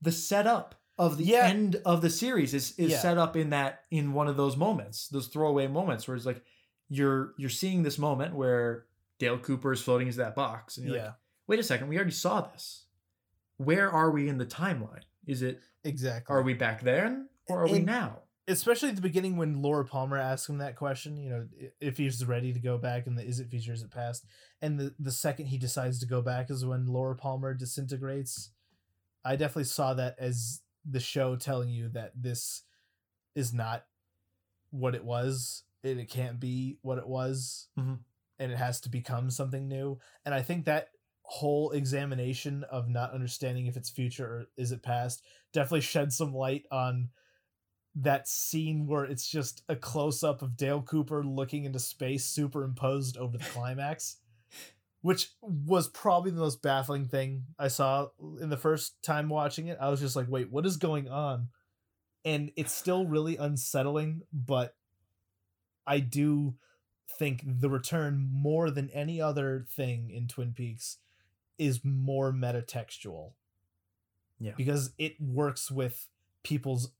the 0.01 0.13
setup 0.13 0.75
of 0.99 1.17
the 1.17 1.25
Yeah. 1.25 1.47
end 1.47 1.81
of 1.87 2.03
the 2.03 2.11
series 2.11 2.55
is 2.55 2.79
is 2.79 2.93
Yeah. 2.93 2.99
set 2.99 3.19
up 3.19 3.37
in 3.37 3.51
that 3.51 3.85
in 3.91 4.13
one 4.13 4.29
of 4.29 4.37
those 4.37 4.57
moments 4.57 5.09
those 5.09 5.29
throwaway 5.29 5.67
moments 5.67 6.07
where 6.07 6.17
it's 6.17 6.27
like 6.27 6.43
you're 6.89 7.33
you're 7.39 7.49
seeing 7.51 7.83
this 7.83 7.99
moment 7.99 8.35
where 8.35 8.87
dale 9.19 9.39
cooper 9.39 9.73
is 9.73 9.81
floating 9.81 10.09
into 10.09 10.19
that 10.19 10.35
box 10.35 10.77
and 10.77 10.87
you're 10.87 10.97
yeah. 10.97 11.05
Like 11.05 11.15
wait 11.47 11.59
a 11.61 11.63
second 11.63 11.89
we 11.89 11.97
already 11.97 12.11
saw 12.11 12.41
this. 12.43 12.85
Where 13.57 13.91
are 13.91 14.11
we 14.11 14.29
in 14.29 14.39
the 14.39 14.47
timeline? 14.47 15.05
Is 15.27 15.43
it 15.43 15.61
exactly. 15.85 16.35
are 16.35 16.43
we 16.43 16.55
back 16.55 16.83
then 16.83 17.29
or 17.49 17.63
are 17.63 17.69
we 17.69 17.79
now 17.79 18.22
especially 18.49 18.89
at 18.89 18.97
the 18.97 19.03
beginning 19.03 19.37
when 19.37 19.63
Laura 19.63 19.85
Palmer 19.85 20.19
asks 20.19 20.49
him 20.49 20.59
that 20.59 20.77
question, 20.77 21.17
you 21.17 21.31
know, 21.31 21.47
if 21.81 21.97
he's 21.97 22.25
ready 22.25 22.53
to 22.53 22.59
go 22.59 22.77
back 22.79 23.07
and 23.07 23.17
the 23.17 23.23
is 23.25 23.41
it 23.41 23.51
future, 23.51 23.73
is 23.73 23.83
it 23.83 23.91
past? 23.91 24.25
And 24.61 24.79
the, 24.79 24.95
the 24.99 25.13
second 25.13 25.47
he 25.47 25.59
decides 25.59 26.01
to 26.01 26.07
go 26.07 26.23
back 26.23 26.51
is 26.51 26.65
when 26.65 26.87
Laura 26.87 27.15
Palmer 27.15 27.55
disintegrates. 27.55 28.51
I 29.25 29.37
definitely 29.37 29.65
saw 29.65 29.95
that 29.95 30.17
as 30.19 30.61
the 30.85 31.01
show 31.01 31.37
telling 31.37 31.69
you 31.69 31.89
that 31.91 32.13
this 32.21 32.63
is 33.37 33.53
not 33.55 33.85
what 34.71 34.95
it 34.95 35.05
was 35.05 35.63
and 35.85 36.01
it 36.01 36.11
can't 36.11 36.41
be 36.41 36.79
what 36.83 36.99
it 36.99 37.07
was 37.07 37.69
Mhm. 37.79 38.01
and 38.39 38.53
it 38.53 38.59
has 38.59 38.81
to 38.81 38.89
become 38.89 39.31
something 39.31 39.69
new. 39.69 40.01
And 40.25 40.35
I 40.35 40.43
think 40.43 40.65
that 40.65 40.89
whole 41.23 41.71
examination 41.71 42.65
of 42.65 42.89
not 42.89 43.13
understanding 43.13 43.67
if 43.67 43.77
it's 43.77 43.91
future 43.91 44.27
or 44.27 44.47
is 44.57 44.73
it 44.73 44.83
past 44.83 45.23
definitely 45.53 45.81
shed 45.81 46.13
some 46.13 46.35
light 46.35 46.67
on 46.73 47.11
that 47.95 48.27
scene 48.27 48.87
where 48.87 49.05
it's 49.05 49.29
just 49.29 49.63
a 49.69 49.77
close 49.77 50.23
up 50.25 50.43
of 50.43 50.57
Dale 50.57 50.83
Cooper 50.83 51.23
looking 51.23 51.65
into 51.65 51.79
space 51.79 52.25
superimposed 52.25 53.17
over 53.19 53.37
the 53.37 53.45
climax, 53.45 54.17
which 55.03 55.31
was 55.43 55.89
probably 55.89 56.31
the 56.31 56.41
most 56.41 56.63
baffling 56.63 57.07
thing 57.07 57.45
I 57.59 57.69
saw 57.69 58.09
in 58.41 58.49
the 58.49 58.57
first 58.57 59.03
time 59.03 59.29
watching 59.29 59.67
it. 59.67 59.79
I 59.81 59.91
was 59.91 60.01
just 60.01 60.17
like, 60.17 60.27
wait, 60.29 60.51
what 60.51 60.65
is 60.65 60.77
going 60.77 61.09
on? 61.09 61.49
And 62.25 62.53
it's 62.57 62.73
still 62.73 63.07
really 63.07 63.37
unsettling, 63.37 64.23
but 64.33 64.75
I 65.87 65.99
do 66.01 66.55
think 67.19 67.43
the 67.45 67.69
return 67.69 68.29
more 68.33 68.71
than 68.71 68.89
any 68.91 69.21
other 69.21 69.67
thing 69.69 70.11
in 70.11 70.29
Twin 70.29 70.53
Peaks 70.53 70.99
is 71.59 71.85
more 71.85 72.33
metatextual. 72.33 73.33
Yeah. 74.39 74.53
Because 74.57 74.93
it 74.99 75.21
works 75.21 75.71
with 75.71 76.09
people's 76.43 76.93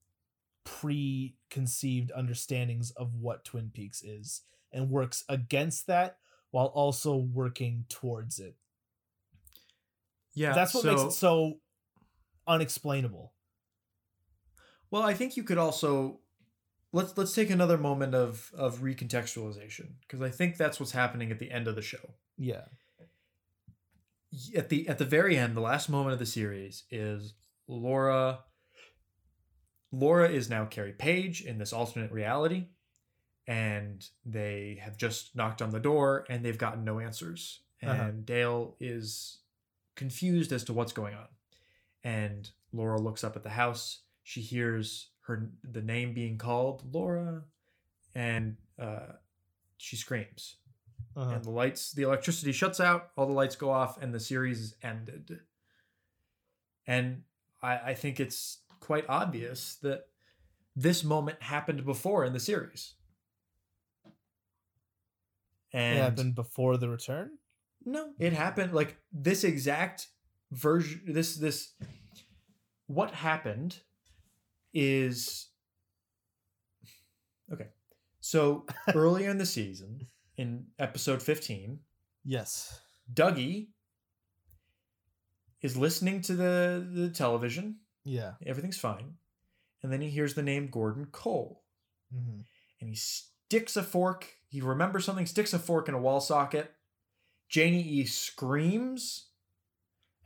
preconceived 0.65 2.13
understandings 2.15 2.91
of 2.93 3.15
what 3.15 3.45
Twin 3.45 3.71
Peaks 3.73 4.03
is 4.03 4.43
and 4.73 4.91
works 4.91 5.25
against 5.29 5.87
that 5.87 6.19
while 6.51 6.67
also 6.67 7.17
working 7.17 7.85
towards 7.89 8.39
it. 8.39 8.57
Yeah, 10.35 10.55
That's 10.55 10.75
what 10.75 10.83
so, 10.83 10.91
makes 10.91 11.03
it 11.03 11.13
so 11.13 11.59
unexplainable. 12.47 13.33
Well, 14.91 15.03
I 15.03 15.15
think 15.15 15.37
you 15.37 15.43
could 15.43 15.59
also 15.59 16.21
let's 16.93 17.17
let's 17.17 17.35
take 17.35 17.51
another 17.51 17.79
moment 17.79 18.15
of 18.15 18.51
of 18.57 18.81
recontextualization 18.81 19.93
because 20.03 20.21
I 20.21 20.31
think 20.31 20.57
that's 20.57 20.79
what's 20.79 20.93
happening 20.93 21.31
at 21.31 21.39
the 21.39 21.51
end 21.51 21.67
of 21.67 21.75
the 21.75 21.83
show. 21.83 22.15
Yeah. 22.39 22.65
At 24.57 24.69
the 24.69 24.89
at 24.89 24.99
the 24.99 25.05
very 25.05 25.37
end, 25.37 25.57
the 25.57 25.61
last 25.61 25.89
moment 25.89 26.13
of 26.15 26.19
the 26.19 26.27
series 26.27 26.85
is 26.91 27.35
Laura. 27.67 28.41
Laura 29.93 30.29
is 30.29 30.49
now 30.49 30.65
Carrie 30.65 30.93
Page 30.93 31.43
in 31.43 31.59
this 31.59 31.73
alternate 31.73 32.11
reality, 32.11 32.69
and 33.47 34.07
they 34.25 34.79
have 34.83 34.97
just 34.97 35.37
knocked 35.37 35.61
on 35.61 35.71
the 35.71 35.81
door 35.81 36.25
and 36.29 36.45
they've 36.45 36.59
gotten 36.59 36.85
no 36.85 36.99
answers. 36.99 37.61
And 37.81 37.91
Uh-huh. 37.91 38.11
Dale 38.25 38.77
is 38.81 39.39
confused 39.95 40.53
as 40.53 40.65
to 40.65 40.73
what's 40.73 40.93
going 40.93 41.15
on. 41.15 41.29
And 42.03 42.51
Laura 42.73 43.01
looks 43.01 43.23
up 43.23 43.37
at 43.37 43.43
the 43.43 43.51
house. 43.51 44.01
She 44.23 44.41
hears 44.41 45.09
her 45.27 45.51
the 45.63 45.83
name 45.83 46.15
being 46.15 46.39
called, 46.39 46.83
Laura, 46.95 47.45
and 48.15 48.57
uh, 48.79 49.15
she 49.77 49.97
screams. 49.97 50.57
Uh-huh. 51.15 51.31
And 51.35 51.45
the 51.45 51.51
lights, 51.51 51.93
the 51.93 52.03
electricity 52.03 52.53
shuts 52.53 52.81
out, 52.81 53.11
all 53.17 53.27
the 53.27 53.33
lights 53.33 53.57
go 53.57 53.71
off, 53.71 54.01
and 54.01 54.15
the 54.15 54.21
series 54.21 54.61
is 54.61 54.75
ended. 54.83 55.41
And 56.87 57.23
I, 57.63 57.79
I 57.79 57.95
think 57.95 58.19
it's 58.19 58.59
quite 58.83 59.05
obvious 59.09 59.77
that 59.83 60.03
this 60.77 61.03
moment 61.05 61.41
happened 61.43 61.85
before 61.85 62.25
in 62.25 62.33
the 62.33 62.41
series. 62.41 62.95
And 65.73 65.99
it 65.99 66.03
happened 66.03 66.35
before 66.35 66.77
the 66.77 66.89
return? 66.89 67.39
no, 67.85 68.11
it 68.19 68.33
happened 68.33 68.73
like 68.73 68.99
this 69.13 69.45
exact 69.45 70.09
version. 70.51 71.01
This 71.07 71.37
this 71.37 71.73
what 72.87 73.13
happened 73.13 73.81
is 74.75 75.49
okay. 77.53 77.69
So 78.21 78.67
earlier 78.95 79.31
in 79.31 79.39
the 79.39 79.47
season, 79.47 80.07
in 80.37 80.67
episode 80.79 81.23
fifteen, 81.23 81.81
Yes. 82.25 82.81
Dougie 83.13 83.69
is 85.61 85.77
listening 85.77 86.21
to 86.23 86.35
the 86.35 86.87
the 86.93 87.09
television. 87.11 87.77
Yeah. 88.05 88.33
Everything's 88.45 88.79
fine, 88.79 89.15
and 89.83 89.93
then 89.93 90.01
he 90.01 90.11
hears 90.11 90.35
the 90.35 90.43
name 90.43 90.69
Gordon 90.71 91.07
Cole, 91.07 91.63
hmm 92.13 92.41
and 92.81 92.89
he 92.89 92.97
sticks 92.97 93.77
a 93.77 93.83
fork. 93.83 94.27
He 94.49 94.61
remembers 94.61 95.05
something, 95.05 95.25
sticks 95.25 95.53
a 95.53 95.59
fork 95.61 95.89
in 95.89 95.95
a 95.95 96.01
wall 96.01 96.21
socket. 96.21 96.73
Janie 97.49 97.83
E 97.83 98.05
screams, 98.07 99.27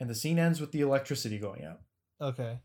and 0.00 0.08
the 0.08 0.14
scene 0.14 0.38
ends 0.38 0.58
with 0.58 0.72
the 0.72 0.80
electricity 0.80 1.38
going 1.38 1.64
out. 1.64 1.80
Okay. 2.20 2.60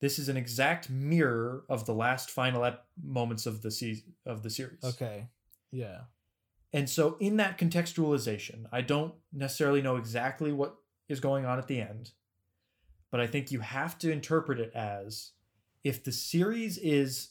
This 0.00 0.18
is 0.18 0.28
an 0.28 0.36
exact 0.36 0.90
mirror 0.90 1.64
of 1.68 1.86
the 1.86 1.94
last 1.94 2.30
final 2.30 2.64
ep- 2.64 2.84
moments 3.02 3.46
of 3.46 3.62
the 3.62 3.70
season 3.70 4.12
of 4.26 4.42
the 4.42 4.50
series. 4.50 4.82
Okay. 4.84 5.28
Yeah. 5.70 6.00
And 6.72 6.90
so, 6.90 7.16
in 7.20 7.36
that 7.36 7.56
contextualization, 7.56 8.64
I 8.72 8.80
don't 8.80 9.14
necessarily 9.32 9.80
know 9.80 9.96
exactly 9.96 10.52
what 10.52 10.74
is 11.08 11.20
going 11.20 11.46
on 11.46 11.58
at 11.58 11.68
the 11.68 11.80
end, 11.80 12.10
but 13.12 13.20
I 13.20 13.28
think 13.28 13.52
you 13.52 13.60
have 13.60 13.98
to 13.98 14.10
interpret 14.10 14.58
it 14.58 14.72
as 14.74 15.32
if 15.84 16.02
the 16.02 16.10
series 16.10 16.78
is 16.78 17.28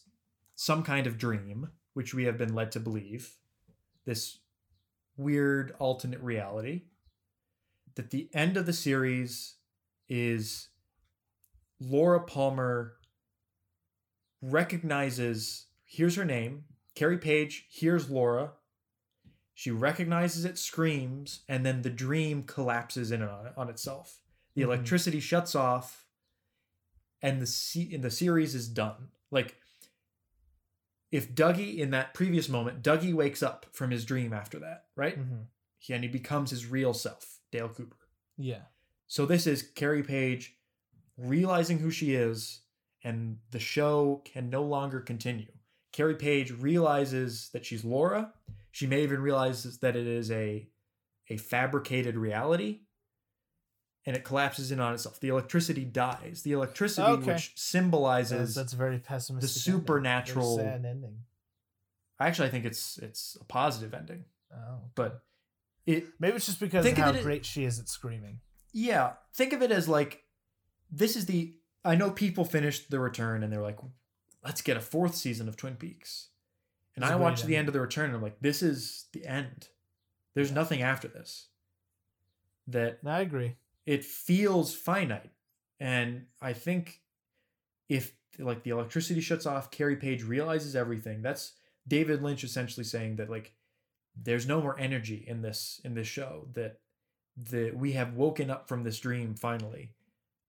some 0.54 0.84
kind 0.84 1.08
of 1.08 1.18
dream, 1.18 1.70
which 1.92 2.14
we 2.14 2.24
have 2.24 2.38
been 2.38 2.54
led 2.54 2.70
to 2.72 2.80
believe, 2.80 3.34
this 4.06 4.38
weird 5.16 5.74
alternate 5.80 6.20
reality, 6.20 6.82
that 7.96 8.10
the 8.10 8.30
end 8.32 8.56
of 8.56 8.64
the 8.64 8.72
series 8.72 9.56
is 10.08 10.68
Laura 11.80 12.20
Palmer 12.20 12.94
recognizes, 14.40 15.66
here's 15.84 16.14
her 16.14 16.24
name, 16.24 16.64
Carrie 16.94 17.18
Page, 17.18 17.66
here's 17.70 18.08
Laura. 18.08 18.52
She 19.52 19.72
recognizes 19.72 20.44
it, 20.44 20.58
screams, 20.58 21.40
and 21.48 21.66
then 21.66 21.82
the 21.82 21.90
dream 21.90 22.44
collapses 22.44 23.10
in 23.10 23.22
on, 23.22 23.50
on 23.56 23.68
itself. 23.68 24.21
The 24.54 24.62
Mhm. 24.62 24.66
electricity 24.66 25.20
shuts 25.20 25.54
off, 25.54 26.06
and 27.22 27.40
the 27.40 27.46
se- 27.46 27.92
and 27.94 28.02
the 28.04 28.10
series 28.10 28.54
is 28.54 28.68
done. 28.68 29.10
Like 29.30 29.56
if 31.10 31.34
Dougie 31.34 31.76
in 31.78 31.90
that 31.90 32.14
previous 32.14 32.48
moment, 32.48 32.82
Dougie 32.82 33.14
wakes 33.14 33.42
up 33.42 33.66
from 33.72 33.90
his 33.90 34.04
dream 34.04 34.32
after 34.32 34.58
that, 34.60 34.88
right? 34.96 35.16
hmm 35.16 35.42
He, 35.78 35.92
and 35.94 36.04
he 36.04 36.08
becomes 36.08 36.50
his 36.50 36.66
real 36.66 36.94
self, 36.94 37.40
Dale 37.50 37.68
Cooper. 37.68 37.96
Yeah. 38.36 38.66
So 39.08 39.26
this 39.26 39.46
is 39.46 39.62
Carrie 39.62 40.02
Page 40.04 40.56
realizing 41.16 41.78
who 41.80 41.90
she 41.90 42.14
is, 42.14 42.62
and 43.04 43.40
the 43.50 43.58
show 43.58 44.22
can 44.24 44.48
no 44.48 44.62
longer 44.62 45.00
continue. 45.00 45.52
Carrie 45.92 46.14
Page 46.16 46.50
realizes 46.52 47.50
that 47.50 47.66
she's 47.66 47.84
Laura. 47.84 48.32
She 48.70 48.86
may 48.86 49.02
even 49.02 49.20
realize 49.20 49.78
that 49.80 49.96
it 49.96 50.06
is 50.06 50.30
a 50.30 50.68
a 51.28 51.36
fabricated 51.36 52.16
reality, 52.16 52.82
and 54.04 54.16
it 54.16 54.24
collapses 54.24 54.72
in 54.72 54.80
on 54.80 54.94
itself. 54.94 55.20
The 55.20 55.28
electricity 55.28 55.84
dies. 55.84 56.42
The 56.42 56.52
electricity, 56.52 57.06
Okay. 57.06 57.34
which 57.34 57.52
symbolizes, 57.56 58.54
that's 58.54 58.72
very 58.72 58.98
pessimistic. 58.98 59.48
The 59.52 59.60
supernatural- 59.60 60.56
sad 60.56 60.84
ending. 60.84 61.24
actually, 62.20 62.48
I 62.48 62.50
think 62.50 62.64
it's 62.64 62.98
it's 62.98 63.36
a 63.40 63.44
positive 63.44 63.94
ending, 63.94 64.24
Oh. 64.54 64.80
but 64.94 65.24
it 65.86 66.06
Maybe 66.20 66.36
it's 66.36 66.46
just 66.46 66.60
because 66.60 66.84
Think 66.84 66.98
of 66.98 67.04
how 67.04 67.10
it- 67.12 67.22
great 67.22 67.44
she 67.44 67.64
is 67.64 67.78
at 67.80 67.88
screaming. 67.88 68.40
Yeah, 68.72 69.14
think 69.34 69.52
of 69.52 69.62
it 69.62 69.70
as 69.72 69.88
like 69.88 70.24
this 70.90 71.16
is 71.16 71.26
the 71.26 71.56
I 71.84 71.96
know 71.96 72.10
people 72.12 72.44
finished 72.44 72.90
the 72.90 73.00
return 73.00 73.42
and 73.42 73.52
they're 73.52 73.60
like, 73.62 73.78
let's 74.44 74.62
get 74.62 74.76
a 74.76 74.80
fourth 74.80 75.16
season 75.16 75.48
of 75.48 75.56
Twin 75.56 75.74
Peaks. 75.76 76.28
And 76.94 77.04
It's 77.04 77.10
I 77.12 77.16
watched 77.16 77.44
the 77.46 77.56
end 77.56 77.68
of 77.68 77.72
the 77.74 77.80
return 77.80 78.06
and 78.06 78.14
I'm 78.16 78.22
like, 78.22 78.38
this 78.40 78.62
is 78.62 79.06
the 79.12 79.26
end. 79.26 79.68
There's 80.34 80.50
Yeah. 80.50 80.54
nothing 80.56 80.80
after 80.82 81.08
this. 81.08 81.48
That 82.68 83.00
I 83.04 83.20
agree. 83.20 83.56
It 83.86 84.04
feels 84.04 84.74
finite. 84.74 85.30
And 85.80 86.26
I 86.40 86.52
think 86.52 87.00
if 87.88 88.14
like 88.38 88.62
the 88.62 88.70
electricity 88.70 89.20
shuts 89.20 89.46
off, 89.46 89.70
Carrie 89.70 89.96
Page 89.96 90.22
realizes 90.22 90.76
everything. 90.76 91.22
That's 91.22 91.52
David 91.86 92.22
Lynch 92.22 92.44
essentially 92.44 92.84
saying 92.84 93.16
that 93.16 93.28
like 93.30 93.54
there's 94.16 94.46
no 94.46 94.60
more 94.60 94.78
energy 94.78 95.24
in 95.26 95.42
this 95.42 95.80
in 95.84 95.94
this 95.94 96.06
show 96.06 96.48
that 96.54 96.78
that 97.50 97.76
we 97.76 97.92
have 97.92 98.14
woken 98.14 98.50
up 98.50 98.68
from 98.68 98.84
this 98.84 99.00
dream 99.00 99.34
finally 99.34 99.94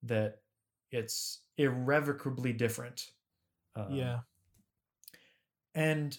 that 0.03 0.41
it's 0.91 1.39
irrevocably 1.57 2.51
different 2.53 3.11
Um, 3.75 3.93
yeah. 3.93 4.19
and 5.73 6.17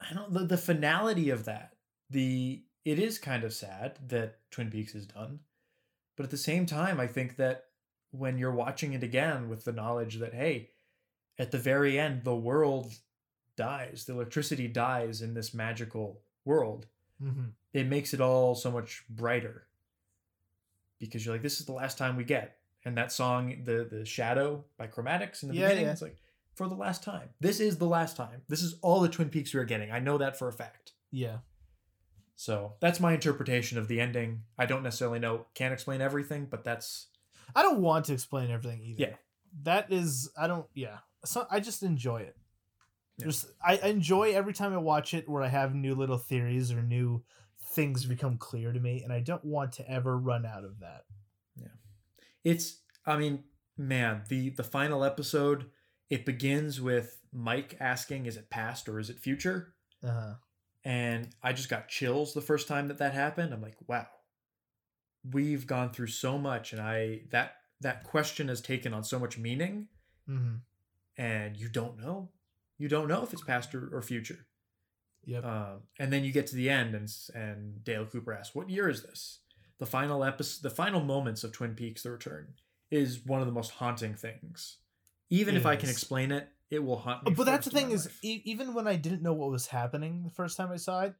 I 0.00 0.14
don't 0.14 0.32
the, 0.32 0.46
the 0.46 0.56
finality 0.58 1.30
of 1.30 1.44
that. 1.44 1.74
The 2.08 2.64
it 2.84 2.98
is 2.98 3.18
kind 3.18 3.44
of 3.44 3.52
sad 3.52 3.98
that 4.08 4.38
Twin 4.50 4.70
Peaks 4.70 4.94
is 4.94 5.06
done, 5.06 5.40
but 6.16 6.24
at 6.24 6.30
the 6.30 6.36
same 6.36 6.66
time, 6.66 6.98
I 7.00 7.06
think 7.06 7.36
that 7.36 7.66
when 8.10 8.38
you're 8.38 8.50
watching 8.52 8.92
it 8.92 9.02
again 9.02 9.48
with 9.48 9.64
the 9.64 9.72
knowledge 9.72 10.16
that 10.16 10.34
hey, 10.34 10.70
at 11.38 11.50
the 11.50 11.58
very 11.58 11.98
end, 11.98 12.24
the 12.24 12.34
world 12.36 12.92
dies, 13.56 14.04
the 14.06 14.12
electricity 14.12 14.66
dies 14.68 15.22
in 15.22 15.34
this 15.34 15.54
magical 15.54 16.20
world. 16.44 16.86
hmm 17.22 17.46
It 17.72 17.86
makes 17.86 18.12
it 18.14 18.20
all 18.20 18.54
so 18.54 18.70
much 18.70 19.04
brighter 19.08 19.66
because 20.98 21.24
you're 21.24 21.34
like, 21.34 21.42
this 21.42 21.60
is 21.60 21.66
the 21.66 21.72
last 21.72 21.98
time 21.98 22.16
we 22.16 22.24
get. 22.24 22.56
And 22.84 22.96
that 22.96 23.12
song, 23.12 23.62
the 23.64 23.86
the 23.90 24.04
Shadow 24.06 24.64
by 24.78 24.86
Chromatics 24.86 25.42
in 25.42 25.50
the 25.50 25.54
Yeah, 25.54 25.68
beginning, 25.68 25.84
yeah. 25.86 25.92
it's 25.92 26.02
like 26.02 26.16
for 26.54 26.66
the 26.68 26.74
last 26.74 27.02
time. 27.02 27.28
This 27.38 27.60
is 27.60 27.76
the 27.78 27.86
last 27.86 28.16
time. 28.16 28.42
This 28.48 28.62
is 28.62 28.76
all 28.82 29.00
the 29.00 29.08
Twin 29.08 29.28
Peaks 29.28 29.52
we 29.54 29.60
are 29.60 29.64
getting. 29.64 29.90
I 29.92 29.98
know 29.98 30.16
that 30.18 30.38
for 30.38 30.48
a 30.48 30.52
fact. 30.52 30.92
Yeah. 31.10 31.38
So 32.40 32.72
that's 32.80 33.00
my 33.00 33.12
interpretation 33.12 33.76
of 33.76 33.86
the 33.86 34.00
ending. 34.00 34.44
I 34.56 34.64
don't 34.64 34.82
necessarily 34.82 35.18
know, 35.18 35.44
can't 35.52 35.74
explain 35.74 36.00
everything, 36.00 36.46
but 36.50 36.64
that's 36.64 37.08
I 37.54 37.60
don't 37.60 37.82
want 37.82 38.06
to 38.06 38.14
explain 38.14 38.50
everything 38.50 38.80
either. 38.80 39.02
Yeah. 39.02 39.16
that 39.64 39.92
is 39.92 40.30
I 40.38 40.46
don't 40.46 40.64
yeah. 40.72 41.00
So 41.22 41.46
I 41.50 41.60
just 41.60 41.82
enjoy 41.82 42.22
it. 42.22 42.38
Yeah. 43.18 43.26
Just 43.26 43.48
I 43.62 43.78
I 43.82 43.88
enjoy 43.88 44.32
every 44.32 44.54
time 44.54 44.72
I 44.72 44.78
watch 44.78 45.12
it 45.12 45.28
where 45.28 45.42
I 45.42 45.48
have 45.48 45.74
new 45.74 45.94
little 45.94 46.16
theories 46.16 46.72
or 46.72 46.80
new 46.82 47.22
things 47.74 48.06
become 48.06 48.38
clear 48.38 48.72
to 48.72 48.80
me 48.80 49.02
and 49.04 49.12
I 49.12 49.20
don't 49.20 49.44
want 49.44 49.72
to 49.72 49.90
ever 49.90 50.16
run 50.16 50.46
out 50.46 50.64
of 50.64 50.80
that. 50.80 51.02
Yeah. 51.56 51.76
It's 52.42 52.78
I 53.04 53.18
mean, 53.18 53.44
man, 53.76 54.22
the 54.30 54.48
the 54.48 54.64
final 54.64 55.04
episode 55.04 55.66
it 56.08 56.24
begins 56.24 56.80
with 56.80 57.20
Mike 57.34 57.76
asking, 57.78 58.24
"Is 58.24 58.38
it 58.38 58.48
past 58.48 58.88
or 58.88 58.98
is 58.98 59.10
it 59.10 59.18
future?" 59.18 59.74
Uh-huh. 60.02 60.36
And 60.84 61.28
I 61.42 61.52
just 61.52 61.68
got 61.68 61.88
chills 61.88 62.32
the 62.32 62.40
first 62.40 62.66
time 62.66 62.88
that 62.88 62.98
that 62.98 63.12
happened. 63.12 63.52
I'm 63.52 63.60
like, 63.60 63.76
wow, 63.86 64.06
we've 65.30 65.66
gone 65.66 65.90
through 65.90 66.06
so 66.06 66.38
much, 66.38 66.72
and 66.72 66.80
I 66.80 67.22
that 67.30 67.56
that 67.80 68.04
question 68.04 68.48
has 68.48 68.60
taken 68.60 68.94
on 68.94 69.04
so 69.04 69.18
much 69.18 69.38
meaning, 69.38 69.88
hmm 70.26 70.56
and 71.16 71.56
you 71.56 71.68
don't 71.68 71.98
know, 71.98 72.30
you 72.78 72.88
don't 72.88 73.08
know 73.08 73.22
if 73.22 73.32
it's 73.32 73.42
past 73.42 73.74
or, 73.74 73.94
or 73.94 74.00
future. 74.00 74.46
Yep. 75.24 75.44
Um, 75.44 75.80
and 75.98 76.10
then 76.10 76.24
you 76.24 76.32
get 76.32 76.46
to 76.48 76.56
the 76.56 76.70
end, 76.70 76.94
and 76.94 77.12
and 77.34 77.84
Dale 77.84 78.06
Cooper 78.06 78.32
asks, 78.32 78.54
"What 78.54 78.70
year 78.70 78.88
is 78.88 79.02
this?" 79.02 79.40
The 79.78 79.86
final 79.86 80.24
episode, 80.24 80.62
the 80.62 80.74
final 80.74 81.02
moments 81.02 81.44
of 81.44 81.52
Twin 81.52 81.74
Peaks: 81.74 82.02
The 82.02 82.10
Return 82.10 82.54
is 82.90 83.24
one 83.26 83.40
of 83.40 83.46
the 83.46 83.52
most 83.52 83.72
haunting 83.72 84.14
things. 84.14 84.78
Even 85.28 85.56
if 85.56 85.64
It 85.64 85.68
I 85.68 85.76
can 85.76 85.90
explain 85.90 86.32
it, 86.32 86.48
it 86.70 86.82
will 86.82 86.98
haunt 86.98 87.26
me. 87.26 87.34
but 87.34 87.44
that's 87.44 87.66
the 87.66 87.70
thing 87.72 87.90
is 87.90 88.08
e- 88.22 88.42
even 88.44 88.74
when 88.74 88.86
I 88.86 88.96
didn't 88.96 89.22
know 89.22 89.32
what 89.32 89.50
was 89.50 89.66
happening 89.66 90.22
the 90.24 90.30
first 90.30 90.56
time 90.56 90.70
I 90.70 90.76
saw 90.76 91.02
it, 91.02 91.14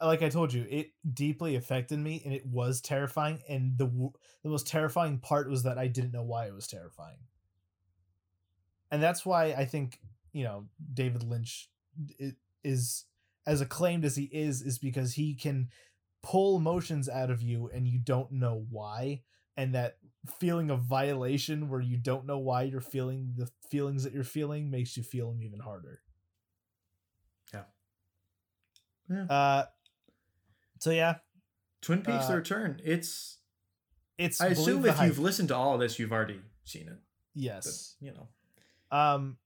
like 0.00 0.22
I 0.22 0.28
told 0.28 0.52
you, 0.52 0.66
it 0.68 0.92
deeply 1.12 1.56
affected 1.56 1.98
me 1.98 2.22
and 2.24 2.34
it 2.34 2.46
was 2.46 2.80
terrifying 2.80 3.42
and 3.48 3.78
the 3.78 3.86
w- 3.86 4.12
the 4.42 4.48
most 4.48 4.66
terrifying 4.66 5.18
part 5.18 5.48
was 5.48 5.62
that 5.64 5.78
I 5.78 5.88
didn't 5.88 6.12
know 6.12 6.22
why 6.22 6.46
it 6.46 6.54
was 6.54 6.66
terrifying. 6.66 7.18
And 8.90 9.02
that's 9.02 9.26
why 9.26 9.46
I 9.46 9.64
think, 9.64 9.98
you 10.32 10.44
know, 10.44 10.66
David 10.92 11.22
Lynch 11.22 11.68
is 12.62 13.04
as 13.46 13.60
acclaimed 13.60 14.04
as 14.04 14.16
he 14.16 14.24
is 14.24 14.62
is 14.62 14.78
because 14.78 15.14
he 15.14 15.34
can 15.34 15.68
pull 16.22 16.56
emotions 16.56 17.08
out 17.08 17.30
of 17.30 17.42
you 17.42 17.70
and 17.72 17.86
you 17.86 17.98
don't 17.98 18.32
know 18.32 18.64
why 18.70 19.22
and 19.56 19.74
that 19.74 19.98
feeling 20.38 20.70
of 20.70 20.80
violation 20.80 21.68
where 21.68 21.80
you 21.80 21.96
don't 21.96 22.26
know 22.26 22.38
why 22.38 22.62
you're 22.62 22.80
feeling 22.80 23.34
the 23.36 23.50
feelings 23.70 24.04
that 24.04 24.12
you're 24.12 24.24
feeling 24.24 24.70
makes 24.70 24.96
you 24.96 25.02
feel 25.02 25.30
them 25.30 25.42
even 25.42 25.60
harder. 25.60 26.00
Yeah. 27.52 27.62
Yeah. 29.10 29.24
Uh 29.24 29.64
so 30.80 30.90
yeah, 30.90 31.16
Twin 31.80 32.02
Peaks: 32.02 32.26
The 32.26 32.32
uh, 32.34 32.36
Return. 32.36 32.80
It's. 32.84 33.38
it's 34.18 34.40
I 34.40 34.48
assume 34.48 34.82
the 34.82 34.88
if 34.90 35.00
you've 35.02 35.18
listened 35.18 35.48
to 35.48 35.56
all 35.56 35.74
of 35.74 35.80
this, 35.80 35.98
you've 35.98 36.12
already 36.12 36.40
seen 36.64 36.88
it. 36.88 36.98
But, 37.34 37.42
yes. 37.42 37.96
you 38.00 38.12
know, 38.12 38.28
Um 38.96 39.38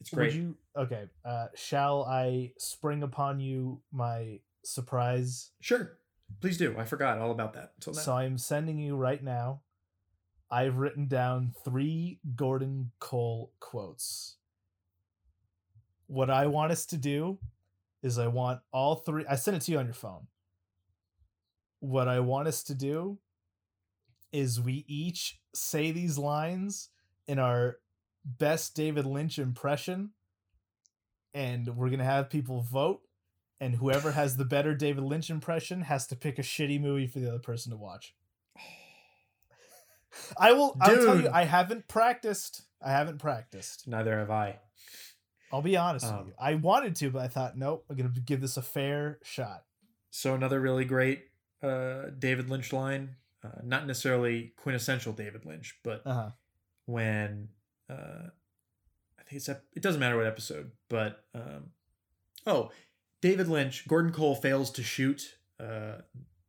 it's 0.00 0.10
would 0.12 0.18
great. 0.18 0.34
you 0.34 0.56
okay, 0.76 1.04
uh 1.24 1.48
shall 1.54 2.04
I 2.04 2.52
spring 2.58 3.02
upon 3.02 3.40
you 3.40 3.80
my 3.92 4.40
surprise? 4.64 5.50
Sure, 5.60 5.98
please 6.40 6.56
do. 6.58 6.74
I 6.78 6.84
forgot 6.84 7.18
all 7.18 7.30
about 7.30 7.54
that 7.54 7.72
until. 7.76 7.94
So 7.94 8.12
I'm 8.14 8.38
sending 8.38 8.78
you 8.78 8.96
right 8.96 9.22
now. 9.22 9.60
I've 10.50 10.78
written 10.78 11.06
down 11.06 11.54
3 11.64 12.18
Gordon 12.34 12.90
Cole 12.98 13.52
quotes. 13.60 14.36
What 16.08 16.28
I 16.28 16.48
want 16.48 16.72
us 16.72 16.86
to 16.86 16.96
do 16.96 17.38
is 18.02 18.18
I 18.18 18.26
want 18.26 18.60
all 18.72 18.96
three 18.96 19.24
I 19.28 19.36
sent 19.36 19.56
it 19.56 19.60
to 19.62 19.72
you 19.72 19.78
on 19.78 19.84
your 19.84 19.94
phone. 19.94 20.26
What 21.78 22.08
I 22.08 22.18
want 22.18 22.48
us 22.48 22.64
to 22.64 22.74
do 22.74 23.18
is 24.32 24.60
we 24.60 24.84
each 24.88 25.38
say 25.54 25.92
these 25.92 26.18
lines 26.18 26.88
in 27.28 27.38
our 27.38 27.78
best 28.24 28.74
David 28.74 29.06
Lynch 29.06 29.38
impression 29.38 30.10
and 31.32 31.76
we're 31.76 31.88
going 31.88 32.00
to 32.00 32.04
have 32.04 32.28
people 32.28 32.60
vote 32.60 33.02
and 33.60 33.76
whoever 33.76 34.12
has 34.12 34.36
the 34.36 34.44
better 34.44 34.74
David 34.74 35.04
Lynch 35.04 35.30
impression 35.30 35.82
has 35.82 36.08
to 36.08 36.16
pick 36.16 36.40
a 36.40 36.42
shitty 36.42 36.80
movie 36.80 37.06
for 37.06 37.20
the 37.20 37.28
other 37.28 37.38
person 37.38 37.70
to 37.70 37.76
watch. 37.76 38.14
I 40.38 40.52
will 40.52 40.76
I'll 40.80 40.96
tell 40.96 41.20
you 41.20 41.30
I 41.32 41.44
haven't 41.44 41.88
practiced. 41.88 42.62
I 42.82 42.90
haven't 42.92 43.18
practiced. 43.18 43.86
Neither 43.86 44.18
have 44.18 44.30
I. 44.30 44.58
I'll 45.52 45.62
be 45.62 45.76
honest 45.76 46.06
with 46.06 46.14
Um, 46.14 46.26
you. 46.28 46.34
I 46.38 46.54
wanted 46.54 46.94
to, 46.96 47.10
but 47.10 47.22
I 47.22 47.28
thought, 47.28 47.56
nope, 47.58 47.84
I'm 47.90 47.96
gonna 47.96 48.10
give 48.24 48.40
this 48.40 48.56
a 48.56 48.62
fair 48.62 49.18
shot. 49.24 49.64
So 50.10 50.34
another 50.34 50.60
really 50.60 50.84
great 50.84 51.24
uh, 51.62 52.06
David 52.18 52.48
Lynch 52.50 52.72
line, 52.72 53.16
uh, 53.44 53.60
not 53.62 53.86
necessarily 53.86 54.52
quintessential 54.56 55.12
David 55.12 55.44
Lynch, 55.44 55.78
but 55.82 56.02
Uh 56.06 56.14
huh. 56.14 56.30
when 56.86 57.48
uh, 57.88 58.28
I 59.18 59.22
think 59.24 59.32
it's 59.40 59.48
it 59.48 59.82
doesn't 59.82 60.00
matter 60.00 60.16
what 60.16 60.26
episode, 60.26 60.70
but 60.88 61.24
um, 61.34 61.70
oh, 62.46 62.70
David 63.20 63.48
Lynch, 63.48 63.86
Gordon 63.88 64.12
Cole 64.12 64.34
fails 64.36 64.70
to 64.72 64.82
shoot 64.82 65.36
uh, 65.58 65.98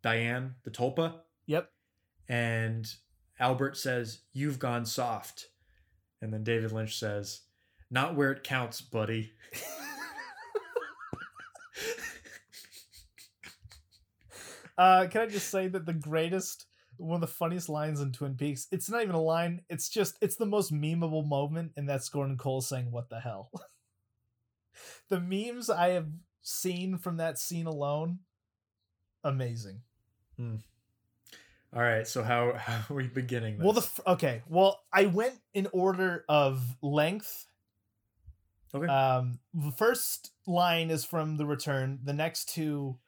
Diane 0.01 0.55
the 0.63 0.71
Tulpa, 0.71 1.15
Yep. 1.47 1.69
and 2.29 2.87
Albert 3.41 3.75
says, 3.75 4.19
"You've 4.31 4.59
gone 4.59 4.85
soft," 4.85 5.47
and 6.21 6.31
then 6.31 6.43
David 6.43 6.71
Lynch 6.71 6.97
says, 6.97 7.41
"Not 7.89 8.15
where 8.15 8.31
it 8.31 8.43
counts, 8.43 8.79
buddy." 8.79 9.33
Uh, 14.77 15.05
can 15.07 15.21
I 15.21 15.25
just 15.27 15.49
say 15.49 15.67
that 15.67 15.85
the 15.85 15.93
greatest, 15.93 16.65
one 16.97 17.15
of 17.15 17.21
the 17.21 17.27
funniest 17.27 17.69
lines 17.69 18.01
in 18.01 18.11
Twin 18.11 18.35
Peaks? 18.35 18.67
It's 18.71 18.89
not 18.89 19.03
even 19.03 19.13
a 19.13 19.21
line. 19.21 19.61
It's 19.69 19.89
just 19.89 20.17
it's 20.21 20.37
the 20.37 20.45
most 20.47 20.73
memeable 20.73 21.27
moment, 21.27 21.73
and 21.77 21.87
that's 21.87 22.09
Gordon 22.09 22.35
Cole 22.35 22.61
saying, 22.61 22.89
"What 22.89 23.09
the 23.09 23.19
hell." 23.19 23.51
the 25.09 25.19
memes 25.19 25.69
I 25.69 25.89
have 25.89 26.07
seen 26.41 26.97
from 26.97 27.17
that 27.17 27.37
scene 27.37 27.67
alone, 27.67 28.19
amazing. 29.23 29.81
All 31.73 31.81
right, 31.81 32.05
so 32.05 32.23
how 32.23 32.53
how 32.57 32.81
are 32.89 32.95
we 32.95 33.07
beginning? 33.07 33.57
This? 33.57 33.63
Well, 33.65 33.73
the 33.73 33.81
f- 33.81 33.99
okay. 34.07 34.43
Well, 34.47 34.81
I 34.93 35.05
went 35.05 35.35
in 35.53 35.67
order 35.71 36.25
of 36.27 36.75
length. 36.81 37.47
okay. 38.73 38.87
Um, 38.87 39.39
the 39.53 39.71
first 39.71 40.31
line 40.47 40.89
is 40.89 41.05
from 41.05 41.37
the 41.37 41.45
return. 41.45 41.99
The 42.03 42.13
next 42.13 42.49
two 42.49 42.99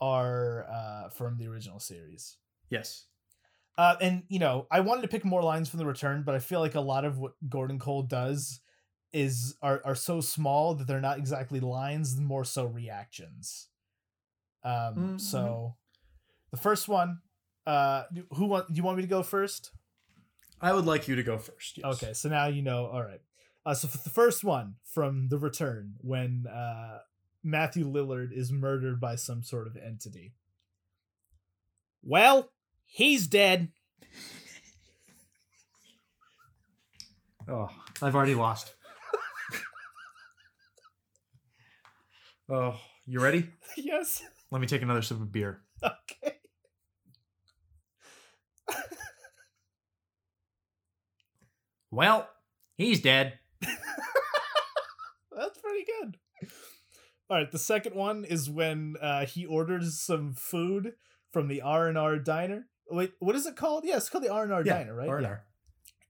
are 0.00 0.66
uh, 0.68 1.08
from 1.10 1.38
the 1.38 1.46
original 1.48 1.80
series. 1.80 2.38
yes. 2.70 3.06
Uh, 3.76 3.96
and 4.00 4.22
you 4.28 4.38
know, 4.38 4.66
I 4.70 4.80
wanted 4.80 5.02
to 5.02 5.08
pick 5.08 5.24
more 5.24 5.42
lines 5.42 5.68
from 5.68 5.78
the 5.80 5.86
return, 5.86 6.22
but 6.22 6.34
I 6.34 6.38
feel 6.38 6.60
like 6.60 6.76
a 6.76 6.80
lot 6.80 7.04
of 7.04 7.18
what 7.18 7.32
Gordon 7.48 7.78
Cole 7.78 8.02
does 8.02 8.60
is 9.12 9.56
are 9.62 9.80
are 9.84 9.94
so 9.96 10.20
small 10.20 10.74
that 10.76 10.86
they're 10.86 11.00
not 11.00 11.18
exactly 11.18 11.58
lines, 11.60 12.16
more 12.20 12.44
so 12.44 12.66
reactions. 12.66 13.68
Um, 14.62 15.14
Mhm. 15.14 15.20
so 15.20 15.76
the 16.50 16.58
first 16.58 16.88
one, 16.88 17.20
uh, 17.66 18.04
who 18.32 18.46
want? 18.46 18.68
Do 18.68 18.74
you 18.74 18.82
want 18.82 18.96
me 18.96 19.02
to 19.02 19.08
go 19.08 19.22
first? 19.22 19.70
I 20.60 20.72
would 20.72 20.86
like 20.86 21.08
you 21.08 21.16
to 21.16 21.22
go 21.22 21.38
first. 21.38 21.78
Yes. 21.78 22.02
Okay, 22.02 22.12
so 22.12 22.28
now 22.28 22.46
you 22.46 22.62
know. 22.62 22.86
All 22.86 23.02
right. 23.02 23.20
Uh, 23.66 23.74
so 23.74 23.88
for 23.88 23.98
the 23.98 24.10
first 24.10 24.44
one 24.44 24.74
from 24.84 25.28
The 25.28 25.38
Return, 25.38 25.94
when 26.00 26.46
uh, 26.46 26.98
Matthew 27.42 27.90
Lillard 27.90 28.30
is 28.32 28.52
murdered 28.52 29.00
by 29.00 29.16
some 29.16 29.42
sort 29.42 29.66
of 29.66 29.76
entity. 29.76 30.34
Well, 32.02 32.50
he's 32.86 33.26
dead. 33.26 33.68
Oh, 37.46 37.68
I've 38.00 38.14
already 38.14 38.34
lost. 38.34 38.72
oh, 42.50 42.80
you 43.06 43.20
ready? 43.20 43.50
yes. 43.76 44.22
Let 44.50 44.62
me 44.62 44.66
take 44.66 44.80
another 44.80 45.02
sip 45.02 45.20
of 45.20 45.30
beer. 45.30 45.60
Okay. 45.82 46.36
Well, 51.90 52.28
he's 52.76 53.00
dead. 53.00 53.38
That's 53.62 53.78
pretty 55.62 55.84
good. 56.00 56.16
All 57.30 57.36
right, 57.38 57.50
the 57.50 57.58
second 57.58 57.94
one 57.94 58.24
is 58.24 58.50
when 58.50 58.96
uh, 59.00 59.26
he 59.26 59.46
orders 59.46 60.00
some 60.00 60.34
food 60.34 60.94
from 61.32 61.48
the 61.48 61.62
R 61.62 61.88
and 61.88 61.96
R 61.96 62.18
diner. 62.18 62.66
Wait, 62.90 63.12
what 63.20 63.36
is 63.36 63.46
it 63.46 63.56
called? 63.56 63.84
Yeah, 63.86 63.96
it's 63.96 64.08
called 64.08 64.24
the 64.24 64.32
R 64.32 64.42
and 64.42 64.52
R 64.52 64.62
diner, 64.64 64.94
right? 64.94 65.08
R&R. 65.08 65.44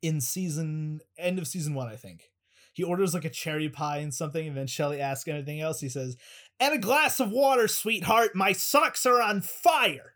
in 0.03 0.21
season 0.21 1.01
end 1.19 1.39
of 1.39 1.47
season 1.47 1.75
one, 1.75 1.89
I 1.89 1.97
think. 1.97 2.31
He 2.73 2.83
orders 2.83 3.15
like 3.15 3.25
a 3.25 3.31
cherry 3.31 3.69
pie 3.69 3.99
and 3.99 4.13
something, 4.13 4.49
and 4.49 4.57
then 4.57 4.67
Shelly 4.67 5.01
asks 5.01 5.29
anything 5.29 5.61
else. 5.61 5.81
He 5.81 5.89
says, 5.89 6.17
"And 6.59 6.75
a 6.75 6.79
glass 6.79 7.21
of 7.21 7.31
water, 7.31 7.69
sweetheart. 7.69 8.35
My 8.35 8.53
socks 8.53 9.07
are 9.07 9.23
on 9.23 9.43
fire." 9.43 10.14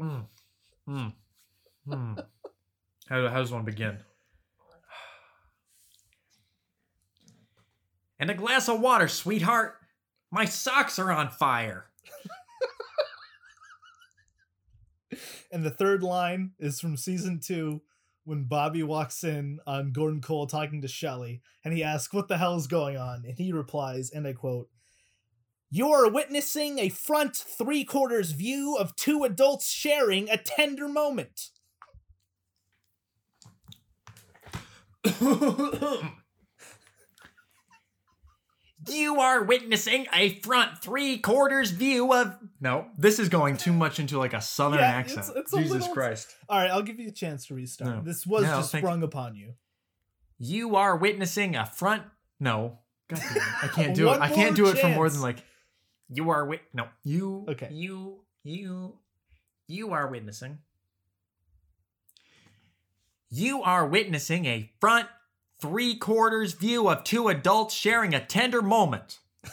Mm. 0.00 0.26
Mm. 0.88 1.12
Mm. 1.88 2.26
How, 3.08 3.28
how 3.28 3.38
does 3.38 3.52
one 3.52 3.64
begin? 3.64 3.98
And 8.18 8.30
a 8.30 8.34
glass 8.34 8.66
of 8.68 8.80
water, 8.80 9.08
sweetheart. 9.08 9.76
My 10.30 10.46
socks 10.46 10.98
are 10.98 11.12
on 11.12 11.28
fire. 11.28 11.84
And 15.52 15.64
the 15.64 15.70
third 15.70 16.02
line 16.02 16.52
is 16.58 16.80
from 16.80 16.96
season 16.96 17.40
two 17.40 17.80
when 18.24 18.44
Bobby 18.44 18.82
walks 18.82 19.22
in 19.24 19.60
on 19.66 19.92
Gordon 19.92 20.20
Cole 20.20 20.46
talking 20.46 20.82
to 20.82 20.88
Shelly 20.88 21.40
and 21.64 21.72
he 21.72 21.82
asks, 21.82 22.12
What 22.12 22.28
the 22.28 22.36
hell 22.36 22.56
is 22.56 22.66
going 22.66 22.96
on? 22.96 23.24
And 23.24 23.38
he 23.38 23.52
replies, 23.52 24.10
and 24.10 24.26
I 24.26 24.32
quote, 24.32 24.68
You 25.70 25.88
are 25.92 26.08
witnessing 26.10 26.78
a 26.78 26.88
front 26.88 27.36
three 27.36 27.84
quarters 27.84 28.30
view 28.32 28.76
of 28.78 28.94
two 28.96 29.24
adults 29.24 29.70
sharing 29.70 30.28
a 30.30 30.36
tender 30.36 30.88
moment. 30.88 31.50
you 38.88 39.18
are 39.20 39.42
witnessing 39.42 40.06
a 40.12 40.38
front 40.40 40.78
three 40.78 41.18
quarters 41.18 41.70
view 41.70 42.12
of. 42.12 42.36
No, 42.60 42.86
this 42.96 43.18
is 43.18 43.28
going 43.28 43.56
too 43.56 43.72
much 43.72 43.98
into 43.98 44.18
like 44.18 44.32
a 44.32 44.40
southern 44.40 44.78
Yeah, 44.78 44.86
accent. 44.86 45.20
it's- 45.28 45.36
it's 45.36 45.52
Jesus 45.52 45.72
little- 45.72 45.94
Christ. 45.94 46.28
All 46.48 46.58
right, 46.58 46.70
I'll 46.70 46.82
give 46.82 47.00
you 47.00 47.08
a 47.08 47.12
chance 47.12 47.46
to 47.46 47.54
restart. 47.54 47.96
No. 47.96 48.02
This 48.02 48.26
was 48.26 48.44
No, 48.44 48.58
just 48.58 48.72
thank 48.72 48.84
sprung 48.84 49.02
upon 49.02 49.34
you. 49.36 49.54
You 50.38 50.76
are 50.76 50.96
witnessing 50.96 51.56
a 51.56 51.66
front. 51.66 52.04
No, 52.38 52.78
God 53.08 53.20
damn 53.20 53.36
it. 53.36 53.42
I 53.64 53.68
can't 53.68 53.94
do 53.96 54.08
it. 54.10 54.20
I 54.20 54.28
can't 54.28 54.56
more 54.58 54.66
do 54.66 54.66
it 54.68 54.78
for 54.78 54.88
more 54.88 55.08
than 55.10 55.20
like. 55.20 55.38
You 56.08 56.30
are 56.30 56.46
wit. 56.46 56.62
No, 56.72 56.88
you. 57.04 57.44
Okay. 57.48 57.68
You. 57.72 58.20
You. 58.44 58.98
You 59.66 59.92
are 59.92 60.06
witnessing. 60.08 60.58
You 63.28 63.62
are 63.62 63.86
witnessing 63.86 64.46
a 64.46 64.70
front 64.80 65.08
three 65.60 65.96
quarters 65.96 66.52
view 66.52 66.88
of 66.88 67.02
two 67.02 67.28
adults 67.28 67.74
sharing 67.74 68.14
a 68.14 68.24
tender 68.24 68.62
moment. 68.62 69.18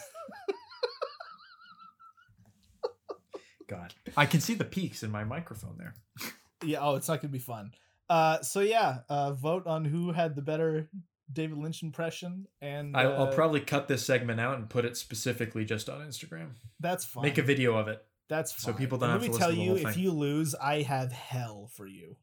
God, 3.66 3.94
I 4.16 4.26
can 4.26 4.40
see 4.40 4.54
the 4.54 4.64
peaks 4.64 5.02
in 5.02 5.10
my 5.10 5.24
microphone 5.24 5.76
there. 5.78 5.94
Yeah, 6.62 6.78
oh, 6.82 6.94
it's 6.94 7.08
not 7.08 7.20
gonna 7.20 7.32
be 7.32 7.40
fun. 7.40 7.72
Uh, 8.08 8.40
so 8.42 8.60
yeah, 8.60 8.98
uh, 9.08 9.32
vote 9.32 9.66
on 9.66 9.84
who 9.84 10.12
had 10.12 10.36
the 10.36 10.42
better 10.42 10.88
David 11.32 11.58
Lynch 11.58 11.82
impression, 11.82 12.46
and 12.60 12.96
I, 12.96 13.02
I'll 13.02 13.24
uh, 13.24 13.34
probably 13.34 13.60
cut 13.60 13.88
this 13.88 14.04
segment 14.04 14.40
out 14.40 14.58
and 14.58 14.68
put 14.68 14.84
it 14.84 14.96
specifically 14.96 15.64
just 15.64 15.88
on 15.88 16.00
Instagram. 16.00 16.50
that's 16.80 17.04
fine. 17.04 17.22
Make 17.22 17.38
a 17.38 17.42
video 17.42 17.76
of 17.76 17.88
it. 17.88 18.04
That's 18.28 18.60
so 18.62 18.72
people 18.72 18.98
don't 18.98 19.10
And 19.10 19.22
have 19.22 19.30
Let 19.30 19.38
to 19.38 19.38
tell 19.38 19.50
to 19.50 19.56
you, 19.56 19.76
if 19.76 19.96
you 19.96 20.10
lose, 20.10 20.54
I 20.54 20.82
have 20.82 21.12
hell 21.12 21.70
for 21.74 21.86
you, 21.86 22.16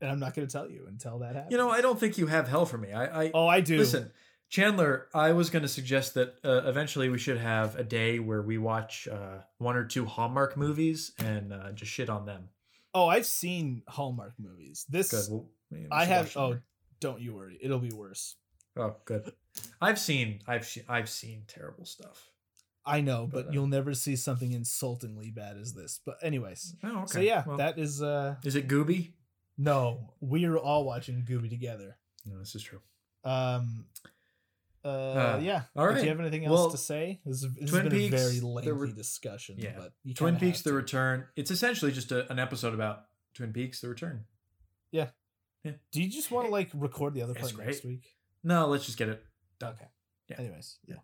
and 0.00 0.10
I'm 0.10 0.18
not 0.18 0.34
gonna 0.34 0.46
tell 0.46 0.70
you 0.70 0.86
until 0.88 1.18
that 1.20 1.34
happens. 1.34 1.52
You 1.52 1.58
know, 1.58 1.70
I 1.70 1.80
don't 1.80 1.98
think 1.98 2.18
you 2.18 2.26
have 2.26 2.48
hell 2.48 2.66
for 2.66 2.78
me. 2.78 2.92
I, 2.92 3.24
I 3.24 3.30
oh, 3.32 3.46
I 3.46 3.60
do. 3.60 3.78
listen, 3.78 4.10
Chandler. 4.52 5.08
I 5.14 5.32
was 5.32 5.48
going 5.48 5.62
to 5.62 5.68
suggest 5.68 6.12
that 6.14 6.34
uh, 6.44 6.68
eventually 6.68 7.08
we 7.08 7.16
should 7.16 7.38
have 7.38 7.74
a 7.76 7.82
day 7.82 8.18
where 8.18 8.42
we 8.42 8.58
watch 8.58 9.08
uh, 9.08 9.38
one 9.56 9.76
or 9.76 9.84
two 9.84 10.04
Hallmark 10.04 10.58
movies 10.58 11.12
and 11.18 11.54
uh, 11.54 11.72
just 11.72 11.90
shit 11.90 12.10
on 12.10 12.26
them. 12.26 12.50
Oh, 12.92 13.08
I've 13.08 13.24
seen 13.24 13.82
Hallmark 13.88 14.34
movies. 14.38 14.84
This 14.90 15.28
Good. 15.28 15.86
I 15.90 16.04
have. 16.04 16.36
Oh. 16.36 16.58
Don't 17.02 17.20
you 17.20 17.34
worry, 17.34 17.58
it'll 17.60 17.78
be 17.78 17.90
worse. 17.92 18.36
oh, 18.76 18.96
good. 19.04 19.30
I've 19.82 19.98
seen, 19.98 20.40
I've 20.46 20.64
seen, 20.66 20.84
I've 20.88 21.10
seen 21.10 21.42
terrible 21.46 21.84
stuff. 21.84 22.30
I 22.86 23.00
know, 23.02 23.28
but, 23.30 23.44
But, 23.44 23.48
uh, 23.48 23.52
you'll 23.52 23.66
never 23.68 23.92
see 23.94 24.16
something 24.16 24.50
insultingly 24.52 25.30
bad 25.30 25.56
as 25.56 25.74
this. 25.74 26.00
But 26.04 26.16
anyways, 26.22 26.74
Oh, 26.82 27.00
okay. 27.02 27.06
so 27.12 27.20
yeah, 27.20 27.44
Well, 27.46 27.58
that 27.58 27.78
is 27.78 28.02
uh 28.02 28.36
is 28.44 28.56
it 28.56 28.66
Gooby? 28.68 29.12
no, 29.58 30.14
we're 30.20 30.56
all 30.56 30.84
watching 30.84 31.22
Gooby 31.28 31.50
together. 31.50 31.98
No, 32.24 32.38
this 32.38 32.54
is 32.54 32.62
true. 32.62 32.80
Um. 33.24 33.84
Uh, 34.84 34.88
Uh, 34.88 35.40
yeah. 35.42 35.62
all 35.76 35.92
Do 35.94 36.00
you 36.02 36.08
have 36.08 36.18
anything 36.18 36.44
else 36.44 36.58
Well, 36.58 36.70
to 36.70 36.76
say? 36.78 37.20
This, 37.24 37.42
this 37.42 37.70
Twin 37.70 37.84
has 37.84 37.92
been 37.92 38.10
Peaks, 38.10 38.14
a 38.14 38.16
very 38.28 38.40
lengthy 38.40 38.72
re- 38.72 38.92
discussion. 38.92 39.54
Yeah. 39.58 39.74
but 39.76 39.92
you 40.02 40.12
Twin 40.14 40.36
Peaks: 40.38 40.62
The. 40.62 40.72
Return. 40.72 41.26
It's 41.36 41.52
essentially 41.52 41.92
just 41.92 42.10
a, 42.10 42.30
an 42.32 42.38
episode 42.40 42.74
about 42.74 43.04
Twin 43.34 43.52
Peaks: 43.52 43.80
The 43.80 43.88
Return. 43.88 44.24
Do 45.64 46.02
you 46.02 46.08
just 46.08 46.30
want 46.30 46.46
to 46.46 46.52
like 46.52 46.70
record 46.74 47.14
the 47.14 47.22
other 47.22 47.32
It's 47.32 47.52
part 47.52 47.66
next 47.66 47.80
great. 47.80 47.90
week? 47.90 48.16
No, 48.42 48.66
let's 48.66 48.84
just 48.86 48.98
get 48.98 49.08
it 49.08 49.22
done. 49.60 49.74
Okay. 49.74 49.86
Yeah. 50.28 50.40
Anyways, 50.40 50.78
yeah. 50.86 50.96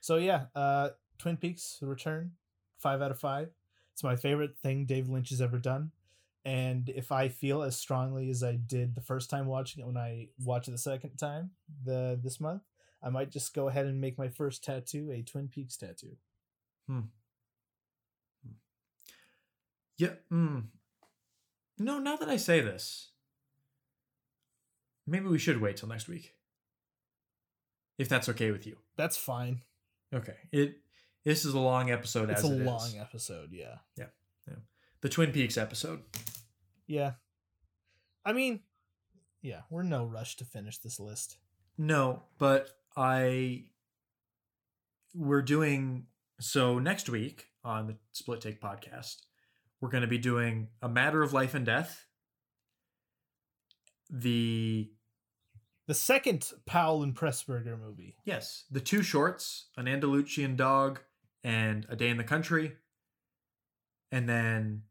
So 0.00 0.16
yeah, 0.16 0.46
uh, 0.54 0.90
Twin 1.18 1.36
Peaks: 1.36 1.76
The 1.80 1.86
Return, 1.86 2.32
five 2.78 3.02
out 3.02 3.10
of 3.10 3.18
five. 3.18 3.50
It's 3.92 4.02
my 4.02 4.16
favorite 4.16 4.56
thing 4.62 4.86
Dave 4.86 5.08
Lynch 5.08 5.30
has 5.30 5.40
ever 5.42 5.58
done. 5.58 5.90
And 6.44 6.88
if 6.88 7.12
I 7.12 7.28
feel 7.28 7.62
as 7.62 7.76
strongly 7.76 8.28
as 8.30 8.42
I 8.42 8.56
did 8.56 8.94
the 8.94 9.00
first 9.00 9.30
time 9.30 9.46
watching 9.46 9.82
it, 9.82 9.86
when 9.86 9.96
I 9.96 10.28
watch 10.42 10.66
it 10.66 10.72
the 10.72 10.78
second 10.78 11.16
time 11.16 11.50
the 11.84 12.18
this 12.20 12.40
month, 12.40 12.62
I 13.02 13.10
might 13.10 13.30
just 13.30 13.54
go 13.54 13.68
ahead 13.68 13.86
and 13.86 14.00
make 14.00 14.18
my 14.18 14.28
first 14.28 14.64
tattoo 14.64 15.10
a 15.12 15.22
Twin 15.22 15.48
Peaks 15.48 15.76
tattoo. 15.76 16.16
Hmm. 16.88 17.00
Yeah. 19.98 20.14
Mm. 20.32 20.64
No, 21.78 21.98
now 21.98 22.16
that 22.16 22.28
I 22.28 22.36
say 22.36 22.60
this, 22.60 23.11
maybe 25.06 25.26
we 25.26 25.38
should 25.38 25.60
wait 25.60 25.76
till 25.76 25.88
next 25.88 26.08
week. 26.08 26.34
If 27.98 28.08
that's 28.08 28.28
okay 28.30 28.50
with 28.50 28.66
you. 28.66 28.76
That's 28.96 29.16
fine. 29.16 29.62
Okay. 30.14 30.34
It. 30.50 30.76
This 31.24 31.44
is 31.44 31.54
a 31.54 31.60
long 31.60 31.90
episode. 31.90 32.30
It's 32.30 32.42
as 32.42 32.50
a 32.50 32.54
it 32.54 32.60
is. 32.60 32.66
long 32.66 32.90
episode, 32.98 33.50
yeah. 33.52 33.76
Yeah. 33.96 34.06
Yeah. 34.48 34.56
The 35.02 35.08
Twin 35.08 35.30
Peaks 35.30 35.56
episode. 35.56 36.00
Yeah. 36.86 37.12
I 38.24 38.32
mean, 38.32 38.60
yeah, 39.40 39.60
we're 39.70 39.82
in 39.82 39.88
no 39.88 40.04
rush 40.04 40.36
to 40.36 40.44
finish 40.44 40.78
this 40.78 40.98
list. 40.98 41.36
No, 41.78 42.22
but 42.38 42.70
I. 42.96 43.64
We're 45.14 45.42
doing 45.42 46.06
so 46.40 46.78
next 46.78 47.08
week 47.08 47.46
on 47.64 47.86
the 47.86 47.96
Split 48.12 48.40
Take 48.40 48.60
podcast. 48.60 49.22
We're 49.80 49.90
going 49.90 50.02
to 50.02 50.08
be 50.08 50.18
doing 50.18 50.68
a 50.80 50.88
matter 50.88 51.22
of 51.22 51.32
life 51.32 51.54
and 51.54 51.66
death. 51.66 52.06
The 54.12 54.92
The 55.88 55.94
second 55.94 56.52
Powell 56.66 57.02
and 57.02 57.14
Pressburger 57.14 57.78
movie. 57.80 58.16
Yes, 58.24 58.64
the 58.70 58.80
two 58.80 59.02
shorts, 59.02 59.66
an 59.76 59.88
Andalusian 59.88 60.54
dog 60.54 61.00
and 61.42 61.86
a 61.88 61.96
day 61.96 62.08
in 62.10 62.18
the 62.18 62.24
country, 62.24 62.76
and 64.12 64.28
then 64.28 64.82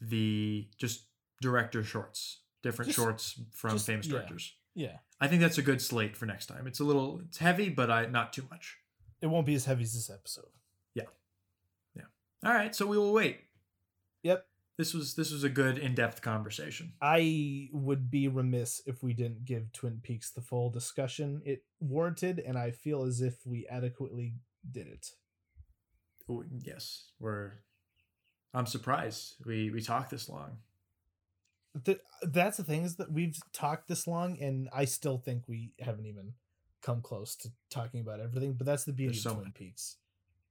the 0.00 0.68
just 0.78 1.06
director 1.42 1.82
shorts, 1.84 2.40
different 2.62 2.88
Just- 2.88 2.96
shorts 2.96 3.40
from 3.52 3.72
just- 3.72 3.86
famous 3.86 4.06
yeah. 4.06 4.12
directors. 4.12 4.54
Yeah. 4.74 4.98
I 5.20 5.28
think 5.28 5.42
that's 5.42 5.58
a 5.58 5.62
good 5.62 5.82
slate 5.82 6.16
for 6.16 6.24
next 6.26 6.46
time. 6.46 6.66
It's 6.66 6.80
a 6.80 6.84
little 6.84 7.20
it's 7.20 7.38
heavy, 7.38 7.68
but 7.68 7.90
I 7.90 8.06
not 8.06 8.32
too 8.32 8.46
much. 8.50 8.78
It 9.20 9.26
won't 9.26 9.46
be 9.46 9.54
as 9.54 9.66
heavy 9.66 9.82
as 9.82 9.92
this 9.94 10.08
episode. 10.10 10.48
Yeah, 10.94 11.04
yeah. 11.94 12.04
All 12.44 12.52
right, 12.54 12.74
so 12.74 12.86
we 12.86 12.96
will 12.96 13.12
wait. 13.12 13.40
Yep. 14.22 14.46
This 14.78 14.94
was 14.94 15.14
this 15.14 15.30
was 15.30 15.44
a 15.44 15.50
good 15.50 15.76
in-depth 15.78 16.22
conversation. 16.22 16.94
I 17.00 17.68
would 17.72 18.10
be 18.10 18.26
remiss 18.28 18.80
if 18.86 19.02
we 19.02 19.12
didn't 19.12 19.44
give 19.44 19.72
Twin 19.72 20.00
Peaks 20.02 20.30
the 20.30 20.40
full 20.40 20.70
discussion 20.70 21.42
it 21.44 21.64
warranted, 21.78 22.38
and 22.38 22.56
I 22.56 22.70
feel 22.70 23.02
as 23.04 23.20
if 23.20 23.44
we 23.44 23.66
adequately 23.70 24.34
did 24.70 24.86
it. 24.86 25.08
Ooh, 26.30 26.44
Yes, 26.50 27.10
we're 27.20 27.52
I'm 28.54 28.66
surprised 28.66 29.36
we 29.44 29.70
we 29.70 29.82
talked 29.82 30.10
this 30.10 30.28
long. 30.28 30.58
The, 31.84 32.00
that's 32.22 32.58
the 32.58 32.64
thing 32.64 32.82
is 32.82 32.96
that 32.96 33.10
we've 33.10 33.36
talked 33.54 33.88
this 33.88 34.06
long, 34.06 34.38
and 34.40 34.68
I 34.74 34.84
still 34.84 35.18
think 35.18 35.44
we 35.48 35.72
haven't 35.80 36.04
even 36.06 36.34
come 36.82 37.00
close 37.00 37.34
to 37.36 37.50
talking 37.70 38.00
about 38.00 38.20
everything. 38.20 38.52
But 38.54 38.66
that's 38.66 38.84
the 38.84 38.92
beauty 38.92 39.12
There's 39.14 39.24
of 39.26 39.32
so 39.32 39.34
Twin 39.36 39.44
many. 39.44 39.52
Peaks. 39.52 39.96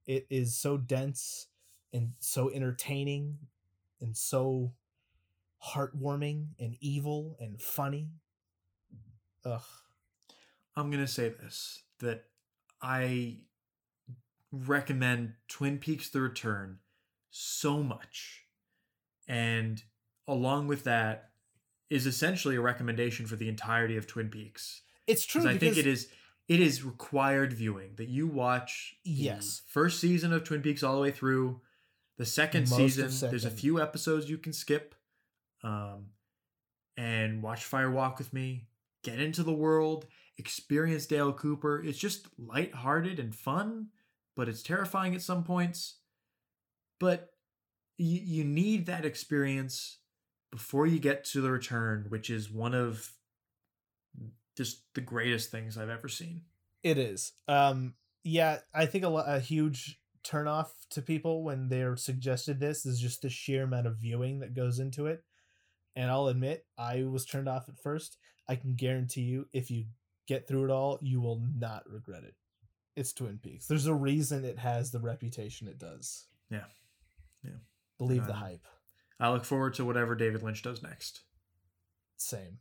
It 0.07 0.25
is 0.31 0.57
so 0.57 0.77
dense 0.77 1.47
and 1.93 2.13
so 2.19 2.49
entertaining 2.49 3.37
and 4.01 4.15
so 4.17 4.73
heartwarming 5.73 6.47
and 6.59 6.75
evil 6.79 7.37
and 7.39 7.61
funny. 7.61 8.09
Ugh. 9.45 9.61
I'm 10.75 10.89
gonna 10.91 11.07
say 11.07 11.29
this 11.29 11.83
that 11.99 12.25
I 12.81 13.37
recommend 14.51 15.33
Twin 15.47 15.77
Peaks: 15.77 16.09
The 16.09 16.21
Return 16.21 16.79
so 17.29 17.81
much, 17.83 18.45
and 19.27 19.81
along 20.27 20.67
with 20.67 20.83
that 20.85 21.29
is 21.89 22.05
essentially 22.05 22.55
a 22.55 22.61
recommendation 22.61 23.25
for 23.25 23.35
the 23.35 23.49
entirety 23.49 23.97
of 23.97 24.07
Twin 24.07 24.29
Peaks. 24.29 24.81
It's 25.07 25.25
true 25.25 25.41
Because 25.41 25.55
I 25.55 25.59
think 25.59 25.77
it 25.77 25.87
is 25.87 26.07
it 26.47 26.59
is 26.59 26.83
required 26.83 27.53
viewing 27.53 27.95
that 27.95 28.07
you 28.09 28.27
watch 28.27 28.95
the 29.03 29.11
Yes. 29.11 29.61
first 29.67 29.99
season 29.99 30.31
of 30.33 30.43
Twin 30.43 30.61
Peaks 30.61 30.83
all 30.83 30.95
the 30.95 31.01
way 31.01 31.11
through. 31.11 31.61
The 32.21 32.27
second 32.27 32.69
Most 32.69 32.77
season, 32.77 33.31
there's 33.31 33.45
a 33.45 33.49
few 33.49 33.81
episodes 33.81 34.29
you 34.29 34.37
can 34.37 34.53
skip, 34.53 34.93
um, 35.63 36.09
and 36.95 37.41
watch 37.41 37.63
Fire 37.63 37.89
Walk 37.89 38.19
with 38.19 38.31
Me. 38.31 38.67
Get 39.03 39.19
into 39.19 39.41
the 39.41 39.51
world, 39.51 40.05
experience 40.37 41.07
Dale 41.07 41.33
Cooper. 41.33 41.81
It's 41.83 41.97
just 41.97 42.27
lighthearted 42.37 43.17
and 43.17 43.33
fun, 43.33 43.87
but 44.35 44.47
it's 44.47 44.61
terrifying 44.61 45.15
at 45.15 45.23
some 45.23 45.43
points. 45.43 45.95
But 46.99 47.31
you, 47.97 48.19
you 48.23 48.43
need 48.43 48.85
that 48.85 49.03
experience 49.03 49.97
before 50.51 50.85
you 50.85 50.99
get 50.99 51.25
to 51.25 51.41
the 51.41 51.49
return, 51.49 52.05
which 52.09 52.29
is 52.29 52.51
one 52.51 52.75
of 52.75 53.13
just 54.55 54.83
the 54.93 55.01
greatest 55.01 55.49
things 55.49 55.75
I've 55.75 55.89
ever 55.89 56.07
seen. 56.07 56.41
It 56.83 56.99
is. 56.99 57.31
Um 57.47 57.95
yeah, 58.23 58.59
I 58.75 58.85
think 58.85 59.05
a, 59.05 59.07
a 59.07 59.39
huge 59.39 59.99
turn 60.23 60.47
off 60.47 60.73
to 60.91 61.01
people 61.01 61.43
when 61.43 61.69
they're 61.69 61.95
suggested 61.95 62.59
this 62.59 62.85
is 62.85 62.99
just 62.99 63.21
the 63.21 63.29
sheer 63.29 63.63
amount 63.63 63.87
of 63.87 63.97
viewing 63.97 64.39
that 64.39 64.53
goes 64.53 64.79
into 64.79 65.07
it. 65.07 65.23
And 65.95 66.09
I'll 66.09 66.27
admit, 66.27 66.65
I 66.77 67.03
was 67.03 67.25
turned 67.25 67.49
off 67.49 67.67
at 67.67 67.79
first. 67.81 68.17
I 68.47 68.55
can 68.55 68.75
guarantee 68.75 69.21
you, 69.21 69.47
if 69.53 69.69
you 69.69 69.85
get 70.27 70.47
through 70.47 70.65
it 70.65 70.71
all, 70.71 70.99
you 71.01 71.21
will 71.21 71.41
not 71.57 71.83
regret 71.89 72.23
it. 72.23 72.35
It's 72.95 73.13
Twin 73.13 73.39
Peaks. 73.41 73.67
There's 73.67 73.87
a 73.87 73.93
reason 73.93 74.45
it 74.45 74.59
has 74.59 74.91
the 74.91 74.99
reputation 74.99 75.67
it 75.67 75.79
does. 75.79 76.27
Yeah. 76.49 76.65
Yeah. 77.43 77.59
Believe 77.97 78.27
the 78.27 78.33
hype. 78.33 78.65
I 79.19 79.31
look 79.31 79.45
forward 79.45 79.73
to 79.75 79.85
whatever 79.85 80.15
David 80.15 80.43
Lynch 80.43 80.63
does 80.63 80.81
next. 80.81 81.21
Same. 82.17 82.57